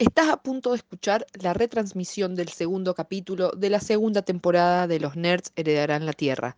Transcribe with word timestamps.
Estás 0.00 0.28
a 0.28 0.42
punto 0.42 0.70
de 0.70 0.76
escuchar 0.76 1.24
la 1.40 1.54
retransmisión 1.54 2.34
del 2.34 2.48
segundo 2.48 2.96
capítulo 2.96 3.52
de 3.52 3.70
la 3.70 3.78
segunda 3.78 4.22
temporada 4.22 4.88
de 4.88 4.98
Los 4.98 5.14
Nerds 5.14 5.52
Heredarán 5.54 6.04
la 6.04 6.12
Tierra, 6.12 6.56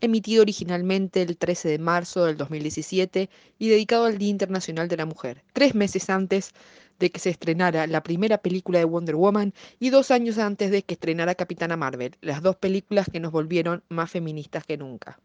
emitido 0.00 0.40
originalmente 0.40 1.20
el 1.20 1.36
13 1.36 1.68
de 1.68 1.78
marzo 1.78 2.24
del 2.24 2.38
2017 2.38 3.28
y 3.58 3.68
dedicado 3.68 4.06
al 4.06 4.16
Día 4.16 4.30
Internacional 4.30 4.88
de 4.88 4.96
la 4.96 5.04
Mujer, 5.04 5.44
tres 5.52 5.74
meses 5.74 6.08
antes 6.08 6.54
de 6.98 7.10
que 7.10 7.20
se 7.20 7.28
estrenara 7.28 7.86
la 7.86 8.02
primera 8.02 8.38
película 8.38 8.78
de 8.78 8.86
Wonder 8.86 9.16
Woman 9.16 9.52
y 9.78 9.90
dos 9.90 10.10
años 10.10 10.38
antes 10.38 10.70
de 10.70 10.82
que 10.82 10.94
estrenara 10.94 11.34
Capitana 11.34 11.76
Marvel, 11.76 12.16
las 12.22 12.40
dos 12.40 12.56
películas 12.56 13.10
que 13.12 13.20
nos 13.20 13.32
volvieron 13.32 13.84
más 13.90 14.10
feministas 14.10 14.64
que 14.64 14.78
nunca. 14.78 15.20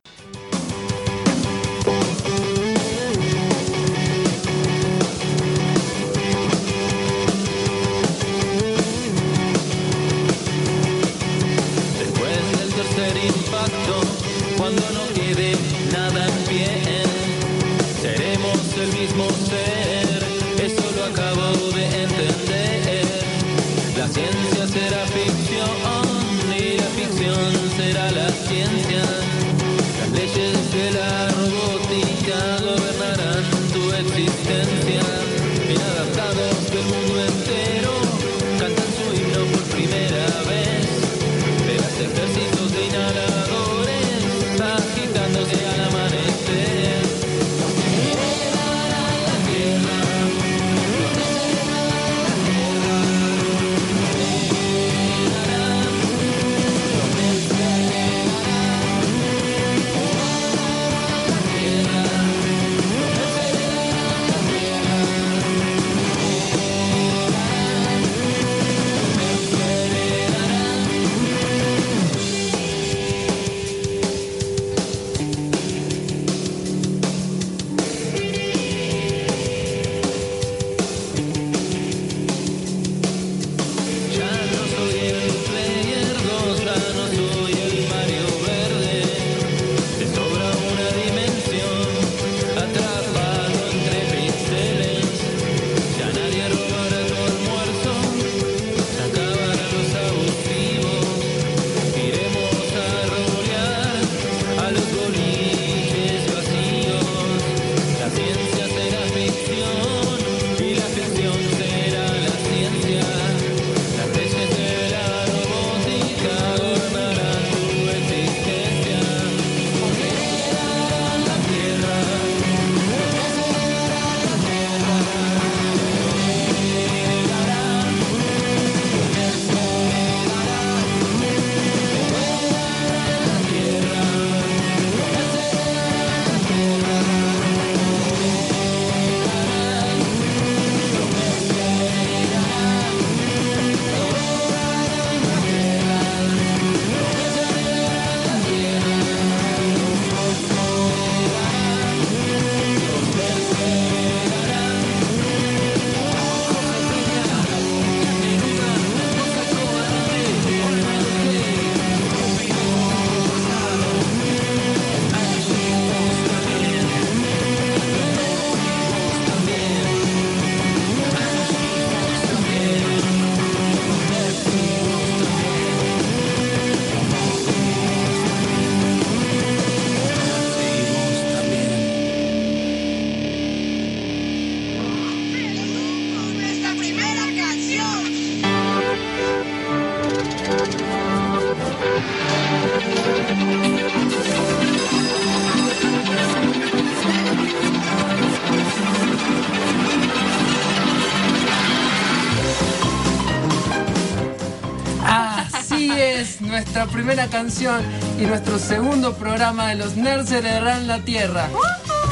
Primera 206.94 207.28
canción 207.28 207.81
y 208.20 208.24
nuestro 208.26 208.59
segundo 208.59 209.16
programa 209.16 209.70
de 209.70 209.76
los 209.76 209.96
Nerds 209.96 210.31
heredarán 210.31 210.88
la 210.88 211.00
Tierra. 211.00 211.50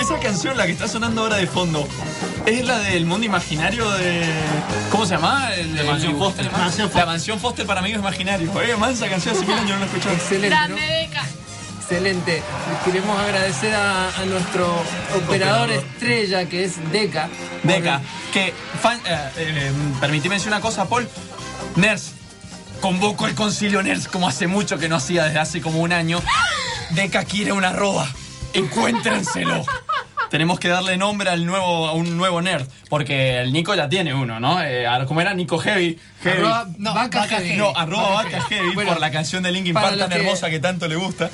Esa 0.02 0.20
canción, 0.20 0.58
la 0.58 0.66
que 0.66 0.72
está 0.72 0.88
sonando 0.88 1.22
ahora 1.22 1.38
de 1.38 1.46
fondo, 1.48 1.88
es 2.48 2.66
la 2.66 2.80
del 2.80 3.06
mundo 3.06 3.26
imaginario 3.26 3.90
de. 3.92 4.24
¿Cómo 4.90 5.06
se 5.06 5.14
llama? 5.16 5.54
El, 5.54 5.76
De 5.76 5.82
el 5.82 5.88
Mansión 5.88 6.18
Foster. 6.18 6.42
animado. 6.46 6.64
Mansión 6.66 6.92
La 6.96 7.06
mansión 7.06 7.40
Foster 7.40 7.66
para 7.68 7.80
amigos 7.82 8.00
imaginarios. 8.00 8.56
Oye, 8.56 8.76
man, 8.76 8.92
esa 8.92 9.08
canción 9.08 9.36
hace 9.36 9.46
mil 9.46 9.56
años 9.56 9.70
no 9.72 9.80
la 9.80 9.86
escuchado. 9.86 10.16
Excelente, 10.16 10.58
¿no? 10.70 10.76
Excelente. 11.82 12.42
Queremos 12.86 13.20
agradecer 13.20 13.76
a, 13.76 14.08
a 14.10 14.26
nuestro 14.26 14.66
operador 15.24 15.70
Operador. 15.70 15.72
estrella 15.72 16.46
que 16.50 16.64
es 16.66 16.92
Deca. 16.92 17.30
Deca, 17.64 18.02
que. 18.34 18.54
Fan, 18.82 18.98
eh, 19.06 19.30
eh, 19.38 19.72
permitime 20.00 20.36
decir 20.36 20.48
una 20.48 20.62
cosa, 20.62 20.86
Paul. 20.90 21.08
Ners, 21.76 22.11
convoco 22.82 23.28
el 23.28 23.36
concilio 23.36 23.82
Ners 23.84 24.08
como 24.08 24.28
hace 24.28 24.48
mucho 24.48 24.78
que 24.78 24.90
no 24.90 24.98
hacía 24.98 25.26
desde 25.26 25.40
hace 25.40 25.62
como 25.62 25.80
un 25.82 25.94
año. 25.94 26.22
Deca 26.90 27.24
quiere 27.24 27.54
una 27.54 27.70
arroba. 27.70 28.08
Encuéntrenselo. 28.54 29.64
Tenemos 30.30 30.60
que 30.60 30.70
darle 30.70 30.96
nombre 30.96 31.30
al 31.30 31.46
nuevo, 31.46 31.88
a 31.88 31.92
un 31.92 32.16
nuevo 32.16 32.42
nerd, 32.42 32.66
porque 32.90 33.40
el 33.42 33.52
Nico 33.52 33.76
ya 33.76 33.90
tiene 33.90 34.14
uno, 34.14 34.40
¿no? 34.40 34.64
Eh, 34.64 34.86
¿Cómo 35.06 35.20
era? 35.20 35.34
Nico 35.34 35.58
Heavy. 35.60 36.00
Heavy. 36.24 36.38
Arroba 36.40 36.68
vaca 36.80 37.24
heavy. 37.24 37.58
No, 37.58 37.74
arroba 37.76 38.24
vaca 38.24 38.42
heavy 38.44 38.74
Bueno, 38.74 38.92
por 38.94 39.02
la 39.02 39.12
canción 39.12 39.44
de 39.44 39.52
Linkin 39.52 39.74
Park 39.74 39.98
tan 39.98 40.10
que- 40.10 40.16
hermosa 40.16 40.50
que 40.50 40.60
tanto 40.62 40.88
le 40.88 40.96
gusta. 40.96 41.30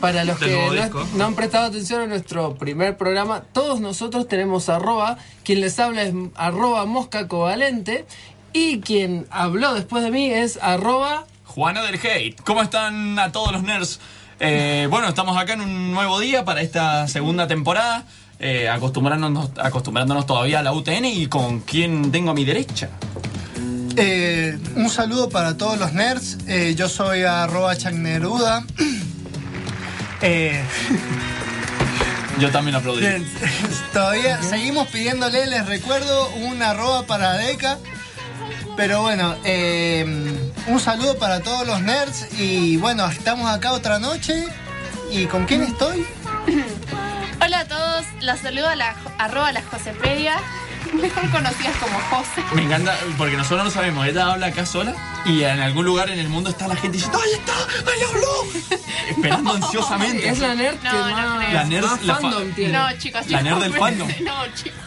Para 0.00 0.24
los 0.24 0.38
que 0.38 0.50
no, 0.90 1.06
no 1.16 1.24
han 1.26 1.34
prestado 1.34 1.66
atención 1.66 2.00
a 2.00 2.06
nuestro 2.06 2.54
primer 2.54 2.96
programa, 2.96 3.42
todos 3.52 3.80
nosotros 3.80 4.26
tenemos 4.26 4.70
arroba, 4.70 5.18
quien 5.44 5.60
les 5.60 5.78
habla 5.78 6.02
es 6.02 6.14
arroba 6.34 6.86
mosca 6.86 7.28
covalente 7.28 8.06
y 8.52 8.80
quien 8.80 9.26
habló 9.30 9.74
después 9.74 10.02
de 10.02 10.10
mí 10.10 10.30
es 10.30 10.58
arroba 10.62 11.26
Juana 11.44 11.82
del 11.82 11.96
Hate. 11.96 12.40
¿Cómo 12.44 12.62
están 12.62 13.18
a 13.18 13.32
todos 13.32 13.52
los 13.52 13.62
nerds? 13.62 14.00
Eh, 14.38 14.86
bueno, 14.90 15.08
estamos 15.08 15.36
acá 15.36 15.54
en 15.54 15.60
un 15.60 15.92
nuevo 15.92 16.18
día 16.20 16.44
para 16.44 16.62
esta 16.62 17.06
segunda 17.08 17.46
temporada, 17.46 18.04
eh, 18.38 18.68
acostumbrándonos, 18.68 19.50
acostumbrándonos 19.58 20.26
todavía 20.26 20.60
a 20.60 20.62
la 20.62 20.72
UTN 20.72 21.04
y 21.04 21.26
con 21.26 21.60
quien 21.60 22.10
tengo 22.10 22.30
a 22.30 22.34
mi 22.34 22.44
derecha. 22.44 22.88
Eh, 23.96 24.58
un 24.76 24.88
saludo 24.88 25.28
para 25.28 25.56
todos 25.56 25.78
los 25.78 25.92
nerds. 25.92 26.38
Eh, 26.46 26.74
yo 26.76 26.88
soy 26.88 27.22
arroba 27.22 27.76
chagneruda. 27.76 28.64
Eh, 30.22 30.62
Yo 32.38 32.50
también 32.50 32.74
aplaudí. 32.76 33.00
bien, 33.00 33.26
todavía 33.94 34.42
seguimos 34.42 34.88
pidiéndole, 34.88 35.46
les 35.46 35.64
recuerdo, 35.66 36.28
un 36.36 36.62
arroba 36.62 37.04
para 37.06 37.38
Deca. 37.38 37.78
Pero 38.76 39.02
bueno, 39.02 39.36
eh, 39.44 40.04
un 40.66 40.80
saludo 40.80 41.18
para 41.18 41.40
todos 41.40 41.66
los 41.66 41.80
nerds. 41.82 42.28
Y 42.38 42.76
bueno, 42.78 43.06
estamos 43.10 43.50
acá 43.50 43.72
otra 43.72 43.98
noche. 43.98 44.44
¿Y 45.10 45.26
con 45.26 45.44
quién 45.46 45.62
estoy? 45.62 46.06
Hola 47.44 47.60
a 47.60 47.64
todos, 47.66 48.04
los 48.20 48.38
saludo 48.38 48.68
a 48.68 48.76
la 48.76 48.94
arroba 49.18 49.50
la 49.50 49.62
Josepedia, 49.62 50.36
mejor 50.92 51.28
conocidas 51.30 51.74
como 51.78 51.98
Jose. 51.98 52.42
Me 52.54 52.62
encanta 52.62 52.94
porque 53.18 53.36
nosotros 53.36 53.64
no 53.64 53.70
sabemos, 53.70 54.06
ella 54.06 54.30
habla 54.32 54.48
acá 54.48 54.66
sola 54.66 54.94
y 55.24 55.42
en 55.42 55.58
algún 55.58 55.86
lugar 55.86 56.10
en 56.10 56.18
el 56.18 56.28
mundo 56.28 56.50
está 56.50 56.68
la 56.68 56.76
gente 56.76 56.98
diciendo 56.98 57.18
¡Ahí 57.18 57.32
está! 57.32 57.90
¡Ahí 57.90 58.00
habló! 58.08 58.78
Esperando 59.08 59.52
ansiosamente. 59.54 60.28
Es 60.28 60.38
la 60.38 60.54
nerd 60.54 60.76
No, 60.82 60.90
que 60.90 60.98
no 60.98 61.36
más. 61.36 61.52
La 61.54 61.64
nerd- 61.64 61.86
más 61.86 62.02
la 62.04 62.14
fa- 62.14 62.20
fandom 62.20 62.52
tiene. 62.52 62.72
No, 62.78 62.92
chicos, 62.98 63.26
La 63.30 63.42
nerd 63.42 63.58
del 63.62 63.72
fandom. 63.72 64.08
No, 64.20 64.46
chicos. 64.54 64.78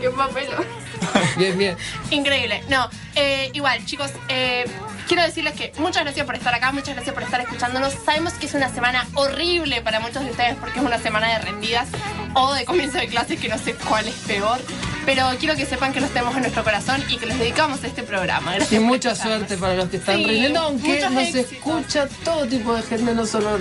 Qué 0.00 0.10
papelo. 0.10 0.64
Bien, 1.36 1.56
bien. 1.58 1.76
Increíble. 2.10 2.62
No, 2.68 2.88
eh, 3.14 3.50
igual, 3.54 3.84
chicos, 3.84 4.10
eh, 4.28 4.64
quiero 5.08 5.22
decirles 5.22 5.54
que 5.54 5.72
muchas 5.78 6.04
gracias 6.04 6.24
por 6.26 6.34
estar 6.34 6.54
acá, 6.54 6.72
muchas 6.72 6.94
gracias 6.94 7.14
por 7.14 7.22
estar 7.22 7.40
escuchándonos. 7.40 7.92
Sabemos 8.04 8.34
que 8.34 8.46
es 8.46 8.54
una 8.54 8.68
semana 8.68 9.06
horrible 9.14 9.82
para 9.82 10.00
muchos 10.00 10.24
de 10.24 10.30
ustedes 10.30 10.56
porque 10.56 10.78
es 10.78 10.84
una 10.84 10.98
semana 10.98 11.28
de 11.32 11.38
rendidas 11.38 11.88
o 12.34 12.52
de 12.54 12.64
comienzo 12.64 12.98
de 12.98 13.08
clases 13.08 13.40
que 13.40 13.48
no 13.48 13.58
sé 13.58 13.74
cuál 13.74 14.08
es 14.08 14.14
peor. 14.26 14.60
Pero 15.04 15.26
quiero 15.38 15.54
que 15.56 15.66
sepan 15.66 15.92
que 15.92 16.00
los 16.00 16.10
tenemos 16.10 16.34
en 16.34 16.40
nuestro 16.42 16.64
corazón 16.64 17.02
y 17.08 17.16
que 17.18 17.26
les 17.26 17.38
dedicamos 17.38 17.82
a 17.84 17.86
este 17.86 18.02
programa. 18.02 18.54
Gracias 18.54 18.80
Y 18.80 18.84
mucha 18.84 19.14
suerte 19.14 19.56
para 19.56 19.74
los 19.74 19.88
que 19.88 19.98
están 19.98 20.16
Sí, 20.16 20.24
rindiendo, 20.24 20.60
aunque 20.60 21.00
nos 21.00 21.12
éxitos. 21.22 21.52
escucha 21.52 22.08
todo 22.24 22.46
tipo 22.46 22.74
de 22.74 22.82
gente, 22.82 23.14
no 23.14 23.26
solo 23.26 23.58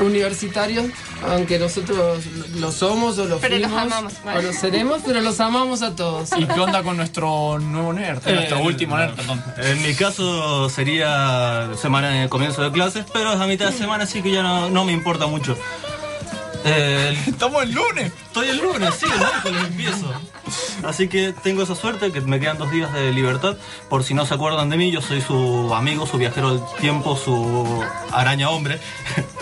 universitarios, 0.00 0.86
aunque 1.28 1.58
nosotros 1.58 2.24
lo 2.56 2.70
somos 2.72 3.18
o 3.18 3.24
lo 3.24 3.38
Pero 3.38 3.58
los 3.58 3.72
amamos, 3.72 4.12
o 4.24 4.42
lo 4.42 4.52
seremos, 4.52 5.02
pero 5.04 5.20
los 5.20 5.40
amamos 5.40 5.82
a 5.82 5.94
todos. 5.96 6.30
¿Y 6.36 6.46
qué 6.46 6.60
onda 6.60 6.82
con 6.82 6.96
nuestro 6.96 7.58
nuevo 7.58 7.92
nerd? 7.92 8.20
Eh, 8.26 8.34
nuestro 8.34 8.60
último 8.60 8.96
nerd, 8.96 9.14
perdón. 9.14 9.42
En 9.58 9.82
mi 9.82 9.94
caso 9.94 10.68
sería 10.68 11.70
semana 11.80 12.10
de 12.10 12.28
comienzo 12.28 12.62
de 12.62 12.70
clases, 12.72 13.04
pero 13.12 13.32
es 13.32 13.40
a 13.40 13.46
mitad 13.46 13.70
de 13.70 13.76
semana, 13.78 14.04
así 14.04 14.22
que 14.22 14.30
ya 14.30 14.42
no, 14.42 14.68
no 14.70 14.84
me 14.84 14.92
importa 14.92 15.26
mucho. 15.26 15.56
Eh, 16.64 17.16
Estamos 17.26 17.62
el 17.62 17.72
lunes. 17.72 18.12
estoy 18.26 18.48
el 18.48 18.58
lunes, 18.58 18.94
sí, 18.98 19.06
el 19.06 19.18
miércoles 19.18 19.64
empiezo. 19.68 20.12
Así 20.84 21.08
que 21.08 21.32
tengo 21.42 21.62
esa 21.62 21.74
suerte 21.74 22.12
que 22.12 22.20
me 22.22 22.40
quedan 22.40 22.58
dos 22.58 22.70
días 22.70 22.92
de 22.92 23.12
libertad. 23.12 23.56
Por 23.88 24.02
si 24.04 24.14
no 24.14 24.26
se 24.26 24.34
acuerdan 24.34 24.70
de 24.70 24.76
mí, 24.76 24.90
yo 24.90 25.00
soy 25.00 25.20
su 25.20 25.74
amigo, 25.74 26.06
su 26.06 26.18
viajero 26.18 26.54
del 26.56 26.62
tiempo, 26.80 27.16
su 27.16 27.84
araña 28.12 28.50
hombre. 28.50 28.78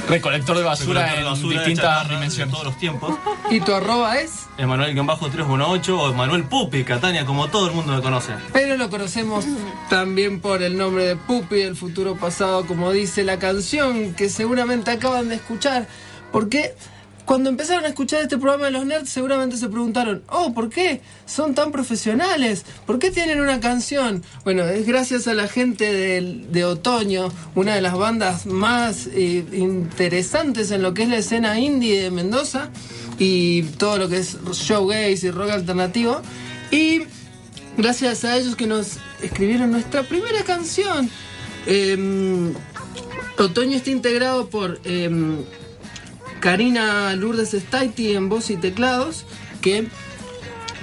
Recolector 0.09 0.57
de 0.57 0.65
basura 0.65 1.01
Recolector 1.07 1.17
de 1.17 1.29
en 1.29 1.33
basura, 1.33 1.59
distintas 1.59 1.85
chatarra, 1.85 2.09
de 2.09 2.15
dimensiones. 2.15 2.53
todos 2.53 2.67
los 2.67 2.79
tiempos. 2.79 3.15
¿Y 3.51 3.61
tu 3.61 3.73
arroba 3.73 4.19
es? 4.19 4.47
Emanuel-318 4.59 5.89
o 5.99 6.11
Emanuel 6.11 6.45
Pupi, 6.45 6.85
Catania, 6.85 7.25
como 7.25 7.49
todo 7.49 7.69
el 7.69 7.73
mundo 7.73 7.95
me 7.95 8.03
conoce. 8.03 8.33
Pero 8.53 8.77
lo 8.77 8.91
conocemos 8.91 9.45
también 9.89 10.41
por 10.41 10.63
el 10.63 10.77
nombre 10.77 11.05
de 11.05 11.17
Pupi 11.17 11.57
del 11.57 11.77
futuro 11.77 12.17
pasado, 12.17 12.67
como 12.67 12.91
dice 12.91 13.23
la 13.25 13.39
canción 13.39 14.15
que 14.15 14.29
seguramente 14.29 14.91
acaban 14.91 15.29
de 15.29 15.37
escuchar. 15.37 15.87
Porque 16.33 16.75
cuando 17.25 17.51
empezaron 17.51 17.85
a 17.85 17.89
escuchar 17.89 18.23
este 18.23 18.37
programa 18.37 18.67
de 18.67 18.73
los 18.73 18.85
nerds, 18.85 19.09
seguramente 19.09 19.57
se 19.57 19.69
preguntaron, 19.69 20.23
oh, 20.29 20.53
¿por 20.53 20.69
qué 20.69 21.01
son 21.25 21.55
tan 21.55 21.71
profesionales? 21.71 22.65
¿Por 22.85 22.99
qué 22.99 23.11
tienen 23.11 23.41
una 23.41 23.61
canción? 23.61 24.23
Bueno, 24.45 24.65
es 24.65 24.87
gracias 24.87 25.29
a 25.29 25.35
la 25.35 25.47
gente 25.47 25.93
de, 25.93 26.45
de 26.51 26.65
Otoño, 26.65 27.33
una 27.55 27.75
de 27.75 27.81
las 27.81 27.97
bandas 27.97 28.47
más 28.47 29.07
eh, 29.07 29.45
interesantes 29.53 30.71
en 30.73 30.83
lo 30.83 30.95
que 30.95 31.05
es 31.05 31.09
la 31.09 31.19
escena 31.19 31.59
indie 31.61 32.03
de 32.03 32.11
Mendoza 32.11 32.71
y 33.19 33.63
todo 33.63 33.99
lo 33.99 34.09
que 34.09 34.19
es 34.19 34.39
showgaze 34.53 35.29
y 35.29 35.31
rock 35.31 35.51
alternativo. 35.51 36.21
Y 36.71 37.03
gracias 37.77 38.25
a 38.25 38.37
ellos 38.37 38.57
que 38.57 38.67
nos 38.67 38.99
escribieron 39.23 39.71
nuestra 39.71 40.03
primera 40.03 40.43
canción. 40.43 41.09
Em, 41.67 42.53
Otoño 43.39 43.77
está 43.77 43.91
integrado 43.91 44.49
por 44.49 44.81
em, 44.85 45.39
Karina 46.43 47.15
Lourdes 47.15 47.53
Staiti 47.55 48.15
en 48.15 48.29
voz 48.29 48.51
y 48.51 48.57
teclados, 48.57 49.25
que 49.61 49.87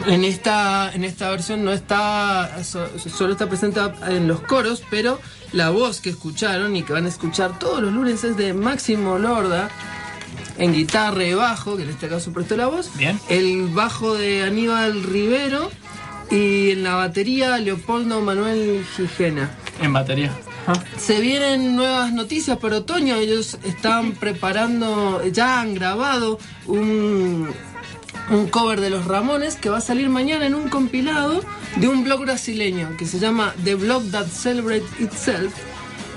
en 0.08 0.24
esta, 0.24 0.90
en 0.94 1.04
esta 1.04 1.30
versión 1.30 1.66
no 1.66 1.74
está, 1.74 2.64
so- 2.64 2.88
solo 2.98 3.34
está 3.34 3.50
presente 3.50 3.82
en 4.08 4.28
los 4.28 4.40
coros, 4.42 4.82
pero 4.90 5.20
la 5.52 5.70
voz 5.70 6.00
que 6.00 6.10
escucharon 6.12 6.76
y 6.78 6.84
que 6.84 6.94
van 6.94 7.06
a 7.06 7.10
escuchar 7.10 7.60
todos 7.60 7.82
los 7.82 7.92
lunes 7.94 8.24
es 8.24 8.38
de 8.38 8.54
Máximo 8.54 9.20
Lorda 9.20 9.70
en 10.58 10.74
guitarra 10.74 11.26
y 11.26 11.34
bajo, 11.34 11.76
que 11.76 11.84
en 11.84 11.90
este 11.90 12.08
caso 12.08 12.32
prestó 12.32 12.56
la 12.56 12.68
voz. 12.68 12.90
Bien. 12.98 13.20
El 13.28 13.68
bajo 13.68 14.16
de 14.16 14.44
Aníbal 14.44 15.04
Rivero 15.04 15.70
y 16.32 16.72
en 16.72 16.84
la 16.84 16.96
batería 16.96 17.58
Leopoldo 17.58 18.22
Manuel 18.22 18.86
Gijena. 18.96 19.50
En 19.82 19.92
batería. 19.92 20.32
Se 20.98 21.20
vienen 21.20 21.76
nuevas 21.76 22.14
noticias 22.14 22.58
para 22.58 22.78
otoño. 22.78 23.16
Ellos 23.16 23.58
están 23.64 24.14
preparando, 24.14 25.24
ya 25.32 25.62
han 25.62 25.74
grabado 25.74 26.40
un, 26.68 27.50
un 28.30 28.48
cover 28.48 28.82
de 28.82 28.90
los 28.90 29.06
Ramones 29.06 29.56
que 29.56 29.70
va 29.70 29.78
a 29.78 29.82
salir 29.82 30.10
mañana 30.10 30.46
en 30.46 30.56
un 30.56 30.70
compilado 30.70 31.44
de 31.78 31.88
un 31.88 32.04
blog 32.04 32.22
brasileño 32.22 32.96
que 32.98 33.06
se 33.06 33.20
llama 33.20 33.54
The 33.64 33.76
Blog 33.76 34.12
That 34.12 34.28
Celebrates 34.28 34.90
Itself. 35.00 35.54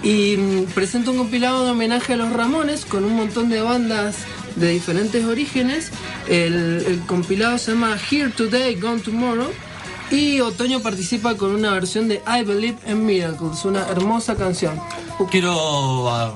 Y 0.02 0.36
mm, 0.36 0.64
presenta 0.74 1.12
un 1.12 1.18
compilado 1.18 1.64
de 1.64 1.70
homenaje 1.70 2.14
a 2.14 2.16
los 2.16 2.32
Ramones 2.32 2.84
con 2.84 3.04
un 3.04 3.14
montón 3.14 3.48
de 3.48 3.62
bandas 3.62 4.16
de 4.56 4.70
diferentes 4.70 5.24
orígenes. 5.24 5.90
El, 6.28 6.84
el 6.86 7.00
compilado 7.06 7.56
se 7.58 7.72
llama 7.72 7.96
Here 8.10 8.30
Today, 8.30 8.74
Gone 8.74 9.00
Tomorrow. 9.00 9.50
Y 10.12 10.41
Otoño 10.41 10.81
participa 10.81 11.37
con 11.37 11.55
una 11.55 11.70
versión 11.70 12.06
de 12.06 12.23
I 12.26 12.44
Believe 12.44 12.76
in 12.87 13.06
Miracles, 13.06 13.64
una 13.64 13.88
hermosa 13.88 14.37
canción. 14.37 14.79
Quiero 15.31 16.11
ah, 16.11 16.35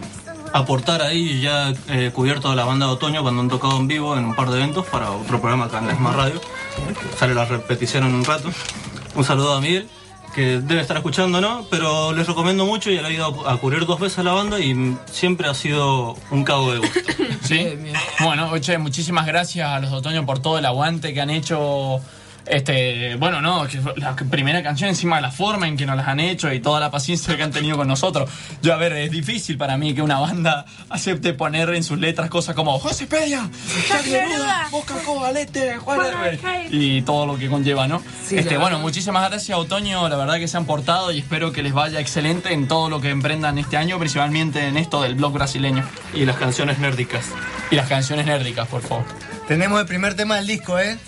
aportar 0.54 1.02
ahí, 1.02 1.42
ya 1.42 1.74
he 1.88 2.10
cubierto 2.10 2.50
a 2.50 2.54
la 2.54 2.64
banda 2.64 2.86
de 2.86 2.92
otoño 2.92 3.20
cuando 3.20 3.42
han 3.42 3.50
tocado 3.50 3.76
en 3.76 3.86
vivo 3.86 4.16
en 4.16 4.24
un 4.24 4.34
par 4.34 4.48
de 4.48 4.56
eventos 4.56 4.86
para 4.86 5.10
otro 5.10 5.40
programa 5.40 5.66
acá 5.66 5.80
en 5.80 5.88
la 5.88 5.92
misma 5.92 6.14
radio. 6.14 6.40
Sale 7.18 7.34
la 7.34 7.44
repetición 7.44 8.04
en 8.04 8.14
un 8.14 8.24
rato. 8.24 8.50
Un 9.14 9.24
saludo 9.24 9.54
a 9.54 9.60
Miguel, 9.60 9.86
que 10.34 10.58
debe 10.60 10.80
estar 10.80 10.96
escuchando, 10.96 11.42
¿no? 11.42 11.66
Pero 11.70 12.14
les 12.14 12.26
recomiendo 12.26 12.64
mucho, 12.64 12.90
ya 12.90 13.02
le 13.02 13.08
he 13.10 13.12
ido 13.12 13.46
a 13.46 13.58
cubrir 13.58 13.84
dos 13.84 14.00
veces 14.00 14.20
a 14.20 14.22
la 14.22 14.32
banda 14.32 14.58
y 14.58 14.96
siempre 15.10 15.48
ha 15.48 15.54
sido 15.54 16.16
un 16.30 16.44
cabo 16.44 16.72
de 16.72 16.78
gusto. 16.78 17.00
Sí. 17.42 17.78
Bueno, 18.18 18.50
oye, 18.50 18.76
muchísimas 18.78 19.24
gracias 19.24 19.68
a 19.68 19.78
los 19.78 19.92
de 19.92 19.96
Otoño 19.98 20.26
por 20.26 20.40
todo 20.40 20.58
el 20.58 20.66
aguante 20.66 21.14
que 21.14 21.20
han 21.20 21.30
hecho. 21.30 22.00
Este, 22.46 23.16
bueno, 23.16 23.40
no, 23.40 23.66
la 23.96 24.14
primera 24.14 24.62
canción 24.62 24.88
encima 24.88 25.16
de 25.16 25.22
la 25.22 25.30
forma 25.32 25.66
en 25.66 25.76
que 25.76 25.84
nos 25.84 25.96
las 25.96 26.06
han 26.06 26.20
hecho 26.20 26.52
y 26.52 26.60
toda 26.60 26.78
la 26.80 26.90
paciencia 26.90 27.36
que 27.36 27.42
han 27.42 27.50
tenido 27.50 27.76
con 27.76 27.88
nosotros. 27.88 28.30
Yo, 28.62 28.72
a 28.72 28.76
ver, 28.76 28.92
es 28.92 29.10
difícil 29.10 29.56
para 29.58 29.76
mí 29.76 29.94
que 29.94 30.02
una 30.02 30.18
banda 30.20 30.64
acepte 30.88 31.32
poner 31.34 31.70
en 31.70 31.82
sus 31.82 31.98
letras 31.98 32.30
cosas 32.30 32.54
como 32.54 32.78
José 32.78 33.06
Pedia, 33.06 33.48
Oscar 34.72 35.02
Cobalete, 35.04 35.76
Juan 35.78 36.00
Herbe", 36.00 36.68
y 36.70 37.02
todo 37.02 37.26
lo 37.26 37.36
que 37.38 37.48
conlleva, 37.48 37.88
¿no? 37.88 38.02
Sí, 38.24 38.36
este, 38.36 38.58
bueno, 38.58 38.78
muchísimas 38.78 39.28
gracias 39.28 39.58
Otoño, 39.58 40.08
la 40.08 40.16
verdad 40.16 40.36
que 40.38 40.48
se 40.48 40.56
han 40.56 40.66
portado 40.66 41.12
y 41.12 41.18
espero 41.18 41.52
que 41.52 41.62
les 41.62 41.72
vaya 41.72 42.00
excelente 42.00 42.52
en 42.52 42.68
todo 42.68 42.88
lo 42.90 43.00
que 43.00 43.10
emprendan 43.10 43.58
este 43.58 43.76
año, 43.76 43.98
principalmente 43.98 44.66
en 44.66 44.76
esto 44.76 45.02
del 45.02 45.14
blog 45.14 45.32
brasileño 45.32 45.84
Y 46.14 46.24
las 46.24 46.36
canciones 46.36 46.78
nérdicas. 46.78 47.26
y 47.70 47.76
las 47.76 47.88
canciones 47.88 48.26
nérdicas, 48.26 48.68
por 48.68 48.82
favor. 48.82 49.04
Tenemos 49.48 49.80
el 49.80 49.86
primer 49.86 50.14
tema 50.14 50.36
del 50.36 50.46
disco, 50.46 50.78
¿eh? 50.78 50.98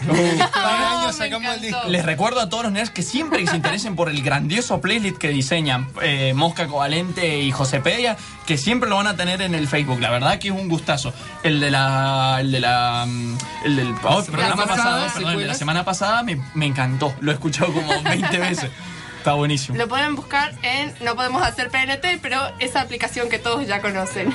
Cada 0.52 1.00
año 1.00 1.06
me 1.06 1.12
sacamos 1.12 1.54
el 1.54 1.60
disco. 1.60 1.80
Les 1.88 2.04
recuerdo 2.04 2.40
a 2.40 2.48
todos 2.48 2.64
los 2.64 2.72
nerds 2.72 2.90
que 2.90 3.02
siempre 3.02 3.40
que 3.40 3.46
se 3.46 3.56
interesen 3.56 3.96
por 3.96 4.08
el 4.08 4.22
grandioso 4.22 4.80
playlist 4.80 5.18
que 5.18 5.28
diseñan 5.28 5.88
eh, 6.02 6.32
Mosca 6.34 6.66
Covalente 6.66 7.40
y 7.40 7.50
Josepedia, 7.52 8.16
que 8.46 8.58
siempre 8.58 8.88
lo 8.88 8.96
van 8.96 9.06
a 9.06 9.16
tener 9.16 9.42
en 9.42 9.54
el 9.54 9.68
Facebook. 9.68 10.00
La 10.00 10.10
verdad 10.10 10.38
que 10.38 10.48
es 10.48 10.54
un 10.54 10.68
gustazo. 10.68 11.12
El 11.42 11.60
de 11.60 11.70
la. 11.70 12.38
El 12.40 12.52
de 12.52 12.60
la. 12.60 13.04
mm, 13.06 13.38
El 13.64 13.76
del 13.76 13.94
oh, 14.02 14.24
programa 14.24 14.66
pasado, 14.66 15.06
perdón, 15.14 15.32
el 15.32 15.38
de 15.40 15.46
la 15.46 15.54
semana 15.54 15.84
pasada 15.84 16.22
me, 16.22 16.40
me 16.54 16.66
encantó. 16.66 17.14
Lo 17.20 17.30
he 17.30 17.34
escuchado 17.34 17.72
como 17.72 18.02
20 18.02 18.38
veces. 18.38 18.70
Está 19.26 19.34
buenísimo. 19.34 19.76
Lo 19.76 19.88
pueden 19.88 20.14
buscar 20.14 20.54
en 20.62 20.94
No 21.04 21.16
Podemos 21.16 21.42
Hacer 21.42 21.68
PNT, 21.68 22.20
pero 22.22 22.40
esa 22.60 22.80
aplicación 22.80 23.28
que 23.28 23.40
todos 23.40 23.66
ya 23.66 23.82
conocen. 23.82 24.32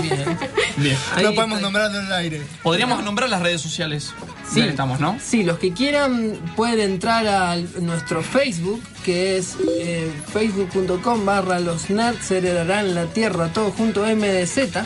Bien. 0.00 0.38
Bien. 0.78 0.96
Ahí 1.14 1.24
No 1.24 1.34
podemos 1.34 1.58
está. 1.58 1.60
nombrarlo 1.60 1.98
en 2.00 2.06
el 2.06 2.12
aire. 2.14 2.42
Podríamos 2.62 3.04
nombrar 3.04 3.28
las 3.28 3.42
redes 3.42 3.60
sociales. 3.60 4.14
Sí. 4.50 4.60
Estamos, 4.62 5.00
¿no? 5.00 5.18
Sí, 5.22 5.42
los 5.42 5.58
que 5.58 5.74
quieran 5.74 6.38
pueden 6.56 6.80
entrar 6.80 7.26
a 7.26 7.56
nuestro 7.82 8.22
Facebook, 8.22 8.82
que 9.04 9.36
es 9.36 9.54
eh, 9.78 10.10
facebook.com 10.32 11.26
barra 11.26 11.60
los 11.60 11.90
nerds 11.90 12.30
heredarán 12.30 12.94
la 12.94 13.04
tierra, 13.08 13.52
todo 13.52 13.70
junto 13.70 14.06
MDZ. 14.06 14.78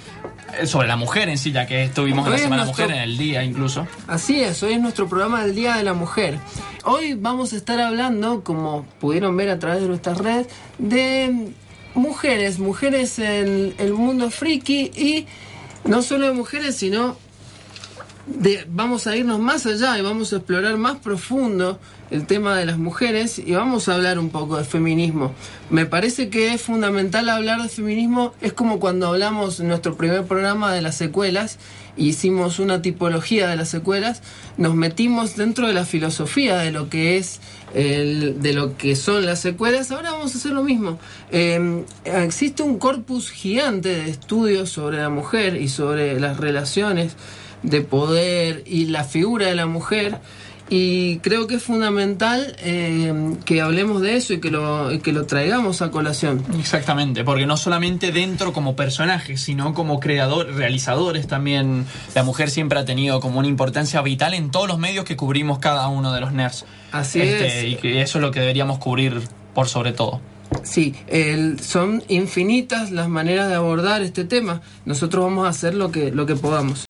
sobre 0.66 0.88
la 0.88 0.96
mujer 0.96 1.28
en 1.28 1.38
sí, 1.38 1.52
ya 1.52 1.66
que 1.66 1.84
estuvimos 1.84 2.26
en 2.26 2.32
la 2.32 2.38
Semana 2.38 2.64
nuestro- 2.64 2.84
Mujer, 2.86 2.96
en 2.98 3.02
el 3.04 3.18
día 3.18 3.42
incluso. 3.44 3.86
Así 4.06 4.40
es, 4.40 4.62
hoy 4.62 4.74
es 4.74 4.80
nuestro 4.80 5.08
programa 5.08 5.42
del 5.44 5.54
Día 5.54 5.76
de 5.76 5.84
la 5.84 5.94
Mujer. 5.94 6.38
Hoy 6.84 7.14
vamos 7.14 7.52
a 7.52 7.56
estar 7.56 7.80
hablando, 7.80 8.42
como 8.44 8.84
pudieron 9.00 9.36
ver 9.36 9.50
a 9.50 9.58
través 9.58 9.82
de 9.82 9.88
nuestras 9.88 10.18
redes, 10.18 10.46
de 10.78 11.52
mujeres, 11.94 12.58
mujeres 12.58 13.18
en 13.18 13.74
el 13.78 13.92
mundo 13.92 14.30
friki 14.30 14.90
y 14.96 15.26
no 15.84 16.02
solo 16.02 16.26
de 16.26 16.32
mujeres, 16.32 16.76
sino 16.76 17.16
de, 18.28 18.66
vamos 18.68 19.06
a 19.06 19.16
irnos 19.16 19.40
más 19.40 19.66
allá 19.66 19.98
y 19.98 20.02
vamos 20.02 20.32
a 20.32 20.36
explorar 20.36 20.76
más 20.76 20.98
profundo 20.98 21.78
el 22.10 22.26
tema 22.26 22.56
de 22.56 22.66
las 22.66 22.78
mujeres 22.78 23.38
y 23.38 23.52
vamos 23.52 23.88
a 23.88 23.94
hablar 23.94 24.18
un 24.18 24.30
poco 24.30 24.56
de 24.56 24.64
feminismo. 24.64 25.32
Me 25.70 25.86
parece 25.86 26.28
que 26.28 26.54
es 26.54 26.62
fundamental 26.62 27.28
hablar 27.28 27.62
de 27.62 27.68
feminismo, 27.68 28.32
es 28.40 28.52
como 28.52 28.80
cuando 28.80 29.08
hablamos 29.08 29.60
en 29.60 29.68
nuestro 29.68 29.96
primer 29.96 30.24
programa 30.24 30.72
de 30.72 30.82
las 30.82 30.96
secuelas, 30.96 31.58
hicimos 31.96 32.58
una 32.58 32.80
tipología 32.80 33.48
de 33.48 33.56
las 33.56 33.68
secuelas, 33.68 34.22
nos 34.56 34.74
metimos 34.74 35.36
dentro 35.36 35.66
de 35.66 35.74
la 35.74 35.84
filosofía 35.84 36.58
de 36.58 36.70
lo 36.70 36.88
que 36.88 37.18
es 37.18 37.40
de 37.74 38.52
lo 38.54 38.78
que 38.78 38.96
son 38.96 39.26
las 39.26 39.40
secuelas, 39.40 39.90
ahora 39.90 40.12
vamos 40.12 40.34
a 40.34 40.38
hacer 40.38 40.52
lo 40.52 40.64
mismo. 40.64 40.98
Eh, 41.30 41.84
existe 42.04 42.62
un 42.62 42.78
corpus 42.78 43.30
gigante 43.30 43.90
de 43.90 44.08
estudios 44.08 44.70
sobre 44.70 44.96
la 44.96 45.10
mujer 45.10 45.56
y 45.56 45.68
sobre 45.68 46.18
las 46.18 46.38
relaciones 46.38 47.14
de 47.62 47.80
poder 47.82 48.62
y 48.66 48.86
la 48.86 49.04
figura 49.04 49.46
de 49.46 49.54
la 49.54 49.66
mujer 49.66 50.18
y 50.70 51.16
creo 51.20 51.46
que 51.46 51.54
es 51.54 51.62
fundamental 51.62 52.54
eh, 52.58 53.32
que 53.46 53.62
hablemos 53.62 54.02
de 54.02 54.16
eso 54.16 54.34
y 54.34 54.40
que 54.40 54.50
lo, 54.50 54.92
y 54.92 54.98
que 54.98 55.12
lo 55.14 55.24
traigamos 55.24 55.80
a 55.80 55.90
colación. 55.90 56.44
Exactamente, 56.58 57.24
porque 57.24 57.46
no 57.46 57.56
solamente 57.56 58.12
dentro 58.12 58.52
como 58.52 58.76
personajes, 58.76 59.40
sino 59.40 59.72
como 59.72 59.98
creador, 59.98 60.52
realizadores 60.54 61.26
también. 61.26 61.86
La 62.14 62.22
mujer 62.22 62.50
siempre 62.50 62.78
ha 62.78 62.84
tenido 62.84 63.20
como 63.20 63.38
una 63.38 63.48
importancia 63.48 64.02
vital 64.02 64.34
en 64.34 64.50
todos 64.50 64.68
los 64.68 64.78
medios 64.78 65.06
que 65.06 65.16
cubrimos 65.16 65.58
cada 65.58 65.88
uno 65.88 66.12
de 66.12 66.20
los 66.20 66.32
nerds. 66.34 66.66
Así 66.92 67.20
Este, 67.22 67.46
es. 67.46 67.64
Y 67.72 67.76
que 67.76 68.02
eso 68.02 68.18
es 68.18 68.22
lo 68.22 68.30
que 68.30 68.40
deberíamos 68.40 68.78
cubrir 68.78 69.22
por 69.54 69.68
sobre 69.68 69.92
todo. 69.92 70.20
Sí, 70.64 70.94
el- 71.06 71.60
son 71.60 72.02
infinitas 72.08 72.90
las 72.90 73.08
maneras 73.08 73.48
de 73.48 73.54
abordar 73.54 74.02
este 74.02 74.24
tema. 74.24 74.60
Nosotros 74.84 75.24
vamos 75.24 75.46
a 75.46 75.48
hacer 75.48 75.72
lo 75.74 75.90
que, 75.90 76.10
lo 76.10 76.26
que 76.26 76.36
podamos. 76.36 76.84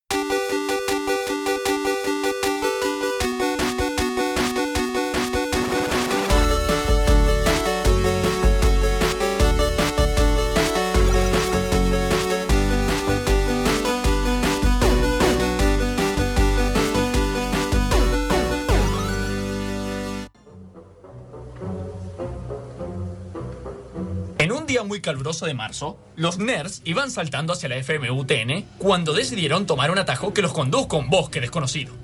Caluroso 25.09 25.47
de 25.47 25.55
marzo, 25.55 25.99
los 26.17 26.37
nerds 26.37 26.83
iban 26.85 27.11
saltando 27.11 27.55
hacia 27.55 27.71
la 27.71 27.77
FMUTN 27.77 28.67
cuando 28.77 29.15
decidieron 29.15 29.65
tomar 29.65 29.91
un 29.91 29.99
atajo 29.99 30.35
que 30.35 30.43
los 30.43 30.53
conduzca 30.53 30.99
a 30.99 31.01
un 31.01 31.09
bosque 31.09 31.41
desconocido. 31.41 31.95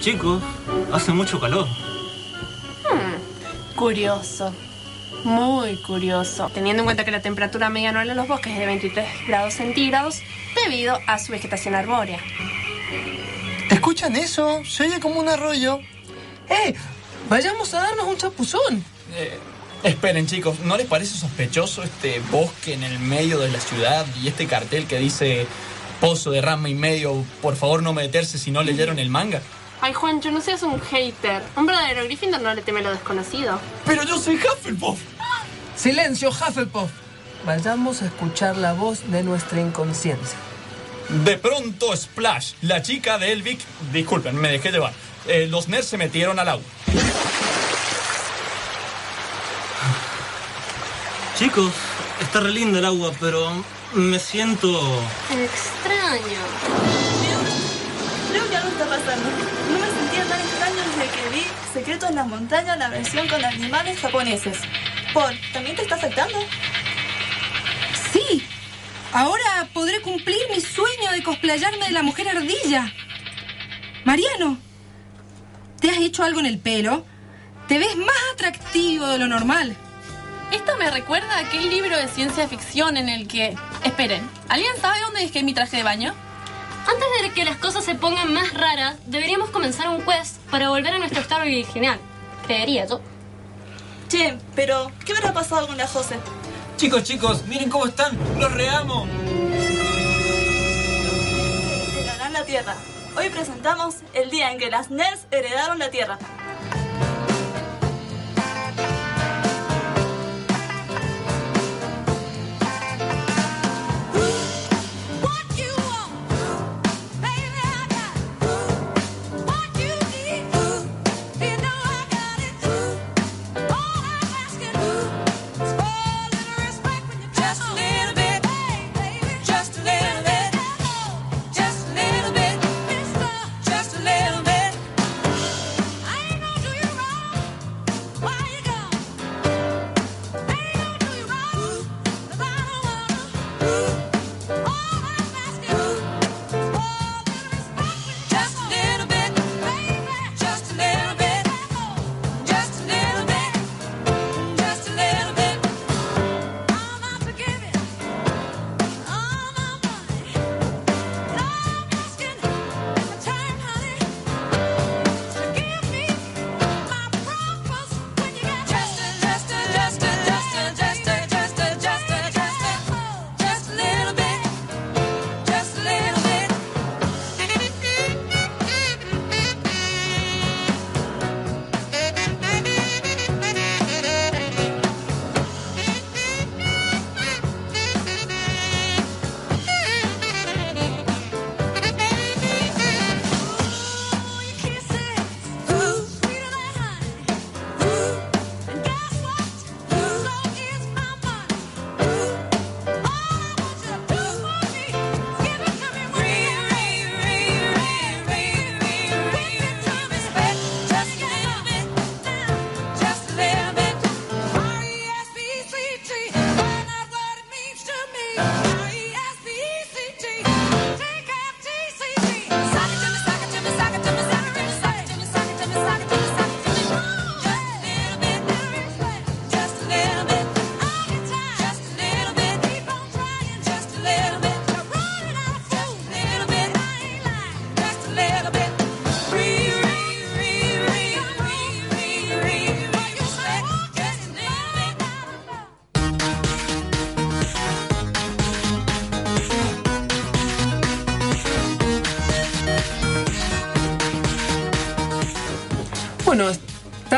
Chicos, 0.00 0.42
hace 0.92 1.12
mucho 1.12 1.38
calor. 1.38 1.68
Curioso. 3.76 4.52
Muy 5.22 5.76
curioso. 5.76 6.50
Teniendo 6.52 6.80
en 6.80 6.86
cuenta 6.86 7.04
que 7.04 7.12
la 7.12 7.22
temperatura 7.22 7.70
media 7.70 7.90
anual 7.90 8.10
en 8.10 8.16
los 8.16 8.26
bosques 8.26 8.54
es 8.54 8.58
de 8.58 8.66
23 8.66 9.06
grados 9.28 9.54
centígrados 9.54 10.20
debido 10.64 10.98
a 11.06 11.20
su 11.20 11.30
vegetación 11.30 11.76
arbórea. 11.76 12.18
¿Escuchan 13.70 14.16
eso? 14.16 14.64
Se 14.64 14.82
oye 14.82 14.98
como 14.98 15.20
un 15.20 15.28
arroyo. 15.28 15.78
¡Eh! 16.48 16.74
Vayamos 17.30 17.72
a 17.74 17.82
darnos 17.82 18.06
un 18.06 18.16
chapuzón. 18.16 18.84
Eh, 19.14 19.38
esperen 19.84 20.26
chicos, 20.26 20.60
¿no 20.60 20.76
les 20.76 20.86
parece 20.86 21.16
sospechoso 21.16 21.82
este 21.82 22.20
bosque 22.30 22.74
en 22.74 22.82
el 22.82 22.98
medio 22.98 23.38
de 23.38 23.48
la 23.48 23.60
ciudad 23.60 24.06
y 24.22 24.28
este 24.28 24.46
cartel 24.46 24.86
que 24.86 24.98
dice 24.98 25.46
Pozo 26.00 26.30
de 26.30 26.40
rama 26.40 26.68
y 26.68 26.74
medio, 26.74 27.24
por 27.40 27.56
favor 27.56 27.82
no 27.82 27.92
meterse 27.92 28.38
si 28.38 28.50
no 28.50 28.62
leyeron 28.62 28.98
el 28.98 29.10
manga? 29.10 29.40
Ay, 29.80 29.92
Juan, 29.92 30.20
yo 30.20 30.30
no 30.30 30.40
seas 30.40 30.62
un 30.62 30.80
hater. 30.80 31.42
Un 31.56 31.66
verdadero 31.66 32.04
Gryffindor 32.04 32.40
no 32.40 32.54
le 32.54 32.62
teme 32.62 32.82
lo 32.82 32.90
desconocido. 32.90 33.58
Pero 33.84 34.04
yo 34.04 34.18
soy 34.18 34.36
Hufflepuff. 34.36 35.00
Silencio, 35.76 36.30
Hufflepuff. 36.30 36.90
Vayamos 37.44 38.02
a 38.02 38.06
escuchar 38.06 38.56
la 38.56 38.74
voz 38.74 39.10
de 39.10 39.24
nuestra 39.24 39.60
inconsciencia. 39.60 40.38
De 41.24 41.36
pronto 41.36 41.96
Splash, 41.96 42.52
la 42.62 42.82
chica 42.82 43.18
de 43.18 43.32
Elvic, 43.32 43.58
disculpen, 43.92 44.36
me 44.36 44.50
dejé 44.50 44.70
llevar. 44.70 44.92
Eh, 45.26 45.48
los 45.48 45.68
nerds 45.68 45.86
se 45.86 45.98
metieron 45.98 46.38
al 46.38 46.48
agua. 46.48 46.64
Chicos, 51.36 51.72
está 52.20 52.40
re 52.40 52.52
linda 52.52 52.78
el 52.78 52.84
agua, 52.84 53.10
pero 53.18 53.64
me 53.94 54.18
siento... 54.18 54.68
Extraño. 55.30 56.40
Creo 58.30 58.48
que 58.48 58.56
algo 58.56 58.68
está 58.68 58.86
pasando. 58.86 59.30
No 59.70 59.78
me 59.78 59.86
sentía 59.86 60.24
tan 60.24 60.40
extraño 60.40 60.76
desde 60.76 61.10
que 61.10 61.28
vi 61.34 61.44
Secretos 61.72 62.10
en 62.10 62.16
las 62.16 62.26
Montañas, 62.26 62.78
la 62.78 62.90
versión 62.90 63.26
con 63.28 63.44
animales 63.44 63.98
japoneses. 63.98 64.58
Paul, 65.14 65.38
¿también 65.52 65.74
te 65.74 65.82
está 65.82 65.94
afectando? 65.94 66.38
Sí. 68.12 68.46
Ahora 69.12 69.68
podré 69.72 70.00
cumplir 70.02 70.38
mi 70.54 70.60
sueño 70.60 71.12
de 71.12 71.22
cosplayarme 71.22 71.86
de 71.86 71.92
la 71.92 72.02
mujer 72.02 72.28
ardilla. 72.28 72.92
Mariano, 74.04 74.58
¿te 75.80 75.90
has 75.90 75.98
hecho 75.98 76.24
algo 76.24 76.40
en 76.40 76.46
el 76.46 76.58
pelo? 76.58 77.04
Te 77.68 77.78
ves 77.78 77.96
más 77.96 78.16
atractivo 78.34 79.06
de 79.06 79.18
lo 79.18 79.28
normal. 79.28 79.76
Esto 80.52 80.76
me 80.76 80.90
recuerda 80.90 81.34
a 81.34 81.40
aquel 81.40 81.70
libro 81.70 81.96
de 81.96 82.08
ciencia 82.08 82.46
ficción 82.46 82.98
en 82.98 83.08
el 83.08 83.26
que... 83.26 83.56
Esperen, 83.84 84.28
¿alguien 84.50 84.76
sabe 84.78 85.00
dónde 85.00 85.20
dejé 85.20 85.42
mi 85.42 85.54
traje 85.54 85.78
de 85.78 85.82
baño? 85.82 86.12
Antes 86.86 87.22
de 87.22 87.30
que 87.32 87.46
las 87.46 87.56
cosas 87.56 87.86
se 87.86 87.94
pongan 87.94 88.34
más 88.34 88.52
raras, 88.52 88.96
deberíamos 89.06 89.48
comenzar 89.48 89.88
un 89.88 90.02
quest 90.02 90.36
para 90.50 90.68
volver 90.68 90.92
a 90.92 90.98
nuestro 90.98 91.22
estado 91.22 91.40
original. 91.40 91.98
Creería 92.46 92.84
yo. 92.86 93.00
Che, 94.10 94.36
pero 94.54 94.92
¿qué 95.06 95.14
habrá 95.14 95.32
pasado 95.32 95.66
con 95.66 95.78
la 95.78 95.86
Jose? 95.86 96.18
Chicos, 96.76 97.02
chicos, 97.04 97.44
miren 97.46 97.70
cómo 97.70 97.86
están, 97.86 98.18
los 98.38 98.52
reamo. 98.52 99.06
Heredarán 101.96 102.34
la 102.34 102.44
Tierra. 102.44 102.76
Hoy 103.16 103.30
presentamos 103.30 103.96
el 104.12 104.28
día 104.28 104.52
en 104.52 104.58
que 104.58 104.68
las 104.68 104.90
nerds 104.90 105.26
heredaron 105.30 105.78
la 105.78 105.90
Tierra. 105.90 106.18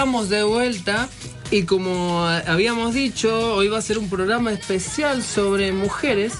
De 0.05 0.43
vuelta 0.43 1.09
y 1.51 1.62
como 1.62 2.27
habíamos 2.27 2.93
dicho, 2.93 3.55
hoy 3.55 3.69
va 3.69 3.79
a 3.79 3.83
ser 3.83 3.97
un 3.97 4.11
programa 4.11 4.53
especial 4.53 5.23
sobre 5.23 5.73
mujeres. 5.73 6.35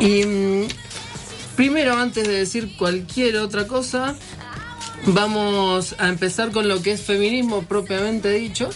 Y 0.00 0.24
mm, 0.24 0.66
primero, 1.54 1.96
antes 1.96 2.26
de 2.26 2.34
decir 2.34 2.76
cualquier 2.76 3.36
otra 3.36 3.68
cosa, 3.68 4.16
vamos 5.06 5.94
a 5.98 6.08
empezar 6.08 6.50
con 6.50 6.66
lo 6.66 6.82
que 6.82 6.92
es 6.92 7.02
feminismo 7.02 7.62
propiamente 7.62 8.30
dicho. 8.30 8.70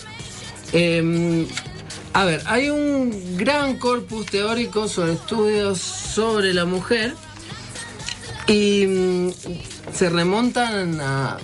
Eh, 0.73 1.45
a 2.13 2.25
ver, 2.25 2.43
hay 2.47 2.71
un 2.71 3.37
gran 3.37 3.79
corpus 3.79 4.27
teórico 4.27 4.87
sobre 4.87 5.15
estudios 5.15 5.81
sobre 5.81 6.55
la 6.55 6.67
mujer 6.67 7.15
y 8.47 8.87
mm, 8.87 9.31
se 9.93 10.09
remontan 10.09 11.01
a, 11.01 11.39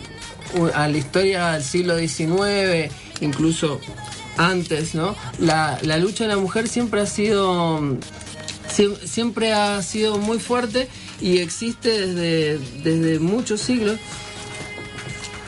a 0.75 0.89
la 0.89 0.99
historia 0.99 1.53
del 1.53 1.63
siglo 1.65 1.99
XIX, 1.99 2.93
incluso 3.21 3.81
antes, 4.37 4.95
¿no? 4.95 5.15
La, 5.39 5.79
la 5.83 5.99
lucha 5.99 6.25
de 6.25 6.29
la 6.31 6.37
mujer 6.39 6.69
siempre 6.69 7.01
ha 7.01 7.07
sido 7.07 7.81
sie- 8.75 8.97
siempre 9.07 9.53
ha 9.53 9.83
sido 9.83 10.19
muy 10.19 10.39
fuerte 10.39 10.89
y 11.21 11.39
existe 11.39 11.91
desde, 12.07 12.59
desde 12.83 13.19
muchos 13.19 13.61
siglos. 13.61 13.99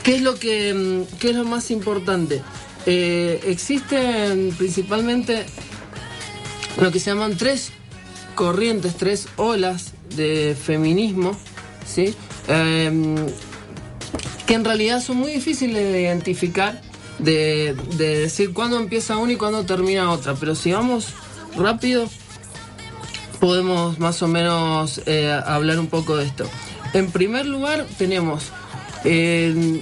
¿Qué 0.03 0.15
es 0.15 0.21
lo 0.21 0.35
que 0.35 0.73
mm, 0.73 1.17
qué 1.19 1.31
es 1.31 1.35
lo 1.35 1.45
más 1.45 1.71
importante? 1.71 2.41
Eh, 2.85 3.41
existen 3.47 4.53
principalmente 4.57 5.45
lo 6.79 6.91
que 6.91 6.99
se 6.99 7.09
llaman 7.09 7.35
tres 7.37 7.71
corrientes, 8.35 8.95
tres 8.97 9.27
olas 9.37 9.93
de 10.15 10.55
feminismo, 10.61 11.35
¿sí? 11.87 12.13
Em, 12.47 13.15
que 14.47 14.53
en 14.53 14.65
realidad 14.65 15.01
son 15.01 15.17
muy 15.17 15.31
difíciles 15.33 15.91
de 15.91 16.01
identificar, 16.01 16.81
de, 17.19 17.75
de 17.97 18.19
decir 18.19 18.53
cuándo 18.53 18.77
empieza 18.77 19.17
una 19.17 19.33
y 19.33 19.35
cuándo 19.37 19.65
termina 19.65 20.11
otra. 20.11 20.35
Pero 20.35 20.55
si 20.55 20.71
vamos 20.71 21.07
rápido, 21.57 22.09
podemos 23.39 23.99
más 23.99 24.21
o 24.21 24.27
menos 24.27 25.01
eh, 25.05 25.31
hablar 25.45 25.79
un 25.79 25.87
poco 25.87 26.17
de 26.17 26.25
esto. 26.25 26.49
En 26.93 27.11
primer 27.11 27.45
lugar, 27.45 27.85
tenemos 27.97 28.51
eh, 29.03 29.81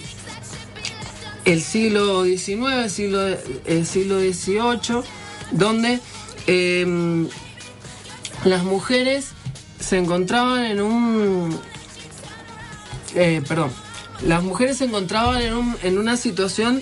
el 1.45 1.62
siglo 1.62 2.23
XIX, 2.23 2.84
el 3.65 3.86
siglo, 3.86 4.19
XVIII, 4.19 5.04
donde 5.52 5.99
eh, 6.47 7.28
las 8.45 8.63
mujeres 8.63 9.30
se 9.80 9.97
encontraban 9.97 10.65
en 10.65 10.82
un... 10.82 11.60
eh, 13.15 13.41
perdón, 13.47 13.71
las 14.27 14.43
mujeres 14.43 14.77
se 14.77 14.86
encontraban 14.86 15.41
en, 15.41 15.53
un- 15.53 15.77
en 15.83 15.97
una 15.97 16.17
situación 16.17 16.81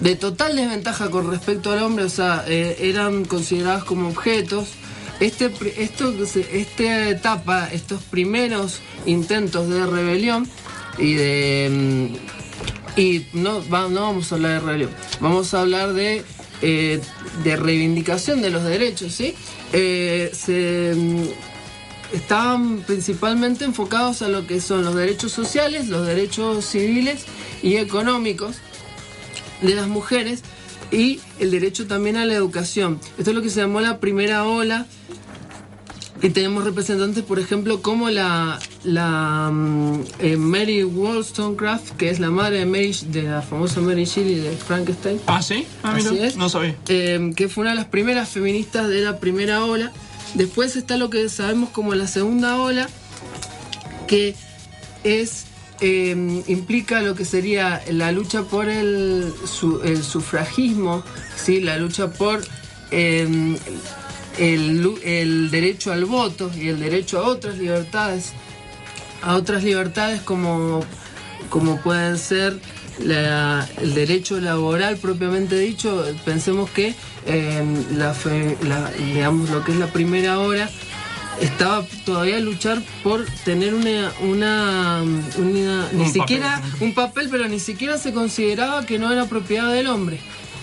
de 0.00 0.16
total 0.16 0.56
desventaja 0.56 1.10
con 1.10 1.30
respecto 1.30 1.72
al 1.72 1.82
hombre, 1.82 2.04
o 2.04 2.08
sea, 2.08 2.44
eh, 2.48 2.76
eran 2.80 3.24
consideradas 3.24 3.84
como 3.84 4.08
objetos. 4.08 4.68
Este, 5.20 5.50
esto, 5.78 6.12
esta 6.52 7.08
etapa, 7.08 7.68
estos 7.72 8.02
primeros 8.02 8.80
intentos 9.06 9.68
de 9.68 9.86
rebelión 9.86 10.48
y 10.98 11.14
de... 11.14 12.08
mm, 12.96 13.00
y 13.00 13.26
no, 13.32 13.62
va- 13.68 13.88
no 13.88 14.02
vamos 14.02 14.30
a 14.30 14.34
hablar 14.36 14.52
de 14.60 14.60
rebelión, 14.66 14.90
vamos 15.20 15.54
a 15.54 15.60
hablar 15.60 15.92
de, 15.94 16.24
eh, 16.62 17.00
de 17.44 17.56
reivindicación 17.56 18.42
de 18.42 18.50
los 18.50 18.64
derechos, 18.64 19.12
¿sí? 19.12 19.34
Eh, 19.72 20.30
se, 20.32 20.94
estaban 22.14 22.78
principalmente 22.86 23.64
enfocados 23.64 24.22
a 24.22 24.28
lo 24.28 24.46
que 24.46 24.60
son 24.60 24.84
los 24.84 24.94
derechos 24.94 25.32
sociales, 25.32 25.88
los 25.88 26.06
derechos 26.06 26.64
civiles 26.64 27.24
y 27.62 27.76
económicos 27.76 28.56
de 29.62 29.74
las 29.74 29.88
mujeres 29.88 30.42
y 30.90 31.20
el 31.40 31.50
derecho 31.50 31.86
también 31.86 32.16
a 32.16 32.24
la 32.24 32.34
educación. 32.34 33.00
Esto 33.18 33.30
es 33.30 33.36
lo 33.36 33.42
que 33.42 33.50
se 33.50 33.60
llamó 33.60 33.80
la 33.80 33.98
primera 33.98 34.44
ola. 34.44 34.86
Y 36.22 36.30
tenemos 36.30 36.64
representantes, 36.64 37.22
por 37.22 37.38
ejemplo, 37.38 37.82
como 37.82 38.08
la, 38.08 38.58
la 38.82 39.50
mm, 39.52 40.00
eh, 40.20 40.36
Mary 40.38 40.82
Wollstonecraft, 40.82 41.96
que 41.96 42.08
es 42.08 42.18
la 42.18 42.30
madre 42.30 42.60
de, 42.60 42.66
Mary, 42.66 42.96
de 43.08 43.24
la 43.24 43.42
famosa 43.42 43.80
Mary 43.82 44.04
Shelley 44.06 44.36
de 44.36 44.52
Frankenstein. 44.52 45.20
Ah, 45.26 45.42
sí. 45.42 45.66
Ah, 45.82 45.92
mira, 45.94 46.10
Así 46.10 46.18
es. 46.20 46.36
no 46.36 46.48
sabía. 46.48 46.76
Eh, 46.88 47.32
que 47.36 47.48
fue 47.48 47.62
una 47.62 47.70
de 47.70 47.76
las 47.76 47.86
primeras 47.86 48.30
feministas 48.30 48.88
de 48.88 49.02
la 49.02 49.18
primera 49.18 49.64
ola. 49.64 49.92
Después 50.34 50.76
está 50.76 50.96
lo 50.96 51.10
que 51.10 51.28
sabemos 51.28 51.70
como 51.70 51.94
la 51.94 52.06
segunda 52.08 52.60
ola, 52.60 52.88
que 54.06 54.34
es 55.04 55.44
eh, 55.80 56.42
implica 56.46 57.02
lo 57.02 57.14
que 57.14 57.24
sería 57.24 57.82
la 57.90 58.10
lucha 58.12 58.42
por 58.42 58.68
el, 58.68 59.32
su- 59.46 59.80
el 59.82 60.02
sufragismo, 60.02 61.02
¿sí? 61.36 61.60
la 61.60 61.76
lucha 61.78 62.10
por 62.12 62.42
eh, 62.90 63.56
el, 64.38 64.94
el 65.04 65.50
derecho 65.50 65.92
al 65.92 66.04
voto 66.04 66.50
y 66.56 66.68
el 66.68 66.80
derecho 66.80 67.18
a 67.18 67.28
otras 67.28 67.58
libertades, 67.58 68.32
a 69.22 69.34
otras 69.36 69.62
libertades 69.64 70.20
como, 70.22 70.84
como 71.50 71.80
pueden 71.80 72.18
ser 72.18 72.58
la- 73.00 73.68
el 73.80 73.94
derecho 73.94 74.40
laboral 74.40 74.96
propiamente 74.98 75.58
dicho. 75.58 76.04
Pensemos 76.24 76.70
que 76.70 76.94
eh, 77.26 77.64
la, 77.96 78.14
la- 78.62 78.90
digamos 78.92 79.50
lo 79.50 79.64
que 79.64 79.72
es 79.72 79.78
la 79.78 79.86
primera 79.88 80.38
hora 80.38 80.68
estaba 81.40 81.84
todavía 82.06 82.36
a 82.36 82.40
luchar 82.40 82.80
por 83.02 83.26
tener 83.44 83.74
una, 83.74 84.12
una, 84.22 85.02
una- 85.36 85.88
ni 85.92 86.02
Un 86.04 86.12
siquiera 86.12 86.60
papel. 86.62 86.72
un 86.88 86.94
papel, 86.94 87.28
pero 87.30 87.48
ni 87.48 87.58
siquiera 87.58 87.98
se 87.98 88.12
consideraba 88.12 88.86
que 88.86 88.98
no 88.98 89.10
era 89.12 89.26
propiedad 89.26 89.72
del 89.72 89.88
hombre. 89.88 90.20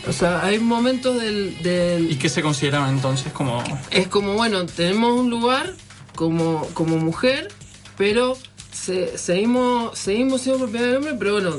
O 0.08 0.14
sea, 0.14 0.44
hay 0.44 0.58
momentos 0.60 1.22
del, 1.22 1.62
del, 1.62 2.10
¿Y 2.10 2.16
qué 2.16 2.28
se 2.30 2.42
consideraba 2.42 2.90
entonces 2.90 3.32
como.? 3.34 3.64
es 3.92 4.08
como, 4.08 4.34
bueno, 4.34 4.66
tenemos 4.66 5.20
un 5.20 5.30
lugar 5.30 5.74
como, 6.16 6.66
como 6.74 6.98
mujer, 6.98 7.50
pero 7.98 8.36
se- 8.72 9.18
seguimos, 9.18 10.00
seguimos 10.00 10.42
siendo 10.42 10.64
propiedad 10.64 10.88
del 10.88 10.96
hombre, 10.98 11.16
pero 11.20 11.34
bueno, 11.34 11.52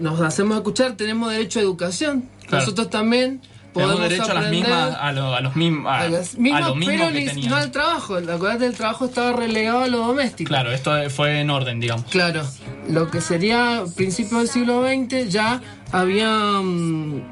nos 0.00 0.20
hacemos 0.20 0.56
escuchar, 0.56 0.92
tenemos 0.96 1.30
derecho 1.32 1.58
a 1.58 1.62
educación. 1.62 2.28
Claro. 2.46 2.64
Nosotros 2.64 2.90
también 2.90 3.40
podemos 3.72 3.94
Tenemos 3.96 4.10
derecho 4.10 4.30
a 4.30 4.40
las 4.42 4.50
mismas, 4.50 4.96
a, 5.00 5.12
lo- 5.12 5.34
a 5.34 5.40
los 5.40 5.56
mismos, 5.56 5.86
a, 5.86 6.00
a 6.00 6.08
las 6.08 6.34
a 6.34 6.38
mismas, 6.38 6.68
lo 6.68 6.74
mismo 6.74 6.94
pero 6.94 7.12
que 7.12 7.34
ni- 7.34 7.46
no 7.46 7.56
al 7.56 7.70
trabajo. 7.70 8.16
Acuérdate, 8.16 8.66
el 8.66 8.74
trabajo 8.74 9.04
estaba 9.06 9.32
relegado 9.32 9.80
a 9.80 9.86
lo 9.88 9.98
doméstico. 9.98 10.48
Claro, 10.48 10.72
esto 10.72 10.92
fue 11.10 11.40
en 11.40 11.48
orden, 11.50 11.80
digamos. 11.80 12.04
Claro, 12.10 12.42
lo 12.88 13.10
que 13.10 13.20
sería 13.20 13.84
principios 13.96 14.40
del 14.42 14.48
siglo 14.48 14.82
XX 14.86 15.28
ya 15.30 15.60
había, 15.90 16.28
mm, 16.62 17.22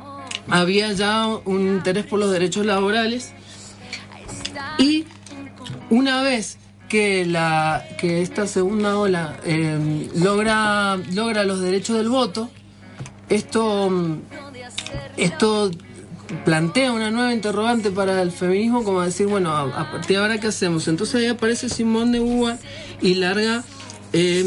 había 0.48 0.92
ya 0.92 1.26
un 1.44 1.60
interés 1.66 2.06
por 2.06 2.18
los 2.20 2.30
derechos 2.30 2.64
laborales 2.64 3.32
y 4.78 5.04
una 5.90 6.22
vez 6.22 6.58
que, 6.90 7.24
la, 7.24 7.86
que 7.98 8.20
esta 8.20 8.46
segunda 8.46 8.98
ola 8.98 9.36
eh, 9.46 10.08
logra, 10.16 10.96
logra 11.14 11.44
los 11.44 11.60
derechos 11.60 11.96
del 11.96 12.08
voto, 12.10 12.50
esto, 13.30 13.88
mm, 13.88 14.18
esto 15.16 15.70
plantea 16.44 16.92
una 16.92 17.10
nueva 17.10 17.32
interrogante 17.32 17.90
para 17.90 18.20
el 18.20 18.32
feminismo, 18.32 18.84
como 18.84 19.00
decir, 19.02 19.26
bueno, 19.28 19.56
a, 19.56 19.90
partir 19.90 20.16
de 20.16 20.22
ahora, 20.22 20.38
¿qué 20.40 20.48
hacemos? 20.48 20.86
Entonces 20.88 21.14
ahí 21.14 21.26
aparece 21.26 21.68
Simone 21.68 22.18
de 22.18 22.24
Beauvoir 22.24 22.58
y 23.00 23.14
larga, 23.14 23.64
eh, 24.12 24.44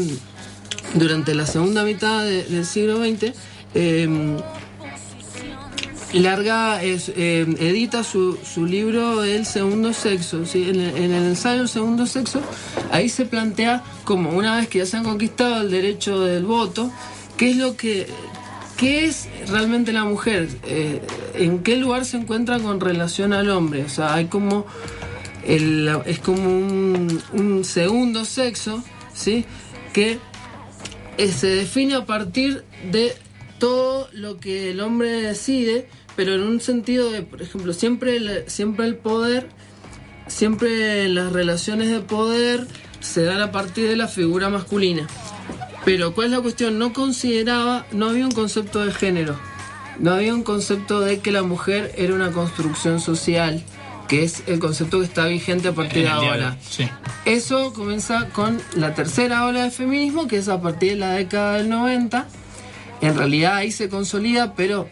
durante 0.94 1.34
la 1.34 1.46
segunda 1.46 1.82
mitad 1.82 2.24
de- 2.24 2.44
del 2.44 2.66
siglo 2.66 2.98
XX, 2.98 3.32
larga, 6.20 6.82
es, 6.82 7.10
eh, 7.16 7.46
edita 7.60 8.04
su, 8.04 8.38
su 8.44 8.66
libro 8.66 9.24
El 9.24 9.46
segundo 9.46 9.92
sexo. 9.92 10.44
¿sí? 10.46 10.68
En, 10.68 10.80
el, 10.80 10.96
en 10.96 11.12
el 11.12 11.24
ensayo 11.24 11.66
segundo 11.66 12.06
sexo, 12.06 12.40
ahí 12.92 13.08
se 13.08 13.24
plantea 13.26 13.82
como 14.04 14.30
una 14.30 14.56
vez 14.56 14.68
que 14.68 14.78
ya 14.78 14.86
se 14.86 14.96
han 14.96 15.04
conquistado 15.04 15.62
el 15.62 15.70
derecho 15.70 16.20
del 16.20 16.44
voto, 16.44 16.90
¿qué 17.36 17.50
es 17.50 17.56
lo 17.56 17.76
que... 17.76 18.06
¿Qué 18.76 19.06
es 19.06 19.28
realmente 19.48 19.92
la 19.92 20.02
mujer? 20.04 20.48
Eh, 20.64 21.00
¿En 21.36 21.62
qué 21.62 21.76
lugar 21.76 22.04
se 22.04 22.16
encuentra 22.16 22.58
con 22.58 22.80
relación 22.80 23.32
al 23.32 23.48
hombre? 23.50 23.84
O 23.84 23.88
sea, 23.88 24.14
hay 24.14 24.24
como 24.26 24.66
el- 25.46 25.96
es 26.06 26.18
como 26.18 26.42
un, 26.42 27.22
un 27.34 27.64
segundo 27.64 28.24
sexo, 28.24 28.82
¿sí? 29.14 29.44
Que 29.92 30.18
eh, 31.18 31.28
se 31.30 31.46
define 31.46 31.94
a 31.94 32.04
partir 32.04 32.64
de 32.90 33.14
todo 33.60 34.08
lo 34.12 34.40
que 34.40 34.72
el 34.72 34.80
hombre 34.80 35.08
decide, 35.22 35.86
pero 36.16 36.34
en 36.34 36.42
un 36.42 36.60
sentido 36.60 37.10
de, 37.10 37.22
por 37.22 37.42
ejemplo, 37.42 37.72
siempre 37.72 38.16
el, 38.16 38.44
siempre 38.46 38.86
el 38.86 38.96
poder, 38.96 39.48
siempre 40.26 41.08
las 41.08 41.32
relaciones 41.32 41.90
de 41.90 42.00
poder 42.00 42.66
se 43.00 43.24
dan 43.24 43.40
a 43.40 43.52
partir 43.52 43.88
de 43.88 43.96
la 43.96 44.08
figura 44.08 44.48
masculina. 44.48 45.06
Pero 45.84 46.14
¿cuál 46.14 46.28
es 46.28 46.32
la 46.32 46.40
cuestión? 46.40 46.78
No 46.78 46.92
consideraba, 46.92 47.86
no 47.92 48.08
había 48.08 48.24
un 48.24 48.32
concepto 48.32 48.84
de 48.84 48.92
género, 48.92 49.38
no 49.98 50.12
había 50.12 50.34
un 50.34 50.42
concepto 50.42 51.00
de 51.00 51.20
que 51.20 51.30
la 51.30 51.42
mujer 51.42 51.92
era 51.96 52.14
una 52.14 52.32
construcción 52.32 53.00
social, 53.00 53.62
que 54.08 54.22
es 54.22 54.44
el 54.46 54.58
concepto 54.58 55.00
que 55.00 55.04
está 55.04 55.26
vigente 55.26 55.68
a 55.68 55.72
partir 55.72 55.98
de 55.98 56.02
de 56.04 56.08
ahora. 56.08 56.56
Sí. 56.66 56.88
Eso 57.26 57.72
comienza 57.74 58.28
con 58.30 58.60
la 58.76 58.94
tercera 58.94 59.44
ola 59.44 59.62
del 59.62 59.72
feminismo, 59.72 60.26
que 60.26 60.38
es 60.38 60.48
a 60.48 60.60
partir 60.62 60.92
de 60.92 60.96
la 60.96 61.12
década 61.12 61.58
del 61.58 61.68
90, 61.68 62.26
en 63.02 63.16
realidad 63.16 63.56
ahí 63.56 63.70
se 63.70 63.90
consolida, 63.90 64.54
pero 64.54 64.88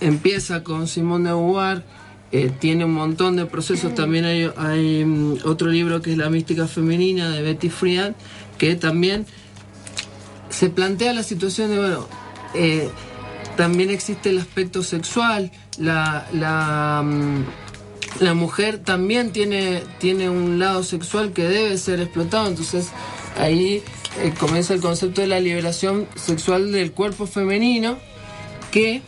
empieza 0.00 0.62
con 0.62 0.88
Simone 0.88 1.28
de 1.28 1.34
Beauvoir, 1.34 1.84
eh, 2.32 2.50
tiene 2.58 2.84
un 2.84 2.92
montón 2.92 3.36
de 3.36 3.46
procesos. 3.46 3.94
También 3.94 4.24
hay, 4.24 4.50
hay, 4.56 5.04
mm, 5.04 5.38
otro 5.44 5.68
libro 5.68 6.02
que 6.02 6.12
es 6.12 6.18
La 6.18 6.28
mística 6.28 6.66
femenina 6.66 7.30
de 7.30 7.42
Betty 7.42 7.70
Friedan, 7.70 8.14
que 8.58 8.74
también 8.74 9.26
se 10.50 10.70
plantea 10.70 11.12
la 11.12 11.22
situación 11.22 11.70
de, 11.70 11.78
bueno, 11.78 12.08
eh, 12.54 12.90
también 13.56 13.90
existe 13.90 14.30
el 14.30 14.38
aspecto 14.38 14.82
sexual, 14.82 15.50
la, 15.78 16.26
la, 16.32 17.02
mm, 17.04 17.44
la 18.20 18.34
mujer 18.34 18.78
también 18.78 19.32
tiene, 19.32 19.82
tiene 19.98 20.28
un 20.30 20.58
lado 20.58 20.82
sexual 20.82 21.32
que 21.32 21.44
debe 21.44 21.76
ser 21.78 22.00
explotado, 22.00 22.48
entonces 22.48 22.90
ahí 23.38 23.82
eh, 24.22 24.32
comienza 24.38 24.74
el 24.74 24.80
concepto 24.80 25.20
de 25.20 25.26
la 25.26 25.40
liberación 25.40 26.06
sexual 26.14 26.72
del 26.72 26.92
cuerpo 26.92 27.26
femenino, 27.26 27.98
que 28.70 29.02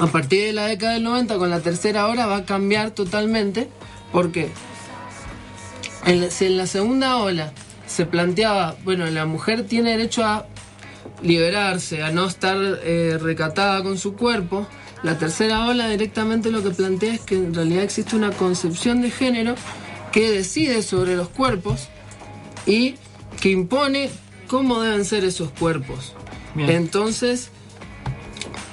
a 0.00 0.06
partir 0.06 0.46
de 0.46 0.52
la 0.54 0.66
década 0.66 0.94
del 0.94 1.04
90 1.04 1.36
con 1.36 1.50
la 1.50 1.60
tercera 1.60 2.06
hora 2.06 2.26
va 2.26 2.36
a 2.36 2.44
cambiar 2.44 2.92
totalmente, 2.92 3.68
porque 4.12 4.50
en, 6.06 6.30
si 6.30 6.46
en 6.46 6.56
la 6.56 6.66
segunda 6.66 7.18
ola 7.18 7.52
se 7.86 8.06
planteaba, 8.06 8.76
bueno, 8.82 9.04
la 9.10 9.26
mujer 9.26 9.66
tiene 9.66 9.90
derecho 9.90 10.24
a 10.24 10.46
liberarse, 11.22 12.02
a 12.02 12.10
no 12.10 12.26
estar 12.26 12.56
eh, 12.82 13.18
recatada 13.20 13.82
con 13.82 13.98
su 13.98 14.14
cuerpo, 14.14 14.66
la 15.02 15.18
tercera 15.18 15.66
ola 15.66 15.88
directamente 15.88 16.50
lo 16.50 16.62
que 16.62 16.70
plantea 16.70 17.14
es 17.14 17.20
que 17.20 17.34
en 17.34 17.52
realidad 17.52 17.84
existe 17.84 18.16
una 18.16 18.30
concepción 18.30 19.02
de 19.02 19.10
género 19.10 19.54
que 20.12 20.30
decide 20.30 20.82
sobre 20.82 21.14
los 21.14 21.28
cuerpos 21.28 21.88
y 22.66 22.94
que 23.40 23.50
impone 23.50 24.10
cómo 24.46 24.80
deben 24.80 25.04
ser 25.04 25.24
esos 25.24 25.50
cuerpos. 25.50 26.14
Bien. 26.54 26.70
Entonces, 26.70 27.50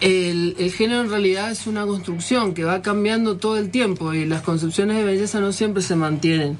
el, 0.01 0.71
género 0.71 1.01
en 1.01 1.09
realidad 1.09 1.51
es 1.51 1.67
una 1.67 1.85
construcción 1.85 2.53
que 2.53 2.63
va 2.63 2.81
cambiando 2.81 3.37
todo 3.37 3.57
el 3.57 3.69
tiempo 3.71 4.13
y 4.13 4.25
las 4.25 4.41
concepciones 4.41 4.97
de 4.97 5.03
belleza 5.03 5.39
no 5.39 5.51
siempre 5.51 5.81
se 5.81 5.95
mantienen. 5.95 6.57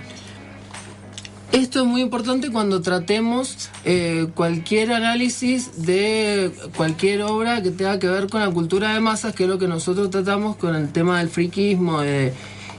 Esto 1.52 1.82
es 1.82 1.86
muy 1.88 2.02
importante 2.02 2.52
cuando 2.52 2.82
tratemos 2.82 3.70
eh, 3.86 4.28
cualquier 4.36 4.92
análisis 4.92 5.86
de 5.86 6.52
cualquier 6.76 7.22
obra 7.22 7.64
que 7.64 7.72
tenga 7.72 8.00
que 8.00 8.08
ver 8.08 8.28
con 8.28 8.42
la 8.42 8.52
cultura 8.52 8.94
de 8.94 9.00
masas, 9.00 9.34
que 9.34 9.44
es 9.44 9.50
lo 9.50 9.58
que 9.58 9.68
nosotros 9.68 10.10
tratamos 10.10 10.58
con 10.58 10.76
el 10.76 10.92
tema 10.92 11.20
del 11.20 11.30
friquismo 11.30 12.04
eh, 12.04 12.34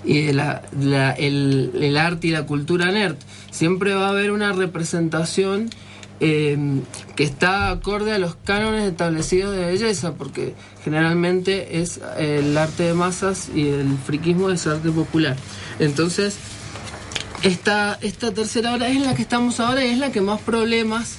y 0.04 0.22
de 0.26 0.32
la, 0.34 0.62
el 1.18 1.96
arte 1.96 2.28
y 2.28 2.30
la 2.30 2.46
cultura 2.46 2.92
nerd. 2.92 3.16
Siempre 3.50 3.94
va 3.94 4.08
a 4.08 4.10
haber 4.10 4.30
una 4.32 4.52
representación 4.52 5.70
eh, 6.20 6.80
que 7.16 7.24
está 7.24 7.70
acorde 7.70 8.12
a 8.12 8.18
los 8.18 8.36
cánones 8.36 8.84
establecidos 8.84 9.54
de 9.54 9.66
belleza, 9.66 10.14
porque 10.14 10.54
generalmente 10.84 11.80
es 11.80 12.00
eh, 12.16 12.40
el 12.40 12.56
arte 12.56 12.84
de 12.84 12.94
masas 12.94 13.50
y 13.54 13.68
el 13.68 13.96
friquismo 13.98 14.50
es 14.50 14.66
arte 14.66 14.90
popular. 14.90 15.36
Entonces, 15.78 16.36
esta, 17.42 17.98
esta 18.00 18.32
tercera 18.32 18.74
hora 18.74 18.88
es 18.88 19.00
la 19.00 19.14
que 19.14 19.22
estamos 19.22 19.60
ahora 19.60 19.84
y 19.84 19.90
es 19.90 19.98
la 19.98 20.10
que 20.10 20.20
más 20.20 20.40
problemas 20.40 21.18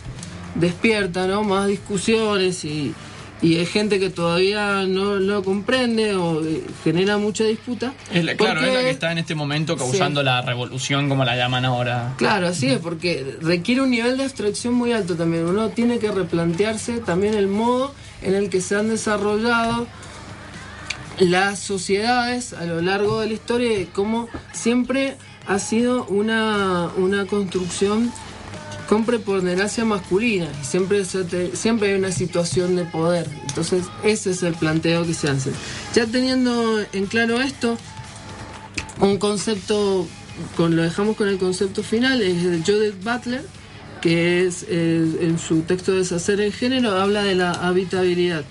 despierta, 0.56 1.28
¿no? 1.28 1.44
Más 1.44 1.68
discusiones 1.68 2.66
y, 2.66 2.94
y 3.42 3.56
hay 3.58 3.66
gente 3.66 4.00
que 4.00 4.10
todavía 4.10 4.84
no 4.88 5.16
lo 5.16 5.44
comprende 5.44 6.14
o 6.16 6.44
eh, 6.44 6.62
genera 6.84 7.18
mucha 7.18 7.44
disputa. 7.46 7.94
Es 8.14 8.26
la- 8.26 8.36
claro, 8.36 8.56
Porque- 8.60 8.68
es 8.70 8.76
la 8.76 8.82
que 8.82 8.90
está 8.90 9.12
en 9.12 9.18
este 9.20 9.36
momento 9.36 9.78
causando 9.78 10.24
la 10.24 10.42
revolución, 10.42 11.08
como 11.10 11.24
la 11.24 11.36
llaman 11.36 11.64
ahora. 11.66 12.14
Claro, 12.18 12.48
así 12.48 12.68
es, 12.68 12.80
porque 12.80 13.38
requiere 13.42 13.82
un 13.82 13.92
nivel 13.92 14.18
de 14.18 14.24
abstracción 14.26 14.74
muy 14.74 14.92
alto 14.92 15.16
también. 15.16 15.46
Uno 15.46 15.70
tiene 15.70 16.00
que 16.00 16.12
replantearse 16.12 17.00
también 17.00 17.34
el 17.34 17.48
modo 17.48 17.94
en 18.22 18.36
el 18.36 18.50
que 18.50 18.60
se 18.62 18.76
han 18.76 18.90
desarrollado 18.90 19.88
las 21.20 21.60
sociedades 21.60 22.54
a 22.54 22.66
lo 22.66 22.82
largo 22.82 23.20
de 23.20 23.28
la 23.28 23.34
historia 23.34 23.80
y 23.80 23.86
cómo 23.86 24.30
siempre 24.54 25.16
ha 25.48 25.60
sido 25.60 26.06
una, 26.06 26.90
una 26.98 27.26
construcción 27.26 28.12
con 28.90 29.06
preponderancia 29.06 29.86
masculina 29.86 30.48
y 30.60 30.66
siempre, 30.66 31.06
siempre 31.06 31.90
hay 31.92 32.00
una 32.00 32.12
situación 32.12 32.76
de 32.76 32.86
poder. 32.86 33.28
Entonces 33.48 33.86
ese 34.04 34.32
es 34.32 34.42
el 34.42 34.56
planteo 34.56 35.06
que 35.06 35.14
se 35.14 35.30
hace. 35.30 35.52
Ya 35.94 36.08
teniendo 36.08 36.80
en 36.92 37.06
claro 37.06 37.40
esto, 37.40 37.78
un 39.00 39.20
concepto, 39.20 40.08
con, 40.58 40.76
lo 40.76 40.82
dejamos 40.82 41.16
con 41.18 41.30
el 41.30 41.38
concepto 41.38 41.84
final, 41.84 42.24
es 42.24 42.44
de 42.44 42.64
Judith 42.64 42.96
Butler, 43.04 43.46
que 44.02 44.48
es 44.48 44.66
eh, 44.68 45.20
en 45.22 45.38
su 45.38 45.62
texto 45.62 45.94
Deshacer 45.96 46.42
el 46.42 46.52
género, 46.52 47.00
habla 47.00 47.22
de 47.22 47.36
la 47.36 47.52
habitabilidad. 47.52 48.44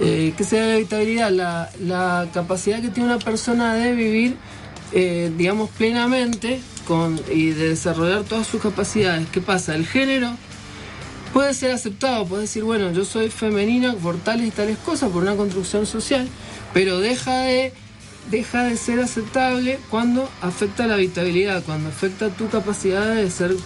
Eh, 0.00 0.34
¿Qué 0.36 0.42
sería 0.42 0.66
la 0.66 0.74
habitabilidad? 0.74 1.30
La, 1.30 1.70
la 1.80 2.28
capacidad 2.34 2.82
que 2.82 2.88
tiene 2.88 3.08
una 3.08 3.20
persona 3.20 3.74
de 3.74 3.94
vivir, 3.94 4.36
eh, 4.90 5.30
digamos, 5.38 5.70
plenamente 5.70 6.60
y 7.32 7.50
de 7.50 7.70
desarrollar 7.70 8.22
todas 8.24 8.46
sus 8.46 8.62
capacidades. 8.62 9.26
¿Qué 9.32 9.40
pasa? 9.40 9.74
El 9.74 9.86
género 9.86 10.36
puede 11.32 11.52
ser 11.52 11.72
aceptado, 11.72 12.26
puede 12.26 12.42
decir, 12.42 12.62
bueno, 12.62 12.92
yo 12.92 13.04
soy 13.04 13.28
femenina 13.30 13.94
por 13.94 14.16
tales 14.18 14.48
y 14.48 14.50
tales 14.50 14.78
cosas, 14.78 15.10
por 15.10 15.22
una 15.22 15.36
construcción 15.36 15.84
social, 15.84 16.28
pero 16.72 16.98
deja 16.98 17.40
de, 17.42 17.72
deja 18.30 18.62
de 18.64 18.76
ser 18.76 19.00
aceptable 19.00 19.78
cuando 19.90 20.30
afecta 20.40 20.86
la 20.86 20.94
habitabilidad, 20.94 21.62
cuando 21.64 21.88
afecta 21.88 22.28
tu 22.30 22.48
capacidad 22.48 23.14
de 23.14 23.30
ser 23.30 23.56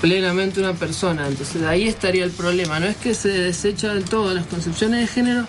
plenamente 0.00 0.60
una 0.60 0.74
persona. 0.74 1.26
Entonces 1.26 1.62
ahí 1.62 1.88
estaría 1.88 2.24
el 2.24 2.30
problema. 2.30 2.78
No 2.78 2.86
es 2.86 2.96
que 2.96 3.14
se 3.14 3.28
desecha 3.28 3.94
del 3.94 4.04
todo, 4.04 4.34
las 4.34 4.46
concepciones 4.46 5.00
de 5.00 5.06
género 5.06 5.46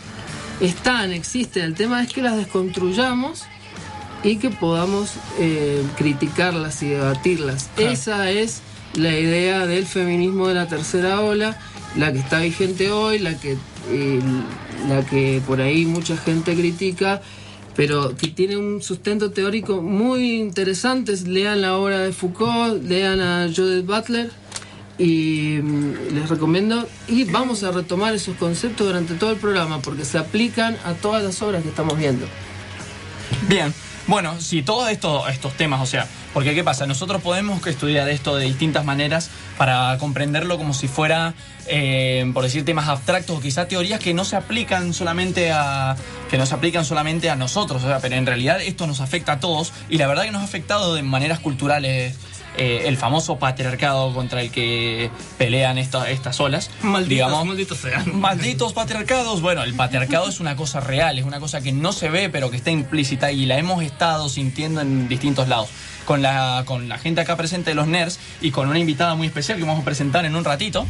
están, 0.61 1.11
existen. 1.11 1.63
El 1.63 1.75
tema 1.75 2.01
es 2.03 2.13
que 2.13 2.21
las 2.21 2.37
desconstruyamos 2.37 3.43
y 4.23 4.37
que 4.37 4.49
podamos 4.49 5.13
eh, 5.39 5.83
criticarlas 5.97 6.83
y 6.83 6.89
debatirlas. 6.89 7.69
Esa 7.77 8.29
es 8.31 8.61
la 8.95 9.17
idea 9.17 9.65
del 9.65 9.85
feminismo 9.85 10.47
de 10.47 10.55
la 10.55 10.67
tercera 10.67 11.21
ola, 11.21 11.57
la 11.95 12.11
que 12.11 12.19
está 12.19 12.39
vigente 12.39 12.91
hoy, 12.91 13.19
la 13.19 13.37
que, 13.39 13.57
eh, 13.89 14.19
la 14.87 15.05
que 15.05 15.41
por 15.45 15.61
ahí 15.61 15.85
mucha 15.85 16.17
gente 16.17 16.55
critica, 16.55 17.21
pero 17.75 18.15
que 18.15 18.27
tiene 18.27 18.57
un 18.57 18.81
sustento 18.81 19.31
teórico 19.31 19.81
muy 19.81 20.39
interesante. 20.39 21.15
Lean 21.25 21.61
la 21.61 21.77
obra 21.77 21.99
de 21.99 22.11
Foucault, 22.11 22.83
lean 22.83 23.21
a 23.21 23.49
Judith 23.53 23.85
Butler 23.85 24.29
y 24.97 25.59
mm, 25.61 26.13
les 26.13 26.29
recomiendo 26.29 26.87
y 27.07 27.23
vamos 27.23 27.63
a 27.63 27.71
retomar 27.71 28.13
esos 28.13 28.35
conceptos 28.35 28.85
durante 28.85 29.15
todo 29.15 29.31
el 29.31 29.37
programa 29.37 29.81
porque 29.81 30.05
se 30.05 30.17
aplican 30.17 30.77
a 30.83 30.93
todas 30.93 31.23
las 31.23 31.41
obras 31.41 31.63
que 31.63 31.69
estamos 31.69 31.97
viendo. 31.97 32.25
Bien, 33.47 33.73
bueno, 34.07 34.39
si 34.41 34.63
todos 34.63 34.89
estos, 34.89 35.29
estos 35.29 35.53
temas, 35.53 35.81
o 35.81 35.85
sea, 35.85 36.07
porque 36.33 36.55
¿qué 36.55 36.63
pasa? 36.63 36.87
Nosotros 36.87 37.21
podemos 37.21 37.65
estudiar 37.67 38.07
esto 38.09 38.35
de 38.35 38.45
distintas 38.45 38.85
maneras 38.85 39.29
para 39.57 39.97
comprenderlo 39.99 40.57
como 40.57 40.73
si 40.73 40.87
fuera, 40.87 41.33
eh, 41.67 42.29
por 42.33 42.43
decir, 42.43 42.65
temas 42.65 42.87
abstractos 42.87 43.37
o 43.37 43.41
quizá 43.41 43.67
teorías 43.67 43.99
que 43.99 44.13
no 44.13 44.25
se 44.25 44.35
aplican 44.35 44.93
solamente 44.93 45.51
a 45.51 45.95
que 46.29 46.37
no 46.37 46.45
se 46.45 46.55
aplican 46.55 46.85
solamente 46.85 47.29
a 47.29 47.35
nosotros, 47.35 47.83
o 47.83 47.87
sea, 47.87 47.99
pero 47.99 48.15
en 48.15 48.25
realidad 48.25 48.61
esto 48.61 48.87
nos 48.87 49.01
afecta 49.01 49.33
a 49.33 49.39
todos 49.39 49.73
y 49.89 49.97
la 49.97 50.07
verdad 50.07 50.23
que 50.23 50.31
nos 50.31 50.41
ha 50.41 50.45
afectado 50.45 50.95
de 50.95 51.03
maneras 51.03 51.39
culturales. 51.39 52.17
Eh, 52.57 52.83
el 52.87 52.97
famoso 52.97 53.37
patriarcado 53.39 54.13
contra 54.13 54.41
el 54.41 54.51
que 54.51 55.09
pelean 55.37 55.77
esta- 55.77 56.09
estas 56.09 56.39
olas. 56.39 56.69
Malditos, 56.81 57.09
digamos, 57.09 57.45
malditos 57.45 57.77
sean. 57.77 58.19
Malditos 58.19 58.73
patriarcados. 58.73 59.41
Bueno, 59.41 59.63
el 59.63 59.73
patriarcado 59.73 60.27
es 60.29 60.39
una 60.39 60.55
cosa 60.55 60.79
real, 60.81 61.17
es 61.17 61.25
una 61.25 61.39
cosa 61.39 61.61
que 61.61 61.71
no 61.71 61.93
se 61.93 62.09
ve, 62.09 62.29
pero 62.29 62.49
que 62.51 62.57
está 62.57 62.71
implícita 62.71 63.31
y 63.31 63.45
la 63.45 63.57
hemos 63.57 63.83
estado 63.83 64.27
sintiendo 64.29 64.81
en 64.81 65.07
distintos 65.07 65.47
lados. 65.47 65.69
Con 66.05 66.21
la, 66.23 66.63
con 66.65 66.89
la 66.89 66.97
gente 66.97 67.21
acá 67.21 67.37
presente 67.37 67.69
de 67.71 67.75
los 67.75 67.87
nerds 67.87 68.19
y 68.41 68.51
con 68.51 68.67
una 68.67 68.79
invitada 68.79 69.13
muy 69.15 69.27
especial 69.27 69.57
que 69.57 69.63
vamos 69.63 69.81
a 69.81 69.85
presentar 69.85 70.25
en 70.25 70.35
un 70.35 70.43
ratito, 70.43 70.85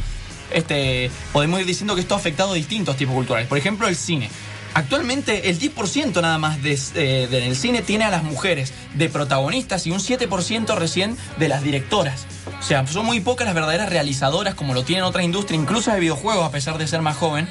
este, 0.54 1.12
podemos 1.34 1.60
ir 1.60 1.66
diciendo 1.66 1.96
que 1.96 2.02
esto 2.02 2.16
ha 2.16 2.18
afectado 2.18 2.54
distintos 2.54 2.96
tipos 2.98 3.14
culturales. 3.16 3.48
Por 3.48 3.58
ejemplo, 3.58 3.88
el 3.88 3.96
cine. 3.96 4.30
Actualmente 4.74 5.50
el 5.50 5.60
10% 5.60 6.22
nada 6.22 6.38
más 6.38 6.62
de, 6.64 6.80
eh, 6.96 7.28
del 7.30 7.56
cine 7.56 7.82
tiene 7.82 8.06
a 8.06 8.10
las 8.10 8.24
mujeres 8.24 8.74
de 8.94 9.10
protagonistas 9.10 9.86
y 9.86 9.92
un 9.92 10.00
7% 10.00 10.76
recién 10.76 11.18
de 11.38 11.50
las 11.50 11.62
directoras. 11.62 12.26
O 12.60 12.64
sea, 12.64 12.86
son 12.88 13.06
muy 13.06 13.20
pocas 13.20 13.46
las 13.46 13.56
verdaderas 13.56 13.90
realizadoras 13.90 14.56
como 14.56 14.74
lo 14.74 14.84
tienen 14.84 15.04
otras 15.04 15.26
industrias, 15.26 15.62
incluso 15.62 15.92
de 15.92 16.00
videojuegos 16.00 16.46
a 16.46 16.52
pesar 16.52 16.78
de 16.78 16.88
ser 16.88 17.02
más 17.02 17.18
joven. 17.18 17.48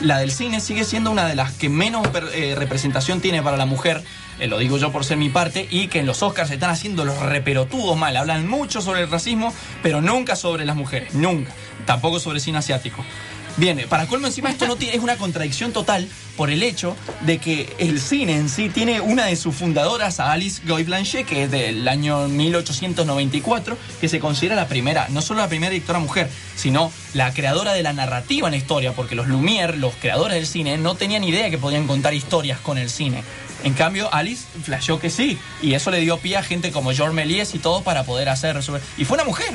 La 0.00 0.18
del 0.18 0.30
cine 0.30 0.60
sigue 0.60 0.84
siendo 0.84 1.10
una 1.10 1.26
de 1.26 1.34
las 1.34 1.52
que 1.52 1.68
menos 1.68 2.06
eh, 2.32 2.54
representación 2.56 3.20
tiene 3.20 3.42
para 3.42 3.56
la 3.56 3.66
mujer, 3.66 4.02
eh, 4.38 4.46
lo 4.46 4.58
digo 4.58 4.78
yo 4.78 4.92
por 4.92 5.04
ser 5.04 5.18
mi 5.18 5.28
parte, 5.28 5.66
y 5.70 5.88
que 5.88 5.98
en 5.98 6.06
los 6.06 6.22
Oscars 6.22 6.50
están 6.50 6.70
haciendo 6.70 7.04
los 7.04 7.18
reperotudos 7.18 7.98
mal. 7.98 8.16
Hablan 8.16 8.48
mucho 8.48 8.80
sobre 8.80 9.02
el 9.02 9.10
racismo, 9.10 9.52
pero 9.82 10.00
nunca 10.00 10.36
sobre 10.36 10.64
las 10.64 10.76
mujeres, 10.76 11.14
nunca. 11.14 11.52
Tampoco 11.84 12.20
sobre 12.20 12.40
cine 12.40 12.58
asiático. 12.58 13.04
Bien, 13.56 13.84
para 13.88 14.06
colmo 14.06 14.26
encima 14.26 14.50
esto 14.50 14.66
no 14.66 14.76
tiene, 14.76 14.96
es 14.96 15.02
una 15.02 15.16
contradicción 15.16 15.72
total 15.72 16.08
por 16.36 16.50
el 16.50 16.62
hecho 16.62 16.96
de 17.22 17.38
que 17.38 17.74
el 17.78 18.00
cine 18.00 18.36
en 18.36 18.48
sí 18.48 18.70
tiene 18.70 19.00
una 19.00 19.26
de 19.26 19.36
sus 19.36 19.54
fundadoras, 19.54 20.20
a 20.20 20.32
Alice 20.32 20.62
Guy 20.66 20.84
Blanchet, 20.84 21.26
que 21.26 21.44
es 21.44 21.50
del 21.50 21.86
año 21.86 22.28
1894, 22.28 23.76
que 24.00 24.08
se 24.08 24.20
considera 24.20 24.54
la 24.54 24.66
primera, 24.66 25.08
no 25.10 25.20
solo 25.20 25.40
la 25.40 25.48
primera 25.48 25.70
directora 25.70 25.98
mujer, 25.98 26.30
sino 26.56 26.90
la 27.12 27.34
creadora 27.34 27.72
de 27.72 27.82
la 27.82 27.92
narrativa 27.92 28.48
en 28.48 28.52
la 28.52 28.58
historia, 28.58 28.92
porque 28.92 29.14
los 29.14 29.26
Lumière, 29.26 29.76
los 29.76 29.94
creadores 29.94 30.36
del 30.36 30.46
cine, 30.46 30.78
no 30.78 30.94
tenían 30.94 31.24
idea 31.24 31.50
que 31.50 31.58
podían 31.58 31.86
contar 31.86 32.14
historias 32.14 32.60
con 32.60 32.78
el 32.78 32.88
cine. 32.88 33.22
En 33.62 33.74
cambio, 33.74 34.12
Alice 34.14 34.44
flasheó 34.62 34.98
que 34.98 35.10
sí, 35.10 35.38
y 35.60 35.74
eso 35.74 35.90
le 35.90 36.00
dio 36.00 36.16
pie 36.16 36.38
a 36.38 36.42
gente 36.42 36.70
como 36.70 36.92
George 36.92 37.14
Méliès 37.14 37.54
y 37.54 37.58
todo 37.58 37.82
para 37.82 38.04
poder 38.04 38.30
hacer. 38.30 38.58
Y 38.96 39.04
fue 39.04 39.16
una 39.16 39.24
mujer. 39.24 39.50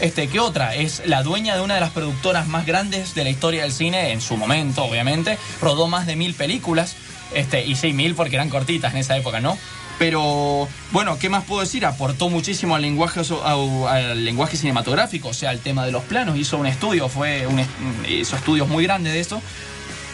Este, 0.00 0.28
¿qué 0.28 0.40
otra? 0.40 0.74
Es 0.74 1.02
la 1.04 1.22
dueña 1.22 1.54
de 1.54 1.60
una 1.60 1.74
de 1.74 1.80
las 1.80 1.90
productoras 1.90 2.48
más 2.48 2.64
grandes 2.64 3.14
de 3.14 3.22
la 3.22 3.30
historia 3.30 3.62
del 3.62 3.72
cine 3.72 4.12
en 4.12 4.22
su 4.22 4.36
momento, 4.38 4.82
obviamente. 4.84 5.38
Rodó 5.60 5.88
más 5.88 6.06
de 6.06 6.16
mil 6.16 6.34
películas. 6.34 6.96
Este, 7.34 7.66
y 7.66 7.76
sí, 7.76 7.92
mil 7.92 8.14
porque 8.14 8.36
eran 8.36 8.48
cortitas 8.48 8.94
en 8.94 9.00
esa 9.00 9.16
época, 9.16 9.40
¿no? 9.40 9.58
Pero, 9.98 10.66
bueno, 10.92 11.18
¿qué 11.18 11.28
más 11.28 11.44
puedo 11.44 11.60
decir? 11.60 11.84
Aportó 11.84 12.30
muchísimo 12.30 12.74
al 12.74 12.80
lenguaje, 12.80 13.20
al 13.20 14.24
lenguaje 14.24 14.56
cinematográfico, 14.56 15.28
o 15.28 15.34
sea, 15.34 15.52
el 15.52 15.60
tema 15.60 15.84
de 15.84 15.92
los 15.92 16.02
planos. 16.04 16.38
Hizo 16.38 16.56
un 16.56 16.66
estudio, 16.66 17.10
fue 17.10 17.46
un, 17.46 17.60
hizo 18.08 18.36
estudios 18.36 18.66
muy 18.66 18.84
grandes 18.84 19.12
de 19.12 19.20
eso. 19.20 19.42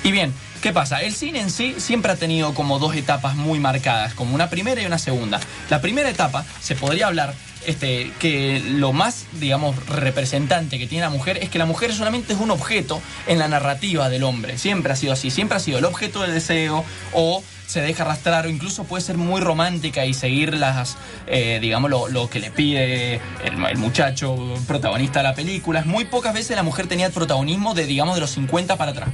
Y 0.02 0.10
bien, 0.10 0.34
¿qué 0.60 0.72
pasa? 0.72 1.02
El 1.02 1.14
cine 1.14 1.40
en 1.40 1.50
sí 1.50 1.76
siempre 1.78 2.10
ha 2.10 2.16
tenido 2.16 2.52
como 2.54 2.80
dos 2.80 2.96
etapas 2.96 3.36
muy 3.36 3.60
marcadas, 3.60 4.14
como 4.14 4.34
una 4.34 4.50
primera 4.50 4.82
y 4.82 4.86
una 4.86 4.98
segunda. 4.98 5.38
La 5.70 5.80
primera 5.80 6.10
etapa 6.10 6.44
se 6.60 6.74
podría 6.74 7.06
hablar 7.06 7.34
este, 7.66 8.12
que 8.18 8.60
lo 8.60 8.92
más, 8.92 9.26
digamos, 9.32 9.74
representante 9.86 10.78
que 10.78 10.86
tiene 10.86 11.04
la 11.04 11.10
mujer 11.10 11.38
es 11.42 11.50
que 11.50 11.58
la 11.58 11.66
mujer 11.66 11.92
solamente 11.92 12.32
es 12.32 12.40
un 12.40 12.50
objeto 12.50 13.00
en 13.26 13.38
la 13.38 13.48
narrativa 13.48 14.08
del 14.08 14.22
hombre. 14.22 14.58
Siempre 14.58 14.92
ha 14.92 14.96
sido 14.96 15.12
así, 15.12 15.30
siempre 15.30 15.56
ha 15.56 15.60
sido 15.60 15.78
el 15.78 15.84
objeto 15.84 16.22
del 16.22 16.32
deseo 16.32 16.84
o 17.12 17.42
se 17.66 17.80
deja 17.80 18.04
arrastrar 18.04 18.46
o 18.46 18.48
incluso 18.48 18.84
puede 18.84 19.02
ser 19.02 19.16
muy 19.16 19.40
romántica 19.40 20.06
y 20.06 20.14
seguir 20.14 20.54
las, 20.54 20.96
eh, 21.26 21.58
digamos, 21.60 21.90
lo, 21.90 22.08
lo 22.08 22.30
que 22.30 22.38
le 22.38 22.50
pide 22.50 23.16
el, 23.44 23.64
el 23.68 23.78
muchacho 23.78 24.36
protagonista 24.66 25.20
de 25.20 25.24
la 25.24 25.34
película. 25.34 25.82
Muy 25.84 26.04
pocas 26.04 26.32
veces 26.32 26.56
la 26.56 26.62
mujer 26.62 26.86
tenía 26.86 27.06
el 27.06 27.12
protagonismo 27.12 27.74
de, 27.74 27.86
digamos, 27.86 28.14
de 28.14 28.20
los 28.20 28.30
50 28.30 28.76
para 28.76 28.92
atrás. 28.92 29.08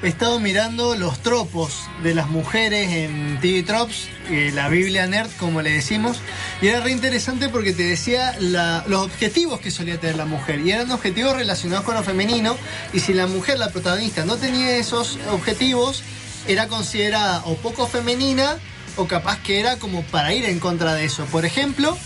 He 0.00 0.06
estado 0.06 0.38
mirando 0.38 0.94
los 0.94 1.18
tropos 1.24 1.88
de 2.04 2.14
las 2.14 2.28
mujeres 2.28 2.88
en 2.92 3.40
TV 3.40 3.64
Tropes, 3.64 4.08
eh, 4.30 4.52
la 4.54 4.68
Biblia 4.68 5.08
Nerd, 5.08 5.28
como 5.40 5.60
le 5.60 5.72
decimos, 5.72 6.18
y 6.62 6.68
era 6.68 6.78
re 6.80 6.92
interesante 6.92 7.48
porque 7.48 7.72
te 7.72 7.82
decía 7.82 8.36
los 8.38 9.02
objetivos 9.02 9.58
que 9.58 9.72
solía 9.72 9.98
tener 9.98 10.14
la 10.14 10.24
mujer, 10.24 10.60
y 10.60 10.70
eran 10.70 10.92
objetivos 10.92 11.34
relacionados 11.34 11.84
con 11.84 11.96
lo 11.96 12.04
femenino, 12.04 12.56
y 12.92 13.00
si 13.00 13.12
la 13.12 13.26
mujer, 13.26 13.58
la 13.58 13.70
protagonista, 13.70 14.24
no 14.24 14.36
tenía 14.36 14.76
esos 14.76 15.18
objetivos, 15.32 16.04
era 16.46 16.68
considerada 16.68 17.42
o 17.46 17.56
poco 17.56 17.88
femenina, 17.88 18.56
o 18.94 19.08
capaz 19.08 19.42
que 19.42 19.58
era 19.58 19.80
como 19.80 20.04
para 20.04 20.32
ir 20.32 20.44
en 20.44 20.60
contra 20.60 20.94
de 20.94 21.06
eso. 21.06 21.24
Por 21.24 21.44
ejemplo, 21.44 21.98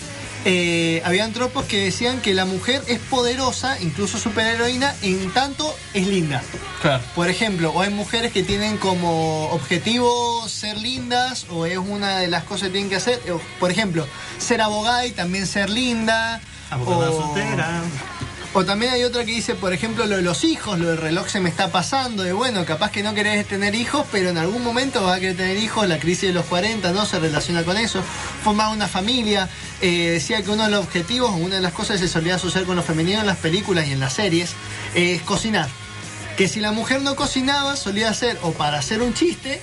eh, 0.45 1.03
habían 1.05 1.33
tropos 1.33 1.65
que 1.65 1.79
decían 1.79 2.21
que 2.21 2.35
la 2.35 2.45
mujer 2.45 2.83
es 2.89 2.99
poderosa, 2.99 3.81
incluso 3.81 4.19
superheroína, 4.19 4.95
en 5.03 5.31
tanto 5.33 5.75
es 5.95 6.07
linda. 6.07 6.43
Claro. 6.81 7.03
Por 7.15 7.29
ejemplo, 7.29 7.71
o 7.71 7.81
hay 7.81 7.91
mujeres 7.91 8.33
que 8.33 8.43
tienen 8.43 8.77
como 8.77 9.47
objetivo 9.51 10.49
ser 10.49 10.79
lindas, 10.79 11.47
o 11.51 11.67
es 11.67 11.79
una 11.79 12.19
de 12.19 12.29
las 12.29 12.45
cosas 12.45 12.69
que 12.69 12.73
tienen 12.73 12.91
que 12.91 12.97
hacer. 12.97 13.21
Por 13.61 13.71
ejemplo, 13.71 14.07
ser 14.39 14.61
abogada 14.61 15.07
y 15.07 15.13
también 15.13 15.47
ser 15.47 15.71
linda. 15.71 16.41
Abogada 16.71 17.11
o, 17.11 17.23
soltera. 17.23 17.83
O 18.55 18.65
también 18.65 18.93
hay 18.93 19.05
otra 19.05 19.25
que 19.25 19.33
dice, 19.33 19.55
por 19.55 19.73
ejemplo, 19.73 20.05
lo 20.05 20.17
de 20.17 20.23
los 20.23 20.45
hijos, 20.45 20.79
lo 20.79 20.89
del 20.89 20.99
reloj 20.99 21.27
se 21.29 21.41
me 21.41 21.49
está 21.49 21.73
pasando, 21.73 22.23
de 22.23 22.35
bueno, 22.35 22.67
capaz 22.67 22.91
que 22.91 23.03
no 23.03 23.15
querés 23.15 23.47
tener 23.47 23.75
hijos, 23.75 24.07
pero 24.13 24.29
en 24.29 24.37
algún 24.37 24.63
momento 24.63 25.03
vas 25.03 25.17
a 25.17 25.21
querer 25.21 25.37
tener 25.37 25.57
hijos, 25.57 25.89
la 25.89 25.99
crisis 25.99 26.29
de 26.29 26.35
los 26.35 26.45
40, 26.47 26.93
¿no? 26.93 27.07
Se 27.07 27.19
relaciona 27.19 27.63
con 27.65 27.79
eso. 27.79 28.03
Formar 28.45 28.69
una 28.69 28.89
familia. 28.89 29.49
Eh, 29.81 30.11
decía 30.13 30.43
que 30.43 30.51
uno 30.51 30.65
de 30.65 30.71
los 30.71 30.85
objetivos, 30.85 31.31
una 31.31 31.57
de 31.57 31.63
las 31.63 31.73
cosas 31.73 31.99
que 31.99 32.07
se 32.07 32.13
solía 32.13 32.35
asociar 32.35 32.65
con 32.65 32.77
lo 32.77 32.83
femenino 32.83 33.21
en 33.21 33.27
las 33.27 33.39
películas 33.39 33.89
y 33.89 33.93
en 33.93 34.01
las 34.01 34.13
series, 34.13 34.51
es 34.95 35.23
cocinar. 35.23 35.71
Que 36.37 36.47
si 36.47 36.61
la 36.61 36.73
mujer 36.73 37.01
no 37.01 37.17
cocinaba, 37.17 37.77
solía 37.77 38.13
ser 38.13 38.39
o 38.43 38.53
para 38.53 38.79
hacer 38.79 39.01
un 39.01 39.15
chiste 39.15 39.63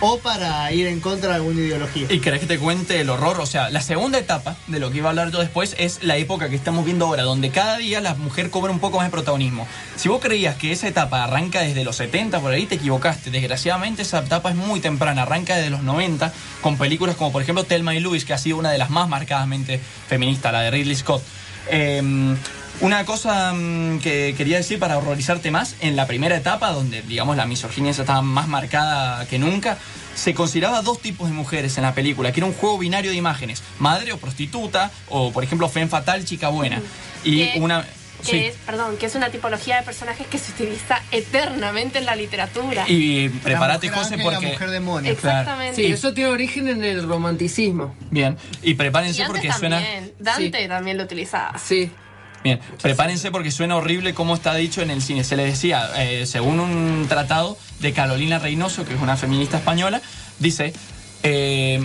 o 0.00 0.18
para 0.18 0.70
ir 0.72 0.86
en 0.86 1.00
contra 1.00 1.30
de 1.30 1.34
alguna 1.36 1.60
ideología. 1.60 2.06
¿Y 2.10 2.20
querés 2.20 2.40
que 2.40 2.46
te 2.46 2.58
cuente 2.58 3.00
el 3.00 3.10
horror? 3.10 3.40
O 3.40 3.46
sea, 3.46 3.70
la 3.70 3.80
segunda 3.80 4.18
etapa 4.18 4.56
de 4.66 4.78
lo 4.78 4.90
que 4.90 4.98
iba 4.98 5.08
a 5.08 5.10
hablar 5.10 5.30
yo 5.30 5.38
después 5.38 5.74
es 5.78 6.02
la 6.02 6.16
época 6.16 6.48
que 6.48 6.56
estamos 6.56 6.84
viendo 6.84 7.06
ahora, 7.06 7.22
donde 7.22 7.50
cada 7.50 7.78
día 7.78 8.00
la 8.00 8.14
mujer 8.14 8.50
cobra 8.50 8.72
un 8.72 8.80
poco 8.80 8.98
más 8.98 9.06
de 9.06 9.10
protagonismo. 9.10 9.66
Si 9.96 10.08
vos 10.08 10.20
creías 10.20 10.56
que 10.56 10.72
esa 10.72 10.88
etapa 10.88 11.24
arranca 11.24 11.60
desde 11.60 11.84
los 11.84 11.96
70, 11.96 12.40
por 12.40 12.52
ahí 12.52 12.66
te 12.66 12.76
equivocaste. 12.76 13.30
Desgraciadamente 13.30 14.02
esa 14.02 14.20
etapa 14.20 14.50
es 14.50 14.56
muy 14.56 14.80
temprana, 14.80 15.22
arranca 15.22 15.56
desde 15.56 15.70
los 15.70 15.82
90, 15.82 16.32
con 16.60 16.76
películas 16.76 17.16
como 17.16 17.32
por 17.32 17.42
ejemplo 17.42 17.64
Thelma 17.64 17.94
y 17.94 18.00
Louise, 18.00 18.26
que 18.26 18.34
ha 18.34 18.38
sido 18.38 18.56
una 18.56 18.70
de 18.70 18.78
las 18.78 18.90
más 18.90 19.08
marcadamente 19.08 19.80
feministas, 20.08 20.52
la 20.52 20.60
de 20.60 20.70
Ridley 20.70 20.96
Scott. 20.96 21.22
Eh, 21.70 22.36
una 22.80 23.04
cosa 23.04 23.52
mm, 23.54 24.00
que 24.00 24.34
quería 24.36 24.56
decir 24.56 24.78
para 24.78 24.98
horrorizarte 24.98 25.50
más, 25.50 25.76
en 25.80 25.96
la 25.96 26.06
primera 26.06 26.36
etapa, 26.36 26.70
donde 26.72 27.02
digamos 27.02 27.36
la 27.36 27.46
misoginia 27.46 27.92
estaba 27.92 28.20
más 28.20 28.48
marcada 28.48 29.26
que 29.26 29.38
nunca, 29.38 29.78
se 30.14 30.34
consideraba 30.34 30.82
dos 30.82 31.00
tipos 31.00 31.28
de 31.28 31.34
mujeres 31.34 31.76
en 31.76 31.84
la 31.84 31.94
película, 31.94 32.32
que 32.32 32.40
era 32.40 32.46
un 32.46 32.52
juego 32.52 32.78
binario 32.78 33.10
de 33.10 33.16
imágenes, 33.16 33.62
madre 33.78 34.12
o 34.12 34.18
prostituta, 34.18 34.90
o 35.08 35.32
por 35.32 35.44
ejemplo 35.44 35.68
Femme 35.68 35.88
Fatal, 35.88 36.24
chica 36.24 36.48
buena. 36.48 36.82
Y 37.24 37.58
una... 37.58 37.84
Que 38.24 38.30
sí. 38.30 38.38
es, 38.38 38.54
perdón, 38.66 38.96
que 38.96 39.06
es 39.06 39.14
una 39.14 39.30
tipología 39.30 39.76
de 39.76 39.82
personajes 39.82 40.26
que 40.26 40.38
se 40.38 40.52
utiliza 40.52 41.00
eternamente 41.10 41.98
en 41.98 42.06
la 42.06 42.16
literatura. 42.16 42.84
Y 42.88 43.28
prepárate, 43.28 43.88
José, 43.88 44.14
y 44.14 44.18
la 44.18 44.24
porque... 44.24 44.46
mujer 44.46 44.70
demonio. 44.70 45.12
Exactamente. 45.12 45.76
Sí, 45.76 45.92
eso 45.92 46.14
tiene 46.14 46.30
origen 46.30 46.68
en 46.68 46.84
el 46.84 47.06
romanticismo. 47.06 47.94
Bien, 48.10 48.36
y 48.62 48.70
Y 48.70 48.74
prepárense 48.74 49.22
antes 49.22 49.40
porque 49.40 49.52
suena... 49.52 49.82
Dante 50.18 50.66
también 50.68 50.96
lo 50.96 51.04
utilizaba. 51.04 51.58
Sí. 51.58 51.90
Bien, 52.42 52.60
prepárense 52.82 53.30
porque 53.30 53.50
suena 53.50 53.76
horrible 53.76 54.12
como 54.12 54.34
está 54.34 54.54
dicho 54.54 54.82
en 54.82 54.90
el 54.90 55.00
cine. 55.00 55.24
Se 55.24 55.36
le 55.36 55.46
decía, 55.46 55.90
eh, 55.96 56.26
según 56.26 56.60
un 56.60 57.06
tratado 57.08 57.56
de 57.80 57.92
Carolina 57.94 58.38
Reynoso, 58.38 58.84
que 58.84 58.94
es 58.94 59.00
una 59.00 59.16
feminista 59.16 59.56
española, 59.56 60.02
dice, 60.38 60.74
eh, 61.22 61.82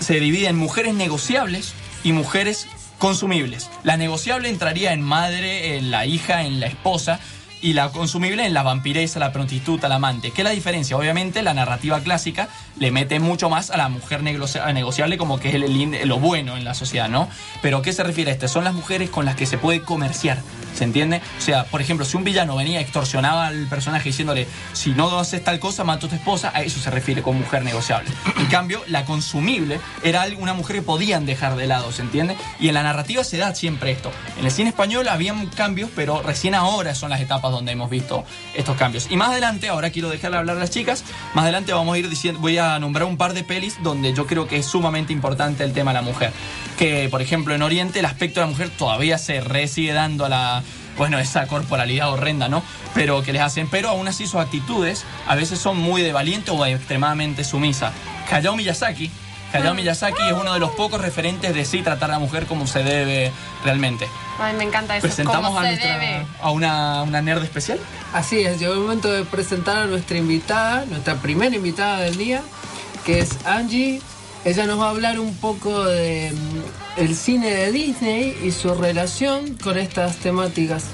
se 0.00 0.20
divide 0.20 0.48
en 0.48 0.56
mujeres 0.56 0.94
negociables 0.94 1.74
y 2.04 2.12
mujeres 2.12 2.66
consumibles. 2.98 3.70
La 3.84 3.96
negociable 3.96 4.48
entraría 4.48 4.92
en 4.92 5.00
madre, 5.00 5.76
en 5.76 5.90
la 5.90 6.06
hija, 6.06 6.42
en 6.42 6.60
la 6.60 6.66
esposa. 6.66 7.20
Y 7.60 7.72
la 7.72 7.88
consumible 7.90 8.46
en 8.46 8.54
la 8.54 8.62
vampiresa, 8.62 9.18
la 9.18 9.32
prostituta, 9.32 9.88
la 9.88 9.96
amante. 9.96 10.30
¿Qué 10.30 10.42
es 10.42 10.44
la 10.44 10.52
diferencia? 10.52 10.96
Obviamente 10.96 11.42
la 11.42 11.54
narrativa 11.54 11.98
clásica 12.00 12.48
le 12.78 12.92
mete 12.92 13.18
mucho 13.18 13.50
más 13.50 13.70
a 13.70 13.76
la 13.76 13.88
mujer 13.88 14.22
negocia- 14.22 14.72
negociable 14.72 15.18
como 15.18 15.40
que 15.40 15.48
es 15.48 15.54
el, 15.56 16.08
lo 16.08 16.20
bueno 16.20 16.56
en 16.56 16.64
la 16.64 16.74
sociedad, 16.74 17.08
¿no? 17.08 17.28
Pero 17.60 17.82
¿qué 17.82 17.92
se 17.92 18.04
refiere 18.04 18.30
a 18.30 18.34
esto? 18.34 18.46
Son 18.46 18.62
las 18.62 18.74
mujeres 18.74 19.10
con 19.10 19.24
las 19.24 19.34
que 19.34 19.44
se 19.44 19.58
puede 19.58 19.82
comerciar, 19.82 20.38
¿se 20.76 20.84
entiende? 20.84 21.20
O 21.38 21.40
sea, 21.40 21.64
por 21.64 21.80
ejemplo, 21.80 22.06
si 22.06 22.16
un 22.16 22.22
villano 22.22 22.54
venía 22.54 22.80
extorsionaba 22.80 23.48
al 23.48 23.66
personaje 23.66 24.10
diciéndole, 24.10 24.46
si 24.72 24.90
no 24.90 25.18
haces 25.18 25.42
tal 25.42 25.58
cosa, 25.58 25.82
mato 25.82 26.06
a 26.06 26.10
tu 26.10 26.14
esposa, 26.14 26.52
a 26.54 26.62
eso 26.62 26.78
se 26.78 26.90
refiere 26.92 27.22
con 27.22 27.36
mujer 27.38 27.64
negociable. 27.64 28.08
En 28.38 28.46
cambio, 28.46 28.84
la 28.86 29.04
consumible 29.04 29.80
era 30.04 30.26
una 30.38 30.54
mujer 30.54 30.76
que 30.76 30.82
podían 30.82 31.26
dejar 31.26 31.56
de 31.56 31.66
lado, 31.66 31.90
¿se 31.90 32.02
entiende? 32.02 32.36
Y 32.60 32.68
en 32.68 32.74
la 32.74 32.84
narrativa 32.84 33.24
se 33.24 33.36
da 33.36 33.52
siempre 33.56 33.90
esto. 33.90 34.12
En 34.38 34.44
el 34.44 34.52
cine 34.52 34.68
español 34.68 35.08
habían 35.08 35.46
cambios, 35.48 35.90
pero 35.96 36.22
recién 36.22 36.54
ahora 36.54 36.94
son 36.94 37.10
las 37.10 37.20
etapas 37.20 37.47
donde 37.50 37.72
hemos 37.72 37.90
visto 37.90 38.24
estos 38.54 38.76
cambios. 38.76 39.08
Y 39.10 39.16
más 39.16 39.30
adelante, 39.30 39.68
ahora 39.68 39.90
quiero 39.90 40.08
dejarle 40.08 40.38
hablar 40.38 40.56
a 40.56 40.60
las 40.60 40.70
chicas, 40.70 41.04
más 41.34 41.44
adelante 41.44 41.72
vamos 41.72 41.94
a 41.94 41.98
ir 41.98 42.08
diciendo, 42.08 42.40
voy 42.40 42.58
a 42.58 42.78
nombrar 42.78 43.06
un 43.06 43.16
par 43.16 43.34
de 43.34 43.44
pelis 43.44 43.82
donde 43.82 44.12
yo 44.12 44.26
creo 44.26 44.46
que 44.46 44.56
es 44.56 44.66
sumamente 44.66 45.12
importante 45.12 45.64
el 45.64 45.72
tema 45.72 45.92
de 45.92 45.96
la 45.96 46.02
mujer. 46.02 46.32
Que, 46.76 47.08
por 47.10 47.22
ejemplo, 47.22 47.54
en 47.54 47.62
Oriente 47.62 47.98
el 48.00 48.04
aspecto 48.04 48.40
de 48.40 48.46
la 48.46 48.50
mujer 48.50 48.70
todavía 48.70 49.18
se 49.18 49.40
re 49.40 49.68
sigue 49.68 49.92
dando 49.92 50.24
a 50.24 50.28
la 50.28 50.62
bueno, 50.98 51.18
esa 51.20 51.46
corporalidad 51.46 52.10
horrenda, 52.10 52.48
¿no? 52.48 52.62
Pero 52.92 53.22
que 53.22 53.32
les 53.32 53.40
hacen, 53.40 53.68
pero 53.70 53.88
aún 53.88 54.08
así 54.08 54.26
sus 54.26 54.40
actitudes 54.40 55.04
a 55.28 55.36
veces 55.36 55.60
son 55.60 55.78
muy 55.78 56.02
de 56.02 56.12
valiente 56.12 56.50
o 56.50 56.66
extremadamente 56.66 57.44
sumisa. 57.44 57.92
Hayao 58.30 58.56
Miyazaki, 58.56 59.08
Hayao 59.52 59.74
Miyazaki 59.74 60.22
es 60.28 60.32
uno 60.32 60.52
de 60.54 60.60
los 60.60 60.70
pocos 60.72 61.00
referentes 61.00 61.54
de 61.54 61.64
sí 61.64 61.82
tratar 61.82 62.10
a 62.10 62.14
la 62.14 62.18
mujer 62.18 62.46
como 62.46 62.66
se 62.66 62.82
debe 62.82 63.32
realmente. 63.64 64.06
Ay, 64.38 64.54
me 64.54 64.64
encanta 64.64 64.96
eso. 64.96 65.06
Presentamos 65.06 65.48
¿Cómo 65.48 65.58
a, 65.58 65.62
se 65.62 65.68
nuestra- 65.70 65.98
debe? 65.98 66.26
a 66.42 66.50
una, 66.50 67.02
una 67.02 67.22
nerd 67.22 67.42
especial. 67.42 67.78
Así 68.12 68.40
es, 68.40 68.58
llegó 68.60 68.74
el 68.74 68.80
momento 68.80 69.10
de 69.10 69.24
presentar 69.24 69.78
a 69.78 69.86
nuestra 69.86 70.18
invitada, 70.18 70.84
nuestra 70.86 71.16
primera 71.16 71.54
invitada 71.56 72.00
del 72.00 72.16
día, 72.18 72.42
que 73.04 73.20
es 73.20 73.30
Angie. 73.46 74.00
Ella 74.44 74.66
nos 74.66 74.78
va 74.80 74.86
a 74.86 74.90
hablar 74.90 75.18
un 75.18 75.34
poco 75.36 75.84
de 75.84 76.32
mm, 76.32 77.00
el 77.00 77.16
cine 77.16 77.50
de 77.50 77.72
Disney 77.72 78.38
y 78.44 78.52
su 78.52 78.72
relación 78.74 79.56
con 79.56 79.76
estas 79.78 80.16
temáticas. 80.16 80.84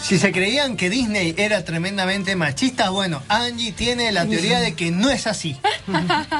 Si 0.00 0.18
se 0.18 0.30
creían 0.30 0.76
que 0.76 0.88
Disney 0.88 1.34
era 1.36 1.64
tremendamente 1.64 2.36
machista, 2.36 2.90
bueno, 2.90 3.22
Angie 3.28 3.72
tiene 3.72 4.12
la 4.12 4.24
teoría 4.26 4.60
de 4.60 4.74
que 4.74 4.92
no 4.92 5.10
es 5.10 5.26
así. 5.26 5.58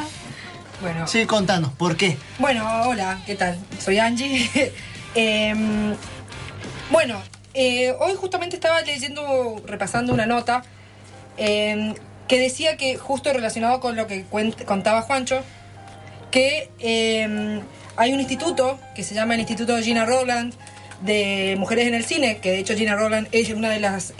Bueno, 0.80 1.06
Sí, 1.06 1.24
contanos, 1.26 1.72
¿por 1.72 1.96
qué? 1.96 2.16
bueno, 2.38 2.66
hola, 2.86 3.20
¿qué 3.26 3.34
tal? 3.34 3.58
Soy 3.78 3.98
Angie. 3.98 4.72
Em, 5.18 5.94
bueno, 6.90 7.18
eh, 7.54 7.94
hoy 8.00 8.12
justamente 8.16 8.56
estaba 8.56 8.82
leyendo, 8.82 9.62
repasando 9.66 10.12
una 10.12 10.26
nota 10.26 10.62
eh, 11.38 11.94
que 12.28 12.38
decía 12.38 12.76
que, 12.76 12.98
justo 12.98 13.32
relacionado 13.32 13.80
con 13.80 13.96
lo 13.96 14.06
que 14.06 14.26
contaba 14.66 15.00
Juancho, 15.00 15.40
que 16.30 16.70
eh, 16.80 17.60
hay 17.96 18.12
un 18.12 18.20
instituto 18.20 18.78
que 18.94 19.02
se 19.04 19.14
llama 19.14 19.32
el 19.34 19.40
Instituto 19.40 19.74
Gina 19.78 20.04
Rowland 20.04 20.52
de 21.00 21.56
Mujeres 21.58 21.86
en 21.86 21.94
el 21.94 22.04
Cine, 22.04 22.36
que 22.36 22.50
de 22.50 22.58
hecho 22.58 22.74
Gina 22.76 22.94
Rowland 22.94 23.28
es 23.32 23.48
una 23.48 23.70
de 23.70 23.80
las 23.80 24.12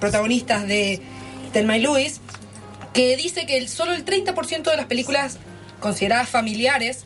protagonistas 0.00 0.66
de 0.66 1.00
Thelma 1.52 1.76
y 1.76 1.82
Louise, 1.82 2.20
que 2.92 3.16
dice 3.16 3.46
que 3.46 3.56
el- 3.56 3.68
solo 3.68 3.92
el 3.92 4.04
30% 4.04 4.68
de 4.72 4.76
las 4.76 4.86
películas 4.86 5.38
consideradas 5.80 6.28
familiares 6.28 7.04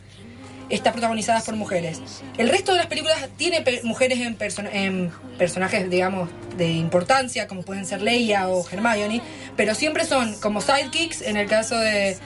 está 0.69 0.91
protagonizadas 0.91 1.43
por 1.43 1.55
mujeres. 1.55 2.01
El 2.37 2.49
resto 2.49 2.71
de 2.71 2.79
las 2.79 2.87
películas 2.87 3.29
tiene 3.37 3.63
mujeres 3.83 4.19
en, 4.19 4.37
perso- 4.37 5.11
personajes, 5.37 5.89
digamos, 5.89 6.29
de 6.57 6.71
importancia, 6.71 7.47
como 7.47 7.63
pueden 7.63 7.85
ser 7.85 8.01
Leia 8.01 8.47
o 8.47 8.65
Hermione, 8.67 9.21
pero 9.55 9.75
siempre 9.75 10.05
son 10.05 10.33
como 10.39 10.61
sidekicks 10.61 11.21
en 11.21 11.37
el 11.37 11.47
caso 11.47 11.77
de, 11.77 12.17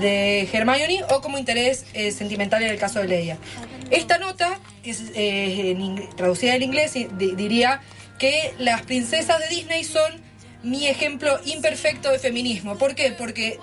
de 0.00 0.48
Hermione 0.52 1.04
o 1.10 1.20
como 1.22 1.38
interés 1.38 1.86
eh, 1.94 2.10
sentimental 2.10 2.62
en 2.62 2.70
el 2.70 2.78
caso 2.78 3.00
de 3.00 3.08
Leia. 3.08 3.38
Esta 3.90 4.18
nota, 4.18 4.58
es 4.82 5.00
eh, 5.14 5.70
en 5.70 6.08
traducida 6.16 6.52
del 6.52 6.64
inglés, 6.64 6.92
diría 7.16 7.80
que 8.18 8.52
las 8.58 8.82
princesas 8.82 9.38
de 9.38 9.48
Disney 9.48 9.84
son 9.84 10.20
mi 10.62 10.88
ejemplo 10.88 11.38
imperfecto 11.44 12.10
de 12.10 12.18
feminismo. 12.18 12.76
¿Por 12.76 12.94
qué? 12.96 13.12
Porque 13.12 13.58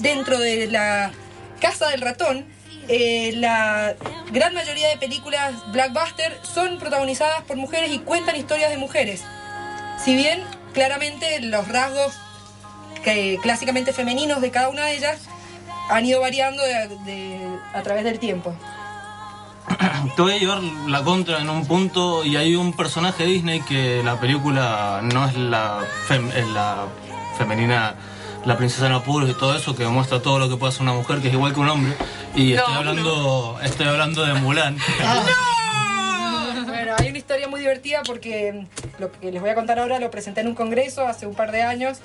dentro 0.00 0.38
de 0.38 0.66
la 0.66 1.12
Casa 1.60 1.88
del 1.88 2.00
Ratón, 2.00 2.46
eh, 2.88 3.32
la 3.36 3.94
gran 4.30 4.54
mayoría 4.54 4.88
de 4.88 4.98
películas 4.98 5.54
blockbuster 5.72 6.38
son 6.42 6.78
protagonizadas 6.78 7.42
por 7.42 7.56
mujeres 7.56 7.92
y 7.92 7.98
cuentan 7.98 8.36
historias 8.36 8.70
de 8.70 8.76
mujeres. 8.76 9.22
Si 10.04 10.14
bien 10.16 10.42
claramente 10.72 11.40
los 11.40 11.68
rasgos 11.68 12.14
que, 13.02 13.38
clásicamente 13.42 13.92
femeninos 13.92 14.40
de 14.40 14.50
cada 14.50 14.68
una 14.68 14.86
de 14.86 14.96
ellas 14.96 15.20
han 15.88 16.04
ido 16.04 16.20
variando 16.20 16.62
a 17.74 17.82
través 17.82 18.04
del 18.04 18.18
tiempo. 18.18 18.54
Te 20.16 20.22
voy 20.22 20.32
a 20.32 20.38
llevar 20.38 20.62
la 20.86 21.02
contra 21.02 21.40
en 21.40 21.48
un 21.48 21.66
punto 21.66 22.24
y 22.24 22.36
hay 22.36 22.54
un 22.54 22.72
personaje 22.72 23.24
Disney 23.24 23.60
que 23.60 24.02
la 24.02 24.20
película 24.20 25.00
no 25.02 25.26
es 25.26 25.36
la 25.36 25.80
femenina, 27.38 27.94
la 28.46 28.56
princesa 28.56 28.86
en 28.86 28.92
apuros 28.92 29.28
y 29.30 29.34
todo 29.34 29.56
eso, 29.56 29.74
que 29.74 29.86
muestra 29.86 30.20
todo 30.20 30.38
lo 30.38 30.48
que 30.48 30.56
puede 30.56 30.70
hacer 30.72 30.82
una 30.82 30.92
mujer, 30.92 31.20
que 31.20 31.28
es 31.28 31.34
igual 31.34 31.54
que 31.54 31.60
un 31.60 31.68
hombre. 31.68 31.94
Y 32.34 32.52
No, 32.52 32.58
estoy 32.60 32.74
hablando, 32.74 33.58
estoy 33.62 33.86
hablando 33.86 34.24
de 34.24 34.34
Mulan. 34.34 34.76
Bueno, 36.66 36.94
hay 36.98 37.08
una 37.08 37.18
historia 37.18 37.48
muy 37.48 37.60
divertida 37.60 38.02
porque 38.04 38.66
lo 38.98 39.10
que 39.12 39.30
les 39.30 39.40
voy 39.40 39.50
a 39.50 39.54
contar 39.54 39.78
ahora 39.78 39.98
lo 40.00 40.10
presenté 40.10 40.40
en 40.40 40.48
un 40.48 40.54
congreso 40.54 41.06
hace 41.06 41.26
un 41.26 41.34
par 41.34 41.52
de 41.52 41.62
años. 41.62 41.98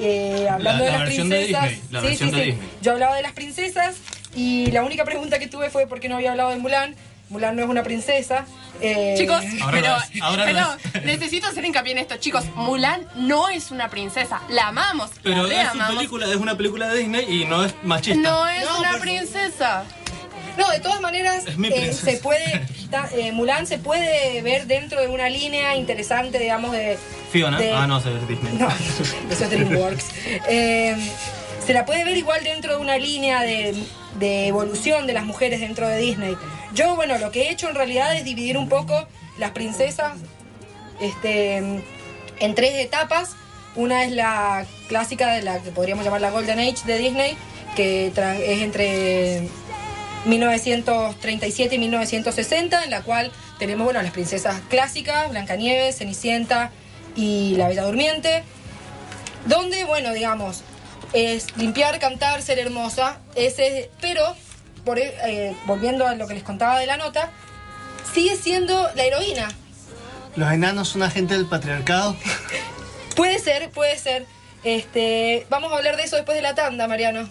eh, 0.00 0.48
hablando 0.50 0.84
La- 0.84 0.90
de 0.90 0.92
la 0.92 0.98
las 1.04 1.08
de 1.08 1.14
princesas. 1.14 1.62
Disney, 1.70 1.82
la 1.92 2.00
Sí, 2.00 2.16
sí, 2.16 2.30
de 2.30 2.44
sí. 2.44 2.58
Yo 2.82 2.92
hablaba 2.92 3.14
de 3.14 3.22
las 3.22 3.32
princesas 3.32 3.94
y 4.34 4.70
la 4.72 4.82
única 4.82 5.04
pregunta 5.04 5.38
que 5.38 5.46
tuve 5.46 5.70
fue 5.70 5.86
por 5.86 6.00
qué 6.00 6.08
no 6.08 6.16
había 6.16 6.32
hablado 6.32 6.50
de 6.50 6.56
Mulan. 6.56 6.96
Mulan 7.30 7.56
no 7.56 7.62
es 7.62 7.68
una 7.68 7.82
princesa. 7.82 8.44
eh, 8.80 9.14
Chicos, 9.16 9.42
Ahora 9.62 9.72
pero, 9.80 10.24
ahora 10.24 10.44
pero 10.44 11.04
necesito 11.04 11.46
hacer 11.46 11.64
hincapié 11.64 11.92
en 11.92 11.98
esto. 11.98 12.16
Chicos, 12.18 12.44
Mulan 12.54 13.06
no 13.16 13.48
es 13.48 13.70
una 13.70 13.88
princesa. 13.88 14.40
La 14.50 14.68
amamos. 14.68 15.10
Pero 15.22 15.46
la 15.46 15.62
es, 15.62 15.68
su 15.68 15.74
reamamos. 15.74 15.96
película, 15.96 16.26
es 16.28 16.36
una 16.36 16.56
película 16.56 16.88
de 16.88 16.98
Disney 17.00 17.26
y 17.42 17.44
no 17.46 17.64
es 17.64 17.74
machista. 17.82 18.20
No 18.20 18.46
es 18.48 18.66
una 18.78 18.98
princesa. 18.98 19.84
No, 20.56 20.68
de 20.70 20.78
todas 20.78 21.00
maneras, 21.00 21.44
eh, 21.48 21.92
se 21.92 22.16
puede, 22.18 22.64
ta- 22.90 23.08
eh, 23.12 23.32
Mulan 23.32 23.66
se 23.66 23.78
puede 23.78 24.40
ver 24.42 24.66
dentro 24.66 25.00
de 25.00 25.08
una 25.08 25.28
línea 25.28 25.74
interesante, 25.74 26.38
digamos, 26.38 26.70
de... 26.70 26.96
Fiona, 27.32 27.58
de- 27.58 27.72
ah 27.72 27.88
no, 27.88 27.98
es 27.98 28.28
Disney. 28.28 28.52
No, 28.56 28.68
eso 29.30 29.44
es 29.44 29.50
DreamWorks. 29.50 30.04
Eh, 30.48 30.94
se 31.66 31.72
la 31.72 31.84
puede 31.84 32.04
ver 32.04 32.16
igual 32.16 32.44
dentro 32.44 32.76
de 32.76 32.78
una 32.80 32.98
línea 32.98 33.40
de, 33.42 33.74
de 34.20 34.46
evolución 34.46 35.08
de 35.08 35.14
las 35.14 35.24
mujeres 35.24 35.58
dentro 35.58 35.88
de 35.88 35.98
Disney. 35.98 36.36
Yo, 36.74 36.96
bueno, 36.96 37.18
lo 37.18 37.30
que 37.30 37.42
he 37.42 37.50
hecho 37.50 37.68
en 37.68 37.76
realidad 37.76 38.16
es 38.16 38.24
dividir 38.24 38.58
un 38.58 38.68
poco 38.68 39.06
las 39.38 39.52
princesas 39.52 40.14
este, 41.00 41.56
en 41.58 42.54
tres 42.54 42.74
etapas. 42.74 43.36
Una 43.76 44.04
es 44.04 44.12
la 44.12 44.66
clásica 44.88 45.32
de 45.32 45.42
la 45.42 45.60
que 45.60 45.70
podríamos 45.70 46.04
llamar 46.04 46.20
la 46.20 46.30
Golden 46.30 46.58
Age 46.58 46.84
de 46.86 46.98
Disney, 46.98 47.36
que 47.76 48.08
es 48.08 48.62
entre 48.62 49.48
1937 50.24 51.74
y 51.74 51.78
1960, 51.78 52.84
en 52.84 52.90
la 52.90 53.02
cual 53.02 53.30
tenemos 53.58 53.84
bueno, 53.84 54.02
las 54.02 54.12
princesas 54.12 54.60
clásicas, 54.68 55.30
Blancanieves, 55.30 55.98
Cenicienta 55.98 56.72
y 57.14 57.54
La 57.56 57.68
Bella 57.68 57.84
Durmiente, 57.84 58.42
donde, 59.46 59.84
bueno, 59.84 60.12
digamos, 60.12 60.62
es 61.12 61.56
limpiar, 61.56 61.98
cantar, 62.00 62.42
ser 62.42 62.58
hermosa, 62.58 63.20
ese, 63.36 63.90
pero, 64.00 64.34
por, 64.84 64.98
eh, 64.98 65.56
volviendo 65.66 66.06
a 66.06 66.14
lo 66.14 66.26
que 66.26 66.34
les 66.34 66.42
contaba 66.42 66.78
de 66.78 66.86
la 66.86 66.96
nota, 66.96 67.30
sigue 68.12 68.36
siendo 68.36 68.88
la 68.94 69.04
heroína. 69.04 69.48
Los 70.36 70.52
enanos 70.52 70.88
son 70.88 71.02
agentes 71.02 71.36
del 71.36 71.46
patriarcado. 71.46 72.16
Puede 73.16 73.38
ser, 73.38 73.70
puede 73.70 73.96
ser. 73.96 74.26
Este, 74.64 75.46
vamos 75.48 75.72
a 75.72 75.76
hablar 75.76 75.96
de 75.96 76.02
eso 76.02 76.16
después 76.16 76.36
de 76.36 76.42
la 76.42 76.56
tanda, 76.56 76.88
Mariano. 76.88 77.28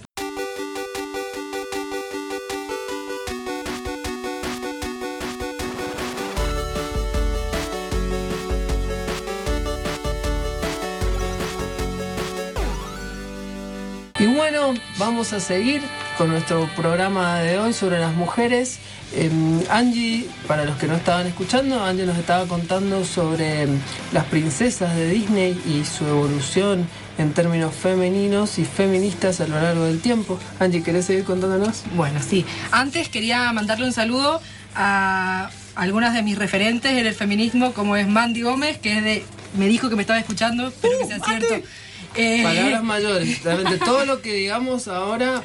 Y 14.19 14.25
bueno, 14.27 14.73
vamos 14.97 15.33
a 15.33 15.41
seguir 15.41 15.81
con 16.17 16.29
nuestro 16.29 16.67
programa 16.75 17.39
de 17.39 17.57
hoy 17.57 17.73
sobre 17.73 17.99
las 17.99 18.13
mujeres. 18.13 18.79
Eh, 19.13 19.29
Angie, 19.69 20.27
para 20.47 20.65
los 20.65 20.77
que 20.77 20.87
no 20.87 20.95
estaban 20.95 21.27
escuchando, 21.27 21.83
Angie 21.83 22.05
nos 22.05 22.17
estaba 22.17 22.45
contando 22.45 23.03
sobre 23.05 23.63
em, 23.63 23.79
las 24.11 24.25
princesas 24.25 24.95
de 24.95 25.09
Disney 25.09 25.59
y 25.65 25.85
su 25.85 26.05
evolución 26.05 26.87
en 27.17 27.33
términos 27.33 27.73
femeninos 27.75 28.59
y 28.59 28.65
feministas 28.65 29.39
a 29.41 29.47
lo 29.47 29.59
largo 29.59 29.85
del 29.85 30.01
tiempo. 30.01 30.39
Angie, 30.59 30.83
¿querés 30.83 31.05
seguir 31.05 31.23
contándonos? 31.23 31.83
Bueno, 31.95 32.19
sí. 32.27 32.45
Antes 32.71 33.09
quería 33.09 33.51
mandarle 33.53 33.85
un 33.85 33.93
saludo 33.93 34.41
a 34.75 35.49
algunas 35.75 36.13
de 36.13 36.21
mis 36.21 36.37
referentes 36.37 36.91
en 36.91 37.05
el 37.05 37.13
feminismo, 37.15 37.73
como 37.73 37.95
es 37.95 38.07
Mandy 38.07 38.41
Gómez, 38.41 38.77
que 38.77 38.97
es 38.97 39.03
de, 39.03 39.25
me 39.57 39.67
dijo 39.67 39.89
que 39.89 39.95
me 39.95 40.01
estaba 40.01 40.19
escuchando, 40.19 40.67
espero 40.67 40.97
que 40.99 41.05
sea 41.05 41.19
cierto. 41.19 41.67
Eh, 42.15 42.43
Palabras 42.43 42.83
mayores. 42.83 43.43
Realmente 43.43 43.77
todo 43.83 44.05
lo 44.05 44.21
que 44.21 44.33
digamos 44.33 44.87
ahora 44.87 45.41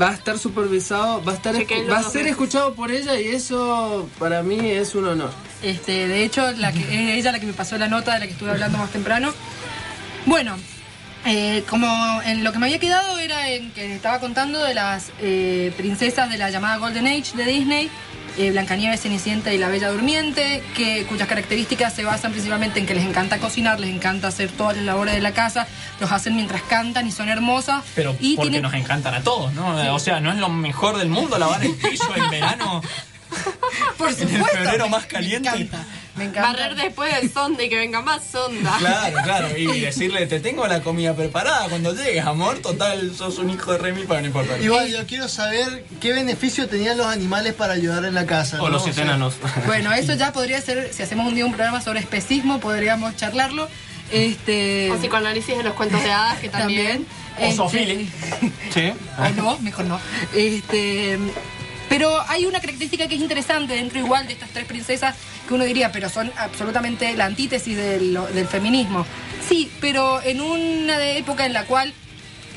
va 0.00 0.10
a 0.10 0.14
estar 0.14 0.38
supervisado, 0.38 1.24
va 1.24 1.32
a 1.32 1.34
estar 1.36 1.56
Chequenlo 1.56 1.92
va 1.92 1.98
a 1.98 2.02
ser 2.02 2.26
escuchado 2.26 2.74
por 2.74 2.90
ella 2.90 3.18
y 3.18 3.28
eso 3.28 4.08
para 4.18 4.42
mí 4.42 4.70
es 4.70 4.94
un 4.94 5.06
honor. 5.06 5.30
Este, 5.62 6.06
de 6.06 6.24
hecho, 6.24 6.52
la 6.52 6.72
que, 6.72 6.80
es 6.80 7.18
ella 7.18 7.32
la 7.32 7.40
que 7.40 7.46
me 7.46 7.52
pasó 7.52 7.78
la 7.78 7.88
nota 7.88 8.14
de 8.14 8.20
la 8.20 8.26
que 8.26 8.32
estuve 8.32 8.50
hablando 8.50 8.78
más 8.78 8.90
temprano. 8.90 9.32
Bueno, 10.26 10.56
eh, 11.24 11.64
como 11.68 11.88
en 12.24 12.44
lo 12.44 12.52
que 12.52 12.58
me 12.58 12.66
había 12.66 12.78
quedado 12.78 13.18
era 13.18 13.50
en 13.50 13.70
que 13.72 13.94
estaba 13.94 14.20
contando 14.20 14.62
de 14.62 14.74
las 14.74 15.10
eh, 15.20 15.72
princesas 15.76 16.30
de 16.30 16.38
la 16.38 16.50
llamada 16.50 16.76
Golden 16.76 17.06
Age 17.06 17.36
de 17.36 17.44
Disney, 17.44 17.90
eh, 18.38 18.50
Blancanieves, 18.50 19.00
Cenicienta 19.00 19.52
y 19.52 19.58
la 19.58 19.68
Bella 19.68 19.90
Durmiente, 19.90 20.62
que, 20.76 21.04
cuyas 21.06 21.26
características 21.28 21.94
se 21.94 22.04
basan 22.04 22.32
principalmente 22.32 22.80
en 22.80 22.86
que 22.86 22.94
les 22.94 23.04
encanta 23.04 23.38
cocinar, 23.38 23.80
les 23.80 23.90
encanta 23.90 24.28
hacer 24.28 24.50
todas 24.50 24.76
las 24.76 24.84
labores 24.84 25.14
de 25.14 25.20
la 25.20 25.32
casa, 25.32 25.66
los 26.00 26.10
hacen 26.12 26.34
mientras 26.36 26.62
cantan 26.62 27.06
y 27.06 27.12
son 27.12 27.28
hermosas. 27.28 27.82
Pero 27.94 28.16
y 28.20 28.36
porque 28.36 28.50
tienen- 28.50 28.62
nos 28.62 28.74
encantan 28.74 29.14
a 29.14 29.22
todos, 29.22 29.52
¿no? 29.54 29.80
Sí. 29.80 29.88
O 29.88 29.98
sea, 29.98 30.20
no 30.20 30.30
es 30.32 30.38
lo 30.38 30.48
mejor 30.48 30.98
del 30.98 31.08
mundo 31.08 31.38
lavar 31.38 31.64
el 31.64 31.74
piso 31.74 32.14
en 32.14 32.30
verano. 32.30 32.82
Por 33.98 34.08
En 34.10 34.14
el 34.14 34.28
supuesto, 34.28 34.46
febrero 34.58 34.88
más 34.88 35.02
me 35.02 35.08
caliente. 35.08 35.48
encanta, 35.48 35.84
me 36.16 36.24
encanta. 36.24 36.52
Barrer 36.52 36.74
después 36.76 37.14
del 37.14 37.30
sonda 37.30 37.62
y 37.62 37.68
que 37.68 37.76
venga 37.76 38.00
más 38.02 38.22
sonda. 38.24 38.76
Claro, 38.78 39.16
claro. 39.22 39.56
Y 39.56 39.80
decirle, 39.80 40.26
te 40.26 40.40
tengo 40.40 40.66
la 40.66 40.80
comida 40.80 41.14
preparada 41.14 41.68
cuando 41.68 41.94
llegues, 41.94 42.24
amor. 42.24 42.58
Total, 42.58 43.14
sos 43.14 43.38
un 43.38 43.50
hijo 43.50 43.72
de 43.72 43.78
Remy, 43.78 44.04
pero 44.06 44.20
no 44.20 44.26
importa. 44.26 44.58
Igual 44.58 44.88
yo 44.88 45.06
quiero 45.06 45.28
saber 45.28 45.84
qué 46.00 46.12
beneficio 46.12 46.68
tenían 46.68 46.96
los 46.96 47.06
animales 47.06 47.54
para 47.54 47.74
ayudar 47.74 48.04
en 48.04 48.14
la 48.14 48.26
casa. 48.26 48.62
O 48.62 48.68
¿no? 48.68 48.78
los 48.78 48.98
enanos. 48.98 49.34
Bueno, 49.66 49.92
eso 49.92 50.14
ya 50.14 50.32
podría 50.32 50.60
ser, 50.60 50.92
si 50.92 51.02
hacemos 51.02 51.26
un 51.26 51.34
día 51.34 51.44
un 51.44 51.52
programa 51.52 51.80
sobre 51.80 52.00
especismo, 52.00 52.60
podríamos 52.60 53.16
charlarlo. 53.16 53.68
Este, 54.10 54.90
O 54.92 54.96
psicoanálisis 54.96 55.56
de 55.56 55.64
los 55.64 55.74
cuentos 55.74 56.02
de 56.02 56.12
hadas, 56.12 56.38
que 56.38 56.48
también. 56.48 57.06
Este, 57.38 57.56
Zoofilia. 57.56 58.06
Sí. 58.72 58.92
O 59.18 59.28
no, 59.30 59.58
mejor 59.58 59.84
no. 59.86 60.00
Este, 60.34 61.18
pero 61.88 62.20
hay 62.28 62.46
una 62.46 62.60
característica 62.60 63.06
que 63.08 63.14
es 63.14 63.20
interesante 63.20 63.74
dentro 63.74 63.98
igual 63.98 64.26
de 64.26 64.32
estas 64.32 64.50
tres 64.50 64.66
princesas 64.66 65.16
que 65.46 65.54
uno 65.54 65.64
diría, 65.64 65.92
pero 65.92 66.08
son 66.08 66.32
absolutamente 66.36 67.14
la 67.16 67.26
antítesis 67.26 67.76
del, 67.76 68.18
del 68.34 68.46
feminismo. 68.48 69.06
Sí, 69.48 69.70
pero 69.80 70.20
en 70.22 70.40
una 70.40 71.00
época 71.04 71.46
en 71.46 71.52
la 71.52 71.64
cual 71.64 71.92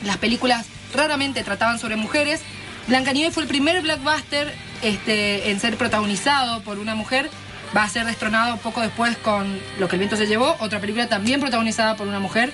las 0.03 0.17
películas 0.17 0.65
raramente 0.93 1.43
trataban 1.43 1.79
sobre 1.79 1.95
mujeres, 1.95 2.41
Blancanieves 2.87 3.33
fue 3.33 3.43
el 3.43 3.49
primer 3.49 3.81
blockbuster 3.81 4.51
este, 4.81 5.51
en 5.51 5.59
ser 5.59 5.77
protagonizado 5.77 6.61
por 6.63 6.79
una 6.79 6.95
mujer 6.95 7.29
va 7.75 7.83
a 7.83 7.89
ser 7.89 8.05
destronado 8.05 8.57
poco 8.57 8.81
después 8.81 9.15
con 9.17 9.59
Lo 9.77 9.87
que 9.87 9.95
el 9.95 9.99
viento 9.99 10.15
se 10.15 10.25
llevó, 10.25 10.55
otra 10.59 10.79
película 10.79 11.07
también 11.07 11.39
protagonizada 11.39 11.95
por 11.95 12.07
una 12.07 12.19
mujer. 12.19 12.51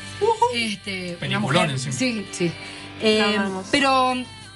Este, 0.53 1.11
una 1.11 1.19
Peliculón 1.19 1.41
mujer. 1.41 1.69
encima. 1.69 1.93
Sí, 1.93 2.27
sí. 2.31 2.51
Eh, 3.01 3.37
pero 3.71 4.13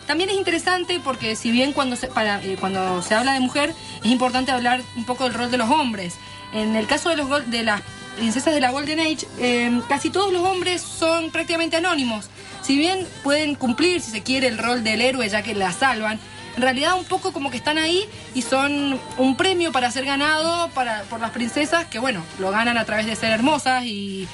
también 0.10 0.32
es 0.32 0.38
interesante 0.38 1.00
porque 1.04 1.36
si 1.36 1.52
bien 1.52 1.72
cuando 1.72 1.96
se, 1.96 2.08
para, 2.08 2.44
eh, 2.44 2.58
cuando 2.60 3.04
se 3.04 3.14
habla 3.14 3.34
de 3.34 3.42
mujer 3.42 3.76
es 4.04 4.10
importante 4.10 4.52
hablar 4.52 4.82
un 4.96 5.06
poco 5.06 5.26
del 5.26 5.36
rol 5.36 5.52
de 5.52 5.60
los 5.60 5.70
hombres. 5.70 6.16
En 6.52 6.76
el 6.76 6.88
caso 6.88 7.10
de, 7.10 7.16
los, 7.16 7.30
de 7.52 7.62
las 7.62 7.84
princesas 8.18 8.56
de 8.56 8.60
la 8.60 8.72
Golden 8.72 9.00
Age, 9.02 9.28
eh, 9.38 9.80
casi 9.88 10.10
todos 10.10 10.34
los 10.34 10.42
hombres 10.42 10.82
son 10.82 11.30
prácticamente 11.30 11.78
anónimos. 11.78 12.26
Si 12.64 12.76
bien 12.76 13.06
pueden 13.22 13.54
cumplir, 13.54 14.02
si 14.02 14.10
se 14.10 14.24
quiere, 14.24 14.48
el 14.48 14.58
rol 14.58 14.84
del 14.84 15.00
héroe 15.02 15.30
ya 15.30 15.44
que 15.44 15.54
la 15.54 15.72
salvan, 15.72 16.20
en 16.56 16.62
realidad 16.64 16.96
un 16.98 17.06
poco 17.06 17.32
como 17.32 17.52
que 17.52 17.58
están 17.58 17.78
ahí 17.78 18.04
y 18.34 18.42
son 18.42 19.00
un 19.20 19.38
premio 19.38 19.72
para 19.72 19.92
ser 19.92 20.06
ganado 20.06 20.70
para, 20.70 21.04
por 21.04 21.20
las 21.20 21.30
princesas 21.30 21.86
que, 21.86 22.00
bueno, 22.00 22.24
lo 22.40 22.50
ganan 22.50 22.80
a 22.80 22.86
través 22.86 23.06
de 23.06 23.16
ser 23.16 23.30
hermosas 23.30 23.84
y 23.86 24.28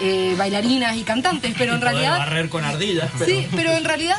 eh, 0.00 0.34
bailarinas 0.38 0.96
y 0.96 1.02
cantantes, 1.02 1.54
pero 1.58 1.74
en 1.74 1.80
realidad... 1.82 2.20
barrer 2.20 2.48
con 2.48 2.64
ardillas. 2.64 3.10
Pero... 3.18 3.30
Sí, 3.30 3.46
pero 3.54 3.72
en 3.72 3.84
realidad, 3.84 4.16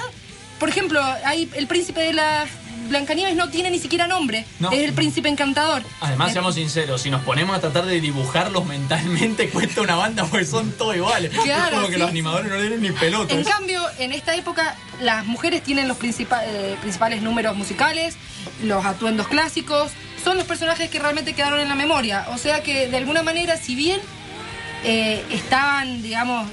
por 0.62 0.70
ejemplo, 0.70 1.04
hay 1.26 1.50
el 1.56 1.68
príncipe 1.68 2.00
de 2.02 2.14
la 2.14 2.46
Blancanieves 2.90 3.36
no 3.38 3.50
tiene 3.50 3.70
ni 3.72 3.80
siquiera 3.80 4.06
nombre. 4.06 4.46
No. 4.60 4.70
Es 4.72 4.80
el 4.80 4.94
príncipe 4.94 5.30
encantador. 5.30 5.82
Además, 6.02 6.34
seamos 6.34 6.56
sinceros, 6.56 7.02
si 7.02 7.10
nos 7.10 7.22
ponemos 7.24 7.56
a 7.56 7.62
tratar 7.62 7.86
de 7.86 8.02
dibujarlos 8.02 8.66
mentalmente, 8.66 9.50
cuesta 9.54 9.80
una 9.82 9.96
banda 9.96 10.26
porque 10.26 10.46
son 10.46 10.72
todos 10.74 10.96
iguales. 10.98 11.32
Claro, 11.32 11.68
es 11.68 11.72
como 11.74 11.88
que 11.88 11.98
los 11.98 12.10
animadores 12.10 12.52
no 12.52 12.58
tienen 12.60 12.82
ni 12.82 12.92
pelotas. 12.92 13.38
En 13.38 13.44
cambio, 13.46 13.82
en 13.98 14.12
esta 14.12 14.36
época, 14.36 14.76
las 15.02 15.26
mujeres 15.26 15.64
tienen 15.64 15.88
los 15.88 15.98
eh, 16.04 16.76
principales 16.82 17.22
números 17.22 17.56
musicales, 17.56 18.18
los 18.64 18.84
atuendos 18.86 19.28
clásicos, 19.30 19.92
son 20.24 20.38
los 20.38 20.46
personajes 20.46 20.90
que 20.90 21.00
realmente 21.00 21.34
quedaron 21.34 21.60
en 21.62 21.70
la 21.70 21.76
memoria. 21.76 22.26
O 22.34 22.38
sea 22.38 22.62
que, 22.62 22.88
de 22.90 22.98
alguna 22.98 23.24
manera, 23.24 23.56
si 23.58 23.74
bien 23.76 24.00
eh, 24.84 25.24
estaban, 25.32 26.02
digamos, 26.02 26.46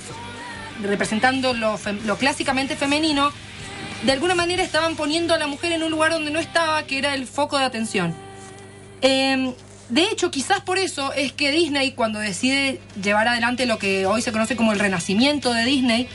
representando 0.82 1.52
lo, 1.54 1.76
fem- 1.78 2.00
lo 2.04 2.16
clásicamente 2.16 2.76
femenino, 2.76 3.32
de 4.03 4.12
alguna 4.12 4.34
manera 4.34 4.62
estaban 4.62 4.96
poniendo 4.96 5.34
a 5.34 5.38
la 5.38 5.46
mujer 5.46 5.72
en 5.72 5.82
un 5.82 5.90
lugar 5.90 6.12
donde 6.12 6.30
no 6.30 6.38
estaba, 6.38 6.82
que 6.84 6.99
era 6.99 7.14
el 7.14 7.26
foco 7.26 7.59
de 7.59 7.64
atención. 7.64 8.14
Eh, 9.03 9.55
de 9.88 10.03
hecho, 10.05 10.30
quizás 10.30 10.61
por 10.61 10.78
eso 10.78 11.12
es 11.14 11.32
que 11.32 11.51
Disney, 11.51 11.92
cuando 11.92 12.18
decide 12.18 12.80
llevar 13.03 13.26
adelante 13.26 13.64
lo 13.64 13.78
que 13.78 14.07
hoy 14.07 14.20
se 14.20 14.32
conoce 14.32 14.55
como 14.55 14.72
el 14.72 14.78
renacimiento 14.78 15.53
de 15.53 15.64
Disney, 15.64 16.09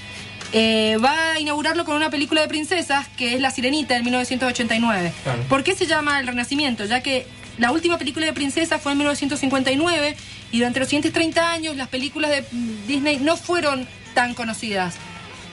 eh, 0.51 0.97
va 1.03 1.31
a 1.31 1.39
inaugurarlo 1.39 1.83
con 1.83 1.95
una 1.95 2.11
película 2.11 2.41
de 2.41 2.47
princesas 2.47 3.07
que 3.17 3.33
es 3.33 3.41
La 3.41 3.49
Sirenita 3.49 3.97
en 3.97 4.03
1989. 4.03 5.11
Claro. 5.23 5.41
¿Por 5.49 5.63
qué 5.63 5.73
se 5.73 5.87
llama 5.87 6.19
el 6.19 6.27
renacimiento? 6.27 6.85
Ya 6.85 7.01
que 7.01 7.25
la 7.57 7.71
última 7.71 7.97
película 7.97 8.27
de 8.27 8.33
princesas 8.33 8.79
fue 8.79 8.91
en 8.91 8.99
1959 8.99 10.15
y 10.51 10.57
durante 10.59 10.79
los 10.79 10.89
siguientes 10.89 11.11
30 11.11 11.51
años 11.51 11.75
las 11.75 11.87
películas 11.87 12.29
de 12.29 12.45
Disney 12.87 13.17
no 13.17 13.37
fueron 13.37 13.87
tan 14.13 14.35
conocidas. 14.35 14.95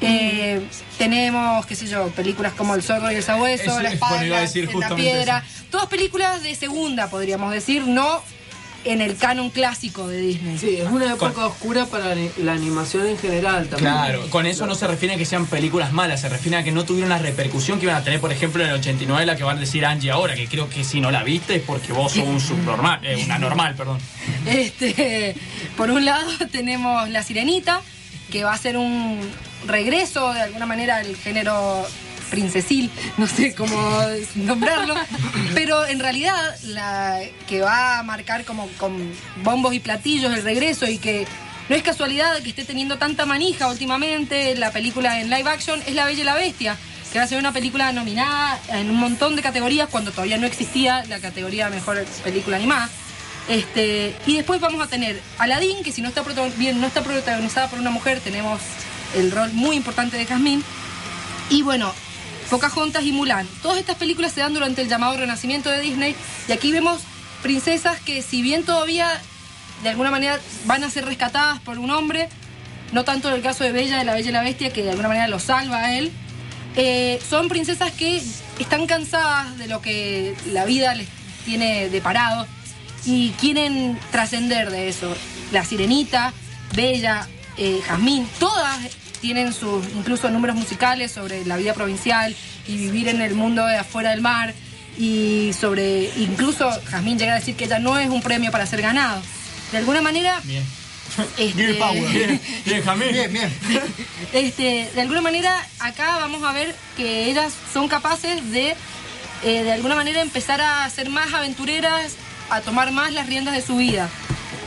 Eh, 0.02 0.60
tenemos, 0.98 1.66
qué 1.66 1.74
sé 1.76 1.86
yo, 1.86 2.08
películas 2.08 2.52
como 2.54 2.74
El 2.74 2.82
zorro 2.82 3.10
y 3.12 3.16
el 3.16 3.22
sabueso, 3.22 3.64
Eso, 3.64 3.80
La 3.82 3.90
bueno, 3.90 3.96
iba 3.96 4.08
a 4.08 4.18
espada, 4.18 4.40
decir 4.40 4.62
en 4.64 4.66
la 4.68 4.72
justamente 4.72 5.02
piedra. 5.02 5.44
Todas 5.70 5.86
películas 5.88 6.42
de 6.42 6.54
segunda, 6.54 7.08
podríamos 7.10 7.52
decir, 7.52 7.86
no 7.86 8.22
en 8.82 9.02
el 9.02 9.18
canon 9.18 9.50
clásico 9.50 10.08
de 10.08 10.18
Disney. 10.22 10.56
Sí, 10.56 10.76
es 10.78 10.88
una 10.88 11.12
época 11.12 11.44
oscura 11.48 11.84
para 11.84 12.14
la- 12.14 12.30
la 12.38 12.52
animación 12.54 13.06
en 13.06 13.18
general 13.18 13.68
también. 13.68 13.92
Claro, 13.92 14.26
con 14.30 14.46
eso 14.46 14.66
no 14.66 14.74
se 14.74 14.86
refiere 14.86 15.16
a 15.16 15.18
que 15.18 15.26
sean 15.26 15.44
películas 15.44 15.92
malas, 15.92 16.22
se 16.22 16.30
refiere 16.30 16.56
a 16.56 16.64
que 16.64 16.72
no 16.72 16.84
tuvieron 16.86 17.10
la 17.10 17.18
repercusión 17.18 17.78
que 17.78 17.84
iban 17.84 17.96
a 17.96 18.02
tener, 18.02 18.20
por 18.20 18.32
ejemplo, 18.32 18.62
en 18.64 18.70
el 18.70 18.76
89, 18.76 19.26
la 19.26 19.36
que 19.36 19.44
van 19.44 19.58
a 19.58 19.60
decir 19.60 19.84
Angie 19.84 20.10
ahora, 20.10 20.34
que 20.34 20.48
creo 20.48 20.70
que 20.70 20.82
si 20.82 21.02
no 21.02 21.10
la 21.10 21.22
viste 21.24 21.56
es 21.56 21.62
porque 21.62 21.92
vos 21.92 22.12
sos 22.12 22.24
un 22.26 22.40
subnormal, 22.40 23.00
eh, 23.04 23.20
una 23.22 23.38
normal, 23.38 23.74
perdón. 23.74 23.98
Este, 24.46 25.36
por 25.76 25.90
un 25.90 26.06
lado 26.06 26.30
tenemos 26.50 27.06
La 27.10 27.22
Sirenita, 27.22 27.82
que 28.30 28.44
va 28.44 28.52
a 28.52 28.58
ser 28.58 28.76
un 28.76 29.20
regreso 29.66 30.32
de 30.32 30.40
alguna 30.40 30.66
manera 30.66 30.96
al 30.96 31.16
género 31.16 31.86
princesil, 32.30 32.90
no 33.18 33.26
sé 33.26 33.54
cómo 33.54 33.76
nombrarlo, 34.36 34.94
pero 35.54 35.84
en 35.84 35.98
realidad 35.98 36.56
la 36.64 37.20
que 37.48 37.60
va 37.60 37.98
a 37.98 38.02
marcar 38.02 38.44
como 38.44 38.68
con 38.78 39.12
bombos 39.42 39.74
y 39.74 39.80
platillos 39.80 40.32
el 40.32 40.42
regreso 40.42 40.86
y 40.86 40.98
que 40.98 41.26
no 41.68 41.76
es 41.76 41.82
casualidad 41.82 42.40
que 42.42 42.50
esté 42.50 42.64
teniendo 42.64 42.98
tanta 42.98 43.26
manija 43.26 43.68
últimamente 43.68 44.56
la 44.56 44.70
película 44.70 45.20
en 45.20 45.28
live 45.30 45.48
action 45.50 45.80
es 45.86 45.94
La 45.94 46.04
Bella 46.04 46.22
y 46.22 46.24
la 46.24 46.34
Bestia, 46.34 46.76
que 47.12 47.18
va 47.18 47.24
a 47.24 47.28
ser 47.28 47.38
una 47.38 47.52
película 47.52 47.92
nominada 47.92 48.58
en 48.70 48.90
un 48.90 48.96
montón 48.96 49.36
de 49.36 49.42
categorías 49.42 49.88
cuando 49.88 50.10
todavía 50.10 50.38
no 50.38 50.46
existía 50.46 51.04
la 51.06 51.18
categoría 51.18 51.68
mejor 51.70 52.04
película 52.24 52.56
animada. 52.56 52.88
Este, 53.48 54.14
y 54.26 54.36
después 54.36 54.60
vamos 54.60 54.82
a 54.82 54.86
tener 54.86 55.20
Aladdin, 55.38 55.82
que 55.82 55.92
si 55.92 56.02
no 56.02 56.08
está, 56.08 56.22
bien, 56.56 56.80
no 56.80 56.86
está 56.86 57.02
protagonizada 57.02 57.68
por 57.68 57.78
una 57.78 57.90
mujer, 57.90 58.20
tenemos 58.20 58.60
el 59.16 59.30
rol 59.32 59.52
muy 59.52 59.76
importante 59.76 60.16
de 60.16 60.26
Jasmine. 60.26 60.62
Y 61.48 61.62
bueno, 61.62 61.92
Pocahontas 62.48 63.04
y 63.04 63.12
Mulan. 63.12 63.46
Todas 63.62 63.78
estas 63.78 63.96
películas 63.96 64.32
se 64.32 64.40
dan 64.40 64.54
durante 64.54 64.82
el 64.82 64.88
llamado 64.88 65.16
renacimiento 65.16 65.70
de 65.70 65.80
Disney. 65.80 66.16
Y 66.48 66.52
aquí 66.52 66.72
vemos 66.72 67.00
princesas 67.42 68.00
que 68.00 68.22
si 68.22 68.42
bien 68.42 68.64
todavía 68.64 69.08
de 69.82 69.88
alguna 69.88 70.10
manera 70.10 70.38
van 70.66 70.84
a 70.84 70.90
ser 70.90 71.04
rescatadas 71.04 71.60
por 71.60 71.78
un 71.78 71.90
hombre, 71.90 72.28
no 72.92 73.04
tanto 73.04 73.28
en 73.28 73.34
el 73.34 73.42
caso 73.42 73.64
de 73.64 73.72
Bella, 73.72 73.98
de 73.98 74.04
la 74.04 74.14
Bella 74.14 74.28
y 74.28 74.32
la 74.32 74.42
Bestia, 74.42 74.72
que 74.72 74.82
de 74.82 74.90
alguna 74.90 75.08
manera 75.08 75.28
lo 75.28 75.38
salva 75.38 75.78
a 75.78 75.96
él, 75.96 76.12
eh, 76.76 77.20
son 77.28 77.48
princesas 77.48 77.92
que 77.92 78.22
están 78.58 78.86
cansadas 78.86 79.56
de 79.58 79.68
lo 79.68 79.80
que 79.80 80.34
la 80.46 80.64
vida 80.64 80.94
les 80.94 81.08
tiene 81.44 81.88
deparado 81.88 82.46
y 83.04 83.30
quieren 83.40 83.98
trascender 84.10 84.70
de 84.70 84.88
eso. 84.88 85.14
La 85.52 85.64
Sirenita, 85.64 86.32
Bella, 86.74 87.26
eh, 87.56 87.80
Jazmín, 87.86 88.28
todas 88.38 88.78
tienen 89.20 89.52
sus 89.52 89.84
incluso 89.94 90.30
números 90.30 90.56
musicales 90.56 91.12
sobre 91.12 91.44
la 91.44 91.56
vida 91.56 91.74
provincial 91.74 92.34
y 92.66 92.76
vivir 92.76 93.08
en 93.08 93.20
el 93.20 93.34
mundo 93.34 93.66
de 93.66 93.76
afuera 93.76 94.10
del 94.10 94.20
mar 94.22 94.54
y 94.98 95.52
sobre 95.58 96.10
incluso 96.16 96.70
Jazmín 96.86 97.18
llega 97.18 97.32
a 97.32 97.36
decir 97.36 97.54
que 97.56 97.64
ella 97.64 97.78
no 97.78 97.98
es 97.98 98.08
un 98.08 98.22
premio 98.22 98.50
para 98.50 98.66
ser 98.66 98.82
ganado. 98.82 99.20
De 99.72 99.78
alguna 99.78 100.00
manera 100.02 100.40
Bien. 100.44 100.64
este, 101.38 101.52
Bien, 101.66 101.78
Power. 101.78 102.08
Bien, 102.12 102.40
bien, 102.64 102.82
Jamil. 102.82 103.12
Bien, 103.12 103.32
bien. 103.32 103.50
este, 104.32 104.90
de 104.94 105.00
alguna 105.00 105.20
manera, 105.20 105.54
acá 105.78 106.16
vamos 106.18 106.42
a 106.42 106.52
ver 106.52 106.74
que 106.96 107.30
ellas 107.30 107.52
son 107.72 107.88
capaces 107.88 108.50
de, 108.50 108.74
eh, 109.44 109.62
de 109.62 109.72
alguna 109.72 109.94
manera, 109.94 110.22
empezar 110.22 110.60
a 110.60 110.88
ser 110.90 111.08
más 111.10 111.32
aventureras, 111.32 112.14
a 112.50 112.60
tomar 112.60 112.92
más 112.92 113.12
las 113.12 113.26
riendas 113.26 113.54
de 113.54 113.62
su 113.62 113.76
vida. 113.76 114.08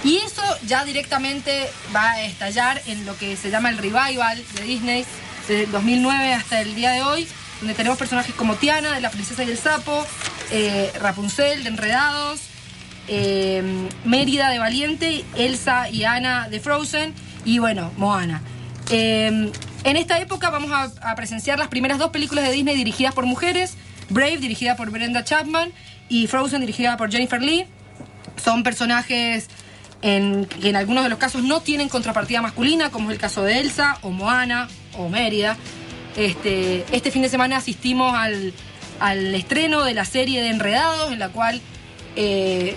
Y 0.03 0.17
eso 0.17 0.41
ya 0.65 0.83
directamente 0.83 1.69
va 1.95 2.11
a 2.11 2.21
estallar 2.23 2.81
en 2.87 3.05
lo 3.05 3.17
que 3.17 3.37
se 3.37 3.49
llama 3.49 3.69
el 3.69 3.77
revival 3.77 4.43
de 4.55 4.63
Disney, 4.63 5.05
desde 5.47 5.63
el 5.63 5.71
2009 5.71 6.33
hasta 6.33 6.61
el 6.61 6.75
día 6.75 6.91
de 6.91 7.03
hoy, 7.03 7.27
donde 7.59 7.73
tenemos 7.73 7.97
personajes 7.97 8.35
como 8.35 8.55
Tiana, 8.55 8.91
de 8.91 9.01
La 9.01 9.09
Princesa 9.09 9.43
y 9.43 9.49
el 9.49 9.57
Sapo, 9.57 10.05
eh, 10.51 10.91
Rapunzel, 10.99 11.63
de 11.63 11.69
Enredados, 11.69 12.41
eh, 13.07 13.63
Mérida 14.03 14.49
de 14.49 14.59
Valiente, 14.59 15.23
Elsa 15.35 15.89
y 15.89 16.03
Anna 16.03 16.49
de 16.49 16.59
Frozen 16.59 17.13
y 17.45 17.59
bueno, 17.59 17.91
Moana. 17.95 18.41
Eh, 18.89 19.51
en 19.85 19.97
esta 19.97 20.19
época 20.19 20.49
vamos 20.49 20.71
a 20.71 21.15
presenciar 21.15 21.59
las 21.59 21.69
primeras 21.69 21.97
dos 21.97 22.11
películas 22.11 22.45
de 22.45 22.51
Disney 22.51 22.75
dirigidas 22.75 23.13
por 23.13 23.25
mujeres, 23.25 23.75
Brave 24.09 24.37
dirigida 24.37 24.75
por 24.75 24.91
Brenda 24.91 25.23
Chapman 25.23 25.71
y 26.09 26.27
Frozen 26.27 26.61
dirigida 26.61 26.97
por 26.97 27.11
Jennifer 27.11 27.41
Lee. 27.41 27.65
Son 28.43 28.63
personajes 28.63 29.47
que 30.01 30.69
en 30.69 30.75
algunos 30.75 31.03
de 31.03 31.09
los 31.09 31.17
casos 31.17 31.43
no 31.43 31.61
tienen 31.61 31.87
contrapartida 31.87 32.41
masculina, 32.41 32.89
como 32.89 33.09
es 33.09 33.15
el 33.15 33.21
caso 33.21 33.43
de 33.43 33.59
Elsa 33.59 33.97
o 34.01 34.09
Moana 34.11 34.67
o 34.97 35.07
Mérida. 35.07 35.55
Este, 36.17 36.85
este 36.91 37.09
fin 37.09 37.21
de 37.21 37.29
semana 37.29 37.57
asistimos 37.57 38.13
al, 38.13 38.53
al 38.99 39.33
estreno 39.33 39.83
de 39.83 39.93
la 39.93 40.05
serie 40.05 40.41
de 40.41 40.49
Enredados, 40.49 41.11
en 41.11 41.19
la 41.19 41.29
cual 41.29 41.61
eh, 42.15 42.75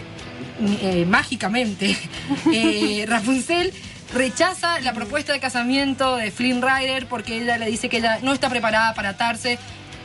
eh, 0.81 1.05
mágicamente 1.07 1.97
eh, 2.53 3.05
Rapunzel 3.07 3.73
rechaza 4.15 4.81
la 4.81 4.95
propuesta 4.95 5.33
de 5.33 5.41
casamiento 5.41 6.17
de 6.17 6.31
Flynn 6.31 6.63
Rider 6.63 7.07
porque 7.07 7.43
ella 7.43 7.59
le 7.59 7.67
dice 7.67 7.89
que 7.89 7.99
ella 7.99 8.21
no 8.23 8.33
está 8.33 8.49
preparada 8.49 8.95
para 8.95 9.11
atarse. 9.11 9.59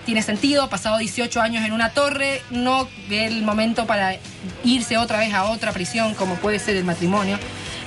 Tiene 0.05 0.23
sentido, 0.23 0.63
ha 0.63 0.69
pasado 0.69 0.97
18 0.97 1.41
años 1.41 1.65
en 1.65 1.73
una 1.73 1.91
torre, 1.91 2.41
no 2.49 2.87
ve 3.07 3.27
el 3.27 3.43
momento 3.43 3.85
para 3.85 4.17
irse 4.63 4.97
otra 4.97 5.19
vez 5.19 5.33
a 5.33 5.45
otra 5.45 5.71
prisión 5.71 6.15
como 6.15 6.35
puede 6.35 6.59
ser 6.59 6.75
el 6.75 6.83
matrimonio. 6.83 7.37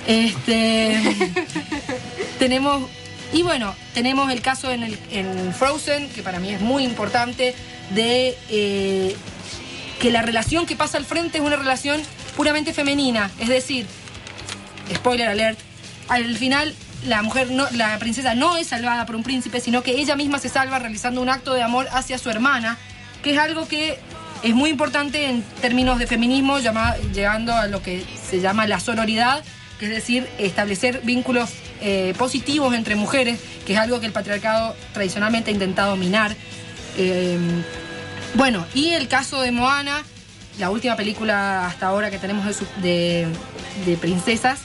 Este, 0.06 1.00
tenemos 2.38 2.88
y 3.34 3.42
bueno, 3.42 3.74
tenemos 3.94 4.30
el 4.30 4.40
caso 4.42 4.70
en, 4.70 4.84
el, 4.84 4.98
en 5.10 5.52
Frozen, 5.52 6.08
que 6.10 6.22
para 6.22 6.38
mí 6.38 6.50
es 6.50 6.60
muy 6.60 6.84
importante, 6.84 7.54
de 7.90 8.38
eh, 8.48 9.16
que 9.98 10.12
la 10.12 10.22
relación 10.22 10.66
que 10.66 10.76
pasa 10.76 10.98
al 10.98 11.04
frente 11.04 11.38
es 11.38 11.44
una 11.44 11.56
relación 11.56 12.00
puramente 12.36 12.72
femenina. 12.72 13.32
Es 13.40 13.48
decir, 13.48 13.86
spoiler 14.94 15.28
alert, 15.28 15.58
al 16.08 16.36
final 16.36 16.74
la 17.04 17.22
mujer, 17.22 17.50
no, 17.50 17.66
la 17.72 17.98
princesa 17.98 18.34
no 18.34 18.56
es 18.56 18.68
salvada 18.68 19.06
por 19.06 19.16
un 19.16 19.22
príncipe, 19.22 19.60
sino 19.60 19.82
que 19.82 19.92
ella 19.92 20.16
misma 20.16 20.38
se 20.38 20.48
salva 20.48 20.78
realizando 20.78 21.20
un 21.20 21.28
acto 21.28 21.52
de 21.54 21.62
amor 21.62 21.88
hacia 21.92 22.18
su 22.18 22.30
hermana, 22.30 22.78
que 23.22 23.32
es 23.32 23.38
algo 23.38 23.66
que 23.68 23.98
es 24.42 24.54
muy 24.54 24.70
importante 24.70 25.28
en 25.28 25.42
términos 25.62 25.98
de 25.98 26.06
feminismo, 26.06 26.58
llama- 26.58 26.96
llegando 27.14 27.54
a 27.54 27.66
lo 27.66 27.82
que 27.82 28.04
se 28.28 28.40
llama 28.40 28.66
la 28.66 28.80
sororidad, 28.80 29.42
que 29.78 29.86
es 29.86 29.90
decir, 29.92 30.28
establecer 30.38 31.00
vínculos 31.02 31.50
eh, 31.80 32.14
positivos 32.18 32.74
entre 32.74 32.94
mujeres, 32.94 33.40
que 33.66 33.72
es 33.74 33.78
algo 33.78 34.00
que 34.00 34.06
el 34.06 34.12
patriarcado 34.12 34.76
tradicionalmente 34.92 35.50
ha 35.50 35.54
intentado 35.54 35.96
minar. 35.96 36.34
Eh, 36.96 37.38
bueno, 38.34 38.66
y 38.74 38.90
el 38.90 39.08
caso 39.08 39.40
de 39.40 39.50
Moana, 39.52 40.02
la 40.58 40.70
última 40.70 40.96
película 40.96 41.66
hasta 41.66 41.86
ahora 41.86 42.10
que 42.10 42.18
tenemos 42.18 42.44
de, 42.82 43.26
princesas, 44.00 44.60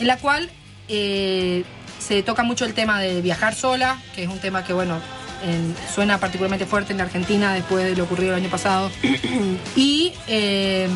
en 0.00 0.06
la 0.06 0.16
cual 0.18 0.48
eh, 0.88 1.64
se 2.06 2.22
toca 2.22 2.42
mucho 2.42 2.64
el 2.64 2.74
tema 2.74 3.00
de 3.00 3.20
viajar 3.22 3.54
sola, 3.54 3.98
que 4.14 4.24
es 4.24 4.28
un 4.28 4.38
tema 4.38 4.64
que, 4.64 4.72
bueno, 4.72 4.98
en- 5.42 5.74
suena 5.94 6.18
particularmente 6.18 6.66
fuerte 6.66 6.92
en 6.92 6.98
la 6.98 7.04
Argentina 7.04 7.52
después 7.54 7.84
de 7.84 7.96
lo 7.96 8.04
ocurrido 8.04 8.30
el 8.34 8.42
año 8.42 8.50
pasado. 8.50 8.90
y 9.76 10.12
eh, 10.26 10.88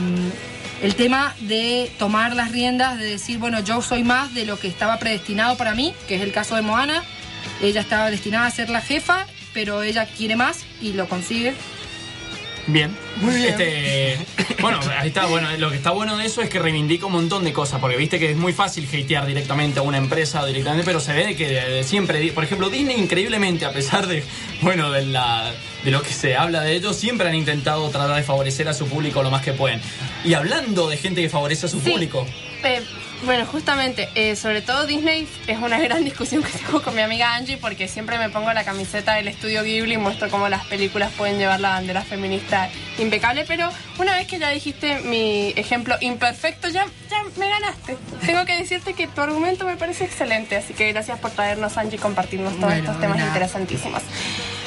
el 0.82 0.94
tema 0.94 1.34
de 1.40 1.90
tomar 1.98 2.34
las 2.34 2.52
riendas, 2.52 2.98
de 2.98 3.04
decir, 3.06 3.38
bueno, 3.38 3.60
yo 3.60 3.82
soy 3.82 4.04
más 4.04 4.34
de 4.34 4.44
lo 4.46 4.58
que 4.58 4.68
estaba 4.68 4.98
predestinado 4.98 5.56
para 5.56 5.74
mí, 5.74 5.94
que 6.06 6.16
es 6.16 6.22
el 6.22 6.32
caso 6.32 6.54
de 6.56 6.62
Moana. 6.62 7.02
Ella 7.62 7.80
estaba 7.80 8.10
destinada 8.10 8.46
a 8.46 8.50
ser 8.50 8.68
la 8.70 8.80
jefa, 8.80 9.26
pero 9.54 9.82
ella 9.82 10.06
quiere 10.06 10.36
más 10.36 10.60
y 10.80 10.92
lo 10.92 11.08
consigue. 11.08 11.54
Bien. 12.68 12.96
Muy 13.22 13.34
bien. 13.34 13.48
Este, 13.60 14.18
bueno, 14.60 14.78
ahí 14.98 15.08
está. 15.08 15.26
Bueno, 15.26 15.48
lo 15.58 15.70
que 15.70 15.76
está 15.76 15.90
bueno 15.90 16.16
de 16.18 16.26
eso 16.26 16.42
es 16.42 16.50
que 16.50 16.58
reivindica 16.58 17.06
un 17.06 17.12
montón 17.12 17.42
de 17.44 17.52
cosas. 17.52 17.80
Porque 17.80 17.96
viste 17.96 18.18
que 18.18 18.30
es 18.30 18.36
muy 18.36 18.52
fácil 18.52 18.86
hatear 18.86 19.26
directamente 19.26 19.78
a 19.80 19.82
una 19.82 19.96
empresa 19.96 20.44
directamente, 20.44 20.84
pero 20.84 21.00
se 21.00 21.12
ve 21.14 21.34
que 21.34 21.82
siempre, 21.82 22.30
por 22.32 22.44
ejemplo, 22.44 22.68
Disney 22.68 22.98
increíblemente, 23.00 23.64
a 23.64 23.72
pesar 23.72 24.06
de, 24.06 24.22
bueno, 24.60 24.90
de, 24.92 25.06
la, 25.06 25.52
de 25.82 25.90
lo 25.90 26.02
que 26.02 26.12
se 26.12 26.36
habla 26.36 26.60
de 26.60 26.74
ellos, 26.74 26.94
siempre 26.96 27.28
han 27.28 27.34
intentado 27.34 27.88
tratar 27.88 28.14
de 28.16 28.22
favorecer 28.22 28.68
a 28.68 28.74
su 28.74 28.86
público 28.86 29.22
lo 29.22 29.30
más 29.30 29.42
que 29.42 29.52
pueden. 29.54 29.80
Y 30.24 30.34
hablando 30.34 30.88
de 30.88 30.96
gente 30.98 31.22
que 31.22 31.30
favorece 31.30 31.66
a 31.66 31.68
su 31.70 31.80
Sí. 31.80 31.90
público, 31.90 32.26
Eh, 32.64 32.82
bueno, 33.24 33.46
justamente, 33.46 34.08
eh, 34.14 34.36
sobre 34.36 34.62
todo 34.62 34.86
Disney 34.86 35.28
es 35.46 35.58
una 35.58 35.78
gran 35.80 36.04
discusión 36.04 36.42
que 36.42 36.52
tengo 36.52 36.82
con 36.82 36.94
mi 36.94 37.02
amiga 37.02 37.34
Angie 37.34 37.56
porque 37.56 37.88
siempre 37.88 38.18
me 38.18 38.30
pongo 38.30 38.52
la 38.52 38.64
camiseta 38.64 39.14
del 39.14 39.28
estudio 39.28 39.62
Ghibli 39.62 39.94
y 39.94 39.98
muestro 39.98 40.30
cómo 40.30 40.48
las 40.48 40.64
películas 40.66 41.12
pueden 41.16 41.38
llevar 41.38 41.60
la 41.60 41.70
bandera 41.70 42.02
feminista 42.02 42.70
impecable, 42.98 43.44
pero 43.46 43.70
una 43.98 44.16
vez 44.16 44.26
que 44.26 44.38
ya 44.38 44.50
dijiste 44.50 45.00
mi 45.00 45.52
ejemplo 45.56 45.96
imperfecto, 46.00 46.68
ya, 46.68 46.86
ya 47.10 47.22
me 47.36 47.48
ganaste. 47.48 47.96
Tengo 48.24 48.44
que 48.44 48.56
decirte 48.56 48.94
que 48.94 49.06
tu 49.08 49.20
argumento 49.20 49.64
me 49.64 49.76
parece 49.76 50.04
excelente, 50.04 50.56
así 50.56 50.74
que 50.74 50.92
gracias 50.92 51.18
por 51.18 51.30
traernos 51.30 51.76
Angie 51.76 51.96
y 51.96 52.00
compartirnos 52.00 52.52
todos 52.54 52.66
Bueno, 52.66 52.80
estos 52.80 53.00
temas 53.00 53.20
interesantísimos. 53.20 54.02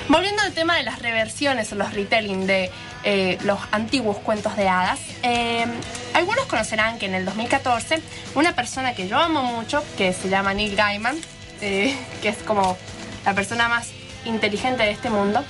Volviendo 0.08 0.42
al 0.42 0.54
tema 0.54 0.76
de 0.76 0.84
las 0.84 1.00
reversiones 1.02 1.72
o 1.72 1.76
los 1.76 1.94
retelling 1.94 2.46
de 2.46 2.70
eh, 3.04 3.38
los 3.44 3.60
antiguos 3.72 4.18
cuentos 4.18 4.56
de 4.58 4.68
hadas, 4.70 5.00
eh, 5.24 5.66
algunos 6.14 6.46
conocerán 6.46 7.00
que 7.00 7.06
en 7.08 7.16
el 7.16 7.26
2014 7.26 8.02
una 8.36 8.54
persona 8.56 8.94
que 8.94 9.08
yo 9.08 9.18
amo 9.18 9.42
mucho, 9.44 9.84
que 9.98 10.14
se 10.14 10.30
llama 10.30 10.54
Neil 10.54 10.76
Gaiman, 10.76 11.18
eh, 11.62 11.96
que 12.22 12.30
es 12.30 12.38
como 12.38 12.78
la 13.26 13.34
persona 13.34 13.68
más 13.68 13.88
inteligente 14.26 14.84
de 14.84 14.92
este 14.92 15.10
mundo, 15.10 15.44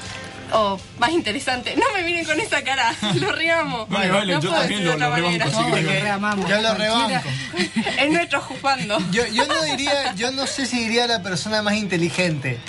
o 0.54 0.78
más 1.00 1.12
interesante, 1.12 1.76
no 1.78 1.86
me 1.94 2.04
miren 2.04 2.26
con 2.26 2.38
esa 2.40 2.62
cara, 2.64 2.94
lo 3.16 3.32
reamo. 3.32 3.86
Vale, 3.88 4.12
vale, 4.12 4.34
yo 4.34 4.40
puedo 4.42 4.54
también 4.56 4.84
lo- 4.86 4.98
lo 4.98 5.16
rebanco, 5.16 5.50
No, 5.50 5.70
lo 5.70 5.76
reamamos. 5.92 6.50
Yo 6.50 6.62
lo 6.62 6.74
rebanco. 6.74 7.30
Es 8.00 8.12
nuestro 8.12 8.42
juzgando. 8.42 8.98
Yo, 9.12 9.26
yo 9.28 9.46
no 9.46 9.62
diría, 9.64 10.14
yo 10.16 10.32
no 10.32 10.46
sé 10.48 10.66
si 10.66 10.80
diría 10.80 11.08
la 11.08 11.22
persona 11.24 11.62
más 11.62 11.76
inteligente. 11.76 12.60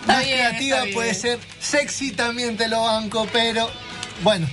Está 0.00 0.14
más 0.14 0.24
bien, 0.24 0.38
creativa 0.38 0.82
puede 0.94 1.14
ser, 1.14 1.38
sexy 1.60 2.12
también 2.12 2.56
te 2.56 2.68
lo 2.68 2.82
banco, 2.84 3.26
pero 3.32 3.68
bueno, 4.22 4.46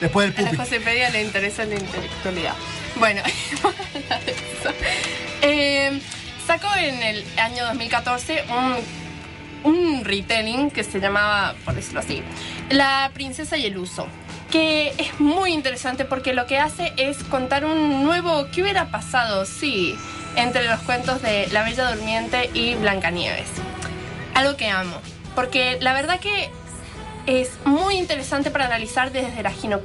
después 0.00 0.34
del 0.34 0.46
A 0.46 0.50
la 0.50 0.50
pupi. 0.50 0.62
José 0.62 0.80
Pedia 0.80 1.10
le 1.10 1.22
interesa 1.22 1.64
la 1.64 1.74
intelectualidad. 1.74 2.54
Bueno. 2.96 3.22
Eh, 5.40 6.00
sacó 6.48 6.66
en 6.76 7.00
el 7.00 7.24
año 7.38 7.64
2014 7.66 8.44
un, 8.50 9.72
un 9.72 10.04
retelling 10.04 10.68
que 10.68 10.82
se 10.82 10.98
llamaba, 10.98 11.54
por 11.64 11.74
decirlo 11.74 12.00
así, 12.00 12.24
La 12.70 13.12
princesa 13.14 13.56
y 13.56 13.66
el 13.66 13.78
uso. 13.78 14.08
Que 14.50 14.94
es 14.98 15.20
muy 15.20 15.52
interesante 15.52 16.04
porque 16.04 16.32
lo 16.32 16.46
que 16.46 16.58
hace 16.58 16.92
es 16.96 17.18
contar 17.22 17.64
un 17.64 18.02
nuevo. 18.02 18.48
¿Qué 18.52 18.62
hubiera 18.62 18.90
pasado? 18.90 19.44
Sí, 19.44 19.94
entre 20.34 20.64
los 20.64 20.80
cuentos 20.80 21.22
de 21.22 21.46
La 21.52 21.62
Bella 21.62 21.92
Durmiente 21.92 22.50
y 22.52 22.74
Blancanieves. 22.74 23.48
Algo 24.34 24.56
que 24.56 24.68
amo. 24.70 24.96
Porque 25.34 25.78
la 25.80 25.92
verdad 25.92 26.18
que 26.18 26.50
es 27.28 27.50
muy 27.66 27.96
interesante 27.96 28.50
para 28.50 28.64
analizar 28.64 29.12
desde 29.12 29.42
la 29.42 29.52
gino, 29.52 29.82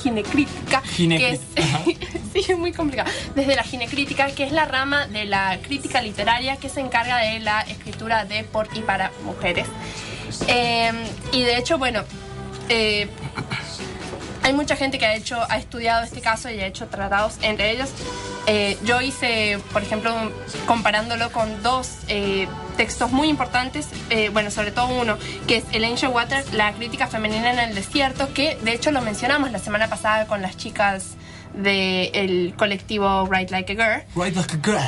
ginecrítica, 0.00 0.82
que 0.96 1.30
es, 1.30 1.40
sí, 2.32 2.46
es 2.48 2.56
muy 2.56 2.72
complicado, 2.72 3.10
desde 3.34 3.56
la 3.56 3.64
ginecrítica, 3.64 4.28
que 4.28 4.44
es 4.44 4.52
la 4.52 4.64
rama 4.64 5.08
de 5.08 5.24
la 5.24 5.58
crítica 5.60 6.00
literaria 6.00 6.56
que 6.56 6.68
se 6.68 6.80
encarga 6.80 7.18
de 7.18 7.40
la 7.40 7.62
escritura 7.62 8.24
de, 8.24 8.44
por 8.44 8.68
y 8.74 8.82
para 8.82 9.10
mujeres. 9.24 9.66
Eh, 10.46 10.92
y 11.32 11.42
de 11.42 11.58
hecho, 11.58 11.76
bueno, 11.76 12.04
eh, 12.68 13.08
hay 14.42 14.52
mucha 14.52 14.76
gente 14.76 14.98
que 14.98 15.06
ha 15.06 15.14
hecho, 15.14 15.38
ha 15.48 15.58
estudiado 15.58 16.04
este 16.04 16.20
caso 16.20 16.50
y 16.50 16.60
ha 16.60 16.66
hecho 16.66 16.86
tratados 16.86 17.34
entre 17.42 17.70
ellos. 17.72 17.90
Eh, 18.46 18.78
yo 18.84 19.00
hice, 19.00 19.58
por 19.72 19.82
ejemplo, 19.82 20.14
comparándolo 20.66 21.30
con 21.32 21.62
dos 21.62 21.90
eh, 22.08 22.48
textos 22.76 23.10
muy 23.12 23.28
importantes, 23.28 23.86
eh, 24.10 24.30
bueno, 24.30 24.50
sobre 24.50 24.70
todo 24.70 24.86
uno, 24.88 25.18
que 25.46 25.56
es 25.58 25.64
El 25.72 25.84
Angel 25.84 26.08
Water, 26.10 26.44
la 26.54 26.72
crítica 26.72 27.06
femenina 27.08 27.52
en 27.52 27.58
el 27.58 27.74
desierto, 27.74 28.32
que 28.32 28.56
de 28.62 28.72
hecho 28.72 28.90
lo 28.90 29.02
mencionamos 29.02 29.52
la 29.52 29.58
semana 29.58 29.88
pasada 29.88 30.26
con 30.26 30.40
las 30.40 30.56
chicas 30.56 31.08
del 31.54 32.54
colectivo 32.56 33.24
Write 33.24 33.50
Like 33.50 33.72
a 33.72 33.74
Girl. 33.76 34.02
Right 34.14 34.34
like 34.34 34.54
a 34.54 34.58
girl. 34.62 34.78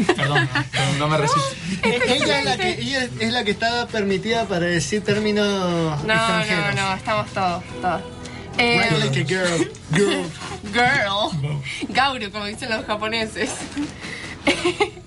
Perdón, 0.16 0.48
perdón, 0.72 0.98
no 0.98 1.08
me 1.08 1.18
resisto. 1.18 1.42
Ella 1.82 2.38
es 2.38 2.44
la 2.46 2.56
que, 2.56 2.70
ella 2.80 3.08
es 3.20 3.32
la 3.32 3.44
que 3.44 3.50
estaba 3.50 3.86
permitida 3.86 4.46
para 4.46 4.64
decir 4.64 5.04
términos 5.04 5.46
No, 5.46 5.96
no, 6.06 6.14
extranjeros. 6.14 6.74
no, 6.76 6.94
estamos 6.94 7.30
todos, 7.32 7.62
todos. 7.82 8.02
Eh, 8.60 8.98
like 8.98 9.16
a 9.16 9.24
girl. 9.24 9.58
Girl. 9.92 10.24
Girl. 10.72 11.62
Gauru, 11.88 12.30
como 12.30 12.44
dicen 12.44 12.68
los 12.70 12.84
japoneses. 12.84 13.50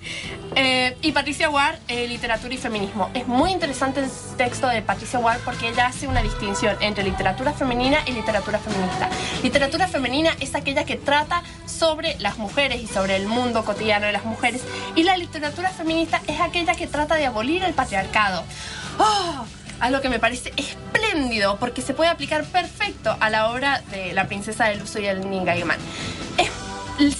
Eh, 0.56 0.96
y 1.02 1.10
Patricia 1.10 1.50
Ward, 1.50 1.78
eh, 1.88 2.06
literatura 2.06 2.54
y 2.54 2.58
feminismo. 2.58 3.10
Es 3.12 3.26
muy 3.26 3.50
interesante 3.50 3.98
el 3.98 4.10
texto 4.36 4.68
de 4.68 4.82
Patricia 4.82 5.18
Ward 5.18 5.40
porque 5.44 5.68
ella 5.68 5.86
hace 5.86 6.06
una 6.06 6.22
distinción 6.22 6.76
entre 6.80 7.02
literatura 7.02 7.52
femenina 7.52 7.98
y 8.06 8.12
literatura 8.12 8.60
feminista. 8.60 9.10
Literatura 9.42 9.88
femenina 9.88 10.30
es 10.38 10.54
aquella 10.54 10.84
que 10.84 10.94
trata 10.94 11.42
sobre 11.66 12.16
las 12.20 12.38
mujeres 12.38 12.80
y 12.80 12.86
sobre 12.86 13.16
el 13.16 13.26
mundo 13.26 13.64
cotidiano 13.64 14.06
de 14.06 14.12
las 14.12 14.24
mujeres. 14.24 14.62
Y 14.94 15.02
la 15.02 15.16
literatura 15.16 15.70
feminista 15.70 16.22
es 16.28 16.40
aquella 16.40 16.76
que 16.76 16.86
trata 16.86 17.16
de 17.16 17.26
abolir 17.26 17.64
el 17.64 17.74
patriarcado. 17.74 18.44
¡Oh! 19.00 19.46
Algo 19.84 20.00
que 20.00 20.08
me 20.08 20.18
parece 20.18 20.50
espléndido 20.56 21.58
porque 21.58 21.82
se 21.82 21.92
puede 21.92 22.08
aplicar 22.08 22.42
perfecto 22.46 23.14
a 23.20 23.28
la 23.28 23.50
obra 23.50 23.82
de 23.90 24.14
La 24.14 24.26
princesa 24.26 24.64
del 24.64 24.80
uso 24.80 24.98
y 24.98 25.04
el 25.04 25.28
Neil 25.28 25.44
Gaiman. 25.44 25.78
Es 26.38 26.50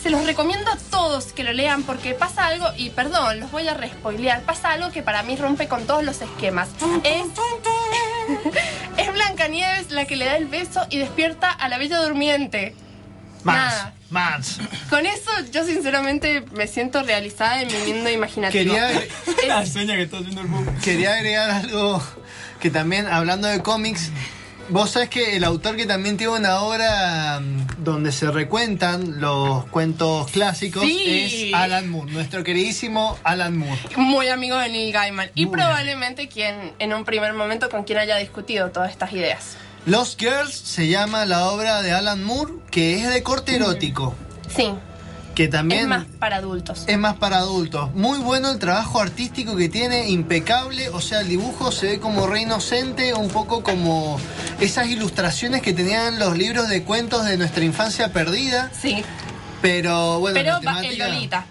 se 0.02 0.08
los 0.08 0.24
recomiendo 0.24 0.70
a 0.70 0.78
todos 0.90 1.34
que 1.34 1.44
lo 1.44 1.52
lean 1.52 1.82
porque 1.82 2.14
pasa 2.14 2.46
algo, 2.46 2.66
y 2.78 2.88
perdón, 2.88 3.40
los 3.40 3.50
voy 3.50 3.68
a 3.68 3.74
respoilear, 3.74 4.40
pasa 4.44 4.70
algo 4.70 4.90
que 4.92 5.02
para 5.02 5.22
mí 5.24 5.36
rompe 5.36 5.68
con 5.68 5.86
todos 5.86 6.02
los 6.02 6.22
esquemas. 6.22 6.70
Es, 7.02 7.26
es 8.96 9.12
Blancanieves 9.12 9.90
la 9.90 10.06
que 10.06 10.16
le 10.16 10.24
da 10.24 10.38
el 10.38 10.46
beso 10.46 10.86
y 10.88 10.96
despierta 10.96 11.50
a 11.50 11.68
la 11.68 11.76
bella 11.76 11.98
durmiente. 11.98 12.74
Más. 13.44 13.56
Nada. 13.74 13.94
Más. 14.10 14.58
Con 14.90 15.06
eso 15.06 15.30
yo 15.52 15.64
sinceramente 15.64 16.44
me 16.56 16.66
siento 16.66 17.02
realizada 17.02 17.62
en 17.62 17.68
mi 17.68 17.92
mundo 17.94 18.10
imaginativo. 18.10 18.74
Quería, 18.74 18.90
La 19.48 19.66
seña 19.66 19.96
que 19.96 20.02
está 20.02 20.18
haciendo 20.18 20.40
el 20.42 20.46
boom. 20.46 20.66
quería 20.82 21.14
agregar 21.14 21.50
algo 21.50 22.02
que 22.60 22.70
también, 22.70 23.06
hablando 23.06 23.48
de 23.48 23.60
cómics, 23.60 24.10
vos 24.68 24.90
sabés 24.90 25.08
que 25.10 25.36
el 25.36 25.44
autor 25.44 25.76
que 25.76 25.84
también 25.84 26.16
tiene 26.16 26.32
una 26.32 26.60
obra 26.60 27.40
mm, 27.40 27.82
donde 27.84 28.12
se 28.12 28.30
recuentan 28.30 29.20
los 29.20 29.66
cuentos 29.66 30.30
clásicos 30.30 30.82
Sí. 30.84 31.50
es 31.50 31.54
Alan 31.54 31.90
Moore, 31.90 32.12
nuestro 32.12 32.44
queridísimo 32.44 33.18
Alan 33.24 33.56
Moore. 33.58 33.80
Muy 33.96 34.28
amigo 34.28 34.56
de 34.58 34.68
Neil 34.70 34.92
Gaiman 34.92 35.30
y 35.34 35.46
Muy 35.46 35.52
probablemente 35.56 36.28
quien 36.28 36.72
en 36.78 36.94
un 36.94 37.04
primer 37.04 37.32
momento 37.34 37.68
con 37.68 37.82
quien 37.84 37.98
haya 37.98 38.16
discutido 38.16 38.70
todas 38.70 38.90
estas 38.92 39.12
ideas. 39.12 39.56
Lost 39.86 40.18
Girls 40.18 40.54
se 40.54 40.88
llama 40.88 41.26
la 41.26 41.48
obra 41.50 41.82
de 41.82 41.92
Alan 41.92 42.24
Moore, 42.24 42.54
que 42.70 42.96
es 43.02 43.08
de 43.12 43.22
corte 43.22 43.56
erótico, 43.56 44.14
Sí, 44.54 44.70
que 45.34 45.48
también 45.48 45.82
es 45.82 45.86
más 45.88 46.04
para 46.18 46.36
adultos. 46.36 46.84
es 46.86 46.96
más 46.98 47.16
para 47.16 47.38
adultos. 47.38 47.92
Muy 47.94 48.18
bueno 48.18 48.50
el 48.50 48.58
trabajo 48.58 49.00
artístico 49.00 49.56
que 49.56 49.68
tiene, 49.68 50.08
impecable. 50.08 50.88
O 50.90 51.00
sea, 51.02 51.20
el 51.20 51.28
dibujo 51.28 51.70
se 51.70 51.86
ve 51.86 52.00
como 52.00 52.26
re 52.26 52.40
inocente, 52.42 53.12
un 53.12 53.28
poco 53.28 53.62
como 53.62 54.18
esas 54.60 54.86
ilustraciones 54.88 55.60
que 55.60 55.74
tenían 55.74 56.18
los 56.18 56.38
libros 56.38 56.68
de 56.70 56.82
cuentos 56.84 57.26
de 57.26 57.36
nuestra 57.36 57.64
infancia 57.64 58.12
perdida. 58.12 58.70
Sí, 58.80 59.04
Pero 59.60 60.20
bueno, 60.20 60.34
pero 60.34 60.60
la 60.62 60.72
va- 60.72 60.80
el 60.80 60.88
temática- 60.96 61.08
Lolita. 61.08 61.46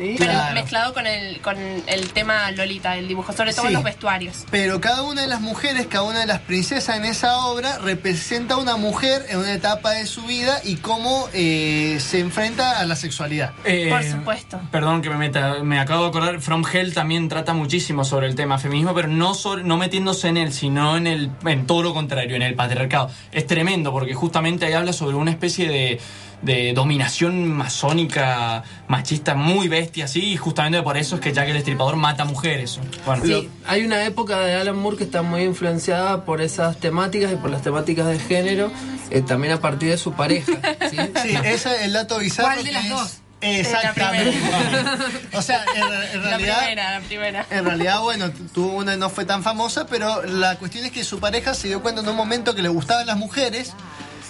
¿Sí? 0.00 0.16
Pero 0.18 0.32
Claro. 0.32 0.54
mezclado 0.54 0.94
con 0.94 1.06
el, 1.06 1.40
con 1.40 1.56
el 1.58 2.12
tema 2.12 2.50
Lolita, 2.52 2.96
el 2.96 3.06
dibujo, 3.08 3.32
sobre 3.32 3.52
todo 3.52 3.66
Sí. 3.66 3.72
los 3.72 3.82
vestuarios. 3.84 4.44
Pero 4.50 4.80
cada 4.80 5.02
una 5.02 5.22
de 5.22 5.28
las 5.28 5.40
mujeres, 5.40 5.86
cada 5.86 6.04
una 6.04 6.20
de 6.20 6.26
las 6.26 6.40
princesas 6.40 6.96
en 6.96 7.04
esa 7.04 7.44
obra 7.46 7.78
representa 7.78 8.54
a 8.54 8.56
una 8.58 8.76
mujer 8.76 9.26
en 9.28 9.38
una 9.38 9.52
etapa 9.52 9.90
de 9.92 10.06
su 10.06 10.22
vida 10.22 10.60
y 10.64 10.76
cómo 10.76 11.28
eh, 11.34 11.98
se 12.00 12.20
enfrenta 12.20 12.78
a 12.80 12.84
la 12.86 12.96
sexualidad. 12.96 13.52
Eh, 13.64 13.88
Por 13.90 14.02
supuesto. 14.04 14.60
Perdón 14.70 15.02
que 15.02 15.10
me 15.10 15.16
meta, 15.16 15.62
me 15.62 15.78
acabo 15.78 16.04
de 16.04 16.08
acordar, 16.08 16.40
From 16.40 16.64
Hell 16.72 16.94
también 16.94 17.28
trata 17.28 17.52
muchísimo 17.52 18.04
sobre 18.04 18.26
el 18.26 18.34
tema 18.34 18.58
feminismo, 18.58 18.94
pero 18.94 19.08
no 19.08 19.34
sobre- 19.34 19.62
no 19.64 19.76
metiéndose 19.76 20.28
en 20.28 20.36
él, 20.36 20.52
sino 20.52 20.96
en 20.96 21.06
el 21.06 21.30
en 21.44 21.66
todo 21.66 21.82
lo 21.82 21.92
contrario, 21.94 22.36
en 22.36 22.42
el 22.42 22.54
patriarcado. 22.54 23.10
Es 23.32 23.46
tremendo 23.46 23.92
porque 23.92 24.14
justamente 24.14 24.64
ahí 24.66 24.72
habla 24.72 24.92
sobre 24.92 25.16
una 25.16 25.30
especie 25.30 25.68
de, 25.68 26.00
de 26.42 26.72
dominación 26.74 27.48
masónica, 27.48 28.62
machista 28.88 29.34
muy 29.34 29.68
bestia, 29.68 30.06
así, 30.06 30.32
y 30.32 30.36
justamente 30.36 30.82
por 30.82 30.96
eso 30.96 31.16
es 31.16 31.20
que 31.20 31.32
Jack 31.32 31.48
el 31.48 31.56
Estripador 31.56 31.96
mata 31.96 32.24
mujeres. 32.24 32.78
Bueno, 33.04 33.24
Sí, 33.24 33.50
hay 33.66 33.84
una 33.84 34.04
época 34.04 34.40
de 34.40 34.54
Alan 34.54 34.76
Moore 34.76 34.96
que 34.96 35.04
está 35.04 35.22
muy 35.22 35.42
influenciada 35.42 36.24
por 36.24 36.40
esas 36.40 36.78
temáticas 36.78 37.32
y 37.32 37.36
por 37.36 37.50
las 37.50 37.62
temáticas 37.62 38.06
de 38.06 38.18
género, 38.18 38.70
eh, 39.10 39.20
también 39.22 39.52
a 39.54 39.60
partir 39.60 39.90
de 39.90 39.98
su 39.98 40.12
pareja. 40.12 40.52
¿sí? 40.90 40.96
Sí, 41.22 41.36
ese 41.44 41.76
es 41.76 41.82
el 41.82 41.92
dato 41.92 42.18
bizarro. 42.18 42.48
¿Cuál 42.54 42.64
de 42.64 42.72
las 42.72 42.84
es- 42.84 42.90
dos? 42.90 43.16
Exactamente. 43.42 44.38
o 45.32 45.40
sea, 45.42 45.64
en, 45.74 45.82
en 45.82 46.22
La 46.22 46.28
realidad. 46.28 46.58
primera, 46.58 46.98
la 46.98 47.00
primera. 47.06 47.46
En 47.50 47.64
realidad, 47.64 48.00
bueno, 48.00 48.30
tuvo 48.52 48.72
una 48.76 48.96
no 48.96 49.08
fue 49.08 49.24
tan 49.24 49.42
famosa, 49.42 49.86
pero 49.86 50.22
la 50.24 50.56
cuestión 50.58 50.84
es 50.84 50.92
que 50.92 51.04
su 51.04 51.20
pareja 51.20 51.54
se 51.54 51.68
dio 51.68 51.80
cuenta 51.82 52.00
en 52.02 52.08
un 52.08 52.16
momento 52.16 52.54
que 52.54 52.60
le 52.62 52.68
gustaban 52.68 53.06
las 53.06 53.16
mujeres 53.16 53.72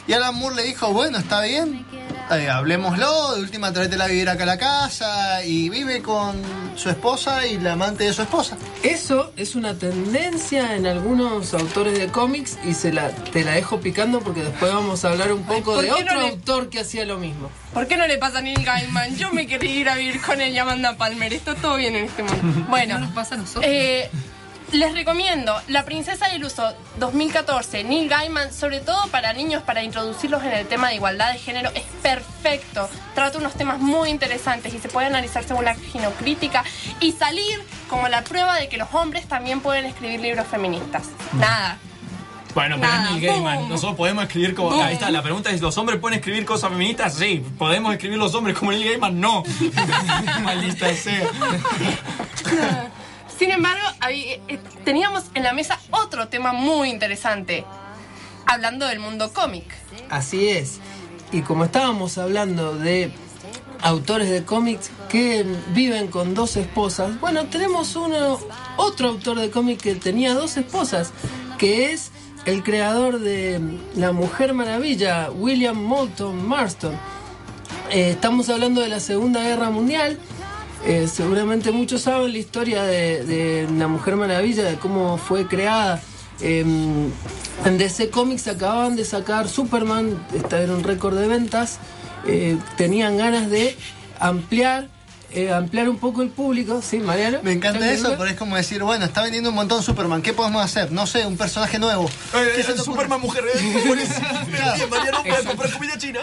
y 0.06 0.12
Alan 0.12 0.34
Moore 0.36 0.56
le 0.56 0.62
dijo, 0.62 0.92
bueno, 0.92 1.18
está 1.18 1.40
bien, 1.42 1.84
eh, 2.30 2.48
hablemoslo, 2.48 3.34
de 3.34 3.40
última 3.40 3.72
tráetela 3.72 4.04
a 4.04 4.08
vivir 4.08 4.28
acá 4.28 4.44
a 4.44 4.46
la 4.46 4.58
casa 4.58 5.44
y 5.44 5.68
vive 5.68 6.00
con 6.02 6.40
su 6.76 6.88
esposa 6.90 7.46
y 7.46 7.58
la 7.58 7.72
amante 7.72 8.04
de 8.04 8.12
su 8.12 8.22
esposa. 8.22 8.56
Eso 8.82 9.32
es 9.36 9.54
una 9.54 9.74
tendencia 9.74 10.76
en 10.76 10.86
algunos 10.86 11.52
autores 11.54 11.98
de 11.98 12.08
cómics 12.08 12.58
y 12.64 12.74
se 12.74 12.92
la, 12.92 13.10
te 13.10 13.44
la 13.44 13.52
dejo 13.52 13.80
picando 13.80 14.20
porque 14.20 14.42
después 14.42 14.72
vamos 14.72 15.04
a 15.04 15.10
hablar 15.10 15.32
un 15.32 15.42
poco 15.44 15.74
¿por 15.74 15.82
de 15.82 15.88
no 15.90 15.96
otro 15.96 16.20
le- 16.20 16.28
autor 16.28 16.68
que 16.70 16.80
hacía 16.80 17.04
lo 17.04 17.18
mismo. 17.18 17.50
¿Por 17.74 17.86
qué 17.86 17.96
no 17.96 18.06
le 18.06 18.18
pasa 18.18 18.38
a 18.38 18.42
Neil 18.42 18.64
Gaiman? 18.64 19.16
Yo 19.16 19.30
me 19.32 19.46
quería 19.46 19.74
ir 19.74 19.88
a 19.88 19.94
vivir 19.96 20.20
con 20.20 20.40
él 20.40 20.52
y 20.52 20.58
Amanda 20.58 20.96
Palmer. 20.96 21.32
Está 21.32 21.54
todo 21.54 21.76
bien 21.76 21.94
en 21.96 22.04
este 22.06 22.22
mundo. 22.22 22.66
Bueno, 22.70 22.94
No 22.98 23.06
nos 23.06 23.14
pasa 23.14 23.34
a 23.34 23.38
nosotros. 23.38 23.64
eh, 23.66 24.08
les 24.72 24.92
recomiendo 24.94 25.54
La 25.68 25.84
Princesa 25.84 26.28
del 26.28 26.44
Uso 26.44 26.72
2014, 26.98 27.84
Neil 27.84 28.08
Gaiman, 28.08 28.52
sobre 28.52 28.80
todo 28.80 29.08
para 29.08 29.32
niños, 29.32 29.62
para 29.62 29.82
introducirlos 29.82 30.42
en 30.44 30.52
el 30.52 30.66
tema 30.66 30.88
de 30.88 30.96
igualdad 30.96 31.32
de 31.32 31.38
género, 31.38 31.70
es 31.74 31.84
perfecto. 32.02 32.88
Trata 33.14 33.38
unos 33.38 33.54
temas 33.54 33.78
muy 33.80 34.10
interesantes 34.10 34.72
y 34.72 34.78
se 34.78 34.88
puede 34.88 35.06
analizar 35.08 35.44
según 35.44 35.64
la 35.64 35.74
ginocrítica 35.74 36.64
y 37.00 37.12
salir 37.12 37.62
como 37.88 38.08
la 38.08 38.22
prueba 38.22 38.56
de 38.56 38.68
que 38.68 38.76
los 38.76 38.92
hombres 38.94 39.26
también 39.26 39.60
pueden 39.60 39.86
escribir 39.86 40.20
libros 40.20 40.46
feministas. 40.46 41.08
Nada. 41.32 41.78
Bueno, 42.54 42.76
pero 42.80 42.88
Nada, 42.92 43.04
es 43.04 43.10
Neil 43.12 43.26
Gaiman. 43.26 43.56
boom. 43.58 43.68
Nosotros 43.68 43.96
podemos 43.96 44.24
escribir 44.24 44.54
como. 44.54 44.70
Boom. 44.70 44.82
Ahí 44.82 44.94
está, 44.94 45.10
la 45.10 45.22
pregunta 45.22 45.50
es: 45.50 45.60
¿los 45.60 45.78
hombres 45.78 46.00
pueden 46.00 46.18
escribir 46.18 46.44
cosas 46.44 46.70
feministas? 46.70 47.14
Sí. 47.14 47.44
¿Podemos 47.58 47.92
escribir 47.92 48.18
los 48.18 48.34
hombres 48.34 48.58
como 48.58 48.72
Neil 48.72 48.88
Gaiman? 48.88 49.20
No. 49.20 49.44
Maldita 50.42 50.92
sea. 50.94 51.28
Sin 53.40 53.50
embargo, 53.52 53.86
ahí, 54.00 54.38
eh, 54.48 54.58
teníamos 54.84 55.24
en 55.32 55.44
la 55.44 55.54
mesa 55.54 55.80
otro 55.92 56.28
tema 56.28 56.52
muy 56.52 56.90
interesante, 56.90 57.64
hablando 58.44 58.86
del 58.86 58.98
mundo 58.98 59.32
cómic. 59.32 59.64
Así 60.10 60.48
es. 60.48 60.78
Y 61.32 61.40
como 61.40 61.64
estábamos 61.64 62.18
hablando 62.18 62.76
de 62.76 63.10
autores 63.80 64.28
de 64.28 64.44
cómics 64.44 64.90
que 65.08 65.46
viven 65.72 66.08
con 66.08 66.34
dos 66.34 66.56
esposas, 66.56 67.18
bueno, 67.18 67.46
tenemos 67.46 67.96
uno, 67.96 68.38
otro 68.76 69.08
autor 69.08 69.40
de 69.40 69.50
cómics 69.50 69.84
que 69.84 69.94
tenía 69.94 70.34
dos 70.34 70.58
esposas, 70.58 71.14
que 71.56 71.92
es 71.92 72.10
el 72.44 72.62
creador 72.62 73.20
de 73.20 73.58
La 73.96 74.12
Mujer 74.12 74.52
Maravilla, 74.52 75.30
William 75.30 75.82
Moulton 75.82 76.46
Marston. 76.46 76.92
Eh, 77.90 78.10
estamos 78.10 78.50
hablando 78.50 78.82
de 78.82 78.88
la 78.88 79.00
Segunda 79.00 79.42
Guerra 79.42 79.70
Mundial. 79.70 80.18
Eh, 80.86 81.08
seguramente 81.12 81.70
muchos 81.72 82.02
saben 82.02 82.32
la 82.32 82.38
historia 82.38 82.82
de, 82.84 83.24
de 83.24 83.68
La 83.76 83.86
Mujer 83.86 84.16
Maravilla, 84.16 84.64
de 84.64 84.76
cómo 84.76 85.18
fue 85.18 85.46
creada. 85.46 86.00
Eh, 86.40 86.60
en 87.64 87.78
DC 87.78 88.08
Comics 88.10 88.48
acababan 88.48 88.96
de 88.96 89.04
sacar 89.04 89.48
Superman, 89.48 90.18
este 90.34 90.56
era 90.62 90.72
un 90.72 90.82
récord 90.82 91.18
de 91.18 91.28
ventas. 91.28 91.78
Eh, 92.26 92.56
tenían 92.78 93.18
ganas 93.18 93.50
de 93.50 93.76
ampliar, 94.18 94.88
eh, 95.32 95.52
ampliar 95.52 95.88
un 95.90 95.98
poco 95.98 96.22
el 96.22 96.30
público, 96.30 96.80
¿sí, 96.82 96.98
Mariano? 96.98 97.40
Me 97.42 97.52
encanta 97.52 97.80
¿Estás 97.80 97.92
eso, 97.92 98.02
viendo? 98.04 98.18
pero 98.18 98.30
es 98.30 98.38
como 98.38 98.56
decir, 98.56 98.82
bueno, 98.82 99.04
está 99.04 99.22
vendiendo 99.22 99.50
un 99.50 99.56
montón 99.56 99.82
Superman, 99.82 100.22
¿qué 100.22 100.32
podemos 100.32 100.64
hacer? 100.64 100.90
No 100.92 101.06
sé, 101.06 101.26
un 101.26 101.36
personaje 101.36 101.78
nuevo. 101.78 102.10
¿Qué 102.32 102.62
se 102.62 102.72
te 102.72 102.80
ocurre? 102.80 102.84
Superman 102.84 103.20
mujer. 103.20 103.44
Mariano, 104.90 105.22
voy 105.22 105.30
a 105.32 105.44
comprar 105.44 105.72
comida 105.72 105.98
china. 105.98 106.20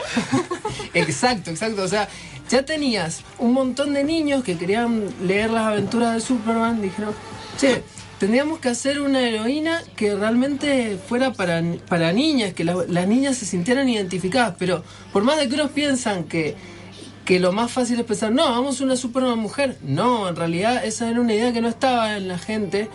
Exacto, 0.93 1.51
exacto. 1.51 1.83
O 1.83 1.87
sea, 1.87 2.07
ya 2.49 2.63
tenías 2.65 3.21
un 3.39 3.53
montón 3.53 3.93
de 3.93 4.03
niños 4.03 4.43
que 4.43 4.57
querían 4.57 5.05
leer 5.23 5.49
las 5.51 5.67
aventuras 5.67 6.13
de 6.13 6.21
Superman. 6.21 6.81
Dijeron, 6.81 7.13
che, 7.59 7.83
tendríamos 8.19 8.59
que 8.59 8.69
hacer 8.69 9.01
una 9.01 9.21
heroína 9.27 9.81
que 9.95 10.15
realmente 10.15 10.97
fuera 11.07 11.33
para, 11.33 11.61
para 11.87 12.11
niñas, 12.13 12.53
que 12.53 12.63
la- 12.63 12.85
las 12.87 13.07
niñas 13.07 13.37
se 13.37 13.45
sintieran 13.45 13.89
identificadas. 13.89 14.55
Pero 14.57 14.83
por 15.13 15.23
más 15.23 15.37
de 15.37 15.47
que 15.49 15.55
unos 15.55 15.71
piensan 15.71 16.23
que, 16.23 16.55
que 17.25 17.39
lo 17.39 17.51
más 17.51 17.71
fácil 17.71 17.99
es 17.99 18.05
pensar, 18.05 18.31
no, 18.31 18.49
vamos 18.49 18.79
a 18.79 18.83
una 18.85 18.95
Superman 18.95 19.37
mujer. 19.39 19.77
No, 19.83 20.29
en 20.29 20.35
realidad 20.35 20.85
esa 20.85 21.09
era 21.09 21.19
una 21.19 21.33
idea 21.33 21.51
que 21.53 21.61
no 21.61 21.67
estaba 21.67 22.15
en 22.17 22.27
la 22.27 22.37
gente. 22.37 22.89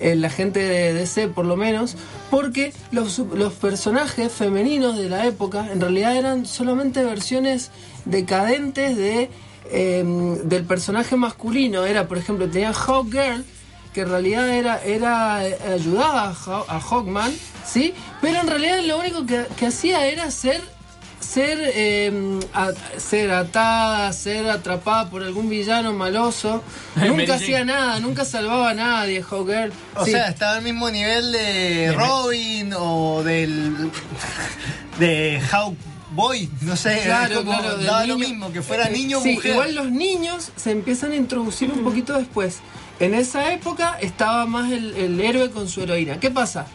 En 0.00 0.20
la 0.20 0.30
gente 0.30 0.58
de 0.58 0.94
DC 0.94 1.28
por 1.28 1.44
lo 1.44 1.54
menos, 1.56 1.96
porque 2.30 2.72
los, 2.90 3.18
los 3.18 3.52
personajes 3.52 4.32
femeninos 4.32 4.96
de 4.96 5.08
la 5.08 5.26
época 5.26 5.68
en 5.70 5.80
realidad 5.80 6.16
eran 6.16 6.44
solamente 6.46 7.04
versiones 7.04 7.70
decadentes 8.04 8.96
de, 8.96 9.30
eh, 9.70 10.04
del 10.44 10.64
personaje 10.64 11.16
masculino. 11.16 11.84
Era, 11.86 12.08
por 12.08 12.18
ejemplo, 12.18 12.48
tenía 12.48 12.72
Hawk 12.72 13.10
Girl, 13.10 13.44
que 13.94 14.02
en 14.02 14.08
realidad 14.10 14.48
era, 14.48 14.82
era 14.82 15.46
eh, 15.46 15.58
ayudaba 15.74 16.28
a, 16.30 16.34
Haw- 16.34 16.64
a 16.68 16.80
Hawkman, 16.80 17.32
¿sí? 17.66 17.94
Pero 18.20 18.40
en 18.40 18.46
realidad 18.46 18.80
lo 18.84 18.98
único 18.98 19.26
que, 19.26 19.44
que 19.56 19.66
hacía 19.66 20.06
era 20.06 20.30
ser 20.30 20.60
ser 21.20 21.56
eh, 21.62 22.40
a- 22.52 22.72
ser 22.98 23.30
atada, 23.30 24.12
ser 24.12 24.50
atrapada 24.50 25.08
por 25.08 25.22
algún 25.22 25.48
villano 25.48 25.92
maloso. 25.92 26.62
Nunca 26.96 27.34
hacía 27.34 27.64
nada, 27.64 28.00
nunca 28.00 28.24
salvaba 28.24 28.70
a 28.70 28.74
nadie, 28.74 29.22
Hawker. 29.22 29.70
O 29.94 30.04
sea, 30.04 30.28
estaba 30.28 30.56
al 30.56 30.62
mismo 30.62 30.90
nivel 30.90 31.30
de 31.30 31.92
Robin 31.96 32.74
o 32.76 33.22
del. 33.22 33.90
de 34.98 35.40
Hawk 35.52 35.76
Boy, 36.14 36.50
no 36.60 36.76
sé, 36.76 36.98
es 36.98 37.04
Claro, 37.04 37.36
como 37.36 37.52
claro, 37.58 37.78
daba 37.78 38.06
lo 38.06 38.18
mismo, 38.18 38.52
que 38.52 38.62
fuera 38.62 38.88
Eh, 38.88 38.92
niño 38.92 39.18
o 39.18 39.22
sí, 39.22 39.34
mujer. 39.34 39.52
Igual 39.52 39.74
los 39.74 39.90
niños 39.90 40.52
se 40.56 40.70
empiezan 40.70 41.12
a 41.12 41.16
introducir 41.16 41.70
un 41.70 41.82
poquito 41.82 42.16
después. 42.18 42.60
En 43.00 43.14
esa 43.14 43.52
época 43.52 43.98
estaba 44.00 44.46
más 44.46 44.70
el, 44.70 44.94
el 44.96 45.20
héroe 45.20 45.50
con 45.50 45.68
su 45.68 45.82
heroína. 45.82 46.20
¿Qué 46.20 46.30
pasa? 46.30 46.66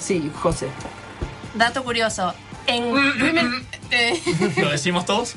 Sí, 0.00 0.30
José. 0.40 0.68
Dato 1.54 1.84
curioso, 1.84 2.34
en 2.66 2.84
Women... 2.84 3.66
eh, 3.90 4.20
¿Lo 4.56 4.70
decimos 4.70 5.04
todos? 5.04 5.34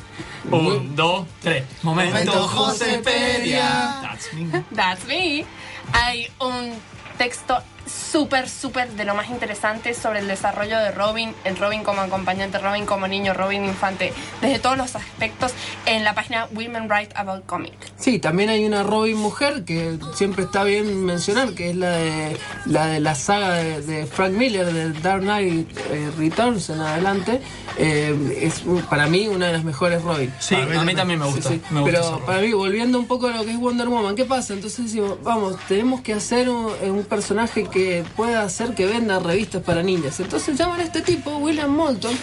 Un, 0.49 0.95
dos, 0.95 1.25
tres. 1.41 1.63
Momento, 1.83 2.13
Momento 2.13 2.47
Josepedia. 2.47 3.99
That's 4.01 4.33
me. 4.33 4.63
That's 4.75 5.05
me. 5.05 5.45
Hay 5.93 6.27
un 6.39 6.73
texto 7.17 7.61
súper, 7.87 8.49
súper 8.49 8.91
de 8.91 9.05
lo 9.05 9.15
más 9.15 9.29
interesante 9.29 9.93
sobre 9.93 10.19
el 10.19 10.27
desarrollo 10.27 10.77
de 10.79 10.91
Robin, 10.91 11.33
el 11.43 11.57
Robin 11.57 11.83
como 11.83 12.01
acompañante, 12.01 12.57
Robin 12.59 12.85
como 12.85 13.07
niño, 13.07 13.33
Robin 13.33 13.65
infante, 13.65 14.13
desde 14.41 14.59
todos 14.59 14.77
los 14.77 14.95
aspectos 14.95 15.53
en 15.85 16.03
la 16.03 16.13
página 16.13 16.47
Women 16.51 16.89
Write 16.89 17.13
About 17.15 17.45
Comic. 17.45 17.73
Sí, 17.97 18.19
también 18.19 18.49
hay 18.49 18.65
una 18.65 18.83
Robin 18.83 19.17
mujer 19.17 19.63
que 19.65 19.97
siempre 20.13 20.45
está 20.45 20.63
bien 20.63 21.05
mencionar, 21.05 21.53
que 21.53 21.71
es 21.71 21.75
la 21.75 21.91
de 21.91 22.37
la, 22.65 22.85
de 22.87 22.99
la 22.99 23.15
saga 23.15 23.53
de, 23.53 23.81
de 23.81 24.05
Frank 24.05 24.31
Miller, 24.31 24.71
de 24.71 24.91
Dark 24.99 25.21
Knight 25.21 25.77
eh, 25.91 26.11
Returns 26.17 26.69
en 26.69 26.81
adelante. 26.81 27.41
Eh, 27.77 28.39
es 28.41 28.63
para 28.89 29.07
mí 29.07 29.27
una 29.27 29.47
de 29.47 29.53
las 29.53 29.63
mejores 29.63 30.01
Robin. 30.01 30.33
Sí, 30.39 30.55
a 30.55 30.83
mí 30.83 30.95
también 30.95 31.19
me 31.19 31.25
gusta. 31.25 31.49
Sí, 31.49 31.55
sí. 31.55 31.73
Me 31.73 31.81
gusta 31.81 31.99
Pero 31.99 32.25
para 32.25 32.41
mí, 32.41 32.51
volviendo 32.51 32.99
un 32.99 33.07
poco 33.07 33.27
a 33.27 33.31
lo 33.31 33.45
que 33.45 33.51
es 33.51 33.57
Wonder 33.57 33.87
Woman, 33.87 34.15
¿qué 34.15 34.25
pasa? 34.25 34.53
Entonces 34.53 34.85
decimos, 34.85 35.17
vamos, 35.23 35.57
tenemos 35.67 36.01
que 36.01 36.13
hacer 36.13 36.49
un, 36.49 36.71
un 36.83 37.03
personaje 37.05 37.63
que 37.65 37.76
pueda 38.15 38.43
hacer 38.43 38.73
que 38.73 38.85
venda 38.85 39.19
revistas 39.19 39.63
para 39.63 39.83
niñas. 39.83 40.19
Entonces 40.19 40.57
llaman 40.57 40.79
a 40.79 40.83
este 40.83 41.01
tipo, 41.01 41.37
William 41.37 41.71
Moulton, 41.71 42.15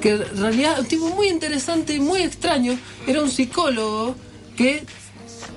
que 0.00 0.10
en 0.10 0.36
realidad 0.36 0.80
un 0.80 0.86
tipo 0.86 1.08
muy 1.08 1.28
interesante 1.28 1.94
y 1.94 2.00
muy 2.00 2.22
extraño. 2.22 2.78
Era 3.06 3.22
un 3.22 3.30
psicólogo 3.30 4.14
que 4.56 4.84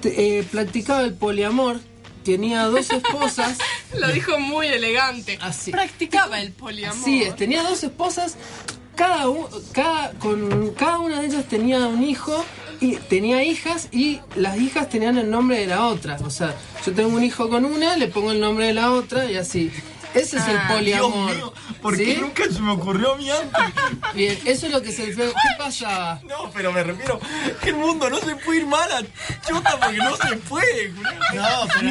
eh, 0.03 0.45
practicaba 0.51 1.01
el 1.01 1.13
poliamor, 1.13 1.79
tenía 2.23 2.65
dos 2.65 2.89
esposas. 2.91 3.57
Lo 3.97 4.07
dijo 4.09 4.39
muy 4.39 4.67
elegante. 4.67 5.37
Así. 5.41 5.71
Practicaba 5.71 6.41
el 6.41 6.51
poliamor. 6.51 7.09
Es, 7.09 7.35
tenía 7.35 7.63
dos 7.63 7.83
esposas, 7.83 8.37
cada, 8.95 9.25
cada, 9.71 10.11
con 10.13 10.73
cada 10.73 10.99
una 10.99 11.21
de 11.21 11.27
ellas 11.27 11.45
tenía 11.45 11.87
un 11.87 12.03
hijo 12.03 12.45
y 12.81 12.95
tenía 12.95 13.43
hijas 13.43 13.89
y 13.91 14.19
las 14.35 14.57
hijas 14.57 14.89
tenían 14.89 15.17
el 15.17 15.29
nombre 15.29 15.59
de 15.59 15.67
la 15.67 15.85
otra. 15.85 16.17
O 16.23 16.29
sea, 16.29 16.55
yo 16.85 16.93
tengo 16.93 17.15
un 17.15 17.23
hijo 17.23 17.49
con 17.49 17.65
una, 17.65 17.97
le 17.97 18.07
pongo 18.07 18.31
el 18.31 18.39
nombre 18.39 18.67
de 18.67 18.73
la 18.73 18.91
otra 18.91 19.29
y 19.29 19.35
así. 19.35 19.71
Ese 20.13 20.37
es 20.37 20.47
el 20.47 20.57
Ah, 20.57 20.67
poliamor. 20.73 21.11
Dios 21.27 21.35
mío, 21.37 21.53
¿por 21.81 21.95
qué 21.97 22.05
¿Sí? 22.05 22.17
nunca 22.19 22.43
se 22.45 22.59
me 22.61 22.71
ocurrió 22.71 23.13
a 23.13 23.17
mí 23.17 23.29
antes? 23.29 24.13
Bien, 24.15 24.39
eso 24.45 24.65
es 24.65 24.71
lo 24.71 24.81
que 24.81 24.91
se 24.91 25.13
¿Qué 25.15 25.33
pasa? 25.57 26.19
No, 26.23 26.49
pero 26.53 26.71
me 26.71 26.83
refiero 26.83 27.19
que 27.61 27.69
el 27.69 27.75
mundo 27.75 28.09
no 28.09 28.17
se 28.19 28.35
puede 28.37 28.59
ir 28.59 28.65
mal 28.65 28.91
a 28.91 29.01
chota 29.47 29.77
porque 29.79 29.97
no 29.97 30.15
se 30.17 30.35
puede. 30.37 30.89
No, 31.33 31.67
pero. 31.73 31.89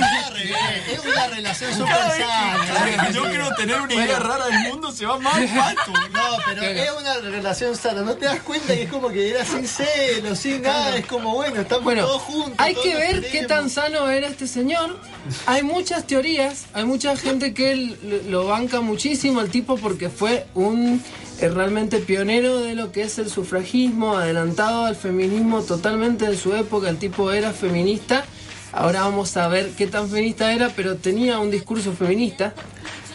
Es 0.92 1.04
una 1.04 1.26
relación 1.28 1.74
súper 1.74 1.94
sana. 1.94 3.10
yo 3.12 3.22
quiero 3.24 3.54
tener 3.54 3.80
una 3.80 3.94
idea 3.94 4.18
rara 4.18 4.46
del 4.46 4.60
mundo 4.70 4.90
se 4.92 5.06
va 5.06 5.18
más 5.18 5.34
pato. 5.34 5.92
No, 6.12 6.36
pero 6.46 6.62
es 6.62 6.90
una 7.00 7.14
relación 7.18 7.76
sana. 7.76 8.02
No 8.02 8.14
te 8.16 8.26
das 8.26 8.40
cuenta 8.40 8.74
que 8.74 8.82
es 8.82 8.90
como 8.90 9.08
que 9.10 9.30
era 9.30 9.44
sin 9.44 9.66
celo, 9.66 10.34
sin 10.34 10.62
nada. 10.62 10.96
Es 10.96 11.06
como, 11.06 11.34
bueno, 11.34 11.60
estamos 11.60 11.84
Bueno, 11.84 12.02
todos 12.04 12.22
juntos. 12.22 12.54
hay 12.58 12.74
todos 12.74 12.86
que 12.86 12.94
ver 12.96 13.30
qué 13.30 13.44
tan 13.46 13.70
sano 13.70 14.08
era 14.10 14.26
este 14.28 14.46
señor. 14.46 15.00
Hay 15.46 15.62
muchas 15.62 16.06
teorías, 16.06 16.66
hay 16.72 16.84
mucha 16.84 17.16
gente 17.16 17.52
que 17.54 17.72
él 17.72 17.98
lo 18.28 18.46
banca 18.46 18.80
muchísimo 18.80 19.40
el 19.40 19.50
tipo 19.50 19.76
porque 19.76 20.08
fue 20.08 20.46
un 20.54 21.02
eh, 21.40 21.48
realmente 21.48 21.98
pionero 21.98 22.58
de 22.58 22.74
lo 22.74 22.90
que 22.90 23.02
es 23.02 23.18
el 23.18 23.30
sufragismo, 23.30 24.16
adelantado 24.16 24.86
al 24.86 24.96
feminismo 24.96 25.62
totalmente 25.62 26.24
en 26.24 26.36
su 26.36 26.54
época. 26.54 26.88
El 26.88 26.98
tipo 26.98 27.30
era 27.32 27.52
feminista. 27.52 28.24
Ahora 28.72 29.02
vamos 29.02 29.36
a 29.36 29.48
ver 29.48 29.70
qué 29.70 29.86
tan 29.86 30.08
feminista 30.08 30.52
era, 30.52 30.68
pero 30.70 30.96
tenía 30.96 31.38
un 31.38 31.50
discurso 31.50 31.92
feminista. 31.92 32.54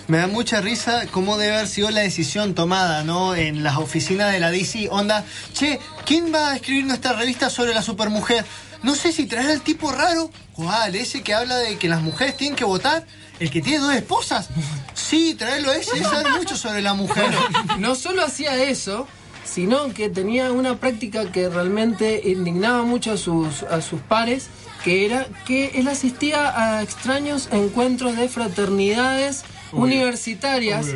Me 0.08 0.18
da 0.18 0.28
mucha 0.28 0.62
risa 0.62 1.06
cómo 1.12 1.38
debe 1.38 1.56
haber 1.56 1.68
sido 1.68 1.90
la 1.90 2.02
decisión 2.02 2.56
tomada, 2.56 3.04
¿no? 3.04 3.36
En 3.36 3.64
las 3.64 3.78
oficinas 3.78 4.34
de 4.34 4.40
la 4.40 4.52
DC, 4.52 4.90
onda, 4.92 5.24
che, 5.54 5.80
¿quién 6.06 6.34
va 6.34 6.52
a 6.52 6.56
escribir 6.56 6.86
nuestra 6.86 7.14
revista 7.14 7.50
sobre 7.50 7.74
la 7.74 7.82
supermujer? 7.82 8.44
No 8.84 8.96
sé 8.96 9.14
si 9.14 9.26
traer 9.26 9.50
al 9.50 9.62
tipo 9.62 9.92
raro. 9.92 10.30
¿Cuál? 10.54 10.96
¿Ese 10.96 11.24
que 11.24 11.34
habla 11.34 11.58
de 11.58 11.78
que 11.78 11.88
las 11.88 12.02
mujeres 12.02 12.36
tienen 12.36 12.56
que 12.56 12.66
votar? 12.66 13.06
¿El 13.44 13.52
que 13.52 13.62
tiene 13.62 13.80
dos 13.80 13.94
esposas? 13.94 14.48
Sí, 14.94 15.36
traerlo 15.38 15.72
a 15.72 15.76
ese, 15.76 15.98
él 15.98 16.04
sabe 16.04 16.32
mucho 16.32 16.56
sobre 16.56 16.82
la 16.82 16.94
mujer. 16.94 17.30
no 17.78 17.94
solo 17.94 18.24
hacía 18.24 18.56
eso, 18.64 19.06
sino 19.44 19.94
que 19.94 20.08
tenía 20.08 20.54
una 20.54 20.78
práctica 20.78 21.30
que 21.30 21.50
realmente 21.50 22.22
indignaba 22.24 22.84
mucho 22.84 23.12
a 23.12 23.18
sus, 23.18 23.64
a 23.64 23.82
sus 23.82 24.00
pares, 24.00 24.48
que 24.86 25.06
era 25.06 25.28
que 25.46 25.72
él 25.76 25.90
asistía 25.90 26.58
a 26.58 26.84
extraños 26.84 27.50
encuentros 27.52 28.16
de 28.16 28.30
fraternidades 28.30 29.44
universitarias 29.74 30.88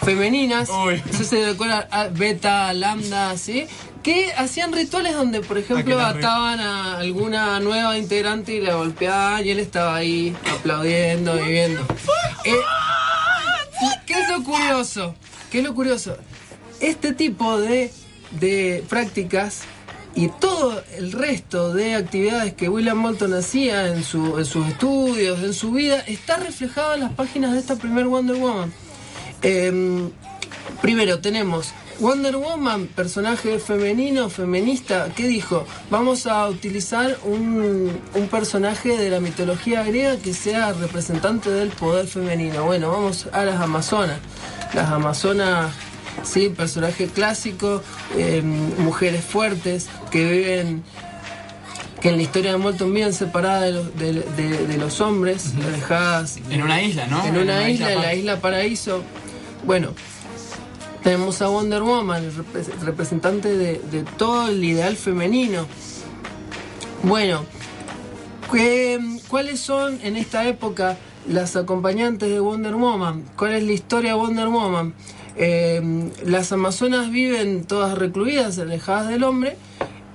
femeninas, 0.00 0.68
eso 1.10 1.24
se 1.24 1.44
recuerda 1.44 1.88
a 1.90 2.06
beta, 2.06 2.72
lambda, 2.72 3.36
¿sí? 3.36 3.66
Que 4.06 4.32
hacían 4.34 4.72
rituales 4.72 5.14
donde, 5.14 5.40
por 5.40 5.58
ejemplo, 5.58 5.96
la 5.98 6.12
re- 6.12 6.20
ataban 6.20 6.60
a 6.60 6.98
alguna 6.98 7.58
nueva 7.58 7.98
integrante 7.98 8.54
y 8.54 8.60
la 8.60 8.74
golpeaban 8.76 9.44
y 9.44 9.50
él 9.50 9.58
estaba 9.58 9.96
ahí 9.96 10.34
aplaudiendo 10.58 11.36
y 11.44 11.48
viendo. 11.50 11.82
Eh, 12.44 12.54
¿Qué 14.06 14.12
es 14.14 14.28
lo 14.30 14.44
curioso? 14.44 15.14
¿Qué 15.50 15.58
es 15.58 15.64
lo 15.64 15.74
curioso? 15.74 16.16
Este 16.80 17.12
tipo 17.14 17.58
de, 17.58 17.92
de 18.30 18.84
prácticas 18.88 19.62
y 20.14 20.28
todo 20.28 20.82
el 20.96 21.10
resto 21.10 21.74
de 21.74 21.94
actividades 21.96 22.54
que 22.54 22.68
William 22.68 22.96
Moulton 22.98 23.34
hacía 23.34 23.88
en, 23.88 24.04
su- 24.04 24.38
en 24.38 24.44
sus 24.44 24.68
estudios, 24.68 25.42
en 25.42 25.52
su 25.52 25.72
vida, 25.72 25.98
está 26.06 26.36
reflejado 26.36 26.94
en 26.94 27.00
las 27.00 27.12
páginas 27.12 27.52
de 27.54 27.58
esta 27.58 27.74
primer 27.76 28.06
Wonder 28.06 28.36
Woman. 28.36 28.72
Em, 29.42 30.10
primero 30.80 31.18
tenemos 31.18 31.72
Wonder 32.00 32.36
Woman, 32.36 32.88
personaje 32.88 33.58
femenino, 33.58 34.28
feminista, 34.28 35.08
¿qué 35.16 35.26
dijo? 35.26 35.66
Vamos 35.90 36.26
a 36.26 36.46
utilizar 36.48 37.16
un, 37.24 37.90
un 38.14 38.28
personaje 38.28 38.96
de 38.98 39.08
la 39.08 39.18
mitología 39.20 39.82
griega 39.82 40.16
que 40.18 40.34
sea 40.34 40.72
representante 40.74 41.48
del 41.50 41.70
poder 41.70 42.06
femenino. 42.06 42.64
Bueno, 42.64 42.90
vamos 42.90 43.28
a 43.32 43.44
las 43.44 43.60
Amazonas. 43.60 44.18
Las 44.74 44.90
Amazonas, 44.90 45.72
sí, 46.22 46.50
personaje 46.50 47.06
clásico, 47.06 47.82
eh, 48.14 48.42
mujeres 48.42 49.24
fuertes 49.24 49.86
que 50.10 50.24
viven 50.30 50.84
que 52.02 52.10
en 52.10 52.16
la 52.16 52.22
historia 52.22 52.50
de 52.52 52.58
Molton 52.58 52.92
viven 52.92 53.14
separadas 53.14 53.62
de 53.62 53.72
los, 53.72 53.96
de, 53.96 54.12
de- 54.42 54.66
de 54.66 54.76
los 54.76 55.00
hombres, 55.00 55.54
dejadas 55.58 56.36
En 56.50 56.62
una 56.62 56.82
isla, 56.82 57.06
¿no? 57.06 57.24
en 57.24 57.38
una 57.38 57.70
isla, 57.70 57.90
en 57.94 58.02
la 58.02 58.14
isla 58.14 58.40
Paraíso. 58.40 59.02
Bueno, 59.64 59.94
tenemos 61.06 61.40
a 61.40 61.46
Wonder 61.46 61.84
Woman, 61.84 62.32
representante 62.84 63.56
de, 63.56 64.04
todo 64.18 64.48
el 64.48 64.64
ideal 64.64 64.96
femenino. 64.96 65.64
Bueno, 67.04 67.44
¿qué- 68.52 68.98
¿cuáles 69.28 69.60
son 69.60 70.00
en 70.02 70.16
esta 70.16 70.48
época 70.48 70.96
las 71.28 71.54
acompañantes 71.54 72.28
de 72.28 72.40
Wonder 72.40 72.74
Woman? 72.74 73.22
¿Cuál 73.36 73.54
es 73.54 73.62
la 73.62 73.70
historia 73.72 74.10
de 74.14 74.16
Wonder 74.16 74.48
Woman? 74.48 74.94
Eh, 75.36 76.10
las 76.24 76.50
Amazonas 76.50 77.12
viven 77.12 77.66
todas 77.66 77.96
recluidas, 77.96 78.58
alejadas 78.58 79.06
del 79.08 79.22
hombre, 79.22 79.56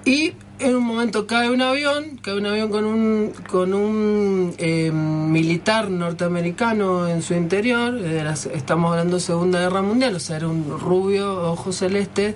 y 0.04 0.34
en 0.62 0.76
un 0.76 0.84
momento 0.84 1.26
cae 1.28 1.50
un 1.50 1.62
avión, 1.62 2.18
cae 2.22 2.36
un 2.38 2.46
avión 2.46 2.70
con 2.70 2.86
un, 2.86 3.34
con 3.50 3.74
un 3.74 4.54
eh, 4.58 4.92
militar 4.92 5.90
norteamericano 5.90 7.08
en 7.08 7.22
su 7.22 7.34
interior, 7.34 7.94
las- 7.94 8.46
estamos 8.46 8.92
hablando 8.92 9.18
de 9.18 9.22
Segunda 9.22 9.60
Guerra 9.60 9.82
Mundial, 9.82 10.16
o 10.16 10.20
sea, 10.20 10.38
era 10.38 10.48
un 10.48 10.80
rubio, 10.80 11.52
ojos 11.52 11.76
celestes. 11.78 12.36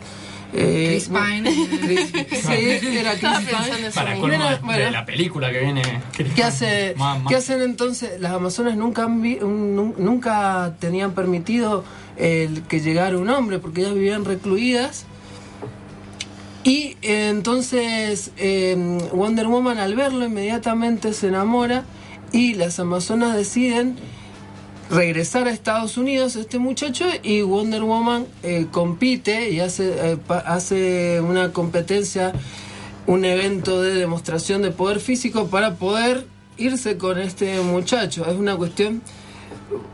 eh, 0.54 0.88
Chris 0.92 1.10
Pine. 1.10 1.68
Chris- 1.82 2.12
sí, 2.82 2.98
era 2.98 3.14
Chris 3.14 3.50
Pine. 3.50 3.92
Para 3.94 4.16
colmo 4.16 4.50
de- 4.50 4.56
bueno, 4.58 4.86
de 4.86 4.92
la 4.92 5.06
película 5.06 5.52
que 5.52 5.60
viene. 5.60 5.82
¿Qué, 6.36 6.44
hace, 6.44 6.94
Más- 6.98 7.20
más- 7.22 7.30
¿Qué 7.30 7.36
hacen 7.36 7.62
entonces? 7.62 8.20
Las 8.22 8.32
Amazonas 8.34 8.78
nunca, 8.78 9.04
han 9.04 9.22
vi- 9.22 9.40
un- 9.42 9.76
nun- 9.76 9.96
nunca 9.98 10.74
tenían 10.80 11.12
permitido 11.14 11.84
el 12.18 12.62
que 12.64 12.80
llegara 12.80 13.18
un 13.18 13.30
hombre 13.30 13.60
porque 13.60 13.82
ellas 13.82 13.94
vivían 13.96 14.24
recluidas. 14.26 15.06
Y 16.66 16.98
entonces 17.04 18.32
eh, 18.38 18.76
Wonder 19.14 19.46
Woman 19.46 19.78
al 19.78 19.96
verlo 19.96 20.26
inmediatamente 20.26 21.14
se 21.14 21.28
enamora 21.28 21.86
y 22.32 22.56
las 22.56 22.80
Amazonas 22.80 23.38
deciden 23.38 23.98
regresar 24.90 25.48
a 25.48 25.52
Estados 25.52 25.96
Unidos 25.96 26.36
este 26.36 26.58
muchacho 26.58 27.06
y 27.22 27.44
Wonder 27.44 27.84
Woman 27.84 28.26
eh, 28.42 28.66
compite 28.72 29.52
y 29.52 29.60
hace, 29.60 30.14
eh, 30.14 30.18
hace 30.28 31.22
una 31.22 31.54
competencia, 31.54 32.34
un 33.06 33.26
evento 33.26 33.84
de 33.84 33.94
demostración 33.94 34.64
de 34.64 34.72
poder 34.72 35.00
físico 35.00 35.46
para 35.50 35.76
poder 35.76 36.26
irse 36.58 36.98
con 36.98 37.20
este 37.20 37.62
muchacho. 37.62 38.26
Es 38.26 38.36
una 38.36 38.56
cuestión, 38.56 39.04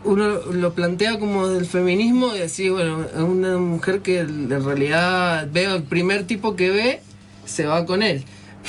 uno 0.04 0.28
lo 0.52 0.74
plantea 0.74 1.18
como 1.20 1.48
del 1.48 1.66
feminismo 1.66 2.36
y 2.36 2.40
decir, 2.40 2.72
bueno, 2.72 3.04
es 3.06 3.20
una 3.22 3.58
mujer 3.58 4.02
que 4.02 4.20
en 4.20 4.50
realidad 4.66 5.48
veo 5.52 5.76
el 5.76 5.84
primer 5.84 6.26
tipo 6.28 6.56
que 6.56 6.70
ve, 6.72 7.02
se 7.46 7.66
va 7.66 7.86
con 7.86 8.04
él. 8.04 8.24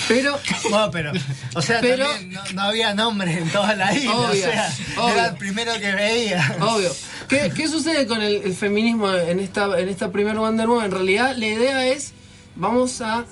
Pero 0.08 0.38
Bueno, 0.70 0.90
pero, 0.90 1.12
o 1.54 1.60
sea, 1.62 1.80
Pero- 1.80 2.06
también 2.08 2.32
no, 2.32 2.40
no 2.54 2.62
había 2.62 2.94
nombre 2.94 3.32
en 3.36 3.48
toda 3.50 3.74
la 3.74 3.94
isla. 3.94 4.14
Obvio, 4.16 4.28
o 4.30 4.34
sea, 4.34 4.72
obvio. 4.96 5.08
era 5.14 5.26
el 5.28 5.36
primero 5.36 5.72
que 5.78 5.92
veía. 5.92 6.56
Obvio. 6.60 6.90
¿Qué, 7.28 7.52
qué 7.54 7.68
sucede 7.68 8.06
con 8.06 8.22
el, 8.22 8.36
el 8.42 8.54
feminismo 8.54 9.12
en 9.12 9.38
esta, 9.40 9.78
en 9.78 9.88
esta 9.88 10.10
primera 10.10 10.38
Wonder 10.40 10.66
Woman? 10.66 10.86
En 10.86 10.90
realidad 10.92 11.34
la 11.36 11.46
idea 11.46 11.86
es, 11.86 12.12
vamos 12.56 13.00
a, 13.02 13.24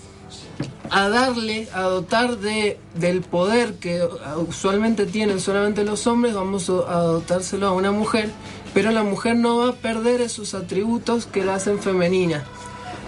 a 0.91 1.09
darle, 1.09 1.69
a 1.73 1.83
dotar 1.83 2.39
de, 2.39 2.79
del 2.95 3.23
poder 3.23 3.75
que 3.75 4.03
usualmente 4.49 5.07
tienen 5.07 5.41
solamente 5.41 5.85
los 5.85 6.07
hombres, 6.07 6.35
vamos 6.35 6.69
a, 6.69 6.73
dotárselo 6.73 7.69
a 7.69 7.73
una 7.73 7.93
mujer, 7.93 8.31
pero 8.75 8.91
la 8.91 9.03
mujer 9.03 9.37
no 9.37 9.59
va 9.59 9.71
a 9.71 9.73
perder 9.73 10.21
esos 10.21 10.55
atributos 10.55 11.27
que 11.27 11.45
la 11.45 11.55
hacen 11.55 11.81
femenina. 11.81 12.45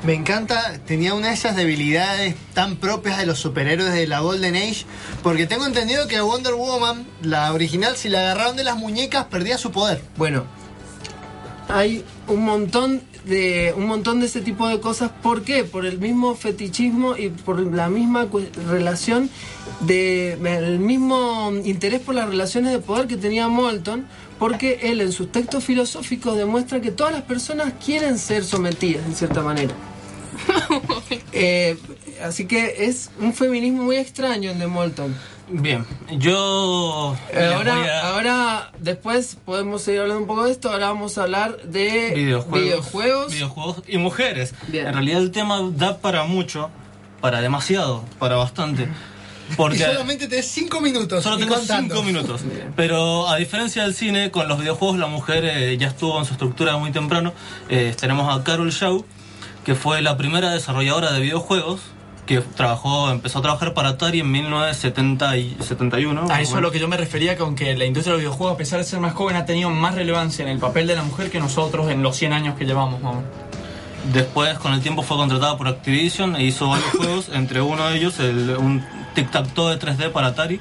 Me 0.04 0.14
encanta, 0.14 0.80
tenía 0.84 1.14
una 1.14 1.28
de 1.28 1.34
esas 1.34 1.54
debilidades 1.54 2.34
tan 2.54 2.76
propias 2.76 3.18
de 3.18 3.26
los 3.26 3.38
superhéroes 3.38 3.92
de 3.92 4.06
la 4.06 4.20
Golden 4.20 4.56
Age, 4.56 4.84
porque 5.22 5.46
tengo 5.46 5.64
entendido 5.66 6.08
que 6.08 6.20
Wonder 6.20 6.54
Woman, 6.54 7.06
la 7.22 7.52
original, 7.52 7.96
si 7.96 8.08
la 8.08 8.20
agarraron 8.20 8.56
de 8.56 8.64
las 8.64 8.76
muñecas, 8.76 9.26
perdía 9.26 9.58
su 9.58 9.70
poder. 9.70 10.02
Bueno, 10.16 10.44
hay 11.68 12.04
un 12.26 12.44
montón 12.44 13.02
de 13.24 13.74
un 13.76 13.86
montón 13.86 14.20
de 14.20 14.26
ese 14.26 14.40
tipo 14.40 14.68
de 14.68 14.80
cosas. 14.80 15.10
¿Por 15.22 15.42
qué? 15.42 15.64
Por 15.64 15.86
el 15.86 15.98
mismo 15.98 16.34
fetichismo 16.34 17.16
y 17.16 17.28
por 17.28 17.60
la 17.60 17.88
misma 17.88 18.28
relación 18.68 19.30
de 19.80 20.32
el 20.32 20.78
mismo 20.78 21.52
interés 21.64 22.00
por 22.00 22.14
las 22.14 22.28
relaciones 22.28 22.72
de 22.72 22.78
poder 22.78 23.06
que 23.06 23.16
tenía 23.16 23.48
Molton, 23.48 24.06
porque 24.38 24.80
él 24.82 25.00
en 25.00 25.12
sus 25.12 25.30
textos 25.30 25.64
filosóficos 25.64 26.36
demuestra 26.36 26.80
que 26.80 26.90
todas 26.90 27.12
las 27.12 27.22
personas 27.22 27.74
quieren 27.84 28.18
ser 28.18 28.44
sometidas 28.44 29.06
en 29.06 29.14
cierta 29.14 29.42
manera. 29.42 29.74
Eh, 31.34 31.78
así 32.22 32.46
que 32.46 32.86
es 32.86 33.10
un 33.18 33.32
feminismo 33.32 33.84
muy 33.84 33.96
extraño 33.96 34.50
el 34.50 34.58
de 34.58 34.66
Molton. 34.66 35.14
Bien, 35.48 35.84
yo. 36.10 37.16
Ahora, 37.54 37.74
a- 37.74 38.08
ahora, 38.14 38.72
después 38.78 39.36
podemos 39.44 39.82
seguir 39.82 40.00
hablando 40.00 40.22
un 40.22 40.26
poco 40.26 40.44
de 40.44 40.52
esto. 40.52 40.70
Ahora 40.70 40.86
vamos 40.88 41.18
a 41.18 41.24
hablar 41.24 41.58
de 41.62 42.12
videojuegos, 42.14 42.60
videojuegos. 42.62 43.32
videojuegos 43.32 43.76
y 43.86 43.98
mujeres. 43.98 44.54
Bien. 44.68 44.86
En 44.86 44.94
realidad 44.94 45.20
el 45.20 45.30
tema 45.30 45.60
da 45.74 45.98
para 45.98 46.24
mucho, 46.24 46.70
para 47.20 47.40
demasiado, 47.40 48.04
para 48.18 48.36
bastante. 48.36 48.88
Porque 49.56 49.76
Y 49.76 49.80
solamente 49.80 50.28
tenés 50.28 50.46
5 50.46 50.80
minutos. 50.80 51.22
Solo 51.22 51.36
tengo 51.36 51.54
contando. 51.56 51.96
5 51.96 52.06
minutos. 52.06 52.40
Pero 52.74 53.28
a 53.28 53.36
diferencia 53.36 53.82
del 53.82 53.94
cine, 53.94 54.30
con 54.30 54.48
los 54.48 54.58
videojuegos 54.58 54.98
la 54.98 55.08
mujer 55.08 55.44
eh, 55.44 55.76
ya 55.76 55.88
estuvo 55.88 56.18
en 56.18 56.24
su 56.24 56.32
estructura 56.32 56.78
muy 56.78 56.90
temprano. 56.92 57.34
Eh, 57.68 57.94
tenemos 58.00 58.34
a 58.34 58.42
Carol 58.44 58.70
Shaw, 58.70 59.04
que 59.64 59.74
fue 59.74 60.00
la 60.00 60.16
primera 60.16 60.50
desarrolladora 60.52 61.12
de 61.12 61.20
videojuegos, 61.20 61.80
que 62.32 62.40
trabajó, 62.40 63.10
empezó 63.10 63.40
a 63.40 63.42
trabajar 63.42 63.74
para 63.74 63.90
Atari 63.90 64.20
en 64.20 64.30
1971. 64.30 66.28
A 66.30 66.40
eso 66.40 66.56
es 66.56 66.62
lo 66.62 66.70
que 66.70 66.78
yo 66.78 66.88
me 66.88 66.96
refería 66.96 67.36
con 67.36 67.54
que 67.54 67.76
la 67.76 67.84
industria 67.84 68.12
de 68.12 68.22
los 68.22 68.22
videojuegos, 68.22 68.54
a 68.54 68.56
pesar 68.56 68.78
de 68.78 68.86
ser 68.86 69.00
más 69.00 69.12
joven, 69.12 69.36
ha 69.36 69.44
tenido 69.44 69.68
más 69.68 69.94
relevancia 69.94 70.42
en 70.42 70.48
el 70.48 70.58
papel 70.58 70.86
de 70.86 70.94
la 70.94 71.02
mujer 71.02 71.30
que 71.30 71.40
nosotros 71.40 71.90
en 71.90 72.02
los 72.02 72.16
100 72.16 72.32
años 72.32 72.56
que 72.56 72.64
llevamos. 72.64 73.00
Después, 74.14 74.58
con 74.58 74.72
el 74.72 74.80
tiempo, 74.80 75.02
fue 75.02 75.18
contratada 75.18 75.58
por 75.58 75.68
Activision 75.68 76.34
e 76.36 76.44
hizo 76.44 76.68
varios 76.68 76.90
juegos, 76.90 77.28
entre 77.34 77.60
uno 77.60 77.86
de 77.90 77.98
ellos 77.98 78.18
el, 78.18 78.56
un 78.56 78.82
tic-tac-toe 79.14 79.76
de 79.76 79.86
3D 79.86 80.10
para 80.10 80.28
Atari. 80.28 80.58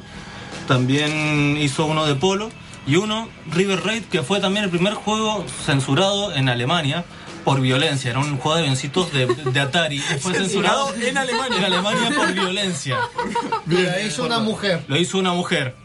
También 0.67 1.55
hizo 1.57 1.86
uno 1.86 2.05
de 2.05 2.15
Polo 2.15 2.49
y 2.86 2.97
uno, 2.97 3.30
River 3.49 3.82
Raid, 3.86 4.03
que 4.03 4.24
fue 4.24 4.41
también 4.41 4.65
el 4.65 4.72
primer 4.72 4.93
juego 4.95 5.45
censurado 5.65 6.34
en 6.34 6.49
Alemania 6.49 7.05
por 7.44 7.60
violencia. 7.62 8.12
Era 8.12 8.20
un 8.20 8.38
juego 8.38 8.58
de 8.58 8.64
vencitos 8.64 9.12
de, 9.14 9.26
de 9.28 9.60
Atari. 9.60 10.00
Fue 10.00 10.34
censurado 10.34 10.94
en 10.96 11.18
Alemania. 11.18 11.58
En 11.58 11.64
Alemania 11.66 12.12
por 12.16 12.32
violencia. 12.34 12.98
Lo 13.66 14.00
hizo 14.06 14.26
una 14.26 14.39
mujer. 14.39 14.84
Lo 14.88 14.98
hizo 14.98 15.18
una 15.18 15.34
mujer. 15.34 15.76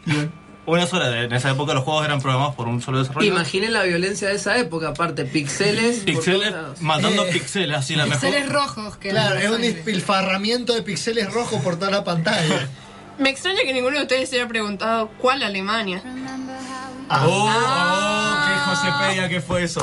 Una 0.67 0.87
sola. 0.87 1.23
En 1.23 1.33
esa 1.33 1.51
época 1.51 1.75
los 1.75 1.85
juegos 1.85 2.05
eran 2.05 2.21
programados 2.21 2.55
por 2.57 2.67
un 2.67 2.83
solo 2.83 2.99
desarrollador. 2.99 3.37
Imaginen 3.37 3.73
la 3.73 3.85
violencia 3.85 4.29
de 4.29 4.35
esa 4.35 4.57
época, 4.59 4.89
aparte, 4.89 5.25
pixeles. 5.25 6.01
Pixeles, 6.01 6.53
matando 6.81 7.25
Eh, 7.25 7.31
pixeles, 7.33 7.77
así 7.77 7.95
la 7.95 8.07
mejor. 8.07 8.21
Pixeles 8.23 8.49
rojos. 8.53 8.97
Que 8.97 9.11
Claro, 9.11 9.37
es 9.37 9.49
un 9.49 9.61
despilfarramiento 9.63 10.75
de 10.75 10.83
píxeles 10.83 11.33
rojos 11.33 11.63
por 11.63 11.77
toda 11.79 11.91
la 11.93 12.03
pantalla. 12.05 12.69
Me 13.19 13.31
extraña 13.31 13.61
que 13.65 13.73
ninguno 13.73 13.97
de 13.97 14.03
ustedes 14.03 14.29
se 14.29 14.37
haya 14.37 14.49
preguntado 14.49 15.09
cuál 15.19 15.43
Alemania. 15.43 16.03
Oh, 17.09 17.49
oh, 17.49 18.36
Josepedia 18.77 19.29
que 19.29 19.41
fue 19.41 19.63
eso. 19.63 19.81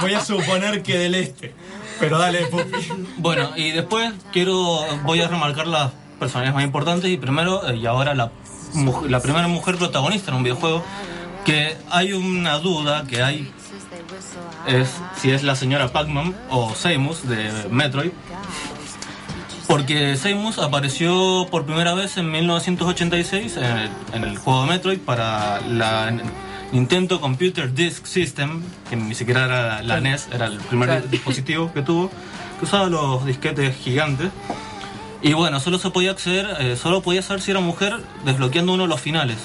Voy 0.00 0.14
a 0.14 0.20
suponer 0.20 0.82
que 0.82 0.98
del 0.98 1.14
este. 1.14 1.54
Pero 1.98 2.18
dale, 2.18 2.46
Pupi. 2.46 2.88
Bueno, 3.16 3.50
y 3.56 3.70
después 3.70 4.12
quiero, 4.32 4.80
voy 5.04 5.20
a 5.22 5.28
remarcar 5.28 5.66
las 5.66 5.92
personalidades 6.18 6.54
más 6.54 6.64
importantes 6.64 7.10
y 7.10 7.16
primero, 7.16 7.66
eh, 7.68 7.76
y 7.76 7.86
ahora 7.86 8.14
la, 8.14 8.30
la 9.08 9.20
primera 9.20 9.48
mujer 9.48 9.76
protagonista 9.76 10.30
en 10.30 10.36
un 10.38 10.42
videojuego, 10.42 10.82
que 11.44 11.76
hay 11.90 12.12
una 12.12 12.58
duda 12.58 13.04
que 13.06 13.22
hay, 13.22 13.50
es 14.66 14.88
si 15.16 15.30
es 15.30 15.42
la 15.42 15.56
señora 15.56 15.88
Pac-Man 15.88 16.34
o 16.50 16.74
Samus 16.74 17.26
de 17.28 17.50
Metroid. 17.70 18.10
Porque 19.66 20.16
Samus 20.16 20.58
apareció 20.58 21.48
por 21.50 21.64
primera 21.64 21.94
vez 21.94 22.16
en 22.18 22.30
1986 22.30 23.56
en 23.56 23.64
el, 23.64 23.90
en 24.12 24.24
el 24.24 24.38
juego 24.38 24.62
de 24.62 24.68
Metroid 24.68 25.00
para 25.00 25.60
la 25.62 26.08
Nintendo 26.72 27.20
Computer 27.20 27.72
Disk 27.72 28.06
System, 28.06 28.62
que 28.90 28.96
ni 28.96 29.14
siquiera 29.14 29.44
era 29.44 29.82
la 29.82 30.00
NES, 30.00 30.28
era 30.32 30.46
el 30.46 30.58
primer 30.58 30.88
Claro. 30.88 31.06
dispositivo 31.08 31.72
que 31.72 31.82
tuvo, 31.82 32.10
que 32.58 32.64
usaba 32.64 32.88
los 32.88 33.24
disquetes 33.24 33.76
gigantes. 33.76 34.30
Y 35.22 35.32
bueno, 35.32 35.60
solo 35.60 35.78
se 35.78 35.90
podía 35.90 36.10
acceder, 36.10 36.46
eh, 36.60 36.76
solo 36.76 37.02
podía 37.02 37.22
saber 37.22 37.40
si 37.40 37.50
era 37.50 37.60
mujer 37.60 37.96
desbloqueando 38.24 38.74
uno 38.74 38.82
de 38.84 38.88
los 38.88 39.00
finales. 39.00 39.38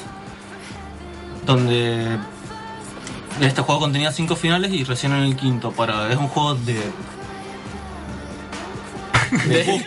Donde 1.46 2.18
este 3.40 3.62
juego 3.62 3.80
contenía 3.82 4.12
cinco 4.12 4.36
finales 4.36 4.72
y 4.74 4.84
recién 4.84 5.14
en 5.14 5.24
el 5.24 5.36
quinto. 5.36 5.72
Para, 5.72 6.12
es 6.12 6.18
un 6.18 6.28
juego 6.28 6.56
de. 6.56 6.82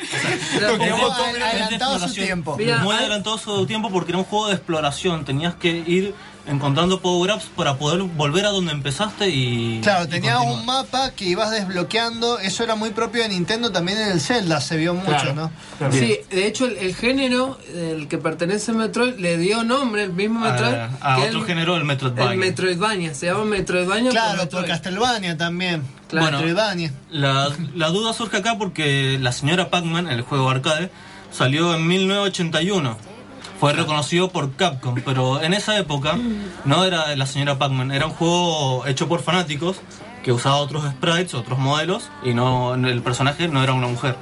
adelantado 0.64 1.98
su 2.08 2.14
tiempo. 2.14 2.56
Mira, 2.56 2.78
Muy 2.78 2.94
adelantado 2.94 3.38
su 3.38 3.66
tiempo 3.66 3.90
porque 3.90 4.12
era 4.12 4.18
un 4.18 4.24
juego 4.24 4.48
de 4.48 4.54
exploración. 4.54 5.24
Tenías 5.24 5.54
que 5.54 5.70
ir 5.86 6.14
encontrando 6.46 7.00
power-ups 7.00 7.44
para 7.56 7.76
poder 7.76 8.02
volver 8.02 8.44
a 8.44 8.50
donde 8.50 8.72
empezaste 8.72 9.28
y. 9.30 9.80
Claro, 9.82 10.04
y 10.04 10.08
tenías 10.08 10.36
continuar. 10.36 10.60
un 10.60 10.66
mapa 10.66 11.10
que 11.12 11.24
ibas 11.24 11.50
desbloqueando. 11.50 12.38
Eso 12.38 12.62
era 12.64 12.74
muy 12.74 12.90
propio 12.90 13.22
de 13.22 13.30
Nintendo, 13.30 13.72
también 13.72 13.98
en 13.98 14.08
el 14.12 14.20
Zelda 14.20 14.60
se 14.60 14.76
vio 14.76 14.94
mucho, 14.94 15.08
Claro. 15.10 15.34
¿no? 15.80 15.92
Sí, 15.92 16.18
de 16.30 16.46
hecho 16.46 16.66
el, 16.66 16.76
el 16.76 16.94
género 16.94 17.58
del 17.72 18.08
que 18.08 18.18
pertenece 18.18 18.72
a 18.72 18.74
Metroid 18.74 19.14
le 19.18 19.38
dio 19.38 19.64
nombre, 19.64 20.02
el 20.04 20.12
mismo 20.12 20.40
Metroid. 20.40 20.74
a, 20.74 20.90
a 21.00 21.16
que 21.16 21.28
otro 21.28 21.40
el, 21.40 21.46
género, 21.46 21.76
el 21.76 21.84
Metroidvania. 21.84 22.32
el 22.32 22.38
Metroidvania, 22.38 23.14
se 23.14 23.26
llama 23.26 23.44
Metroidvania 23.46 24.10
Claro, 24.10 24.40
por 24.48 24.60
por. 24.60 24.66
Castlevania 24.66 25.36
también. 25.36 25.82
Claro. 26.08 26.26
Bueno, 26.26 26.38
Metroidvania. 26.38 26.92
La, 27.10 27.48
la 27.74 27.88
duda 27.88 28.12
surge 28.12 28.36
acá 28.36 28.56
porque 28.58 29.18
la 29.20 29.32
señora 29.32 29.70
Pac-Man, 29.70 30.08
el 30.08 30.20
juego 30.22 30.50
arcade, 30.50 30.90
salió 31.32 31.74
en 31.74 31.86
1981. 31.86 33.13
Fue 33.60 33.72
reconocido 33.72 34.30
por 34.30 34.54
Capcom, 34.56 34.94
pero 35.04 35.42
en 35.42 35.54
esa 35.54 35.78
época 35.78 36.18
no 36.64 36.84
era 36.84 37.14
la 37.16 37.26
señora 37.26 37.58
Pac-Man, 37.58 37.92
era 37.92 38.06
un 38.06 38.12
juego 38.12 38.86
hecho 38.86 39.08
por 39.08 39.22
fanáticos 39.22 39.80
que 40.22 40.32
usaba 40.32 40.56
otros 40.56 40.84
sprites, 40.84 41.34
otros 41.34 41.58
modelos, 41.58 42.10
y 42.24 42.34
no 42.34 42.74
el 42.74 43.02
personaje 43.02 43.46
no 43.48 43.62
era 43.62 43.74
una 43.74 43.86
mujer. 43.86 44.16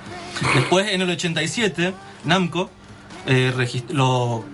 Después, 0.54 0.90
en 0.90 1.00
el 1.00 1.10
87, 1.10 1.94
Namco 2.24 2.70
eh, 3.26 3.52
lo, 3.90 4.44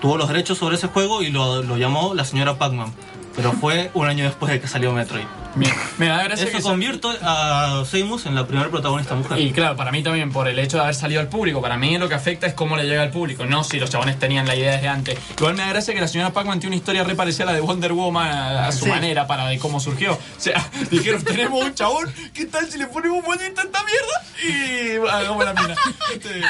tuvo 0.00 0.16
los 0.16 0.28
derechos 0.28 0.58
sobre 0.58 0.76
ese 0.76 0.88
juego 0.88 1.22
y 1.22 1.30
lo, 1.30 1.62
lo 1.62 1.76
llamó 1.76 2.14
la 2.14 2.24
señora 2.24 2.58
Pac-Man. 2.58 2.92
Pero 3.36 3.52
fue 3.52 3.90
un 3.94 4.06
año 4.08 4.24
después 4.24 4.50
de 4.50 4.60
que 4.60 4.66
salió 4.66 4.92
Metroid. 4.92 5.24
Bien. 5.54 5.72
Me 5.96 6.06
da 6.06 6.22
gracia 6.22 6.46
Eso 6.48 6.56
que 6.58 6.62
convierte 6.62 7.08
a 7.22 7.82
Samus 7.90 8.26
en 8.26 8.34
la 8.34 8.46
primera 8.46 8.68
protagonista 8.68 9.14
mujer. 9.14 9.38
Y 9.38 9.52
claro, 9.52 9.74
para 9.76 9.90
mí 9.90 10.02
también, 10.02 10.30
por 10.30 10.48
el 10.48 10.58
hecho 10.58 10.76
de 10.76 10.82
haber 10.82 10.94
salido 10.94 11.20
al 11.20 11.28
público, 11.28 11.62
para 11.62 11.78
mí 11.78 11.96
lo 11.96 12.08
que 12.10 12.14
afecta 12.14 12.46
es 12.46 12.52
cómo 12.54 12.76
le 12.76 12.84
llega 12.84 13.02
al 13.02 13.10
público, 13.10 13.46
no 13.46 13.64
si 13.64 13.78
los 13.78 13.88
chabones 13.88 14.18
tenían 14.18 14.46
la 14.46 14.54
idea 14.54 14.72
desde 14.72 14.88
antes. 14.88 15.18
Igual 15.38 15.54
me 15.54 15.62
da 15.62 15.68
gracia 15.70 15.94
que 15.94 16.00
la 16.02 16.08
señora 16.08 16.32
Pac-Man 16.34 16.60
tiene 16.60 16.74
una 16.74 16.80
historia 16.80 17.04
re 17.04 17.14
parecida 17.14 17.44
a 17.44 17.46
la 17.46 17.52
de 17.54 17.60
Wonder 17.60 17.92
Woman 17.94 18.26
a, 18.28 18.66
a 18.68 18.72
su 18.72 18.84
Sí. 18.84 18.90
manera 18.90 19.26
para 19.26 19.46
de 19.48 19.58
cómo 19.58 19.80
surgió. 19.80 20.12
O 20.14 20.18
sea, 20.36 20.62
dijeron, 20.90 21.22
tenemos 21.24 21.62
un 21.64 21.74
chabón, 21.74 22.12
¿qué 22.34 22.44
tal 22.46 22.70
si 22.70 22.76
le 22.78 22.86
ponemos 22.86 23.18
un 23.18 23.24
bonito 23.24 23.60
a 23.60 23.64
esta 23.64 23.80
mierda? 23.84 25.06
Y 25.08 25.08
hagamos 25.10 25.44
la 25.44 25.54
mina. 25.54 25.74
Este, 26.12 26.40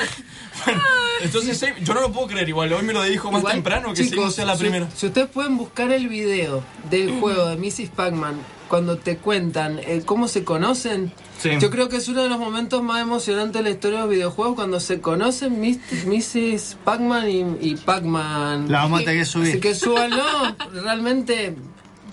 bueno, 0.64 0.82
entonces 1.22 1.64
yo 1.82 1.94
no 1.94 2.00
lo 2.00 2.12
puedo 2.12 2.26
creer 2.28 2.48
igual, 2.48 2.72
hoy 2.72 2.82
me 2.84 2.92
lo 2.92 3.02
dijo 3.02 3.30
más 3.30 3.40
Igual, 3.40 3.54
temprano 3.54 3.94
que 3.94 4.04
chicos, 4.08 4.30
sí 4.30 4.36
sea 4.36 4.44
la 4.44 4.54
si- 4.54 4.60
primera. 4.60 4.88
Si 4.94 5.06
ustedes 5.06 5.28
pueden 5.28 5.56
buscar 5.56 5.90
el 5.92 6.08
video 6.08 6.62
del 6.90 7.18
juego 7.20 7.46
de 7.46 7.56
Mrs. 7.56 7.90
Pac-Man 7.90 8.36
cuando 8.68 8.96
te 8.98 9.16
cuentan 9.18 9.78
eh, 9.78 10.02
cómo 10.04 10.26
se 10.28 10.42
conocen, 10.44 11.12
Sí. 11.38 11.50
yo 11.60 11.70
creo 11.70 11.88
que 11.90 11.96
es 11.98 12.08
uno 12.08 12.22
de 12.22 12.28
los 12.30 12.38
momentos 12.38 12.82
más 12.82 13.00
emocionantes 13.02 13.62
de 13.62 13.62
la 13.62 13.70
historia 13.70 13.98
de 13.98 14.04
los 14.06 14.10
videojuegos 14.14 14.54
cuando 14.56 14.80
se 14.80 15.00
conocen 15.02 15.60
Mrs. 15.60 16.76
Pac-Man 16.84 17.28
y, 17.30 17.68
y 17.72 17.76
Pac-Man. 17.76 18.70
La 18.72 18.80
vamos 18.80 19.00
a 19.02 19.04
tener 19.04 19.20
que 19.20 19.24
subir. 19.26 19.50
Así 19.50 19.60
que 19.60 19.74
súbanlo, 19.74 20.24
realmente 20.82 21.54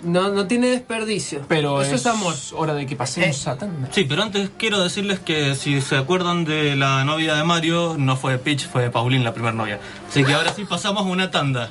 no, 0.03 0.29
no 0.29 0.47
tiene 0.47 0.67
desperdicio. 0.67 1.41
Pero 1.47 1.81
Eso 1.81 1.95
es, 1.95 2.05
amor. 2.05 2.35
hora 2.53 2.73
de 2.73 2.85
que 2.85 2.95
pasemos 2.95 3.47
a 3.47 3.57
tanda. 3.57 3.89
Sí, 3.91 4.05
pero 4.05 4.23
antes 4.23 4.49
quiero 4.57 4.81
decirles 4.81 5.19
que 5.19 5.55
si 5.55 5.81
se 5.81 5.97
acuerdan 5.97 6.45
de 6.45 6.75
la 6.75 7.03
novia 7.03 7.35
de 7.35 7.43
Mario, 7.43 7.95
no 7.97 8.15
fue 8.15 8.37
Peach, 8.37 8.67
fue 8.67 8.89
Pauline 8.89 9.23
la 9.23 9.33
primera 9.33 9.53
novia. 9.53 9.79
Así 10.09 10.23
que 10.23 10.33
ahora 10.33 10.53
sí 10.53 10.65
pasamos 10.65 11.03
a 11.03 11.09
una 11.09 11.31
tanda. 11.31 11.69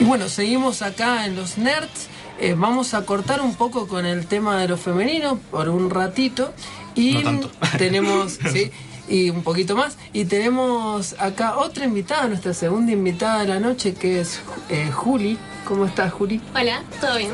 Y 0.00 0.04
bueno, 0.04 0.28
seguimos 0.28 0.82
acá 0.82 1.24
en 1.26 1.36
los 1.36 1.56
nerds. 1.56 2.08
Eh, 2.40 2.54
vamos 2.56 2.94
a 2.94 3.04
cortar 3.06 3.40
un 3.40 3.54
poco 3.54 3.86
con 3.86 4.06
el 4.06 4.26
tema 4.26 4.58
de 4.58 4.68
lo 4.68 4.76
femenino 4.76 5.38
por 5.50 5.68
un 5.68 5.90
ratito. 5.90 6.52
Y 6.94 7.14
No 7.14 7.22
tanto. 7.22 7.50
tenemos, 7.78 8.38
sí, 8.52 8.70
y 9.08 9.30
un 9.30 9.42
poquito 9.42 9.76
más. 9.76 9.96
Y 10.12 10.24
tenemos 10.24 11.14
acá 11.18 11.56
otra 11.58 11.84
invitada, 11.84 12.26
nuestra 12.28 12.54
segunda 12.54 12.92
invitada 12.92 13.40
de 13.42 13.48
la 13.48 13.60
noche, 13.60 13.94
que 13.94 14.20
es 14.20 14.40
eh, 14.68 14.90
Juli. 14.92 15.38
¿Cómo 15.64 15.86
estás, 15.86 16.12
Juli? 16.12 16.40
Hola, 16.54 16.82
¿todo 17.00 17.16
bien? 17.16 17.32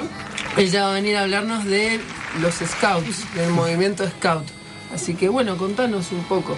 Ella 0.57 0.85
va 0.85 0.91
a 0.91 0.95
venir 0.95 1.17
a 1.17 1.23
hablarnos 1.23 1.65
de 1.65 2.01
los 2.41 2.55
scouts, 2.55 3.35
del 3.35 3.51
movimiento 3.51 4.07
scout. 4.09 4.45
Así 4.95 5.15
que 5.15 5.29
bueno, 5.29 5.57
contanos 5.57 6.13
un 6.13 6.23
poco. 6.25 6.57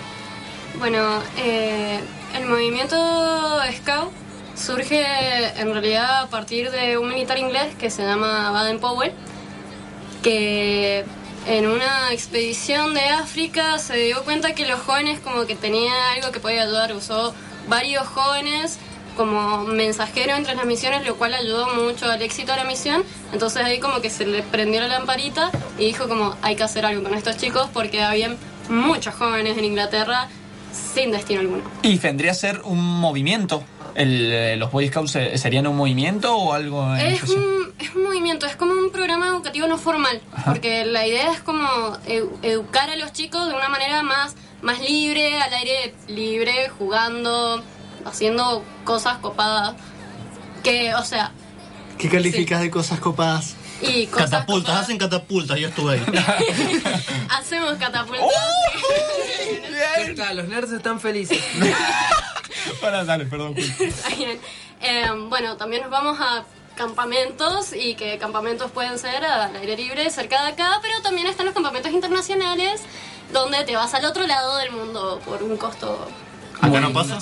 Bueno, 0.78 1.20
eh, 1.38 2.01
el 2.34 2.47
movimiento 2.47 2.97
Scout 3.76 4.11
surge 4.55 5.05
en 5.61 5.72
realidad 5.72 6.22
a 6.22 6.26
partir 6.28 6.70
de 6.70 6.98
un 6.98 7.09
militar 7.09 7.38
inglés 7.38 7.74
que 7.78 7.90
se 7.90 8.03
llama 8.03 8.50
Baden 8.50 8.78
Powell, 8.78 9.12
que 10.22 11.05
en 11.46 11.66
una 11.66 12.12
expedición 12.12 12.94
de 12.94 13.09
África 13.09 13.78
se 13.78 13.96
dio 13.96 14.22
cuenta 14.24 14.55
que 14.55 14.66
los 14.66 14.80
jóvenes 14.80 15.20
como 15.20 15.46
que 15.46 15.57
tenían 15.57 15.94
algo 16.16 16.30
que 16.32 16.40
podía 16.40 16.62
ayudar, 16.62 16.92
usó 16.92 17.34
varios 17.68 18.07
jóvenes 18.07 18.78
como 19.16 19.64
mensajero 19.64 20.34
entre 20.36 20.55
las 20.55 20.64
misiones, 20.64 21.05
lo 21.07 21.16
cual 21.16 21.34
ayudó 21.34 21.66
mucho 21.74 22.11
al 22.11 22.22
éxito 22.22 22.53
de 22.53 22.59
la 22.59 22.64
misión. 22.64 23.03
Entonces 23.32 23.62
ahí 23.62 23.78
como 23.78 24.00
que 24.00 24.11
se 24.11 24.24
le 24.24 24.42
prendió 24.42 24.80
la 24.80 24.88
lamparita 24.88 25.50
y 25.78 25.86
dijo 25.86 26.09
como 26.09 26.36
hay 26.42 26.57
que 26.57 26.62
hacer 26.62 26.86
algo 26.86 27.03
con 27.03 27.14
estos 27.14 27.36
chicos 27.36 27.68
porque 27.72 28.03
habían 28.03 28.36
muchos 28.68 29.14
jóvenes 29.14 29.59
en 29.59 29.64
Inglaterra 29.64 30.28
sin 30.94 31.11
destino 31.11 31.40
alguno. 31.40 31.62
Y 31.82 31.98
vendría 31.98 32.30
a 32.30 32.34
ser 32.34 32.62
un 32.64 32.82
movimiento. 32.82 33.64
El, 33.95 34.32
eh, 34.32 34.57
¿Los 34.57 34.70
Boy 34.72 34.88
Scouts 34.88 35.16
eh, 35.16 35.38
serían 35.38 35.66
un 35.66 35.76
movimiento 35.76 36.34
o 36.36 36.53
algo 36.55 36.95
Es 36.97 37.22
un, 37.24 37.74
es 37.78 37.95
un 37.95 38.05
movimiento, 38.05 38.47
es 38.47 38.57
como 38.57 38.72
un 38.72 38.90
programa 38.90 39.28
educativo 39.28 39.66
no 39.66 39.76
formal, 39.78 40.20
porque 40.47 40.84
la 40.86 41.07
idea 41.07 41.32
es 41.32 41.40
como 41.40 41.66
edu- 42.07 42.30
educar 42.43 42.88
a 42.90 42.97
los 42.97 43.12
chicos 43.12 43.49
de 43.49 43.55
una 43.55 43.68
manera 43.68 44.03
más, 44.03 44.34
más 44.62 44.80
libre, 44.80 45.38
al 45.40 45.53
aire 45.53 45.95
libre, 46.09 46.70
jugando, 46.78 47.62
haciendo 48.05 48.64
cosas 48.84 49.18
copadas. 49.18 49.74
Que, 50.62 50.95
o 50.95 51.05
sea, 51.05 51.32
¿Qué 51.99 52.09
calificas 52.09 52.61
de 52.61 52.70
cosas 52.70 52.99
copadas? 53.01 53.57
y 53.82 54.07
cosas 54.07 54.30
Catapultas, 54.30 54.62
copadas. 54.68 54.84
hacen 54.84 54.99
catapultas, 54.99 55.59
yo 55.59 55.68
estuve 55.68 55.95
ahí. 55.95 56.05
Hacemos 57.30 57.74
catapultas. 57.74 58.26
Está, 60.07 60.32
los 60.34 60.47
nerds 60.49 60.72
están 60.72 61.01
felices. 61.01 61.38
Ahora, 62.82 63.04
dale, 63.04 63.26
perdón. 63.26 63.54
Eh, 64.84 65.08
bueno, 65.28 65.56
también 65.56 65.82
nos 65.82 65.90
vamos 65.90 66.18
a 66.20 66.44
campamentos 66.76 67.72
y 67.72 67.94
que 67.94 68.18
campamentos 68.18 68.70
pueden 68.70 68.98
ser 68.98 69.24
al 69.24 69.54
aire 69.54 69.76
libre 69.76 70.10
cerca 70.10 70.42
de 70.42 70.52
acá, 70.52 70.78
pero 70.82 71.00
también 71.02 71.26
están 71.26 71.46
los 71.46 71.54
campamentos 71.54 71.92
internacionales 71.92 72.82
donde 73.32 73.64
te 73.64 73.76
vas 73.76 73.94
al 73.94 74.04
otro 74.04 74.26
lado 74.26 74.56
del 74.56 74.72
mundo 74.72 75.20
por 75.24 75.42
un 75.42 75.56
costo. 75.56 76.08
¿Acá 76.62 76.80
no 76.80 76.92
pasa? 76.92 77.18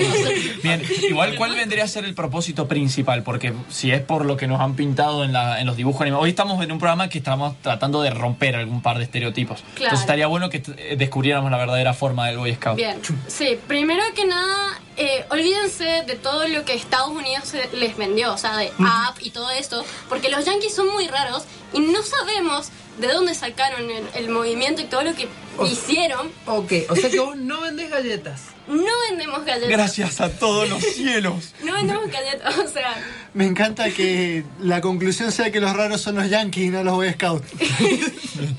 Bien, 0.62 0.82
igual, 1.08 1.34
¿cuál 1.36 1.54
vendría 1.54 1.84
a 1.84 1.88
ser 1.88 2.04
el 2.04 2.14
propósito 2.14 2.68
principal? 2.68 3.22
Porque 3.22 3.52
si 3.68 3.90
es 3.90 4.00
por 4.00 4.24
lo 4.24 4.36
que 4.36 4.46
nos 4.46 4.60
han 4.60 4.74
pintado 4.76 5.24
en, 5.24 5.32
la- 5.32 5.60
en 5.60 5.66
los 5.66 5.76
dibujos 5.76 6.02
animados, 6.02 6.24
hoy 6.24 6.30
estamos 6.30 6.62
en 6.64 6.70
un 6.72 6.78
programa 6.78 7.08
que 7.08 7.18
estamos 7.18 7.56
tratando 7.62 8.00
de 8.02 8.10
romper 8.10 8.56
algún 8.56 8.82
par 8.82 8.98
de 8.98 9.04
estereotipos. 9.04 9.60
Claro. 9.60 9.74
Entonces 9.76 10.00
estaría 10.00 10.26
bueno 10.28 10.50
que 10.50 10.62
eh, 10.78 10.96
descubriéramos 10.96 11.50
la 11.50 11.58
verdadera 11.58 11.94
forma 11.94 12.26
del 12.28 12.38
Boy 12.38 12.54
Scout. 12.54 12.76
Bien, 12.76 12.96
sí, 13.26 13.58
primero 13.66 14.02
que 14.14 14.24
nada, 14.24 14.80
eh, 14.96 15.24
olvídense 15.30 15.84
de 16.06 16.14
todo 16.14 16.46
lo 16.48 16.64
que 16.64 16.74
Estados 16.74 17.10
Unidos 17.10 17.52
les 17.74 17.96
vendió, 17.96 18.32
o 18.32 18.38
sea, 18.38 18.56
de 18.56 18.70
app 18.78 19.16
y 19.20 19.30
todo 19.30 19.50
esto, 19.50 19.84
porque 20.08 20.28
los 20.30 20.44
yankees 20.44 20.74
son 20.74 20.88
muy 20.88 21.06
raros 21.08 21.44
y 21.72 21.80
no 21.80 22.02
sabemos 22.02 22.68
de 22.98 23.08
dónde 23.12 23.34
sacaron 23.34 23.90
el, 23.90 24.04
el 24.14 24.28
movimiento 24.30 24.80
y 24.80 24.84
todo 24.86 25.02
lo 25.02 25.14
que 25.14 25.28
hicieron. 25.70 26.30
Ok, 26.46 26.72
o 26.88 26.96
sea 26.96 27.10
que 27.10 27.20
vos 27.20 27.36
no 27.36 27.60
vendés 27.60 27.90
galletas. 27.90 28.40
No 28.68 28.90
vendemos 29.08 29.44
galletas. 29.44 29.68
Gracias 29.70 30.20
a 30.20 30.28
todos 30.30 30.68
los 30.68 30.82
cielos. 30.94 31.52
No 31.62 31.74
vendemos 31.74 32.10
galletas, 32.10 32.56
o 32.58 32.66
sea, 32.66 32.96
Me 33.32 33.44
encanta 33.46 33.90
que 33.90 34.44
la 34.60 34.80
conclusión 34.80 35.30
sea 35.30 35.52
que 35.52 35.60
los 35.60 35.72
raros 35.76 36.00
son 36.00 36.16
los 36.16 36.28
yankees 36.28 36.64
y 36.64 36.68
no 36.70 36.82
los 36.82 36.94
Boy 36.94 37.12
Scouts. 37.12 37.46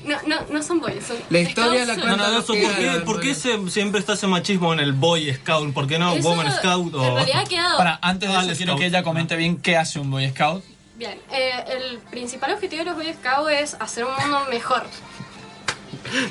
no, 0.04 0.16
no, 0.26 0.40
no 0.50 0.62
son 0.62 0.80
boys, 0.80 1.04
son 1.06 1.16
La 1.30 1.40
historia 1.40 1.84
la 1.84 1.96
No, 1.96 2.02
son- 2.06 2.16
no, 2.16 2.38
eso, 2.38 2.46
¿por 2.54 2.76
qué, 2.76 2.90
por 3.04 3.20
qué 3.20 3.34
se- 3.34 3.70
siempre 3.70 4.00
está 4.00 4.14
ese 4.14 4.26
machismo 4.26 4.72
en 4.72 4.80
el 4.80 4.92
Boy 4.92 5.32
Scout? 5.34 5.74
¿Por 5.74 5.86
qué 5.86 5.98
no 5.98 6.12
Eso 6.14 6.27
Woman 6.30 6.52
Scout? 6.52 6.94
O... 6.94 7.04
En 7.08 7.14
realidad 7.14 7.40
ha 7.40 7.44
quedado. 7.48 7.78
Para, 7.78 7.98
antes 8.02 8.28
de 8.28 8.34
Al 8.36 8.46
eso, 8.50 8.56
quiero 8.56 8.76
que 8.76 8.86
ella 8.86 9.02
comente 9.02 9.36
bien 9.36 9.56
qué 9.58 9.76
hace 9.76 9.98
un 10.00 10.10
Boy 10.10 10.28
Scout. 10.30 10.64
Bien, 10.96 11.18
eh, 11.32 11.52
el 11.68 11.98
principal 12.10 12.52
objetivo 12.54 12.80
de 12.84 12.90
los 12.90 12.96
Boy 12.96 13.12
Scouts 13.14 13.50
es 13.52 13.76
hacer 13.80 14.04
un 14.04 14.14
mundo 14.20 14.46
mejor. 14.50 14.84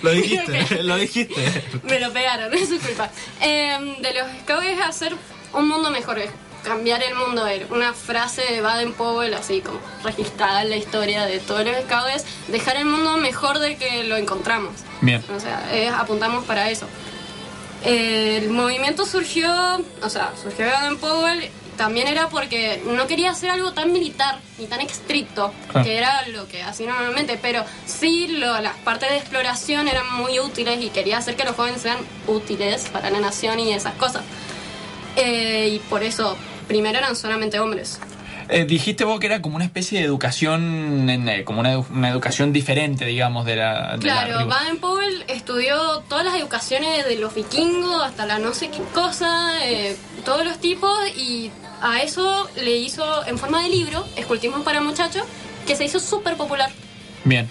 Lo 0.01 0.11
dijiste, 0.11 0.83
lo 0.83 0.95
dijiste. 0.97 1.63
Me 1.83 1.99
lo 1.99 2.11
pegaron, 2.11 2.53
es 2.53 2.69
su 2.69 2.79
culpa. 2.79 3.09
Eh, 3.41 3.95
de 4.01 4.13
los 4.13 4.27
Scouts 4.41 4.65
es 4.65 4.79
hacer 4.81 5.15
un 5.53 5.67
mundo 5.67 5.89
mejor, 5.89 6.19
es 6.19 6.29
cambiar 6.63 7.01
el 7.03 7.15
mundo. 7.15 7.47
Es 7.47 7.69
una 7.69 7.93
frase 7.93 8.41
de 8.41 8.61
Baden 8.61 8.93
Powell, 8.93 9.33
así 9.33 9.61
como 9.61 9.79
registrada 10.03 10.63
en 10.63 10.69
la 10.69 10.75
historia 10.77 11.25
de 11.25 11.39
todos 11.39 11.63
los 11.65 11.75
Scouts, 11.83 12.15
es 12.15 12.25
dejar 12.49 12.77
el 12.77 12.85
mundo 12.85 13.17
mejor 13.17 13.59
del 13.59 13.77
que 13.77 14.03
lo 14.03 14.17
encontramos. 14.17 14.73
Bien. 15.01 15.23
O 15.35 15.39
sea, 15.39 15.73
es- 15.73 15.93
apuntamos 15.93 16.43
para 16.45 16.69
eso. 16.69 16.87
El 17.83 18.49
movimiento 18.49 19.05
surgió, 19.05 19.49
o 20.01 20.09
sea, 20.09 20.31
surgió 20.41 20.65
Baden 20.65 20.97
Powell, 20.97 21.49
también 21.77 22.07
era 22.07 22.27
porque 22.29 22.81
no 22.87 23.05
quería 23.05 23.29
hacer 23.31 23.51
algo 23.51 23.71
tan 23.71 23.91
militar 23.91 24.39
ni 24.57 24.65
tan 24.65 24.81
estricto, 24.81 25.53
Claro. 25.69 25.85
que 25.85 25.97
era 25.97 26.27
lo 26.29 26.47
que 26.47 26.63
hacía 26.63 26.87
normalmente, 26.87 27.37
pero 27.39 27.63
sí 27.85 28.27
lo- 28.29 28.59
las 28.61 28.75
partes 28.77 29.09
de 29.11 29.17
exploración 29.17 29.87
eran 29.87 30.11
muy 30.15 30.39
útiles 30.39 30.81
y 30.81 30.89
quería 30.89 31.19
hacer 31.19 31.35
que 31.35 31.43
los 31.43 31.55
jóvenes 31.55 31.81
sean 31.83 31.97
útiles 32.25 32.87
para 32.91 33.11
la 33.11 33.19
nación 33.19 33.59
y 33.59 33.71
esas 33.73 33.93
cosas. 33.93 34.23
Eh, 35.15 35.69
y 35.73 35.79
por 35.79 36.01
eso, 36.03 36.35
primero 36.67 36.97
eran 36.97 37.15
solamente 37.15 37.59
hombres. 37.59 37.99
Eh, 38.49 38.65
dijiste 38.65 39.03
vos 39.03 39.19
que 39.19 39.25
era 39.27 39.41
como 39.41 39.55
una 39.57 39.65
especie 39.65 39.99
de 39.99 40.05
educación, 40.05 41.09
en, 41.09 41.27
eh, 41.27 41.43
como 41.43 41.59
una, 41.59 41.75
edu- 41.75 41.85
una 41.91 42.09
educación 42.09 42.53
diferente, 42.53 43.05
digamos, 43.05 43.45
de 43.45 43.57
la... 43.57 43.93
de 43.93 43.99
Claro, 43.99 44.39
ribu- 44.39 44.47
Baden 44.49 44.77
Powell 44.79 45.23
estudió 45.27 45.99
todas 46.07 46.23
las 46.25 46.35
educaciones 46.35 47.05
de 47.05 47.15
los 47.17 47.33
vikingos 47.35 48.03
hasta 48.03 48.25
la 48.25 48.39
no 48.39 48.53
sé 48.53 48.69
qué 48.69 48.81
cosa, 48.93 49.65
eh, 49.65 49.95
todos 50.23 50.45
los 50.45 50.59
tipos, 50.59 50.91
y 51.17 51.51
a 51.81 52.01
eso 52.01 52.49
le 52.63 52.77
hizo 52.77 53.25
en 53.27 53.37
forma 53.37 53.61
de 53.63 53.69
libro, 53.69 54.05
Escultismo 54.15 54.63
para 54.63 54.79
Muchachos, 54.81 55.23
que 55.65 55.75
se 55.75 55.85
hizo 55.85 55.99
súper 55.99 56.37
popular. 56.37 56.69
Bien. 57.25 57.49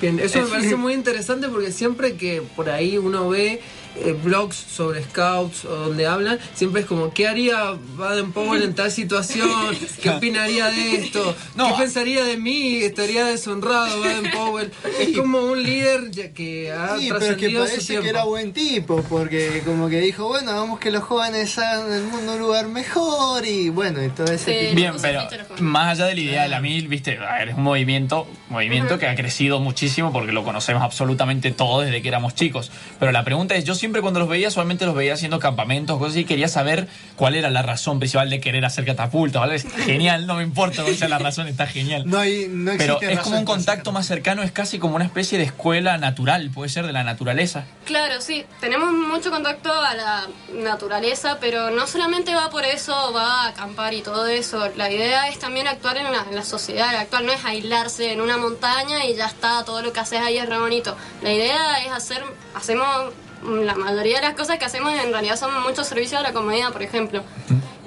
Bien, 0.00 0.18
eso 0.18 0.40
me 0.40 0.46
parece 0.48 0.76
muy 0.84 0.94
interesante 0.94 1.48
porque 1.48 1.70
siempre 1.70 2.16
que 2.16 2.40
por 2.56 2.70
ahí 2.70 2.96
uno 2.96 3.28
ve 3.28 3.60
eh, 3.96 4.12
blogs 4.12 4.56
sobre 4.56 5.02
scouts 5.04 5.64
o 5.64 5.74
donde 5.74 6.06
hablan, 6.06 6.38
siempre 6.54 6.82
es 6.82 6.86
como, 6.86 7.12
¿qué 7.12 7.28
haría 7.28 7.74
Baden 7.96 8.32
Powell 8.32 8.62
en 8.62 8.74
tal 8.74 8.90
situación? 8.90 9.48
¿Qué 10.02 10.10
opinaría 10.10 10.66
de 10.66 10.96
esto? 10.96 11.34
¿Qué 11.56 11.74
pensaría 11.78 12.24
de 12.24 12.36
mí? 12.36 12.78
¿Estaría 12.78 13.24
deshonrado 13.26 14.00
Baden 14.00 14.30
Powell? 14.32 14.72
Es 14.98 15.16
como 15.16 15.38
un 15.38 15.62
líder 15.62 16.10
ya 16.10 16.32
que 16.32 16.72
ha 16.72 16.98
Sí, 16.98 17.08
pero 17.10 17.24
es 17.24 17.36
que 17.36 17.48
trascendido 17.48 17.62
su 17.64 17.70
parece 17.70 17.86
tiempo. 17.86 18.02
que 18.02 18.08
era 18.10 18.24
buen 18.24 18.52
tipo, 18.52 19.02
porque 19.08 19.62
como 19.64 19.88
que 19.88 20.00
dijo, 20.00 20.28
bueno, 20.28 20.52
vamos 20.52 20.80
que 20.80 20.90
los 20.90 21.02
jóvenes 21.02 21.56
hagan 21.58 21.92
el 21.92 22.04
mundo 22.04 22.34
un 22.34 22.38
lugar 22.40 22.68
mejor 22.68 23.46
y 23.46 23.68
bueno, 23.68 24.02
y 24.04 24.08
todo 24.08 24.32
ese 24.32 24.52
tipo. 24.52 24.74
Bien, 24.74 24.94
pero 25.00 25.22
más 25.60 25.92
allá 25.92 26.06
de 26.06 26.14
la 26.14 26.20
idea 26.20 26.42
de 26.42 26.48
la 26.48 26.60
mil, 26.60 26.88
viste, 26.88 27.18
a 27.18 27.38
ver, 27.38 27.50
es 27.50 27.56
un 27.56 27.62
movimiento, 27.62 28.26
movimiento 28.48 28.98
que 28.98 29.06
ha 29.06 29.14
crecido 29.14 29.60
muchísimo 29.60 30.12
porque 30.12 30.32
lo 30.32 30.44
conocemos 30.44 30.82
absolutamente 30.82 31.50
todos 31.52 31.84
desde 31.84 32.02
que 32.02 32.08
éramos 32.08 32.34
chicos. 32.34 32.70
Pero 32.98 33.12
la 33.12 33.24
pregunta 33.24 33.54
es, 33.54 33.64
yo 33.64 33.74
siempre 33.84 34.00
cuando 34.00 34.18
los 34.18 34.30
veía, 34.30 34.50
solamente 34.50 34.86
los 34.86 34.94
veía 34.94 35.12
haciendo 35.12 35.38
campamentos, 35.38 35.98
cosas 35.98 36.12
así, 36.12 36.20
y 36.20 36.24
quería 36.24 36.48
saber 36.48 36.88
cuál 37.16 37.34
era 37.34 37.50
la 37.50 37.60
razón 37.60 37.98
principal 37.98 38.30
de 38.30 38.40
querer 38.40 38.64
hacer 38.64 38.86
catapultas, 38.86 39.42
¿vale? 39.42 39.56
Es 39.56 39.66
genial, 39.84 40.26
no 40.26 40.36
me 40.36 40.42
importa 40.42 40.82
cuál 40.82 40.96
sea 40.96 41.06
la 41.06 41.18
razón, 41.18 41.48
está 41.48 41.66
genial. 41.66 42.04
No 42.06 42.18
hay, 42.18 42.48
no 42.48 42.72
Pero 42.78 42.98
es 43.02 43.20
como 43.20 43.36
un 43.36 43.44
contacto 43.44 43.92
más 43.92 44.06
cercano, 44.06 44.42
es 44.42 44.52
casi 44.52 44.78
como 44.78 44.96
una 44.96 45.04
especie 45.04 45.36
de 45.36 45.44
escuela 45.44 45.98
natural, 45.98 46.48
puede 46.48 46.70
ser 46.70 46.86
de 46.86 46.94
la 46.94 47.04
naturaleza. 47.04 47.66
Claro, 47.84 48.22
sí, 48.22 48.46
tenemos 48.58 48.90
mucho 48.90 49.30
contacto 49.30 49.70
a 49.70 49.94
la 49.94 50.28
naturaleza, 50.54 51.36
pero 51.38 51.70
no 51.70 51.86
solamente 51.86 52.34
va 52.34 52.48
por 52.48 52.64
eso, 52.64 53.12
va 53.14 53.42
a 53.42 53.48
acampar 53.48 53.92
y 53.92 54.00
todo 54.00 54.26
eso. 54.28 54.66
La 54.78 54.90
idea 54.90 55.28
es 55.28 55.38
también 55.38 55.68
actuar 55.68 55.98
en 55.98 56.10
la, 56.10 56.24
en 56.26 56.36
la 56.36 56.44
sociedad 56.44 56.96
actual, 56.96 57.26
no 57.26 57.32
es 57.32 57.44
aislarse 57.44 58.12
en 58.12 58.22
una 58.22 58.38
montaña 58.38 59.04
y 59.04 59.14
ya 59.14 59.26
está, 59.26 59.62
todo 59.62 59.82
lo 59.82 59.92
que 59.92 60.00
haces 60.00 60.20
ahí 60.20 60.38
es 60.38 60.48
re 60.48 60.58
bonito. 60.58 60.96
La 61.20 61.30
idea 61.30 61.84
es 61.84 61.92
hacer, 61.92 62.24
hacemos, 62.54 63.12
la 63.44 63.74
mayoría 63.74 64.16
de 64.16 64.22
las 64.22 64.34
cosas 64.34 64.58
que 64.58 64.64
hacemos 64.64 64.92
en 64.94 65.12
realidad 65.12 65.38
son 65.38 65.62
muchos 65.62 65.86
servicios 65.86 66.20
a 66.20 66.22
la 66.22 66.32
comunidad, 66.32 66.72
por 66.72 66.82
ejemplo. 66.82 67.22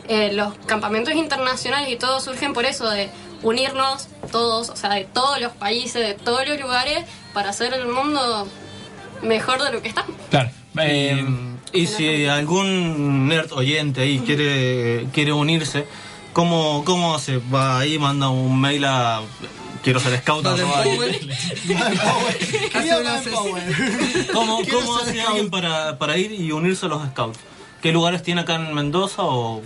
Eh, 0.08 0.32
los 0.34 0.54
campamentos 0.66 1.14
internacionales 1.14 1.90
y 1.90 1.98
todo 1.98 2.22
surgen 2.22 2.54
por 2.54 2.66
eso, 2.66 2.90
de 2.90 3.10
unirnos 3.44 4.08
todos, 4.32 4.70
o 4.70 4.76
sea, 4.76 4.92
de 4.92 5.06
todos 5.06 5.40
los 5.42 5.52
países, 5.54 5.96
de 5.96 6.14
todos 6.14 6.48
los 6.48 6.60
lugares, 6.60 7.06
para 7.34 7.50
hacer 7.50 7.74
el 7.74 7.88
mundo 7.88 8.48
mejor 9.22 9.62
de 9.64 9.72
lo 9.72 9.82
que 9.82 9.90
está. 9.90 10.06
Claro. 10.30 10.50
Eh, 10.80 11.26
y 11.74 11.88
si 11.88 12.26
algún 12.26 13.28
nerd 13.28 13.52
oyente 13.52 14.02
ahí 14.02 14.20
quiere, 14.20 15.08
quiere 15.12 15.34
unirse, 15.34 15.86
¿cómo, 16.34 16.84
¿cómo 16.86 17.16
hace? 17.16 17.42
Va 17.54 17.80
ahí, 17.80 18.00
manda 18.00 18.30
un 18.30 18.60
mail 18.60 18.86
a... 18.86 19.22
Quiero 19.84 20.00
ser 20.00 20.18
scout. 20.20 20.46
arroba-. 20.46 20.84
¿Cómo, 24.34 24.62
cómo 24.70 24.98
hace 24.98 25.14
scout. 25.14 25.28
alguien 25.30 25.50
para, 25.50 25.98
para 25.98 26.18
ir 26.18 26.32
y 26.32 26.52
unirse 26.52 26.86
a 26.86 26.90
los 26.90 27.06
scouts? 27.10 27.40
¿Qué 27.82 27.92
lugares 27.92 28.24
tiene 28.24 28.42
acá 28.42 28.56
en 28.56 28.74
Mendoza 28.74 29.24
o...? 29.24 29.62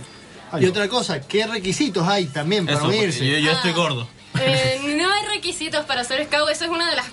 Y 0.60 0.66
otra 0.66 0.86
cosa, 0.88 1.20
¿qué 1.26 1.46
requisitos 1.46 2.06
hay 2.06 2.26
también 2.26 2.66
para 2.66 2.76
Eso, 2.78 2.86
unirse? 2.88 3.26
yo, 3.26 3.38
yo 3.38 3.52
estoy 3.52 3.70
Ah. 3.70 3.74
gordo. 3.74 4.08
Eh, 4.38 4.80
no 4.98 5.10
hay 5.12 5.26
requisitos 5.34 5.84
para 5.86 6.04
ser 6.04 6.26
scout, 6.26 6.50
esa 6.50 6.66
es 6.66 6.70
una 6.70 6.90
de 6.90 6.96
las 6.96 7.06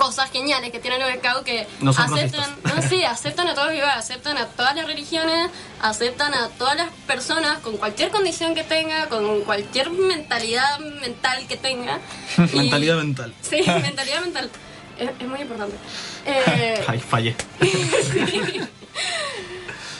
cosas 0.00 0.30
geniales 0.30 0.70
que 0.72 0.78
tienen 0.80 0.98
los 0.98 1.10
scouts 1.12 1.44
que 1.44 1.66
aceptan, 1.86 2.56
no, 2.64 2.82
sí, 2.88 3.04
aceptan 3.04 3.46
a 3.48 3.54
todos 3.54 3.66
los 3.68 3.76
lugares, 3.76 3.98
aceptan 3.98 4.38
a 4.38 4.46
todas 4.46 4.74
las 4.74 4.86
religiones, 4.86 5.50
aceptan 5.82 6.32
a 6.32 6.48
todas 6.48 6.74
las 6.76 6.88
personas 7.06 7.58
con 7.58 7.76
cualquier 7.76 8.08
condición 8.10 8.54
que 8.54 8.64
tenga, 8.64 9.08
con 9.10 9.42
cualquier 9.42 9.90
mentalidad 9.90 10.78
mental 10.78 11.46
que 11.46 11.56
tenga. 11.58 11.98
Y- 12.52 12.56
Mentalidad 12.56 12.96
mental. 12.96 13.34
Sí, 13.42 13.60
mentalidad 13.82 14.20
mental. 14.22 14.50
Es, 14.98 15.10
es 15.20 15.26
muy 15.28 15.40
importante. 15.40 15.76
Eh, 16.24 16.84
Ay, 16.88 16.98
fallé. 16.98 17.36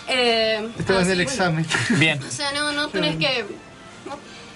eh, 0.09 0.68
Estaba 0.78 1.01
en 1.01 1.05
así, 1.05 1.12
el 1.12 1.18
bueno. 1.18 1.30
examen. 1.30 1.66
Bien. 1.90 2.22
O 2.22 2.30
sea, 2.30 2.53
no, 2.53 2.72
no 2.72 2.88
tenés 2.88 3.16
que. 3.16 3.44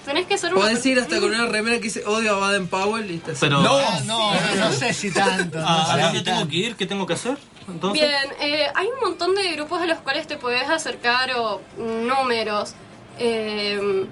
Tenés 0.05 0.27
que 0.27 0.37
ser 0.37 0.53
una 0.53 0.61
Podés 0.61 0.85
ir 0.85 0.99
hasta 0.99 1.19
con 1.19 1.29
una 1.33 1.45
remera 1.47 1.77
que 1.77 1.83
dice 1.83 2.03
odio 2.05 2.35
a 2.35 2.39
Baden 2.39 2.67
Powell 2.67 3.09
y 3.11 3.17
te 3.17 3.33
Pero- 3.33 3.59
No, 3.61 3.99
no, 4.01 4.33
no 4.55 4.71
sé 4.71 4.93
si 4.93 5.11
tanto. 5.11 5.59
no 5.59 5.65
Ah, 5.67 5.85
sé 5.87 5.91
¿A 5.91 5.95
si 5.95 6.01
dónde 6.03 6.21
tengo 6.21 6.37
tanto. 6.39 6.51
que 6.51 6.57
ir? 6.57 6.75
¿Qué 6.75 6.85
tengo 6.85 7.05
que 7.07 7.13
hacer? 7.13 7.37
Entonces, 7.67 8.07
Bien, 8.07 8.31
eh, 8.39 8.67
hay 8.75 8.87
un 8.87 8.99
montón 9.09 9.33
de 9.35 9.51
grupos 9.53 9.81
a 9.81 9.85
los 9.87 9.97
cuales 9.99 10.27
te 10.27 10.37
puedes 10.37 10.69
acercar 10.69 11.31
o 11.35 11.61
números. 11.77 12.75
Eh, 13.17 14.05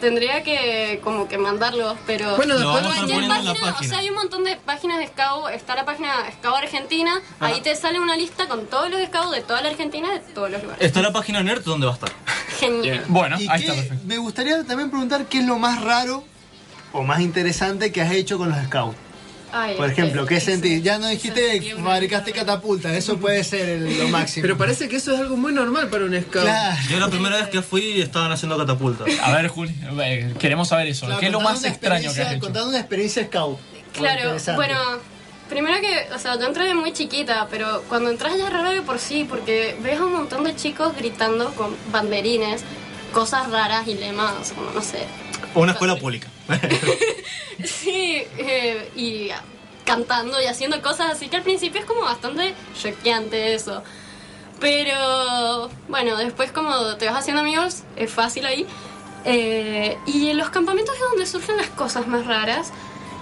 tendría 0.00 0.42
que 0.42 1.00
como 1.04 1.28
que 1.28 1.38
mandarlos, 1.38 1.96
pero 2.06 2.36
Bueno, 2.36 2.54
después 2.58 2.74
vamos 2.82 2.92
a 2.92 2.96
cualquier 2.96 3.20
poner 3.20 3.22
en 3.40 3.44
la 3.46 3.52
página, 3.54 3.76
o 3.78 3.82
sea, 3.84 3.98
hay 3.98 4.08
un 4.08 4.14
montón 4.16 4.44
de 4.44 4.56
páginas 4.56 4.98
de 4.98 5.06
Scout, 5.08 5.50
está 5.52 5.74
la 5.74 5.84
página 5.84 6.14
Scout 6.32 6.56
Argentina, 6.56 7.20
Ah. 7.38 7.46
ahí 7.46 7.60
te 7.60 7.76
sale 7.76 8.00
una 8.00 8.16
lista 8.16 8.48
con 8.48 8.66
todos 8.66 8.90
los 8.90 9.00
Scouts 9.06 9.30
de 9.32 9.40
toda 9.42 9.60
la 9.62 9.68
Argentina, 9.70 10.12
de 10.12 10.20
todos 10.20 10.50
los 10.50 10.62
lugares. 10.62 10.84
está 10.84 11.02
la 11.02 11.12
página 11.12 11.42
Nerd, 11.42 11.62
¿dónde 11.64 11.86
va 11.86 11.92
a 11.92 11.94
estar? 11.94 12.10
Genial. 12.58 13.04
Bueno, 13.08 13.36
¿Y 13.40 13.48
ahí 13.48 13.60
qué- 13.60 13.66
está 13.68 13.74
perfecto. 13.74 14.04
Me 14.06 14.18
gustaría 14.18 14.64
también 14.64 14.90
preguntar 14.90 15.26
qué 15.26 15.38
es 15.38 15.46
lo 15.46 15.58
más 15.58 15.82
raro 15.82 16.24
o 16.92 17.02
más 17.02 17.20
interesante 17.20 17.92
que 17.92 18.02
has 18.02 18.10
hecho 18.12 18.36
con 18.38 18.48
los 18.50 18.58
scouts. 18.64 18.96
Ay, 19.52 19.76
Por 19.76 19.90
ejemplo, 19.90 20.26
que- 20.26 20.34
¿qué 20.36 20.40
sentís? 20.40 20.82
Ya 20.82 20.98
no 20.98 21.08
dijiste 21.08 21.60
que 21.60 21.74
fabricaste 21.76 22.32
catapultas, 22.32 22.92
eso 22.92 23.18
puede 23.18 23.42
ser 23.44 23.68
el- 23.68 23.98
lo 23.98 24.08
máximo. 24.08 24.42
Pero 24.42 24.56
parece 24.56 24.88
que 24.88 24.96
eso 24.96 25.12
es 25.14 25.20
algo 25.20 25.36
muy 25.36 25.52
normal 25.52 25.88
para 25.88 26.04
un 26.04 26.14
scout. 26.20 26.44
Claro. 26.44 26.76
Yo 26.88 26.98
la 27.00 27.08
primera 27.08 27.36
vez 27.36 27.48
que 27.48 27.62
fui 27.62 28.00
estaban 28.00 28.30
haciendo 28.32 28.56
catapultas. 28.58 29.08
A 29.22 29.32
ver, 29.32 29.48
Juli, 29.48 29.74
eh, 30.04 30.34
queremos 30.38 30.68
saber 30.68 30.86
eso. 30.88 31.06
Claro, 31.06 31.20
¿Qué 31.20 31.26
es 31.26 31.32
lo 31.32 31.38
contando 31.38 31.54
más 31.54 31.60
una 31.64 31.68
extraño 31.72 32.00
que 32.02 32.06
has 32.06 32.12
experiencia- 32.16 32.36
hecho? 32.36 32.44
Contando 32.46 32.68
una 32.70 32.78
experiencia 32.78 33.24
scout. 33.26 33.58
Claro, 33.92 34.20
Interesante. 34.20 34.56
bueno, 34.56 34.78
primero 35.48 35.80
que, 35.80 36.14
o 36.14 36.18
sea, 36.18 36.38
yo 36.38 36.46
entré 36.46 36.64
de 36.66 36.74
muy 36.74 36.92
chiquita, 36.92 37.48
pero 37.50 37.82
cuando 37.88 38.08
entras 38.10 38.36
ya 38.38 38.46
es 38.46 38.52
raro 38.52 38.70
de 38.70 38.82
por 38.82 38.98
sí, 39.00 39.26
porque 39.28 39.76
ves 39.82 39.98
a 39.98 40.04
un 40.04 40.12
montón 40.12 40.44
de 40.44 40.54
chicos 40.54 40.94
gritando 40.96 41.52
con 41.54 41.74
banderines, 41.90 42.62
cosas 43.12 43.50
raras 43.50 43.88
y 43.88 43.94
lemas, 43.94 44.52
como 44.54 44.70
no 44.70 44.80
sé. 44.82 45.04
O 45.54 45.62
una 45.62 45.72
escuela 45.72 45.96
pública. 45.96 46.28
Sí, 47.64 48.22
eh, 48.38 48.90
y 48.96 49.30
cantando 49.84 50.40
y 50.40 50.46
haciendo 50.46 50.80
cosas 50.80 51.10
así 51.10 51.28
que 51.28 51.36
al 51.36 51.42
principio 51.42 51.80
es 51.80 51.86
como 51.86 52.02
bastante 52.02 52.54
choqueante 52.80 53.54
eso. 53.54 53.82
Pero 54.60 55.70
bueno, 55.88 56.16
después 56.16 56.52
como 56.52 56.96
te 56.96 57.06
vas 57.06 57.16
haciendo 57.16 57.42
amigos, 57.42 57.82
es 57.96 58.10
fácil 58.10 58.46
ahí. 58.46 58.66
Eh, 59.24 59.98
y 60.06 60.30
en 60.30 60.38
los 60.38 60.50
campamentos 60.50 60.94
es 60.94 61.00
donde 61.00 61.26
surgen 61.26 61.56
las 61.56 61.68
cosas 61.68 62.06
más 62.06 62.26
raras. 62.26 62.72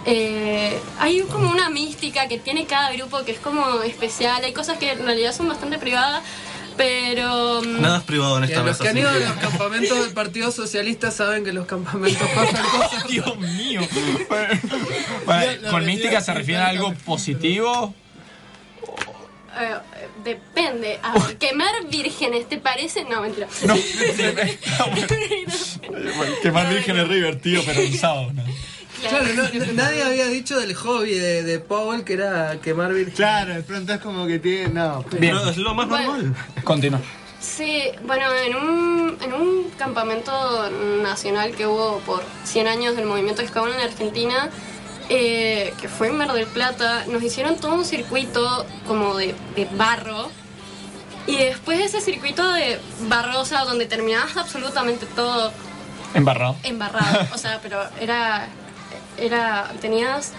Eh, 0.06 0.78
hay 0.98 1.20
como 1.22 1.50
una 1.50 1.70
mística 1.70 2.28
que 2.28 2.38
tiene 2.38 2.66
cada 2.66 2.92
grupo 2.92 3.24
que 3.24 3.32
es 3.32 3.40
como 3.40 3.82
especial. 3.82 4.42
Hay 4.44 4.52
cosas 4.52 4.78
que 4.78 4.92
en 4.92 5.04
realidad 5.04 5.32
son 5.34 5.48
bastante 5.48 5.78
privadas, 5.78 6.22
pero... 6.78 7.60
mm, 7.62 7.80
Nada 7.82 7.98
es 7.98 8.04
privado 8.04 8.38
en 8.38 8.44
esta 8.44 8.60
a 8.60 8.62
los 8.62 8.70
mesa. 8.72 8.82
que 8.84 8.88
han 8.88 8.96
ido 8.98 9.10
a 9.10 9.14
los 9.14 9.32
campamentos 9.32 10.00
del 10.04 10.14
Partido 10.14 10.50
Socialista 10.50 11.10
saben 11.10 11.44
que 11.44 11.52
los 11.52 11.66
campamentos 11.66 12.26
pasan 12.34 12.64
cosas. 12.80 13.06
Dios 13.08 13.38
mío. 13.38 13.82
Bueno, 15.26 15.70
¿Con 15.70 15.84
mística 15.84 16.20
se 16.22 16.32
refiere 16.32 16.62
a 16.62 16.68
algo 16.68 16.94
positivo? 17.04 17.94
eh, 19.60 19.74
depende. 20.24 20.98
A 21.02 21.12
ver, 21.18 21.36
quemar 21.36 21.72
vírgenes, 21.90 22.48
¿te 22.48 22.56
parece? 22.58 23.04
No, 23.04 23.20
mentira. 23.20 23.46
No. 23.66 23.74
Quemar 26.42 26.68
virgen 26.72 26.98
es 26.98 27.08
re 27.08 27.14
divertido, 27.16 27.62
pero 27.66 27.80
un 27.82 27.92
sábado, 27.94 28.32
¿no? 28.32 28.44
Claro, 29.00 29.26
no- 29.34 29.72
nadie 29.74 30.02
había 30.02 30.26
dicho 30.26 30.58
del 30.58 30.74
hobby 30.74 31.14
de, 31.14 31.42
de 31.42 31.58
Powell 31.60 32.04
que 32.04 32.14
era 32.14 32.58
quemar 32.60 32.92
virgen. 32.92 33.14
Claro, 33.14 33.54
de 33.54 33.62
pronto 33.62 33.92
es 33.92 34.00
como 34.00 34.26
que 34.26 34.38
tiene. 34.38 34.68
No. 34.70 35.04
Pero 35.18 35.48
es 35.48 35.56
lo 35.56 35.74
más 35.74 35.88
Bueno. 35.88 36.12
normal. 36.16 36.34
Continúa. 36.64 37.00
Sí, 37.40 37.84
bueno, 38.04 38.24
en 38.34 38.56
un, 38.56 39.18
en 39.22 39.32
un 39.32 39.70
campamento 39.78 40.32
nacional 41.02 41.54
que 41.54 41.66
hubo 41.66 41.98
por 42.00 42.22
100 42.44 42.66
años 42.66 42.96
del 42.96 43.06
movimiento 43.06 43.46
Scout 43.46 43.68
en 43.72 43.80
Argentina, 43.80 44.50
eh, 45.08 45.72
que 45.80 45.88
fue 45.88 46.08
en 46.08 46.16
Mar 46.18 46.32
del 46.32 46.46
Plata, 46.46 47.04
nos 47.06 47.22
hicieron 47.22 47.56
todo 47.56 47.74
un 47.74 47.84
circuito 47.84 48.66
como 48.88 49.16
de, 49.16 49.34
de 49.54 49.66
barro. 49.76 50.30
Y 51.28 51.36
después 51.36 51.78
de 51.78 51.84
ese 51.84 52.00
circuito 52.00 52.46
de 52.52 52.80
barro, 53.08 53.40
o 53.40 53.44
sea, 53.44 53.64
donde 53.64 53.86
terminabas 53.86 54.36
absolutamente 54.36 55.06
todo 55.06 55.52
Embarrado. 56.14 56.56
embarrado, 56.64 57.28
o 57.34 57.38
sea, 57.38 57.60
pero 57.62 57.80
era, 58.00 58.48
era, 59.18 59.70
tenías 59.80 60.32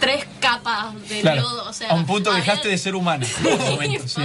tres 0.00 0.24
capas 0.40 0.94
de 1.08 1.20
Claro. 1.20 1.42
lodo, 1.42 1.68
o 1.68 1.72
sea, 1.72 1.90
a 1.90 1.94
un 1.94 2.06
punto 2.06 2.30
había- 2.30 2.42
dejaste 2.44 2.68
de 2.68 2.78
ser 2.78 2.94
humano. 2.96 3.26
Por 3.42 3.52
un 3.52 3.58
momento, 3.70 4.08
sí. 4.08 4.22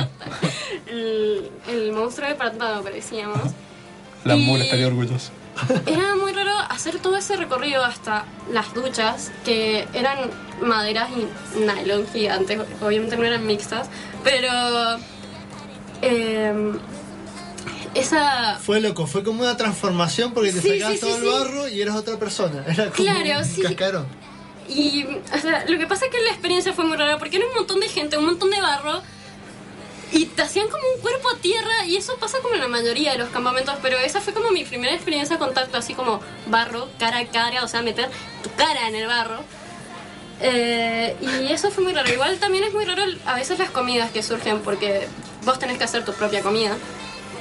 el, 0.87 1.51
el 1.67 1.91
monstruo 1.91 2.27
de 2.27 2.35
pantano 2.35 2.81
parecíamos. 2.81 3.39
La 4.23 4.35
Y- 4.35 4.43
mula 4.43 4.63
estaría 4.63 4.87
orgullosa. 4.87 5.31
Era 5.87 6.15
muy 6.15 6.33
raro 6.33 6.51
hacer 6.69 6.99
todo 6.99 7.17
ese 7.17 7.35
recorrido 7.35 7.83
hasta 7.83 8.25
las 8.51 8.73
duchas, 8.75 9.31
que 9.43 9.87
eran 9.93 10.29
maderas 10.61 11.09
y 11.11 11.59
nylon 11.59 12.07
gigantes, 12.13 12.59
obviamente 12.81 13.17
no 13.17 13.23
eran 13.25 13.43
mixtas, 13.45 13.89
pero 14.23 14.97
em, 16.01 16.77
esa... 17.99 18.57
Fue 18.61 18.79
loco, 18.81 19.07
fue 19.07 19.23
como 19.23 19.41
una 19.41 19.55
transformación 19.57 20.33
porque 20.33 20.51
te 20.51 20.61
Sí, 20.61 20.81
sí, 20.81 20.99
todo 20.99 21.15
el 21.17 21.23
barro 21.23 21.67
y 21.67 21.81
eras 21.81 21.95
otra 21.95 22.17
persona. 22.17 22.63
Era 22.67 22.89
como 22.91 22.95
Claro, 22.95 23.39
un 23.39 23.45
sí. 23.45 23.61
cascarón. 23.61 24.07
Y 24.69 25.05
o 25.05 25.39
sea, 25.41 25.63
lo 25.67 25.77
que 25.77 25.87
pasa 25.87 26.05
es 26.05 26.11
que 26.11 26.21
la 26.21 26.29
experiencia 26.31 26.73
fue 26.73 26.83
muy 26.85 26.97
rara 26.97 27.17
porque 27.17 27.37
era 27.37 27.45
un 27.47 27.53
montón 27.53 27.79
de 27.79 27.87
gente, 27.87 28.17
un 28.17 28.25
montón 28.25 28.49
de 28.49 28.59
barro. 28.59 29.01
Y 30.11 30.25
te 30.27 30.41
hacían 30.41 30.67
como 30.69 30.83
un 30.95 31.01
cuerpo 31.01 31.27
a 31.29 31.37
tierra 31.39 31.85
y 31.85 31.97
eso 31.97 32.15
pasa 32.17 32.37
como 32.41 32.55
en 32.55 32.61
la 32.61 32.67
mayoría 32.69 33.11
de 33.11 33.17
los 33.17 33.27
campamentos, 33.29 33.75
pero 33.81 33.97
esa 33.97 34.21
fue 34.21 34.31
como 34.33 34.51
mi 34.51 34.63
primera 34.63 34.93
experiencia 34.93 35.35
de 35.35 35.39
contacto, 35.39 35.77
así 35.77 35.93
como 35.93 36.21
barro, 36.47 36.87
cara 36.97 37.17
a 37.19 37.25
cara, 37.27 37.61
o 37.63 37.67
sea, 37.67 37.81
meter 37.81 38.09
tu 38.41 38.49
cara 38.55 38.87
en 38.87 38.95
el 38.95 39.05
barro. 39.07 39.41
Eh, 40.39 41.15
y 41.21 41.51
eso 41.51 41.71
fue 41.71 41.83
muy 41.83 41.93
raro. 41.93 42.09
Igual 42.11 42.37
también 42.39 42.63
es 42.63 42.73
muy 42.73 42.85
raro 42.85 43.03
a 43.25 43.33
veces 43.35 43.59
las 43.59 43.69
comidas 43.71 44.11
que 44.11 44.23
surgen 44.23 44.59
porque 44.61 45.07
vos 45.43 45.59
tenés 45.59 45.77
que 45.77 45.83
hacer 45.83 46.05
tu 46.05 46.13
propia 46.13 46.41
comida. 46.41 46.75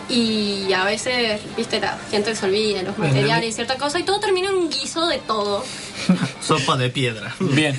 Y 0.08 0.72
a 0.72 0.84
veces, 0.84 1.40
viste, 1.56 1.80
la 1.80 1.98
gente 2.10 2.34
se 2.36 2.46
olvida 2.46 2.82
los 2.82 2.96
materiales 2.96 3.50
y 3.50 3.52
cierta 3.52 3.76
cosa 3.76 3.98
y 3.98 4.04
todo 4.04 4.20
termina 4.20 4.48
en 4.50 4.54
un 4.54 4.70
guiso 4.70 5.06
de 5.08 5.18
todo. 5.18 5.64
Sopa 6.40 6.76
de 6.76 6.90
piedra. 6.90 7.34
Bien. 7.40 7.76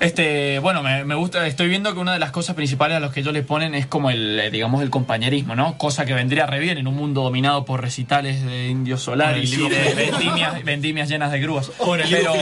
Este, 0.00 0.58
bueno, 0.60 0.82
me, 0.82 1.04
me 1.04 1.14
gusta, 1.14 1.46
estoy 1.46 1.68
viendo 1.68 1.92
que 1.92 2.00
una 2.00 2.14
de 2.14 2.18
las 2.18 2.30
cosas 2.30 2.56
principales 2.56 2.96
a 2.96 3.00
los 3.00 3.12
que 3.12 3.20
ellos 3.20 3.34
le 3.34 3.42
ponen 3.42 3.74
es 3.74 3.84
como 3.86 4.08
el, 4.10 4.40
eh, 4.40 4.50
digamos, 4.50 4.80
el 4.80 4.88
compañerismo, 4.88 5.54
¿no? 5.54 5.76
Cosa 5.76 6.06
que 6.06 6.14
vendría 6.14 6.46
re 6.46 6.58
bien 6.58 6.78
en 6.78 6.86
un 6.86 6.94
mundo 6.96 7.22
dominado 7.22 7.66
por 7.66 7.82
recitales 7.82 8.42
de 8.42 8.68
indios 8.68 9.02
solares 9.02 9.52
y 9.52 9.68
de 9.68 9.92
vendimias, 9.94 10.64
vendimias 10.64 11.08
llenas 11.10 11.30
de 11.30 11.40
grúas. 11.40 11.68
Con 11.76 12.00
el 12.00 12.08
Pero, 12.08 12.32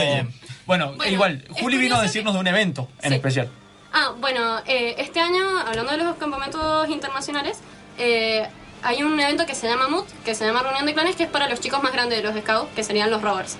bueno, 0.65 0.93
Bueno, 0.93 1.05
igual, 1.09 1.43
Juli 1.49 1.77
vino 1.77 1.97
a 1.97 2.01
decirnos 2.01 2.33
de 2.33 2.39
un 2.39 2.47
evento 2.47 2.87
en 3.01 3.09
Sí. 3.09 3.15
especial. 3.15 3.49
Ah, 3.91 4.13
bueno, 4.21 4.59
eh, 4.65 4.95
este 4.97 5.19
año, 5.19 5.43
hablando 5.67 5.91
de 5.91 5.97
los 5.97 6.15
campamentos 6.15 6.87
internacionales, 6.89 7.57
eh, 7.97 8.47
hay 8.83 9.03
un 9.03 9.19
evento 9.19 9.45
que 9.45 9.55
se 9.55 9.67
llama 9.67 9.87
MUT, 9.87 10.07
que 10.23 10.35
se 10.35 10.45
llama 10.45 10.61
Reunión 10.63 10.85
de 10.85 10.93
Clanes, 10.93 11.15
que 11.15 11.23
es 11.23 11.29
para 11.29 11.47
los 11.49 11.59
chicos 11.59 11.81
más 11.83 11.91
grandes 11.91 12.21
de 12.21 12.23
los 12.31 12.39
Scouts, 12.41 12.69
que 12.75 12.83
serían 12.83 13.09
los 13.11 13.21
Rovers. 13.21 13.57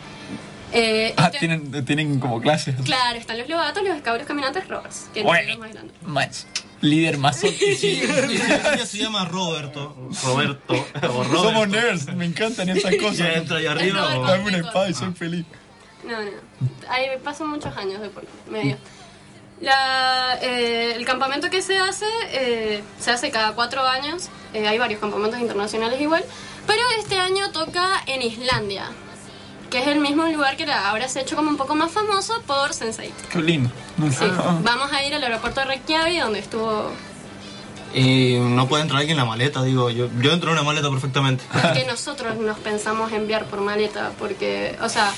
Eh, 0.72 1.14
Ah, 1.18 1.26
este- 1.26 1.40
tienen, 1.40 1.86
tienen 1.86 2.20
como 2.20 2.40
clases. 2.41 2.76
Claro, 2.86 3.18
están 3.18 3.38
los 3.40 3.50
lobatos, 3.50 3.82
los 3.84 3.98
Scouts, 4.00 4.20
los 4.20 4.28
caminantes 4.28 4.68
Rovers, 4.68 5.08
que 5.14 5.24
Bueno. 5.24 5.41
son 5.41 5.50
los 5.52 5.60
más 5.60 5.72
grandes. 5.74 5.96
Más, 6.04 6.48
líder 6.82 7.18
más 7.18 7.44
Y 7.44 7.50
si 7.52 8.02
se 8.86 8.98
llama 9.00 9.26
Roberto. 9.26 9.96
Roberto. 10.24 10.74
O 10.74 11.24
Roberto. 11.24 11.44
Somos 11.44 11.68
nerds, 11.70 12.14
me 12.16 12.26
encantan 12.26 12.70
esas 12.70 12.96
cosas. 12.98 13.18
Ya 13.18 13.34
entra 13.34 13.58
ahí 13.58 13.66
arriba. 13.66 14.02
Dame 14.28 14.44
una 14.46 14.58
espada 14.58 14.90
y 14.90 14.94
soy 14.94 15.12
feliz. 15.14 15.46
No, 16.04 16.22
no. 16.22 16.30
Ahí 16.90 17.08
pasan 17.24 17.50
muchos 17.50 17.76
años 17.76 18.00
de 18.02 18.10
por 18.10 18.24
medio. 18.50 18.78
La, 19.61 20.38
eh, 20.41 20.94
el 20.95 21.06
campamento 21.06 21.49
que 21.49 21.61
se 21.61 21.77
hace, 21.77 22.06
eh, 22.31 22.81
se 22.99 23.11
hace 23.11 23.30
cada 23.30 23.53
cuatro 23.53 23.86
años. 23.86 24.30
Eh, 24.53 24.68
hay 24.68 24.77
varios 24.77 24.99
campamentos 25.02 25.40
internacionales 25.40 25.99
igual. 25.99 26.23
Pero 26.65 26.81
este 26.99 27.18
año 27.18 27.52
toca 27.52 28.02
en 28.06 28.22
Islandia, 28.22 28.86
que 29.69 29.80
es 29.80 29.88
el 29.88 29.99
mismo 29.99 30.26
lugar 30.27 30.56
que 30.56 30.65
la- 30.65 30.90
ahora 30.90 31.07
se 31.10 31.19
ha 31.19 31.22
hecho 31.23 31.36
como 31.36 31.49
un 31.49 31.57
poco 31.57 31.76
más 31.76 31.91
famoso 31.91 32.41
por 32.48 32.72
Sense8. 32.72 33.11
Qué 33.31 33.40
lindo. 33.41 33.69
Sí. 34.11 34.26
Vamos 34.64 34.94
a 34.94 35.03
ir 35.03 35.14
al 35.14 35.23
aeropuerto 35.23 35.60
de 35.61 35.65
Reykjavik, 35.65 36.22
donde 36.22 36.40
estuvo. 36.40 36.91
Y 37.94 38.36
no 38.40 38.68
puede 38.68 38.84
entrar 38.84 38.99
alguien 38.99 39.18
en 39.18 39.26
la 39.26 39.30
maleta, 39.30 39.64
digo. 39.64 39.90
Yo, 39.90 40.07
yo 40.22 40.31
entro 40.31 40.52
en 40.52 40.57
una 40.57 40.64
maleta 40.64 40.90
perfectamente. 40.90 41.44
que 41.73 41.86
nosotros 41.86 42.38
nos 42.38 42.60
pensamos 42.60 43.11
enviar 43.11 43.45
por 43.45 43.61
maleta, 43.61 44.11
porque, 44.19 44.77
o 44.81 44.88
sea, 44.90 45.11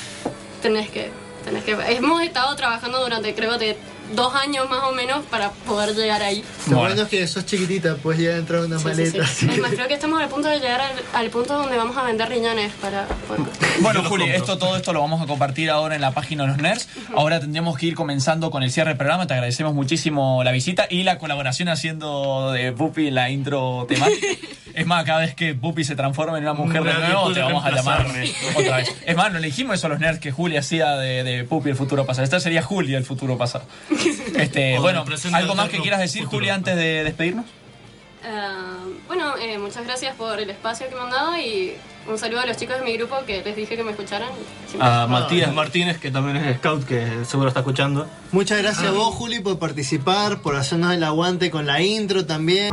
tenés 0.62 0.90
que, 0.90 1.12
tenés 1.44 1.64
que, 1.66 1.74
hemos 1.74 2.22
estado 2.24 2.56
trabajando 2.56 3.04
durante 3.04 3.36
creo 3.36 3.58
de 3.58 3.78
dos 4.16 4.34
años 4.36 4.70
más 4.70 4.84
o 4.84 4.92
menos 4.92 5.26
para 5.26 5.50
poder 5.52 5.96
llegar 5.96 6.22
ahí. 6.22 6.42
Lo 6.68 6.78
Bueno. 6.78 6.80
bueno 6.90 7.02
es 7.04 7.08
que 7.10 7.28
sos 7.28 7.46
chiquitita, 7.46 7.96
puedes 7.96 8.20
llegar 8.22 8.36
a 8.36 8.40
entrar 8.40 8.60
en 8.62 8.66
una 8.68 8.78
Sí, 8.80 8.84
sí, 8.84 8.90
maleta. 8.90 9.28
sí. 9.28 9.46
más, 9.62 9.72
creo 9.72 9.88
que 9.88 9.94
estamos 9.94 10.22
al 10.22 10.30
punto 10.30 10.50
de 10.50 10.60
llegar 10.60 10.82
al, 10.82 10.94
al 11.14 11.30
punto 11.30 11.54
donde 11.58 11.78
vamos 11.78 11.96
a 11.98 12.04
vender 12.04 12.30
riñones 12.30 12.72
para 12.82 13.06
poder... 13.28 13.42
Bueno, 13.82 14.04
Juli, 14.04 14.30
esto, 14.30 14.58
todo 14.58 14.76
esto 14.78 14.94
lo 14.94 15.02
vamos 15.02 15.22
a 15.22 15.26
compartir 15.26 15.70
ahora 15.70 15.96
en 15.96 16.02
la 16.02 16.12
página 16.12 16.44
de 16.44 16.50
los 16.50 16.58
Nerds. 16.58 16.88
Ahora 17.16 17.40
tendríamos 17.40 17.78
que 17.78 17.88
ir 17.88 17.96
comenzando 17.96 18.52
con 18.52 18.64
el 18.64 18.72
cierre 18.72 18.90
del 18.90 18.98
programa. 18.98 19.28
Te 19.28 19.34
agradecemos 19.34 19.74
muchísimo 19.74 20.44
la 20.44 20.52
visita 20.52 20.88
y 20.90 21.04
la 21.04 21.18
colaboración 21.18 21.70
haciendo 21.70 22.52
de 22.52 22.72
Pupi 22.72 23.08
en 23.08 23.16
la 23.16 23.30
intro 23.30 23.86
temática. 23.88 24.28
Es 24.74 24.86
más, 24.86 25.04
cada 25.04 25.20
vez 25.20 25.36
que 25.36 25.54
Puppy 25.54 25.84
se 25.84 25.98
transforma 25.98 26.38
en 26.38 26.46
una 26.46 26.54
mujer 26.54 26.82
de 26.86 26.94
nuevo, 26.94 27.34
te 27.34 27.42
vamos 27.42 27.66
a 27.66 27.72
llamar 27.72 28.08
otra 28.56 28.78
vez. 28.78 28.96
Es 29.06 29.18
más, 29.18 29.30
no 29.34 29.40
le 29.40 29.48
dijimos 29.48 29.76
eso 29.76 29.88
a 29.88 29.90
los 29.90 30.00
nerds 30.00 30.20
que 30.22 30.32
Juli 30.32 30.56
hacía 30.56 30.92
de, 30.96 31.26
de 31.26 31.44
Puppy 31.44 31.72
el 31.72 31.76
futuro 31.76 32.06
pasado. 32.06 32.24
Esta 32.24 32.40
sería 32.40 32.64
Juli 32.64 32.96
el 32.96 33.04
futuro 33.04 33.38
pasado. 33.38 33.66
Este, 34.36 34.78
O 34.78 34.82
bueno, 34.82 35.06
¿algo 35.34 35.56
más 35.56 35.70
que 35.70 35.80
quieras 35.80 36.00
decir, 36.00 36.24
futuro. 36.24 36.40
Juli, 36.40 36.50
antes 36.50 36.76
de 36.76 37.04
despedirnos? 37.04 37.46
Ah, 38.24 38.78
bueno, 39.08 39.36
eh, 39.38 39.58
muchas 39.58 39.84
gracias 39.86 40.16
por 40.16 40.40
el 40.40 40.50
espacio 40.50 40.88
que 40.88 40.96
me 40.96 41.02
han 41.02 41.10
dado 41.10 41.38
y 41.38 41.74
un 42.08 42.18
saludo 42.18 42.42
a 42.42 42.46
los 42.46 42.58
chicos 42.58 42.78
de 42.78 42.84
mi 42.86 42.94
grupo 42.94 43.16
que 43.26 43.42
les 43.44 43.56
dije 43.56 43.76
que 43.76 43.84
me 43.84 43.92
escucharan. 43.92 44.30
A 44.80 45.08
Matías 45.08 45.54
Martínez, 45.54 45.98
que 45.98 46.12
también 46.12 46.38
es 46.38 46.58
scout, 46.58 46.86
que 46.86 47.26
seguro 47.26 47.48
está 47.48 47.62
escuchando. 47.62 48.08
Muchas 48.32 48.60
gracias 48.60 48.86
a 48.86 48.92
vos, 48.92 49.16
Juli, 49.16 49.40
por 49.40 49.58
participar, 49.58 50.42
por 50.42 50.56
hacernos 50.56 50.94
el 50.94 51.04
aguante 51.04 51.50
con 51.50 51.66
la 51.66 51.82
intro 51.82 52.26
también. 52.26 52.70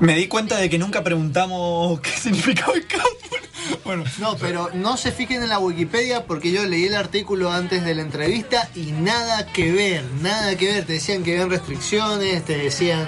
Me 0.00 0.16
di 0.16 0.26
cuenta 0.26 0.56
de 0.56 0.68
que 0.68 0.78
nunca 0.78 1.04
preguntamos 1.04 2.00
qué 2.00 2.10
significaba 2.10 2.72
scout. 2.72 3.34
Bueno, 3.84 4.04
No, 4.18 4.36
pero 4.36 4.70
no 4.74 4.96
se 4.96 5.12
fijen 5.12 5.42
en 5.42 5.48
la 5.48 5.58
Wikipedia 5.58 6.24
porque 6.24 6.50
yo 6.50 6.64
leí 6.64 6.84
el 6.86 6.94
artículo 6.94 7.52
antes 7.52 7.84
de 7.84 7.94
la 7.94 8.02
entrevista 8.02 8.68
y 8.74 8.92
nada 8.92 9.46
que 9.46 9.72
ver, 9.72 10.04
nada 10.20 10.56
que 10.56 10.72
ver. 10.72 10.84
Te 10.84 10.94
decían 10.94 11.22
que 11.22 11.32
habían 11.32 11.50
restricciones, 11.50 12.44
te 12.44 12.56
decían 12.56 13.06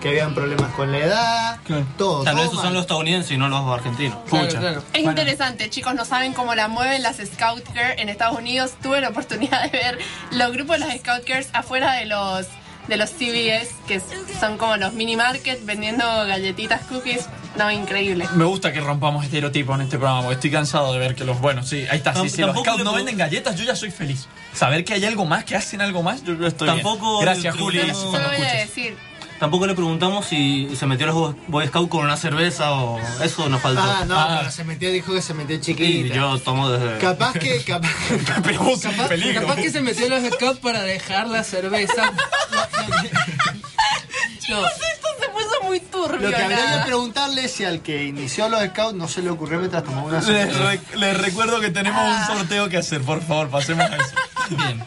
que 0.00 0.10
habían 0.10 0.34
problemas 0.34 0.70
con 0.74 0.92
la 0.92 0.98
edad, 0.98 1.58
todo. 1.96 2.24
Tal 2.24 2.36
vez 2.36 2.46
esos 2.46 2.60
son 2.60 2.74
los 2.74 2.82
estadounidenses 2.82 3.32
y 3.32 3.38
no 3.38 3.48
los 3.48 3.66
argentinos. 3.66 4.18
Pucha. 4.28 4.82
Es 4.92 5.02
interesante, 5.02 5.70
chicos, 5.70 5.94
no 5.94 6.04
saben 6.04 6.34
cómo 6.34 6.54
la 6.54 6.68
mueven 6.68 7.02
las 7.02 7.16
Scout 7.16 7.66
Girls 7.72 7.94
en 7.96 8.10
Estados 8.10 8.38
Unidos. 8.38 8.72
Tuve 8.82 9.00
la 9.00 9.08
oportunidad 9.08 9.62
de 9.62 9.70
ver 9.70 9.98
los 10.32 10.52
grupos 10.52 10.78
de 10.78 10.86
las 10.86 10.98
Scout 10.98 11.24
Girls 11.26 11.48
afuera 11.54 11.94
de 11.94 12.04
los 12.06 12.46
de 12.86 12.98
los 12.98 13.10
CVS, 13.10 13.70
que 13.88 14.00
son 14.38 14.58
como 14.58 14.76
los 14.76 14.92
mini 14.92 15.16
market 15.16 15.64
vendiendo 15.64 16.04
galletitas, 16.26 16.82
cookies. 16.82 17.26
No, 17.56 17.70
increíble. 17.70 18.28
Me 18.34 18.44
gusta 18.44 18.72
que 18.72 18.80
rompamos 18.80 19.24
estereotipos 19.24 19.76
en 19.76 19.82
este 19.82 19.96
programa, 19.96 20.22
porque 20.22 20.34
estoy 20.34 20.50
cansado 20.50 20.92
de 20.92 20.98
ver 20.98 21.14
que 21.14 21.24
los 21.24 21.40
buenos, 21.40 21.68
sí, 21.68 21.84
ahí 21.90 21.98
está, 21.98 22.12
sí, 22.12 22.18
Tam- 22.20 22.28
sí, 22.28 22.40
los 22.42 22.58
scouts 22.58 22.82
no 22.82 22.92
venden 22.94 23.16
galletas, 23.16 23.56
yo 23.56 23.64
ya 23.64 23.76
soy 23.76 23.90
feliz. 23.92 24.26
Saber 24.52 24.84
que 24.84 24.94
hay 24.94 25.04
algo 25.04 25.24
más, 25.24 25.44
que 25.44 25.54
hacen 25.54 25.80
algo 25.80 26.02
más, 26.02 26.24
yo, 26.24 26.34
yo 26.34 26.46
estoy 26.48 26.66
bien. 26.68 26.82
Tampoco 26.82 27.20
Gracias, 27.20 27.54
le 27.54 27.60
Juli, 27.62 27.78
Yo 27.86 28.10
voy 28.10 28.16
a 28.20 28.54
decir, 28.54 28.96
Tampoco 29.38 29.66
le 29.66 29.74
preguntamos 29.74 30.26
si 30.26 30.74
se 30.76 30.86
metió 30.86 31.06
a 31.06 31.10
los 31.12 31.34
Boy 31.48 31.66
Scouts 31.66 31.90
con 31.90 32.04
una 32.04 32.16
cerveza 32.16 32.72
o 32.72 32.98
eso 33.22 33.48
nos 33.48 33.60
faltó. 33.60 33.82
Ah, 33.82 34.04
no, 34.06 34.14
Ah. 34.18 34.36
pero 34.40 34.50
se 34.52 34.62
metió, 34.64 34.90
dijo 34.90 35.12
que 35.12 35.20
se 35.20 35.34
metió 35.34 35.56
y 35.56 35.60
chiquita. 35.60 36.14
yo 36.14 36.38
tomo 36.38 36.70
desde... 36.70 36.98
Capaz 36.98 37.32
que, 37.34 37.62
capaz, 37.66 37.90
Capaz, 38.80 39.08
peligro. 39.08 39.42
capaz 39.42 39.56
que 39.56 39.70
se 39.70 39.80
metió 39.80 40.06
en 40.06 40.22
los 40.22 40.32
scouts 40.34 40.60
para 40.60 40.82
dejar 40.82 41.28
la 41.28 41.42
cerveza. 41.44 42.12
No, 44.48 44.60
turbio. 46.08 46.30
lo 46.30 46.36
que 46.36 46.42
habría 46.42 46.78
que 46.80 46.86
preguntarle 46.86 47.44
es 47.44 47.52
si 47.52 47.64
al 47.64 47.80
que 47.80 48.04
inició 48.04 48.48
los 48.48 48.62
scouts 48.64 48.94
no 48.94 49.08
se 49.08 49.22
le 49.22 49.30
ocurrió 49.30 49.58
mientras 49.58 49.84
tomaba 49.84 50.02
una 50.04 50.16
Les, 50.18 50.26
cerveza. 50.26 50.58
re- 50.70 50.80
les 50.98 51.18
recuerdo 51.20 51.60
que 51.60 51.70
tenemos 51.70 52.00
un 52.02 52.26
sorteo 52.36 52.68
que 52.68 52.76
hacer, 52.78 53.02
por 53.02 53.22
favor, 53.22 53.48
pasemos 53.50 53.84
a 53.90 53.96
eso. 53.96 54.14
Bien. 54.50 54.78
Muy 54.78 54.86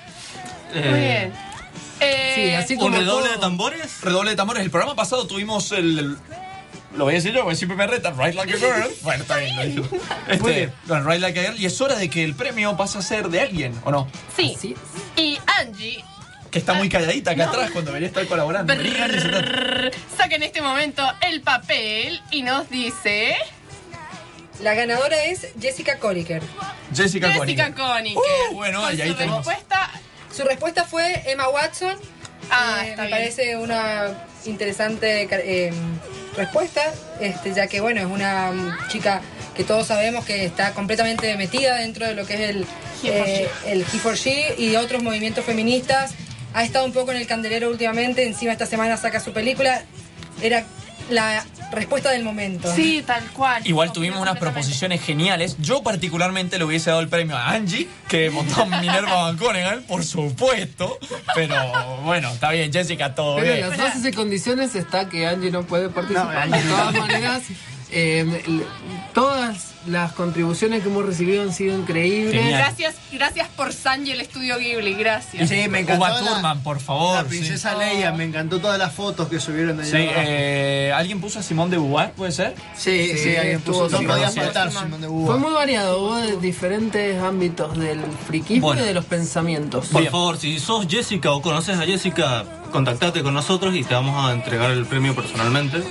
Eh, 0.74 1.32
bien. 1.32 1.48
Eh, 2.00 2.32
sí, 2.36 2.54
así 2.56 2.74
¿Un 2.76 2.80
como 2.80 2.98
redoble 2.98 3.24
todo- 3.26 3.34
de 3.36 3.40
tambores? 3.40 4.02
Redoble 4.02 4.30
de 4.32 4.36
tambores, 4.36 4.64
el 4.64 4.70
programa 4.72 4.96
pasado 4.96 5.26
tuvimos 5.28 5.72
el... 5.72 5.98
el- 6.00 6.18
lo 6.96 7.04
voy 7.04 7.14
a 7.14 7.16
decir 7.18 7.34
yo, 7.34 7.42
porque 7.42 7.56
siempre 7.58 7.76
me 7.78 7.86
retan, 7.86 8.18
Ride 8.18 8.34
Like 8.34 8.54
a 8.54 8.58
Girl. 8.58 8.92
Bueno, 9.04 9.22
está 9.24 9.38
bien, 9.38 9.56
lo 9.56 9.64
digo. 9.66 9.84
Muy 9.92 10.00
Este, 10.36 10.52
bien. 10.52 10.74
bueno, 10.88 11.08
Ride 11.10 11.20
Like 11.20 11.40
a 11.40 11.44
Girl, 11.44 11.60
y 11.62 11.66
es 11.66 11.80
hora 11.82 11.96
de 11.96 12.10
que 12.10 12.24
el 12.24 12.34
premio 12.34 12.76
pase 12.78 12.98
a 12.98 13.02
ser 13.02 13.30
de 13.30 13.42
alguien, 13.42 13.80
¿o 13.84 13.92
no? 13.92 14.08
Sí. 14.36 14.56
Sí. 14.60 14.76
Y 15.16 15.38
Angie, 15.60 16.04
Que 16.52 16.60
está 16.60 16.74
muy 16.74 16.90
calladita 16.90 17.32
acá 17.32 17.46
atrás 17.50 17.72
cuando 17.72 17.92
debería 17.92 18.08
estar 18.08 18.26
colaborando. 18.28 18.74
Brrr, 18.76 19.92
saca 20.18 20.36
en 20.36 20.44
este 20.44 20.62
momento 20.62 21.04
el 21.22 21.42
papel 21.42 22.22
y 22.32 22.42
nos 22.44 22.70
dice... 22.70 23.36
La 24.62 24.74
ganadora 24.74 25.24
es 25.26 25.50
Jessica 25.62 26.00
Coliker. 26.00 26.42
Jessica 26.96 27.28
Koenig. 27.36 27.58
Jessica 27.58 27.76
Koenig. 27.76 28.18
Uh, 28.18 28.54
bueno, 28.56 28.82
Con 28.82 28.98
y 28.98 29.02
ahí 29.02 29.10
su 29.10 29.16
tenemos. 29.16 29.46
respuesta... 29.46 29.90
Su 30.36 30.44
respuesta 30.44 30.84
fue 30.84 31.24
Emma 31.32 31.48
Watson. 31.50 31.96
Ah, 32.52 32.82
Eh, 32.86 32.90
está 32.92 33.02
me 33.04 33.08
bien. 33.08 33.20
parece 33.20 33.58
una 33.58 34.26
interesante 34.46 35.28
eh, 35.32 35.72
respuesta, 36.36 36.94
este, 37.20 37.54
ya 37.54 37.68
que 37.68 37.82
bueno, 37.82 38.00
es 38.02 38.06
una 38.08 38.78
chica 38.90 39.22
que 39.56 39.64
todos 39.64 39.88
sabemos 39.88 40.26
que 40.26 40.46
está 40.46 40.74
completamente 40.74 41.36
metida 41.38 41.76
dentro 41.78 42.06
de 42.08 42.14
lo 42.16 42.26
que 42.28 42.34
es 42.36 42.40
el 42.52 42.66
eh, 43.04 43.50
el 43.66 43.82
He 43.82 44.00
for 44.00 44.16
She 44.16 44.56
y 44.58 44.76
otros 44.76 45.02
movimientos 45.04 45.44
feministas. 45.44 46.14
Ha 46.58 46.64
estado 46.64 46.86
un 46.86 46.92
poco 46.92 47.12
en 47.12 47.18
el 47.18 47.28
candelero 47.28 47.70
últimamente, 47.70 48.26
encima 48.26 48.52
esta 48.52 48.66
semana 48.66 48.98
saca 48.98 49.20
su 49.20 49.32
película. 49.32 49.84
Era 50.42 50.66
la 51.08 51.46
respuesta 51.72 52.10
del 52.10 52.24
momento. 52.24 52.74
Sí, 52.74 53.04
tal 53.06 53.24
cual. 53.30 53.62
Igual 53.68 53.94
tuvimos 53.94 54.20
unas 54.20 54.40
proposiciones 54.40 55.04
geniales. 55.04 55.56
Yo 55.60 55.84
particularmente 55.84 56.58
le 56.58 56.64
hubiese 56.64 56.90
dado 56.90 57.04
el 57.04 57.10
premio 57.10 57.38
a 57.38 57.52
Angie, 57.52 57.88
que 58.08 58.32
a 58.56 58.66
Minerva 58.82 59.22
Van 59.22 59.38
Conegan, 59.38 59.84
por 59.84 60.04
supuesto. 60.04 60.98
Pero 61.36 62.02
bueno, 62.02 62.30
está 62.30 62.50
bien, 62.50 62.74
Jessica, 62.74 63.14
todo 63.14 63.36
Pero 63.36 63.50
en 63.50 63.58
bien. 63.58 63.70
las 63.70 63.78
bases 63.78 64.04
y 64.06 64.12
condiciones 64.12 64.74
está 64.74 65.08
que 65.08 65.28
Angie 65.28 65.52
no 65.52 65.62
puede 65.62 65.90
participar. 65.90 66.50
No, 66.50 66.58
de 66.58 66.64
todas 66.64 66.94
maneras, 66.96 67.44
eh, 67.92 68.26
todas 69.14 69.76
las 69.88 70.12
contribuciones 70.14 70.84
que 70.84 70.90
hemos 70.90 71.06
recibido 71.06 71.42
han 71.44 71.54
sido 71.54 71.78
increíbles. 71.78 72.34
Genial. 72.34 72.60
Gracias, 72.60 72.96
gracias 73.12 73.48
por 73.56 73.74
Sanji 73.74 74.12
el 74.12 74.22
estudio 74.22 74.58
Ghibli, 74.58 74.94
gracias. 74.96 75.50
Sí, 75.50 75.68
me 75.70 75.80
encantó 75.80 76.04
Uma 76.06 76.10
la- 76.10 76.20
Thurman, 76.20 76.64
por 76.64 76.80
favor. 76.80 77.16
La 77.16 77.24
sí. 77.24 77.30
princesa 77.30 77.76
Leia, 77.76 78.12
me 78.12 78.26
encantó 78.26 78.60
todas 78.60 78.78
las 78.78 78.94
fotos 78.94 79.28
que 79.30 79.40
subieron 79.40 79.78
de 79.78 79.84
allá 79.84 79.92
Sí, 79.92 80.08
eh, 80.16 80.92
¿alguien 80.96 81.20
puso 81.22 81.40
a 81.40 81.44
Simón 81.44 81.70
de 81.70 81.78
Beauvoir, 81.78 82.12
puede 82.12 82.32
ser? 82.32 82.56
sí, 82.76 83.10
sí, 83.14 83.18
sí, 83.18 83.36
alguien 83.36 83.62
puso. 83.62 83.90
No 83.90 83.98
podía 84.08 84.30
faltar 84.30 84.72
Simón 84.72 84.92
de 85.02 85.08
Beauvoir. 85.08 85.28
Fue 85.28 85.40
muy 85.40 85.52
variado, 85.54 86.02
hubo 86.04 86.16
de 86.18 86.38
diferentes 86.38 87.22
ámbitos 87.22 87.78
del 87.78 88.02
friquismo 88.28 88.68
Bueno. 88.68 88.84
y 88.84 88.86
de 88.88 88.94
los 88.94 89.06
pensamientos. 89.06 89.88
Por 89.88 90.02
Bien. 90.02 90.12
favor, 90.12 90.38
si 90.38 90.60
sos 90.60 90.86
Jessica 90.88 91.32
o 91.32 91.42
conoces 91.42 91.78
a 91.80 91.84
Jessica, 91.86 92.44
contactate 92.72 93.24
con 93.24 93.34
nosotros 93.34 93.74
y 93.76 93.84
te 93.84 93.94
vamos 93.94 94.16
a 94.30 94.34
entregar 94.34 94.72
el 94.72 94.86
premio 94.86 95.16
personalmente. 95.16 95.82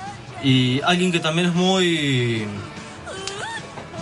y 0.44 0.82
alguien 0.84 1.12
que 1.12 1.20
también 1.20 1.50
es 1.50 1.54
muy... 1.56 2.46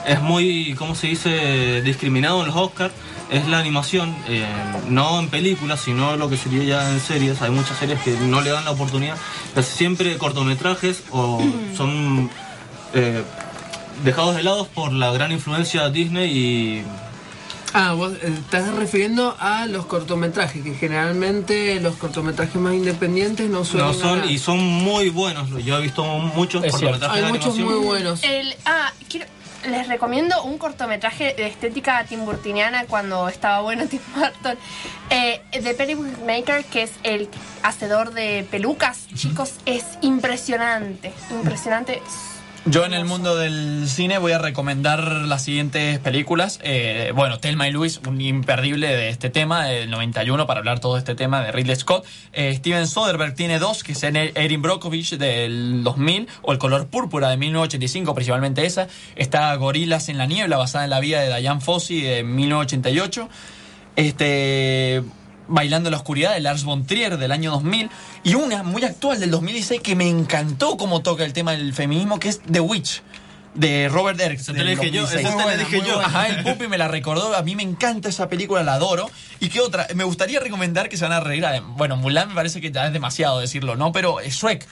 Es 0.06 0.22
muy, 0.22 0.76
¿cómo 0.78 0.96
se 0.96 1.08
dice?, 1.08 1.82
discriminado 1.84 2.42
en 2.42 2.48
los 2.48 2.56
Oscars, 2.56 2.94
es 3.32 3.48
la 3.48 3.60
animación, 3.60 4.16
eh, 4.28 4.46
no 4.90 5.20
en 5.20 5.30
películas, 5.30 5.80
sino 5.82 6.16
lo 6.18 6.30
que 6.30 6.38
sería 6.38 6.64
ya 6.64 6.92
en 6.92 7.00
series. 7.00 7.42
Hay 7.42 7.52
muchas 7.52 7.78
series 7.78 8.00
que 8.02 8.12
no 8.12 8.42
le 8.42 8.50
dan 8.52 8.66
la 8.66 8.72
oportunidad, 8.72 9.18
casi 9.56 9.76
siempre 9.78 10.18
cortometrajes 10.18 11.04
o 11.12 11.42
son 11.76 12.30
eh, 12.94 13.24
dejados 14.04 14.36
de 14.36 14.44
lado 14.44 14.68
por 14.68 14.92
la 14.92 15.12
gran 15.12 15.32
influencia 15.32 15.84
de 15.84 15.92
Disney 15.92 16.32
y 16.38 16.84
Ah, 17.76 17.94
vos 17.94 18.14
eh, 18.22 18.32
estás 18.32 18.72
refiriendo 18.76 19.36
a 19.40 19.66
los 19.66 19.88
cortometrajes, 19.88 20.64
que 20.64 20.76
generalmente 20.76 21.80
los 21.80 21.96
cortometrajes 21.96 22.56
más 22.58 22.76
independientes 22.76 23.50
no 23.50 23.66
suelen 23.66 23.88
no 23.88 23.94
son 23.96 24.20
ganar. 24.20 24.30
y 24.32 24.38
son 24.38 24.60
muy 24.60 25.10
buenos. 25.10 25.50
Yo 25.66 25.80
he 25.80 25.82
visto 25.82 26.04
muchos 26.04 26.64
Es 26.64 26.72
cortometrajes 26.72 27.18
Hay 27.18 27.24
de 27.24 27.30
muchos 27.30 27.56
animación. 27.56 27.78
muy 27.80 27.84
buenos. 27.88 28.24
El, 28.24 28.56
ah, 28.66 28.94
quiero, 29.10 29.26
les 29.66 29.88
recomiendo 29.88 30.44
un 30.44 30.58
cortometraje 30.58 31.34
de 31.34 31.48
estética 31.48 32.04
timburtiniana 32.06 32.86
cuando 32.86 33.28
estaba 33.28 33.62
bueno 33.62 33.86
Tim 33.90 34.02
Burton. 34.16 34.58
Eh, 35.10 35.42
de 35.62 35.74
Perry 35.74 35.96
Maker, 35.96 36.66
que 36.66 36.84
es 36.84 36.92
el 37.04 37.30
hacedor 37.62 38.14
de 38.14 38.46
pelucas. 38.50 39.08
Chicos, 39.14 39.56
es 39.66 39.86
impresionante. 40.02 41.14
Impresionante. 41.32 42.02
Yo 42.66 42.86
en 42.86 42.94
el 42.94 43.04
mundo 43.04 43.36
del 43.36 43.90
cine 43.90 44.20
voy 44.20 44.32
a 44.32 44.38
recomendar 44.38 45.04
las 45.04 45.44
siguientes 45.44 46.00
películas. 46.00 46.62
Eh, 46.64 47.12
bueno, 47.14 47.38
Thelma 47.38 47.68
y 47.68 47.74
Luis, 47.74 48.00
un 48.08 48.22
imperdible 48.22 48.88
de 48.88 49.10
este 49.10 49.30
tema, 49.30 49.66
del 49.66 49.90
91, 49.90 50.48
para 50.48 50.60
hablar 50.60 50.80
todo 50.80 50.98
este 50.98 51.14
tema 51.14 51.42
de 51.42 51.52
Ridley 51.52 51.76
Scott. 51.76 52.06
Eh, 52.32 52.56
Steven 52.56 52.88
Soderbergh 52.88 53.36
tiene 53.36 53.60
dos, 53.60 53.84
que 53.84 53.92
es 53.92 54.02
Erin 54.04 54.62
Brockovich 54.62 55.18
del 55.18 55.84
2000, 55.84 56.30
o 56.42 56.54
El 56.54 56.58
color 56.58 56.88
púrpura 56.88 57.28
de 57.30 57.36
1985, 57.36 58.16
principalmente 58.16 58.66
esa. 58.66 58.88
Está 59.18 59.54
Gorilas 59.56 60.08
en 60.08 60.18
la 60.18 60.26
niebla, 60.26 60.56
basada 60.56 60.86
en 60.86 60.90
la 60.90 61.02
vida 61.02 61.20
de 61.20 61.38
Diane 61.38 61.60
Fossey 61.60 62.00
de 62.00 62.24
1988. 62.24 63.28
Este... 63.98 65.04
Bailando 65.48 65.90
en 65.90 65.92
la 65.92 65.98
oscuridad 65.98 66.34
de 66.34 66.40
Lars 66.40 66.64
von 66.64 66.86
Trier 66.86 67.18
del 67.18 67.32
año 67.32 67.52
2000 67.52 67.90
y 68.24 68.36
una 68.36 68.64
muy 68.64 68.84
actual 68.84 69.20
del 69.20 69.32
2016 69.32 69.82
que 69.82 69.96
me 69.96 70.08
encantó 70.08 70.78
cómo 70.78 71.02
toca 71.02 71.26
el 71.26 71.34
tema 71.34 71.52
del 71.52 71.74
feminismo 71.74 72.20
que 72.20 72.30
es 72.30 72.42
The 72.50 72.60
Witch. 72.62 73.02
de 73.56 73.88
Robert 73.88 74.20
Erickson. 74.20 74.56
te 74.56 74.64
la 74.64 74.72
dije 74.72 74.90
yo, 74.90 75.04
esa 75.04 75.16
te 75.18 75.46
la 75.46 75.58
dije 75.58 75.82
yo. 75.86 76.00
Ajá, 76.02 76.28
el 76.28 76.44
Puppy 76.44 76.68
me 76.68 76.78
la 76.80 76.88
recordó. 76.88 77.36
A 77.36 77.44
mí 77.44 77.56
me 77.56 77.62
encanta 77.62 78.10
esa 78.10 78.28
película, 78.28 78.64
la 78.64 78.74
adoro. 78.76 79.12
¿Y 79.40 79.50
qué 79.50 79.60
otra? 79.62 79.86
Me 79.94 80.04
gustaría 80.06 80.40
recomendar 80.40 80.90
que 80.90 80.98
se 80.98 81.04
van 81.04 81.12
a 81.14 81.20
reír. 81.20 81.46
a- 81.46 81.60
Bueno, 81.62 81.96
Mulan 81.96 82.30
me 82.30 82.34
parece 82.36 82.62
que 82.62 82.72
ya 82.72 82.88
es 82.88 82.94
demasiado 82.94 83.40
decirlo, 83.40 83.76
¿no? 83.76 83.92
Pero 83.92 84.22
eh, 84.22 84.30
Shrek. 84.32 84.66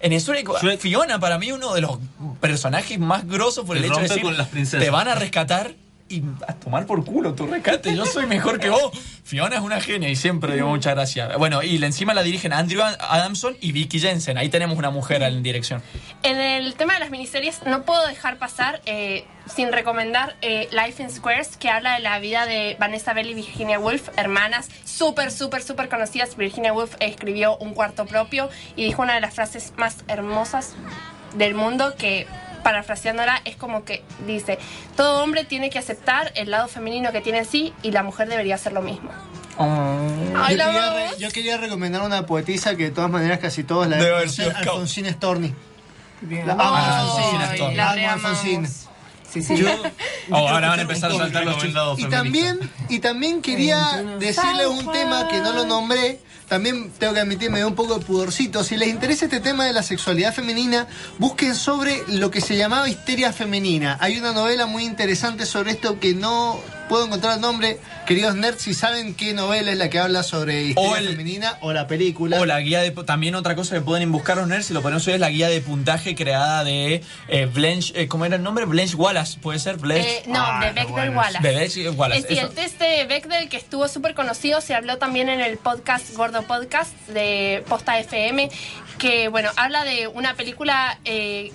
En 0.00 0.12
Shrek, 0.18 0.48
Fiona 0.80 1.20
para 1.20 1.38
mí 1.38 1.52
uno 1.52 1.74
de 1.74 1.82
los 1.82 1.98
personajes 2.40 2.98
más 2.98 3.26
grosos 3.26 3.66
por 3.66 3.76
el 3.76 3.84
Y 3.84 3.88
hecho 3.88 3.96
de 3.96 4.02
decir, 4.08 4.22
con 4.22 4.36
las 4.38 4.48
princesas. 4.48 4.82
te 4.82 4.90
van 4.90 5.08
a 5.08 5.14
rescatar 5.14 5.74
y 6.12 6.22
a 6.46 6.54
tomar 6.54 6.86
por 6.86 7.04
culo 7.04 7.34
tu 7.34 7.46
rescate. 7.46 7.96
Yo 7.96 8.04
soy 8.04 8.26
mejor 8.26 8.60
que 8.60 8.68
vos. 8.68 8.92
Fiona 9.24 9.56
es 9.56 9.62
una 9.62 9.80
genia 9.80 10.10
y 10.10 10.16
siempre 10.16 10.54
digo 10.54 10.68
muchas 10.68 10.94
gracias. 10.94 11.38
Bueno, 11.38 11.62
y 11.62 11.82
encima 11.82 12.12
la 12.12 12.22
dirigen 12.22 12.52
Andrew 12.52 12.82
Adamson 12.82 13.56
y 13.60 13.72
Vicky 13.72 13.98
Jensen. 13.98 14.36
Ahí 14.36 14.50
tenemos 14.50 14.76
una 14.76 14.90
mujer 14.90 15.22
en 15.22 15.42
dirección. 15.42 15.82
En 16.22 16.38
el 16.38 16.74
tema 16.74 16.94
de 16.94 17.00
las 17.00 17.10
miniseries 17.10 17.62
no 17.64 17.84
puedo 17.84 18.06
dejar 18.06 18.36
pasar 18.36 18.82
eh, 18.84 19.24
sin 19.46 19.72
recomendar 19.72 20.36
eh, 20.42 20.68
Life 20.70 21.02
in 21.02 21.10
Squares, 21.10 21.56
que 21.56 21.70
habla 21.70 21.94
de 21.94 22.00
la 22.00 22.18
vida 22.18 22.44
de 22.44 22.76
Vanessa 22.78 23.14
Bell 23.14 23.30
y 23.30 23.34
Virginia 23.34 23.78
Woolf, 23.78 24.10
hermanas 24.16 24.68
súper, 24.84 25.30
súper, 25.30 25.62
súper 25.62 25.88
conocidas. 25.88 26.36
Virginia 26.36 26.72
Woolf 26.72 26.94
escribió 27.00 27.56
Un 27.56 27.72
cuarto 27.72 28.04
propio 28.04 28.50
y 28.76 28.84
dijo 28.84 29.00
una 29.00 29.14
de 29.14 29.20
las 29.20 29.34
frases 29.34 29.72
más 29.78 30.04
hermosas 30.08 30.74
del 31.36 31.54
mundo 31.54 31.94
que 31.96 32.26
parafraseándola 32.62 33.40
es 33.44 33.56
como 33.56 33.84
que 33.84 34.02
dice, 34.26 34.58
todo 34.96 35.22
hombre 35.22 35.44
tiene 35.44 35.70
que 35.70 35.78
aceptar 35.78 36.32
el 36.34 36.50
lado 36.50 36.68
femenino 36.68 37.12
que 37.12 37.20
tiene 37.20 37.38
en 37.40 37.44
sí 37.46 37.72
y 37.82 37.90
la 37.90 38.02
mujer 38.02 38.28
debería 38.28 38.54
hacer 38.56 38.72
lo 38.72 38.82
mismo. 38.82 39.10
Ay, 39.58 40.56
yo, 40.56 40.64
quería 40.64 40.92
re- 40.94 41.18
yo 41.18 41.30
quería 41.30 41.56
recomendar 41.58 42.02
una 42.02 42.24
poetisa 42.26 42.74
que 42.76 42.84
de 42.84 42.90
todas 42.90 43.10
maneras 43.10 43.38
casi 43.38 43.64
todos 43.64 43.86
la 43.86 43.96
Debe 43.96 44.06
deben 44.06 44.18
haber 44.18 44.30
sido 44.30 44.46
conocer, 44.48 44.62
Scout. 44.64 44.74
Alfonsina 44.76 45.10
Storni. 45.12 45.54
Bien. 46.22 46.46
La 46.46 46.52
amo. 46.54 46.74
Alfonsina 46.76 47.54
Storni. 47.54 47.76
La 47.76 47.90
Amo. 47.92 48.08
Alfonsina. 48.10 48.68
Sí, 49.30 49.42
sí. 49.42 49.56
Yo- 49.56 49.68
Oh, 50.30 50.36
ahora 50.48 50.68
van 50.68 50.78
a 50.78 50.82
empezar 50.82 51.10
a 51.10 51.16
saltar 51.16 51.44
los 51.44 51.54
Recomendado 51.56 51.96
Y 51.98 52.04
también, 52.06 52.70
y 52.88 53.00
también 53.00 53.42
quería 53.42 54.02
decirle 54.20 54.68
un 54.68 54.90
tema 54.92 55.26
que 55.28 55.40
no 55.40 55.52
lo 55.52 55.66
nombré. 55.66 56.20
También 56.52 56.90
tengo 56.98 57.14
que 57.14 57.20
admitir, 57.20 57.50
me 57.50 57.60
da 57.60 57.66
un 57.66 57.74
poco 57.74 57.98
de 57.98 58.04
pudorcito. 58.04 58.62
Si 58.62 58.76
les 58.76 58.88
interesa 58.88 59.24
este 59.24 59.40
tema 59.40 59.64
de 59.64 59.72
la 59.72 59.82
sexualidad 59.82 60.34
femenina, 60.34 60.86
busquen 61.16 61.54
sobre 61.54 62.02
lo 62.08 62.30
que 62.30 62.42
se 62.42 62.58
llamaba 62.58 62.90
histeria 62.90 63.32
femenina. 63.32 63.96
Hay 64.02 64.18
una 64.18 64.34
novela 64.34 64.66
muy 64.66 64.84
interesante 64.84 65.46
sobre 65.46 65.70
esto 65.70 65.98
que 65.98 66.12
no 66.12 66.60
puedo 66.92 67.06
encontrar 67.06 67.36
el 67.36 67.40
nombre. 67.40 67.78
Queridos 68.06 68.34
nerds, 68.34 68.60
si 68.60 68.74
saben 68.74 69.14
qué 69.14 69.32
novela 69.32 69.72
es 69.72 69.78
la 69.78 69.88
que 69.88 69.98
habla 69.98 70.22
sobre 70.22 70.68
el- 70.72 70.74
femenina 70.74 71.56
o 71.62 71.72
la 71.72 71.86
película. 71.86 72.38
O 72.38 72.44
la 72.44 72.60
guía 72.60 72.80
de. 72.82 72.90
También 72.90 73.34
otra 73.34 73.54
cosa 73.56 73.74
que 73.76 73.80
pueden 73.80 74.12
buscar 74.12 74.36
los 74.36 74.46
nerds, 74.46 74.66
si 74.66 74.74
lo 74.74 74.82
ponemos 74.82 75.06
hoy, 75.06 75.14
es 75.14 75.20
la 75.20 75.30
guía 75.30 75.48
de 75.48 75.62
puntaje 75.62 76.14
creada 76.14 76.64
de 76.64 77.02
eh, 77.28 77.46
Blanche. 77.46 77.94
eh, 77.98 78.08
¿Cómo 78.08 78.26
era 78.26 78.36
el 78.36 78.42
nombre? 78.42 78.66
Blanche 78.66 78.94
Wallace, 78.96 79.38
¿puede 79.40 79.58
ser? 79.58 79.78
Blanche. 79.78 80.18
Eh, 80.18 80.22
no, 80.26 80.44
de 80.60 80.72
Bechdel 80.72 81.16
Wallace. 81.16 81.38
De 81.48 81.54
Blanche 81.56 81.88
Wallace. 81.90 82.18
Es 82.20 82.28
decir, 82.28 82.38
eso. 82.38 82.48
el 82.48 82.54
test 82.54 82.78
de 82.78 83.04
Bechdel 83.06 83.48
que 83.48 83.56
estuvo 83.56 83.88
súper 83.88 84.14
conocido 84.14 84.60
se 84.60 84.74
habló 84.74 84.98
también 84.98 85.30
en 85.30 85.40
el 85.40 85.56
podcast 85.56 86.14
Gordo 86.14 86.42
Podcast 86.42 86.92
de 87.08 87.64
Posta 87.68 87.98
FM, 87.98 88.50
que 88.98 89.28
bueno, 89.28 89.48
habla 89.56 89.84
de 89.84 90.08
una 90.08 90.34
película 90.34 90.98
eh, 91.06 91.52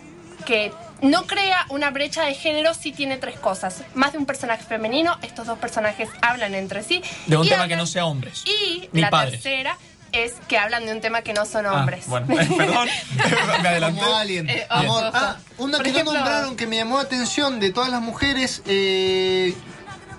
que 0.47 0.72
no 1.02 1.28
crea 1.28 1.65
una 1.69 1.90
brecha 1.91 2.24
de 2.24 2.34
género 2.34 2.74
si 2.74 2.91
tiene 2.91 3.18
tres 3.18 3.40
cosas. 3.40 3.84
Más 3.94 4.11
de 4.14 4.18
un 4.18 4.26
personaje 4.26 4.64
femenino, 4.64 5.18
estos 5.22 5.45
dos 5.48 5.57
personajes 5.60 6.10
hablan 6.22 6.56
entre 6.56 6.84
sí. 6.84 7.02
De 7.28 7.38
un 7.38 7.45
y 7.45 7.49
tema 7.49 7.64
hablan- 7.64 7.69
que 7.69 7.76
no 7.78 7.86
sea 7.86 8.06
hombres. 8.06 8.44
Y 8.45 8.90
Ni 8.91 9.02
la 9.02 9.10
padres. 9.10 9.41
tercera 9.41 9.78
es 10.14 10.34
que 10.48 10.57
hablan 10.57 10.86
de 10.86 10.94
un 10.94 11.02
tema 11.02 11.22
que 11.22 11.34
no 11.34 11.45
son 11.45 11.65
Ah, 11.65 11.74
hombres. 11.74 12.07
bueno, 12.07 12.28
perdón, 12.57 12.88
me 13.61 13.68
adelanté. 13.69 14.02
Como 14.02 14.15
Alien. 14.15 14.49
Eh, 14.49 14.65
Amor. 14.69 15.11
Ah, 15.14 15.38
una 15.57 15.78
Por 15.78 15.84
que 15.84 15.90
ejemplo- 15.91 16.14
no 16.14 16.19
nombraron 16.19 16.56
que 16.56 16.65
me 16.68 16.78
llamó 16.78 16.98
la 16.98 17.03
atención 17.03 17.60
de 17.60 17.72
todas 17.72 17.90
las 17.90 18.02
mujeres, 18.02 18.64
eh, 18.65 19.53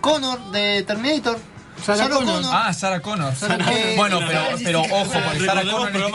Connor 0.01 0.51
de 0.53 0.83
Terminator. 0.85 1.39
Sarah 1.85 2.09
Connor. 2.09 2.43
Ah, 2.47 2.73
Sarah 2.73 3.01
Connor. 3.01 3.33
Eh, 3.71 3.95
bueno, 3.97 4.21
pero, 4.27 4.41
pero 4.63 4.81
ojo, 4.83 5.07
porque 5.25 5.45
Sarah 5.47 5.63
Connor 5.63 5.97
es 5.97 6.13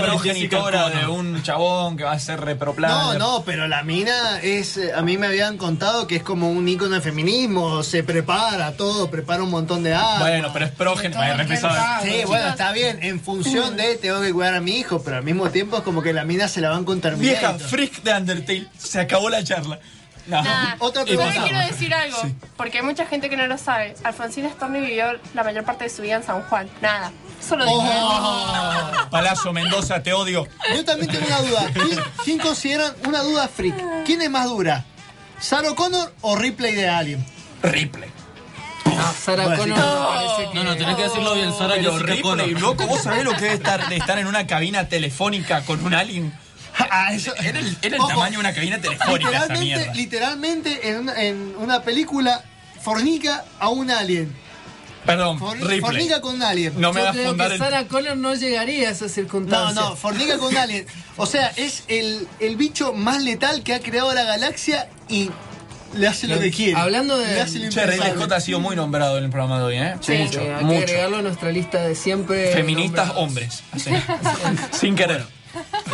progenitora 0.00 0.90
de 0.90 1.06
un 1.06 1.42
chabón 1.42 1.96
que 1.96 2.04
va 2.04 2.12
a 2.12 2.18
ser 2.18 2.40
reproplano. 2.40 3.12
No, 3.14 3.18
no, 3.18 3.42
pero 3.44 3.66
la 3.68 3.82
mina 3.82 4.40
es. 4.42 4.76
eh, 4.76 4.92
A 4.94 5.02
mí 5.02 5.16
me 5.18 5.26
habían 5.26 5.56
contado 5.58 6.06
que 6.06 6.16
es 6.16 6.22
como 6.22 6.50
un 6.50 6.68
ícono 6.68 6.94
de 6.96 7.00
feminismo, 7.00 7.82
se 7.82 8.02
prepara 8.02 8.72
todo, 8.76 9.10
prepara 9.10 9.42
un 9.42 9.50
montón 9.50 9.82
de 9.82 9.94
agua. 9.94 10.18
Bueno, 10.20 10.50
pero 10.52 10.66
es 10.66 10.72
progenitor. 10.72 11.24
Sí, 12.02 12.22
bueno, 12.26 12.48
está 12.48 12.72
bien, 12.72 12.98
en 13.02 13.20
función 13.20 13.76
de 13.76 13.96
tengo 13.96 14.20
que 14.20 14.32
cuidar 14.32 14.54
a 14.54 14.60
mi 14.60 14.78
hijo, 14.78 15.02
pero 15.02 15.16
al 15.16 15.22
mismo 15.24 15.50
tiempo 15.50 15.78
es 15.78 15.82
como 15.82 16.02
que 16.02 16.12
la 16.12 16.24
mina 16.24 16.48
se 16.48 16.60
la 16.60 16.70
van 16.70 16.84
con 16.84 17.00
Vieja 17.00 17.10
Terminator. 17.56 17.60
freak 17.68 18.02
de 18.02 18.12
Undertale. 18.14 18.66
Se 18.78 19.00
acabó 19.00 19.28
la 19.30 19.42
charla. 19.44 19.78
No. 20.26 20.42
Nada. 20.42 20.76
Otra 20.80 21.04
Yo 21.04 21.16
también 21.16 21.32
pregunta. 21.32 21.42
quiero 21.44 21.72
decir 21.72 21.94
algo, 21.94 22.18
porque 22.56 22.78
hay 22.78 22.84
mucha 22.84 23.06
gente 23.06 23.30
que 23.30 23.36
no 23.36 23.46
lo 23.46 23.58
sabe. 23.58 23.94
Alfonsina 24.04 24.50
Storni 24.50 24.80
vivió 24.80 25.06
la 25.34 25.44
mayor 25.44 25.64
parte 25.64 25.84
de 25.84 25.90
su 25.90 26.02
vida 26.02 26.16
en 26.16 26.22
San 26.24 26.42
Juan. 26.42 26.68
Nada. 26.80 27.12
Solo 27.46 27.64
digo. 27.64 27.78
Oh. 27.80 28.92
Palazzo 29.10 29.52
Mendoza, 29.52 30.02
te 30.02 30.12
odio. 30.12 30.46
Yo 30.74 30.84
también 30.84 31.10
tengo 31.10 31.26
una 31.26 31.40
duda. 31.42 31.70
¿Quién, 31.74 32.00
quién 32.24 32.38
consideran 32.38 32.92
una 33.06 33.22
duda 33.22 33.48
freak? 33.48 34.04
¿Quién 34.04 34.22
es 34.22 34.30
más 34.30 34.46
dura? 34.46 34.84
¿Sarah 35.38 35.74
Connor 35.74 36.12
o 36.22 36.36
Ripley 36.36 36.74
de 36.74 36.88
Alien? 36.88 37.24
Ripley. 37.62 38.10
Sarah 39.22 39.44
Bueno, 39.44 39.74
Connor 39.74 40.50
que... 40.50 40.54
No, 40.54 40.64
no, 40.64 40.76
tenés 40.76 40.96
que 40.96 41.02
decirlo 41.02 41.34
bien, 41.34 41.52
Sara 41.52 41.74
Connor. 42.22 42.48
loco, 42.60 42.86
¿vos 42.86 43.02
sabés 43.02 43.24
lo 43.24 43.36
que 43.36 43.48
es 43.48 43.54
estar, 43.54 43.88
de 43.88 43.96
estar 43.96 44.18
en 44.18 44.26
una 44.26 44.46
cabina 44.46 44.88
telefónica 44.88 45.62
con 45.62 45.84
un 45.84 45.94
alien? 45.94 46.32
Ah, 46.78 47.12
eso- 47.14 47.34
Era 47.36 47.58
el, 47.58 47.76
era 47.82 47.96
el 47.96 48.00
Ojo, 48.02 48.08
tamaño 48.08 48.32
de 48.32 48.38
una 48.38 48.54
cabina 48.54 48.78
telefónica 48.80 49.30
esa 49.30 49.38
Literalmente, 49.54 49.64
mierda. 49.64 49.94
literalmente 49.94 50.88
en, 50.88 50.96
una, 50.98 51.22
en 51.22 51.54
una 51.58 51.82
película 51.82 52.44
fornica 52.80 53.44
a 53.58 53.68
un 53.68 53.90
alien. 53.90 54.34
Perdón, 55.04 55.38
For- 55.38 55.56
fornica 55.80 56.20
con 56.20 56.34
un 56.34 56.42
alien. 56.42 56.72
No 56.80 56.92
me 56.92 57.00
Yo 57.00 57.10
creo 57.12 57.28
fundar 57.28 57.48
que 57.48 57.54
el... 57.54 57.58
Sarah 57.60 57.86
Connor 57.86 58.16
no 58.16 58.34
llegaría 58.34 58.88
a 58.88 58.92
esa 58.92 59.04
No, 59.04 59.10
circunstancia. 59.10 59.80
no, 59.82 59.94
fornica 59.96 60.36
con 60.38 60.48
un 60.48 60.56
alien. 60.56 60.84
O 61.16 61.26
sea, 61.26 61.52
es 61.56 61.84
el, 61.88 62.26
el 62.40 62.56
bicho 62.56 62.92
más 62.92 63.22
letal 63.22 63.62
que 63.62 63.72
ha 63.74 63.80
creado 63.80 64.12
la 64.14 64.24
galaxia 64.24 64.88
y 65.08 65.30
le 65.96 66.08
hace 66.08 66.26
lo 66.26 66.40
que 66.40 66.50
quiere. 66.50 66.74
Hablando 66.74 67.16
de- 67.18 67.34
Le 67.34 67.40
hace 67.40 67.60
lo 67.60 67.70
Che. 67.70 67.86
Scott 68.14 68.32
ha 68.32 68.40
sido 68.40 68.58
muy 68.58 68.74
nombrado 68.74 69.16
en 69.18 69.24
el 69.24 69.30
programa 69.30 69.58
de 69.60 69.64
hoy, 69.64 69.76
¿eh? 69.76 69.94
Sí, 70.00 70.12
mucho, 70.14 70.40
sí, 70.40 70.46
hay 70.46 70.64
mucho. 70.64 70.78
que 70.78 70.84
agregarlo 70.90 71.16
a 71.18 71.22
nuestra 71.22 71.52
lista 71.52 71.82
de 71.86 71.94
siempre. 71.94 72.52
Feministas 72.52 73.06
nombrados. 73.06 73.16
hombres. 73.22 73.62
así. 73.72 73.90
Sin 74.78 74.96
querer. 74.96 75.24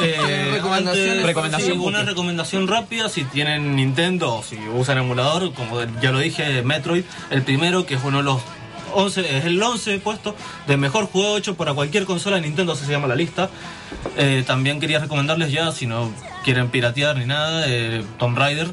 Eh, 0.00 0.50
Recomendaciones. 0.52 1.10
antes- 1.10 1.26
Recomendación, 1.26 1.72
sí, 1.72 1.78
una 1.78 2.02
recomendación 2.02 2.68
rápida 2.68 3.08
si 3.08 3.24
tienen 3.24 3.76
Nintendo 3.76 4.36
o 4.36 4.42
si 4.42 4.56
usan 4.74 4.98
emulador, 4.98 5.52
como 5.52 5.82
ya 6.00 6.12
lo 6.12 6.18
dije, 6.18 6.62
Metroid, 6.62 7.04
el 7.30 7.42
primero 7.42 7.84
que 7.84 7.94
es 7.94 8.00
uno 8.04 8.18
de 8.18 8.24
los 8.24 8.40
11, 8.94 9.38
es 9.38 9.44
el 9.44 9.62
11 9.62 9.98
puesto 9.98 10.34
de 10.66 10.76
mejor 10.76 11.06
juego 11.06 11.36
hecho 11.38 11.54
para 11.56 11.74
cualquier 11.74 12.04
consola 12.04 12.36
de 12.36 12.42
Nintendo, 12.42 12.72
así 12.72 12.84
se 12.86 12.92
llama 12.92 13.06
la 13.06 13.16
lista. 13.16 13.50
Eh, 14.16 14.44
también 14.46 14.80
quería 14.80 14.98
recomendarles 14.98 15.50
ya, 15.52 15.72
si 15.72 15.86
no 15.86 16.10
quieren 16.44 16.68
piratear 16.68 17.16
ni 17.16 17.24
nada, 17.26 17.64
eh, 17.66 18.02
Tomb 18.18 18.36
Raider. 18.36 18.68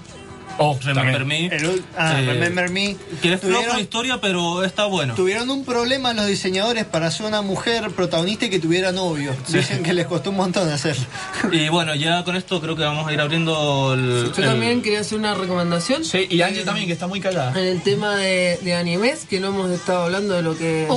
Oh, 0.62 0.78
Remember 0.84 1.18
también. 1.20 1.50
Me. 1.50 1.56
El 1.56 1.84
ah, 1.98 2.20
Eh, 2.22 2.26
Remember 2.26 2.70
Me. 2.70 2.96
Que 3.22 3.34
es 3.34 3.44
la 3.44 3.80
historia, 3.80 4.20
pero 4.22 4.64
está 4.64 4.86
bueno. 4.86 5.16
Tuvieron 5.16 5.50
un 5.50 5.64
problema 5.66 6.14
los 6.14 6.28
diseñadores 6.28 6.86
para 6.86 7.08
hacer 7.08 7.26
una 7.26 7.42
mujer 7.42 7.90
protagonista 7.92 8.46
y 8.46 8.50
que 8.50 8.60
tuviera 8.60 8.92
novio. 8.92 9.34
Dicen 9.48 9.84
que 9.84 9.94
les 9.94 10.06
costó 10.06 10.30
un 10.32 10.36
montón 10.38 10.70
hacerlo. 10.70 11.06
Y 11.52 11.70
bueno, 11.70 11.96
ya 11.96 12.24
con 12.24 12.36
esto 12.36 12.60
creo 12.62 12.76
que 12.76 12.84
vamos 12.84 13.08
a 13.08 13.14
ir 13.14 13.22
abriendo 13.22 13.94
el... 13.94 14.32
Yo 14.36 14.44
el- 14.44 14.50
también 14.50 14.82
quería 14.82 15.00
hacer 15.00 15.18
una 15.18 15.34
recomendación. 15.34 16.04
Sí, 16.06 16.28
y 16.30 16.42
Angie 16.42 16.64
también, 16.64 16.86
que 16.88 16.94
está 16.94 17.08
muy 17.08 17.22
callada. 17.22 17.52
En 17.60 17.66
el 17.68 17.82
tema 17.82 18.16
de, 18.18 18.60
de 18.62 18.74
animes, 18.76 19.26
que 19.30 19.40
no 19.40 19.48
hemos 19.48 19.72
estado 19.72 20.04
hablando 20.04 20.34
de 20.34 20.42
lo 20.42 20.58
que 20.58 20.84
es. 20.84 20.90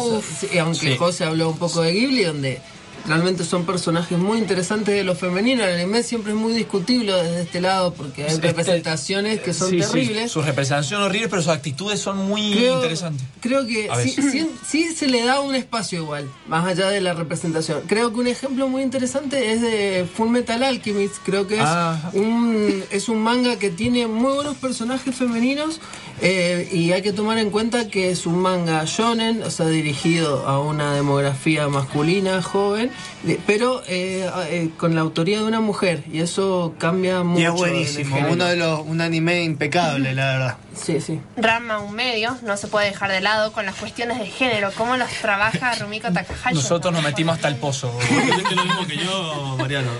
Aunque 0.60 0.90
Sí. 0.90 0.96
José 0.96 1.24
habló 1.24 1.50
un 1.50 1.58
poco 1.58 1.82
de 1.82 1.92
Ghibli, 1.92 2.24
donde 2.24 2.60
realmente 3.06 3.44
son 3.44 3.64
personajes 3.66 4.16
muy 4.18 4.38
interesantes 4.38 4.94
de 4.94 5.02
lo 5.04 5.14
femenino. 5.14 5.64
El 5.64 5.74
anime 5.74 6.02
siempre 6.02 6.32
es 6.32 6.38
muy 6.38 6.52
discutible 6.54 7.12
desde 7.12 7.42
este 7.42 7.60
lado, 7.60 7.92
porque 7.94 8.24
hay 8.24 8.30
Este- 8.34 8.48
representaciones 8.48 9.40
que 9.40 9.52
son 9.52 9.70
Sí, 9.70 9.82
sí, 9.82 9.88
terribles. 9.92 10.30
sus 10.30 10.44
representaciones 10.44 10.88
son 11.00 11.02
horribles, 11.02 11.28
pero 11.30 11.42
sus 11.42 11.52
actitudes 11.52 12.00
son 12.00 12.16
muy 12.28 12.52
Creo, 12.52 12.76
interesantes. 12.76 13.26
creo 13.40 13.66
que 13.66 13.88
sí, 14.04 14.10
sí- 14.30 14.50
sí 14.66 14.94
se 14.94 15.08
le 15.08 15.24
da 15.24 15.40
un 15.40 15.54
espacio 15.54 16.00
igual, 16.02 16.28
más 16.46 16.66
allá 16.66 16.88
de 16.90 17.00
la 17.00 17.12
representación. 17.14 17.82
Creo 17.86 18.12
que 18.12 18.20
un 18.20 18.26
ejemplo 18.28 18.68
muy 18.68 18.82
interesante 18.82 19.52
es 19.52 19.60
de 19.60 20.06
Full 20.16 20.28
Metal 20.28 20.62
Alchemist. 20.62 21.16
Creo 21.24 21.46
que 21.46 21.56
es, 21.56 21.60
Ah. 21.64 22.10
un, 22.12 22.82
es 22.90 23.08
un 23.08 23.20
manga 23.22 23.58
que 23.58 23.70
tiene 23.70 24.06
muy 24.06 24.32
buenos 24.32 24.56
personajes 24.56 25.14
femeninos 25.14 25.80
Eh, 26.24 26.68
y 26.70 26.92
hay 26.92 27.02
que 27.02 27.12
tomar 27.12 27.38
en 27.38 27.50
cuenta 27.50 27.88
que 27.88 28.10
es 28.10 28.26
un 28.26 28.38
manga 28.38 28.84
shonen, 28.86 29.42
o 29.42 29.50
sea, 29.50 29.66
dirigido 29.66 30.46
a 30.46 30.60
una 30.60 30.94
demografía 30.94 31.66
masculina, 31.68 32.40
joven, 32.42 32.92
de- 33.24 33.40
pero 33.44 33.82
eh, 33.88 34.30
eh, 34.48 34.70
con 34.78 34.94
la 34.94 35.00
autoría 35.00 35.38
de 35.38 35.44
una 35.44 35.60
mujer. 35.60 36.04
Y 36.12 36.20
eso 36.20 36.74
cambia 36.78 37.24
mucho. 37.24 37.40
Y 37.42 37.44
es 37.46 37.52
buenísimo, 37.52 38.16
uno 38.30 38.44
de 38.44 38.54
los, 38.56 38.86
un 38.86 39.00
anime 39.00 39.42
impecable, 39.42 40.14
la 40.14 40.24
verdad. 40.32 40.56
Sí, 40.76 41.00
sí. 41.00 41.20
Rama 41.36 41.80
un 41.80 41.92
medio, 41.94 42.36
no 42.44 42.56
se 42.56 42.68
puede 42.68 42.86
dejar 42.86 43.10
de 43.10 43.20
lado 43.20 43.52
con 43.52 43.66
las 43.66 43.74
cuestiones 43.74 44.18
de 44.20 44.26
género, 44.26 44.70
cómo 44.76 44.96
los 44.96 45.10
trabaja 45.20 45.74
Rumiko 45.74 46.12
Takahashi. 46.12 46.54
Nosotros 46.54 46.92
nos 46.94 47.02
metimos 47.02 47.34
hasta 47.34 47.48
el 47.48 47.56
pozo. 47.56 47.92
Es 48.10 48.56
lo 48.56 48.64
mismo 48.64 48.86
que 48.86 48.96
yo, 48.96 49.56
Mariano. 49.58 49.90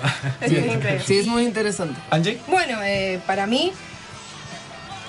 Es 0.41 0.53
increíble. 0.53 1.01
Sí, 1.05 1.19
es 1.19 1.27
muy 1.27 1.43
interesante. 1.45 1.99
Angie. 2.11 2.39
Bueno, 2.47 2.79
eh, 2.83 3.21
para 3.27 3.47
mí, 3.47 3.73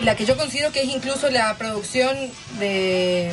la 0.02 0.16
que 0.16 0.26
yo 0.26 0.36
considero 0.38 0.72
que 0.72 0.82
es 0.82 0.90
incluso 0.90 1.30
la 1.30 1.56
producción 1.56 2.16
de 2.60 3.32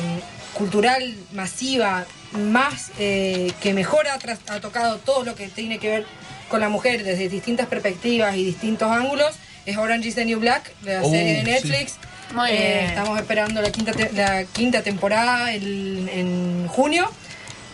cultural 0.53 1.15
masiva 1.33 2.05
más 2.33 2.91
eh, 2.99 3.51
que 3.61 3.73
mejor 3.73 4.05
ha, 4.07 4.59
tocado 4.59 4.97
todo 4.97 5.23
lo 5.23 5.35
que 5.35 5.47
tiene 5.49 5.79
que 5.79 5.89
ver 5.89 6.05
con 6.49 6.59
la 6.59 6.69
mujer 6.69 7.03
desde 7.03 7.29
distintas 7.29 7.67
perspectivas 7.67 8.35
y 8.35 8.43
distintos 8.45 8.89
ángulos 8.91 9.31
es 9.65 9.77
Orange 9.77 10.09
is 10.09 10.15
the 10.15 10.25
New 10.25 10.39
Black, 10.39 10.71
la 10.83 11.01
Oh, 11.03 11.09
serie 11.09 11.33
de 11.35 11.39
sí. 11.45 11.51
Netflix. 11.51 11.95
Muy 12.33 12.49
Eh, 12.49 12.53
bien. 12.57 12.89
estamos 12.89 13.19
esperando 13.19 13.61
la 13.61 13.71
quinta, 13.71 13.91
te- 13.91 14.11
la 14.13 14.43
quinta 14.45 14.81
temporada 14.81 15.53
el- 15.53 16.09
en 16.13 16.67
junio. 16.67 17.09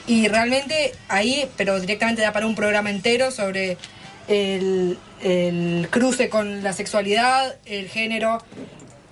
Y 0.07 0.27
realmente 0.27 0.93
ahí, 1.09 1.49
pero 1.57 1.79
directamente 1.79 2.21
da 2.21 2.31
para 2.33 2.45
un 2.47 2.55
programa 2.55 2.89
entero 2.89 3.29
sobre 3.31 3.77
el, 4.27 4.97
el 5.21 5.87
cruce 5.91 6.29
con 6.29 6.63
la 6.63 6.73
sexualidad, 6.73 7.55
el 7.65 7.87
género, 7.89 8.43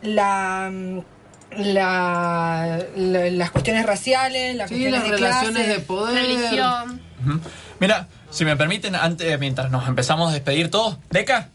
la, 0.01 0.71
la- 1.57 2.79
la- 2.95 3.29
las 3.29 3.51
cuestiones 3.51 3.85
raciales, 3.85 4.55
las 4.55 4.69
Sí, 4.69 4.75
cuestiones 4.75 4.99
las 5.01 5.09
de 5.11 5.17
relaciones 5.17 5.63
clase, 5.65 5.73
de 5.73 5.79
poder. 5.79 6.15
Religión. 6.25 7.01
Mira, 7.79 8.07
si 8.29 8.45
me 8.45 8.55
permiten, 8.55 8.95
antes, 8.95 9.39
mientras 9.39 9.71
nos 9.71 9.87
empezamos 9.87 10.29
a 10.29 10.33
despedir 10.33 10.69
todos, 10.69 10.97
Deca, 11.09 11.49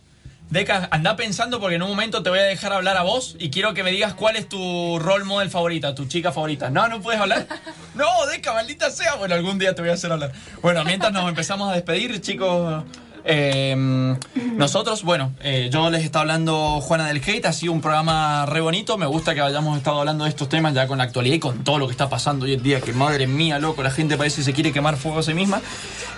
Deca, 0.51 0.89
anda 0.91 1.15
pensando 1.15 1.61
porque 1.61 1.77
en 1.77 1.83
un 1.83 1.91
momento 1.91 2.25
te 2.25 2.31
voy 2.31 2.41
a 2.41 2.43
dejar 2.43 2.73
hablar 2.73 2.97
a 2.97 3.03
vos 3.03 3.37
y 3.39 3.51
quiero 3.51 3.73
que 3.73 3.85
me 3.85 3.93
digas 3.93 4.15
cuál 4.15 4.35
es 4.35 4.49
tu 4.49 4.99
role 4.99 5.25
model 5.25 5.49
favorita, 5.49 5.95
tu 5.95 6.07
chica 6.07 6.33
favorita. 6.33 6.71
No, 6.71 6.89
no 6.89 7.01
puedes 7.01 7.21
hablar. 7.21 7.47
No, 7.95 8.07
Deca, 8.27 8.53
maldita 8.55 8.91
sea. 8.91 9.15
Bueno, 9.17 9.35
algún 9.35 9.59
día 9.59 9.75
te 9.75 9.83
voy 9.83 9.91
a 9.91 9.95
hacer 9.95 10.11
hablar. 10.11 10.33
Bueno, 10.63 10.85
mientras 10.85 11.13
nos 11.13 11.29
empezamos 11.29 11.71
a 11.71 11.75
despedir, 11.75 12.21
chicos. 12.21 12.85
Eh, 13.25 14.17
nosotros, 14.57 15.03
bueno, 15.03 15.33
eh, 15.43 15.69
yo 15.73 15.91
les 15.91 16.05
está 16.05 16.21
hablando 16.21 16.81
Juana 16.81 17.09
del 17.09 17.19
Hate, 17.19 17.47
ha 17.47 17.53
sido 17.53 17.73
un 17.73 17.81
programa 17.81 18.47
re 18.47 18.61
bonito, 18.61 18.99
me 18.99 19.07
gusta 19.07 19.35
que 19.35 19.41
hayamos 19.41 19.79
estado 19.79 20.01
hablando 20.01 20.25
de 20.25 20.31
estos 20.31 20.49
temas 20.49 20.75
ya 20.75 20.87
con 20.87 20.99
la 20.99 21.05
actualidad 21.05 21.37
y 21.37 21.39
con 21.39 21.65
todo 21.65 21.79
lo 21.79 21.87
que 21.87 21.93
está 21.93 22.09
pasando 22.09 22.45
hoy 22.45 22.55
en 22.55 22.63
día, 22.63 22.81
que 22.81 22.93
madre 22.93 23.27
mía, 23.27 23.59
loco, 23.59 23.83
la 23.83 23.91
gente 23.91 24.17
parece 24.17 24.37
que 24.37 24.45
se 24.45 24.53
quiere 24.53 24.73
quemar 24.73 24.97
fuego 24.97 25.21
a 25.21 25.23
sí 25.23 25.35
misma. 25.35 25.61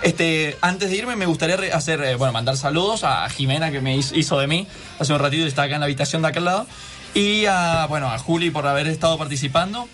Este, 0.01 0.57
antes 0.61 0.89
de 0.89 0.97
irme 0.97 1.15
me 1.15 1.25
gustaría 1.25 1.55
hacer, 1.75 2.01
eh, 2.01 2.15
bueno, 2.15 2.33
mandar 2.33 2.57
saludos 2.57 3.03
a 3.03 3.29
Jimena 3.29 3.71
que 3.71 3.81
me 3.81 3.95
hizo 3.97 4.39
de 4.39 4.47
mí 4.47 4.67
hace 4.99 5.13
un 5.13 5.19
ratito 5.19 5.45
está 5.45 5.63
acá 5.63 5.75
en 5.75 5.81
la 5.81 5.85
habitación 5.85 6.21
de 6.21 6.27
aquel 6.29 6.45
lado 6.45 6.65
y 7.13 7.45
a, 7.45 7.85
bueno, 7.87 8.11
a 8.11 8.17
Juli 8.17 8.49
por 8.49 8.65
haber 8.67 8.87
estado 8.87 9.17
participando. 9.17 9.87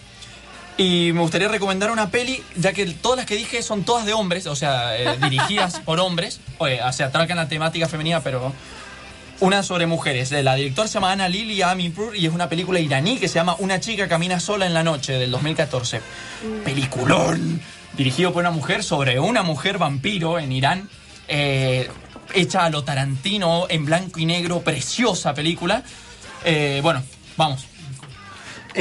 Y 0.79 1.11
me 1.11 1.19
gustaría 1.19 1.49
recomendar 1.49 1.91
una 1.91 2.09
peli, 2.09 2.41
ya 2.55 2.71
que 2.71 2.85
todas 2.85 3.17
las 3.17 3.25
que 3.25 3.35
dije 3.35 3.61
son 3.61 3.83
todas 3.83 4.05
de 4.05 4.13
hombres, 4.13 4.47
o 4.47 4.55
sea, 4.55 4.97
eh, 4.97 5.17
dirigidas 5.21 5.81
por 5.81 5.99
hombres, 5.99 6.39
Oye, 6.57 6.81
o 6.81 6.93
sea, 6.93 7.07
atracan 7.07 7.35
la 7.35 7.49
temática 7.49 7.89
femenina, 7.89 8.21
pero 8.23 8.53
una 9.41 9.61
sobre 9.61 9.87
mujeres. 9.87 10.31
La 10.31 10.55
directora 10.55 10.87
se 10.87 10.93
llama 10.93 11.11
Ana 11.11 11.27
Lili 11.27 11.61
Amirpur 11.61 12.15
y 12.15 12.25
es 12.25 12.31
una 12.33 12.47
película 12.47 12.79
iraní 12.79 13.17
que 13.17 13.27
se 13.27 13.35
llama 13.35 13.57
Una 13.59 13.81
chica 13.81 14.07
camina 14.07 14.39
sola 14.39 14.67
en 14.67 14.73
la 14.73 14.81
noche, 14.81 15.13
del 15.19 15.31
2014. 15.31 15.99
Peliculón. 16.63 17.59
Dirigido 17.97 18.31
por 18.31 18.39
una 18.39 18.51
mujer 18.51 18.81
sobre 18.81 19.19
una 19.19 19.43
mujer 19.43 19.79
vampiro 19.79 20.39
en 20.39 20.53
Irán. 20.53 20.89
eh, 21.27 21.89
hecha 22.33 22.63
a 22.63 22.69
lo 22.69 22.85
Tarantino 22.85 23.65
en 23.67 23.83
blanco 23.83 24.21
y 24.21 24.25
negro, 24.25 24.61
preciosa 24.61 25.33
película. 25.33 25.83
Eh, 26.45 26.79
bueno, 26.81 27.03
vamos. 27.35 27.65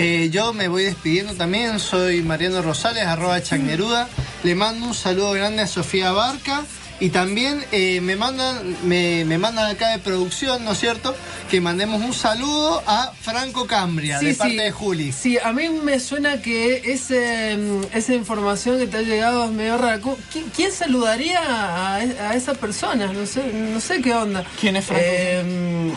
Eh, 0.00 0.30
yo 0.30 0.52
me 0.52 0.68
voy 0.68 0.84
despidiendo 0.84 1.34
también, 1.34 1.80
soy 1.80 2.22
Mariano 2.22 2.62
Rosales, 2.62 3.04
arroba 3.04 3.42
Chagneruda. 3.42 4.08
Le 4.44 4.54
mando 4.54 4.86
un 4.86 4.94
saludo 4.94 5.32
grande 5.32 5.62
a 5.62 5.66
Sofía 5.66 6.12
Barca. 6.12 6.62
Y 7.00 7.10
también 7.10 7.64
eh, 7.70 8.00
me 8.00 8.16
mandan 8.16 8.76
me, 8.84 9.24
me 9.24 9.38
mandan 9.38 9.70
acá 9.70 9.90
de 9.90 9.98
producción, 9.98 10.64
¿no 10.64 10.72
es 10.72 10.80
cierto? 10.80 11.14
Que 11.48 11.60
mandemos 11.60 12.02
un 12.02 12.12
saludo 12.12 12.82
a 12.88 13.12
Franco 13.20 13.68
Cambria, 13.68 14.18
de 14.18 14.34
parte 14.34 14.56
de 14.56 14.70
Juli. 14.72 15.12
Sí, 15.12 15.38
a 15.38 15.52
mí 15.52 15.68
me 15.68 16.00
suena 16.00 16.42
que 16.42 16.92
ese, 16.92 17.56
mm, 17.56 17.96
esa 17.96 18.14
información 18.14 18.78
que 18.78 18.88
te 18.88 18.96
ha 18.96 19.02
llegado 19.02 19.44
es 19.44 19.50
medio 19.52 19.78
rara. 19.78 20.00
¿Cómo- 20.00 20.18
¿Quién, 20.32 20.46
quién 20.54 20.72
saludaría 20.72 21.40
a, 21.40 21.96
a 21.98 22.34
esa 22.34 22.54
persona? 22.54 23.12
No 23.12 23.26
sé, 23.26 23.44
no 23.52 23.78
sé 23.80 24.00
qué 24.02 24.14
onda. 24.14 24.44
¿Quién 24.60 24.74
es 24.76 24.84
Franco? 24.86 25.04
Eh, 25.04 25.92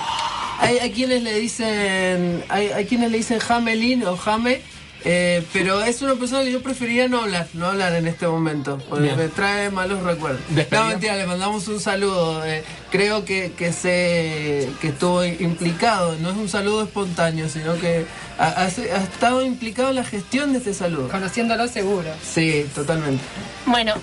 hay, 0.62 0.78
hay 0.80 0.92
quienes 0.92 1.24
le 1.24 1.34
dicen, 1.40 2.44
hay, 2.50 2.68
hay 2.70 2.86
quienes 2.86 3.12
le 3.12 3.18
dicen 3.18 3.40
Jamelin 3.40 4.06
o 4.06 4.16
Jame, 4.16 4.62
eh, 5.04 5.44
pero 5.52 5.82
es 5.84 6.04
una 6.04 6.14
persona 6.14 6.44
que 6.44 6.52
yo 6.52 6.62
preferiría 6.62 7.08
no 7.08 7.22
hablar, 7.22 7.48
no 7.54 7.66
hablar 7.66 7.94
en 7.96 8.06
este 8.08 8.28
momento, 8.28 8.78
porque 8.88 9.06
Bien. 9.06 9.18
me 9.18 9.28
trae 9.30 9.72
malos 9.72 10.04
recuerdos. 10.04 10.42
Despedida. 10.50 10.84
No, 10.84 10.90
mentira, 10.92 11.16
le 11.16 11.26
mandamos 11.26 11.68
un 11.68 11.80
saludo. 11.80 12.46
eh, 12.46 12.64
creo 12.92 13.26
que, 13.26 13.52
que 13.58 13.74
sé 13.74 14.70
que 14.80 14.90
estuvo 14.90 15.26
implicado, 15.26 16.16
no 16.20 16.30
es 16.30 16.38
un 16.38 16.48
saludo 16.48 16.84
espontáneo, 16.84 17.50
sino 17.50 17.80
que 17.80 18.06
ha, 18.38 18.48
ha- 18.50 18.66
ha 18.66 18.68
estado 18.68 19.44
implicado 19.44 19.90
en 19.90 19.96
la 19.96 20.04
gestión 20.04 20.52
de 20.54 20.60
este 20.60 20.76
saludo. 20.76 21.10
conociéndolo 21.10 21.68
seguro. 21.68 22.10
Sí, 22.24 22.68
totalmente. 22.76 23.24
Bueno, 23.66 23.96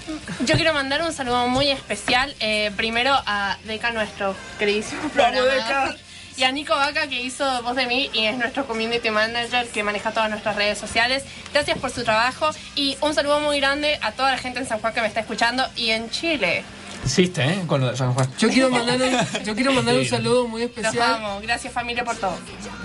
yo 0.47 0.57
quiero 0.57 0.75
mandar 0.75 1.03
un 1.03 1.13
saludo 1.13 1.47
muy 1.47 1.71
especial, 1.71 2.35
eh, 2.41 2.73
primero 2.77 3.13
a 3.25 3.57
Deca, 3.67 3.93
nuestro 3.93 4.35
queridísimo 4.59 5.03
programa. 5.11 5.95
Y 6.39 6.45
a 6.45 6.53
Nico 6.53 6.73
Vaca, 6.75 7.09
que 7.09 7.21
hizo 7.21 7.45
voz 7.65 7.75
de 7.75 7.87
mí 7.87 8.09
y 8.13 8.27
es 8.27 8.39
nuestro 8.39 8.65
community 8.65 9.11
manager 9.11 9.67
que 9.69 9.83
maneja 9.83 10.13
todas 10.13 10.31
nuestras 10.31 10.55
redes 10.55 10.79
sociales. 10.79 11.25
Gracias 11.53 11.77
por 11.79 11.91
su 11.91 12.05
trabajo 12.05 12.51
y 12.77 12.97
un 13.01 13.13
saludo 13.13 13.41
muy 13.41 13.59
grande 13.59 13.99
a 14.03 14.13
toda 14.13 14.31
la 14.31 14.39
gente 14.39 14.61
en 14.61 14.67
San 14.67 14.79
Juan 14.79 14.95
que 14.95 15.01
me 15.01 15.09
está 15.09 15.19
escuchando 15.21 15.65
y 15.75 15.91
en 15.91 16.09
Chile. 16.11 16.63
Hiciste, 17.05 17.43
¿eh? 17.45 17.63
Con 17.67 17.81
lo 17.81 17.91
de 17.91 17.97
San 17.97 18.15
Juan. 18.15 18.31
Yo 18.39 18.49
quiero 18.51 18.71
mandar 18.71 19.01
un, 19.03 19.17
yo 19.45 19.55
quiero 19.57 19.73
mandar 19.73 19.97
un 19.97 20.05
saludo 20.05 20.47
muy 20.47 20.63
Los 20.63 20.71
especial. 20.71 21.15
amo. 21.15 21.41
Gracias 21.43 21.73
familia 21.73 22.05
por 22.05 22.15
todo. 22.17 22.37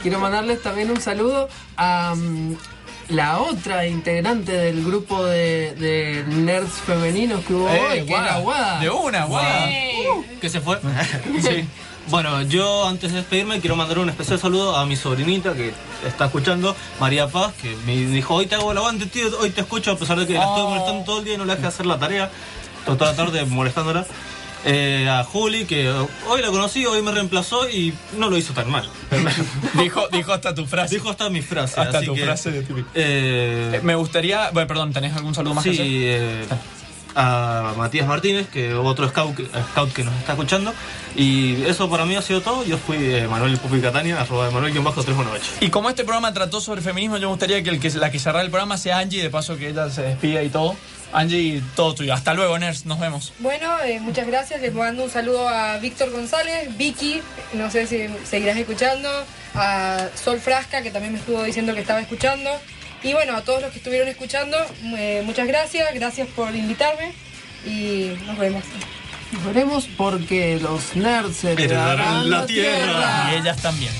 Quiero 0.01 0.19
mandarles 0.19 0.59
también 0.63 0.89
un 0.89 0.99
saludo 0.99 1.47
a 1.77 2.15
mm, 2.15 2.55
la 3.09 3.37
otra 3.39 3.85
integrante 3.85 4.51
del 4.51 4.83
grupo 4.83 5.23
de, 5.25 5.75
de 5.75 6.23
nerds 6.27 6.71
femeninos 6.87 7.45
que 7.45 7.53
hubo 7.53 7.69
Eh, 7.69 7.79
hoy, 7.81 7.97
que 7.99 8.03
Guada. 8.05 8.25
era 8.29 8.37
Guada. 8.39 8.79
De 8.79 8.89
una, 8.89 9.25
Guada. 9.25 9.67
¿Qué 10.41 10.49
se 10.49 10.59
fue? 10.59 10.79
Sí. 11.41 11.67
Bueno, 12.09 12.41
yo 12.43 12.85
antes 12.87 13.11
de 13.11 13.19
despedirme 13.19 13.59
quiero 13.61 13.75
mandar 13.75 13.97
un 13.99 14.09
especial 14.09 14.37
saludo 14.39 14.75
a 14.75 14.85
mi 14.85 14.95
sobrinita 14.95 15.53
que 15.53 15.73
está 16.05 16.25
escuchando, 16.25 16.75
María 16.99 17.27
Paz, 17.27 17.53
que 17.61 17.75
me 17.85 17.95
dijo, 17.95 18.35
hoy 18.35 18.45
te 18.45 18.55
hago 18.55 18.71
el 18.71 18.77
aguante, 18.77 19.05
tío, 19.05 19.25
hoy 19.39 19.51
te 19.51 19.61
escucho 19.61 19.91
a 19.91 19.97
pesar 19.97 20.19
de 20.19 20.27
que 20.27 20.33
la 20.33 20.43
estoy 20.43 20.63
Oh. 20.63 20.69
molestando 20.69 21.03
todo 21.05 21.19
el 21.19 21.25
día 21.25 21.35
y 21.35 21.37
no 21.37 21.45
le 21.45 21.55
dejé 21.55 21.67
hacer 21.67 21.85
la 21.85 21.97
tarea, 21.97 22.29
toda 22.85 23.11
la 23.11 23.15
tarde 23.15 23.45
molestándola. 23.45 24.05
Eh, 24.65 25.09
a 25.09 25.25
Juli, 25.25 25.65
que 25.65 25.89
hoy 25.89 26.41
la 26.41 26.47
conocí, 26.47 26.85
hoy 26.85 27.01
me 27.01 27.11
reemplazó 27.11 27.69
y 27.69 27.93
no 28.17 28.29
lo 28.29 28.37
hizo 28.37 28.53
tan 28.53 28.69
mal. 28.71 28.87
dijo, 29.73 30.07
dijo 30.09 30.31
hasta 30.31 30.55
tu 30.55 30.65
frase. 30.65 30.95
Dijo 30.95 31.09
hasta 31.09 31.29
mi 31.29 31.41
frase. 31.41 31.81
Hasta 31.81 31.97
así 31.97 32.07
tu 32.07 32.15
que, 32.15 32.23
frase 32.23 32.51
de 32.51 32.59
eh, 32.61 32.65
Eh, 32.95 33.79
Me 33.83 33.95
gustaría. 33.95 34.51
Bueno, 34.51 34.67
perdón, 34.67 34.93
¿tenés 34.93 35.13
algún 35.17 35.35
saludo 35.35 35.55
más 35.55 35.65
que 35.65 35.71
hacer? 36.47 36.57
A 37.15 37.73
Matías 37.77 38.07
Martínez, 38.07 38.47
que 38.49 38.73
otro 38.73 39.07
scout, 39.09 39.35
que- 39.35 39.45
scout 39.71 39.93
que 39.93 40.03
nos 40.03 40.15
está 40.15 40.33
escuchando. 40.33 40.73
Y 41.15 41.61
eso 41.65 41.89
para 41.89 42.05
mí 42.05 42.15
ha 42.15 42.21
sido 42.21 42.41
todo. 42.41 42.65
Yo 42.65 42.77
fui 42.77 42.97
eh, 42.97 43.27
Manuel 43.27 43.57
Pupi 43.57 43.79
Catania, 43.81 44.19
arroba 44.21 44.49
Manuel-318. 44.49 45.39
Y 45.61 45.69
como 45.69 45.89
este 45.89 46.03
programa 46.03 46.33
trató 46.33 46.59
sobre 46.59 46.81
feminismo, 46.81 47.17
yo 47.17 47.27
me 47.27 47.31
gustaría 47.33 47.61
que, 47.63 47.69
el 47.69 47.79
que 47.79 47.89
la 47.91 48.09
que 48.11 48.17
cerrara 48.19 48.43
el 48.43 48.49
programa 48.49 48.77
sea 48.77 48.97
Angie, 48.97 49.21
de 49.21 49.29
paso 49.29 49.57
que 49.57 49.69
ella 49.69 49.89
se 49.89 50.01
despida 50.01 50.41
y 50.43 50.49
todo. 50.49 50.75
Angie, 51.13 51.61
todo 51.75 51.93
tuyo. 51.93 52.13
Hasta 52.15 52.33
luego, 52.33 52.57
Ners. 52.57 52.87
Nos 52.87 52.99
vemos. 52.99 53.33
Bueno, 53.37 53.69
eh, 53.85 53.99
muchas 53.99 54.25
gracias. 54.25 54.59
Les 54.61 54.73
mando 54.73 55.03
un 55.03 55.11
saludo 55.11 55.47
a 55.47 55.77
Víctor 55.77 56.09
González, 56.09 56.75
Vicky, 56.75 57.21
no 57.53 57.69
sé 57.69 57.85
si 57.85 58.07
seguirás 58.25 58.57
escuchando, 58.57 59.07
a 59.53 60.07
Sol 60.15 60.39
Frasca, 60.39 60.81
que 60.81 60.89
también 60.89 61.13
me 61.13 61.19
estuvo 61.19 61.43
diciendo 61.43 61.75
que 61.75 61.81
estaba 61.81 62.01
escuchando. 62.01 62.49
Y 63.03 63.13
bueno, 63.13 63.35
a 63.35 63.41
todos 63.41 63.61
los 63.61 63.71
que 63.71 63.77
estuvieron 63.79 64.07
escuchando, 64.07 64.57
eh, 64.97 65.21
muchas 65.25 65.45
gracias, 65.47 65.93
gracias 65.93 66.27
por 66.29 66.55
invitarme 66.55 67.11
y 67.65 68.15
nos 68.25 68.37
vemos. 68.37 68.63
Nos 69.33 69.45
veremos 69.45 69.89
porque 69.97 70.59
los 70.61 70.95
nerds 70.95 71.43
heredarán 71.43 71.89
Heredarán 71.99 72.29
la 72.29 72.37
la 72.39 72.45
tierra. 72.45 72.77
tierra. 72.85 73.29
Y 73.33 73.35
ellas 73.41 73.61
también. 73.61 73.91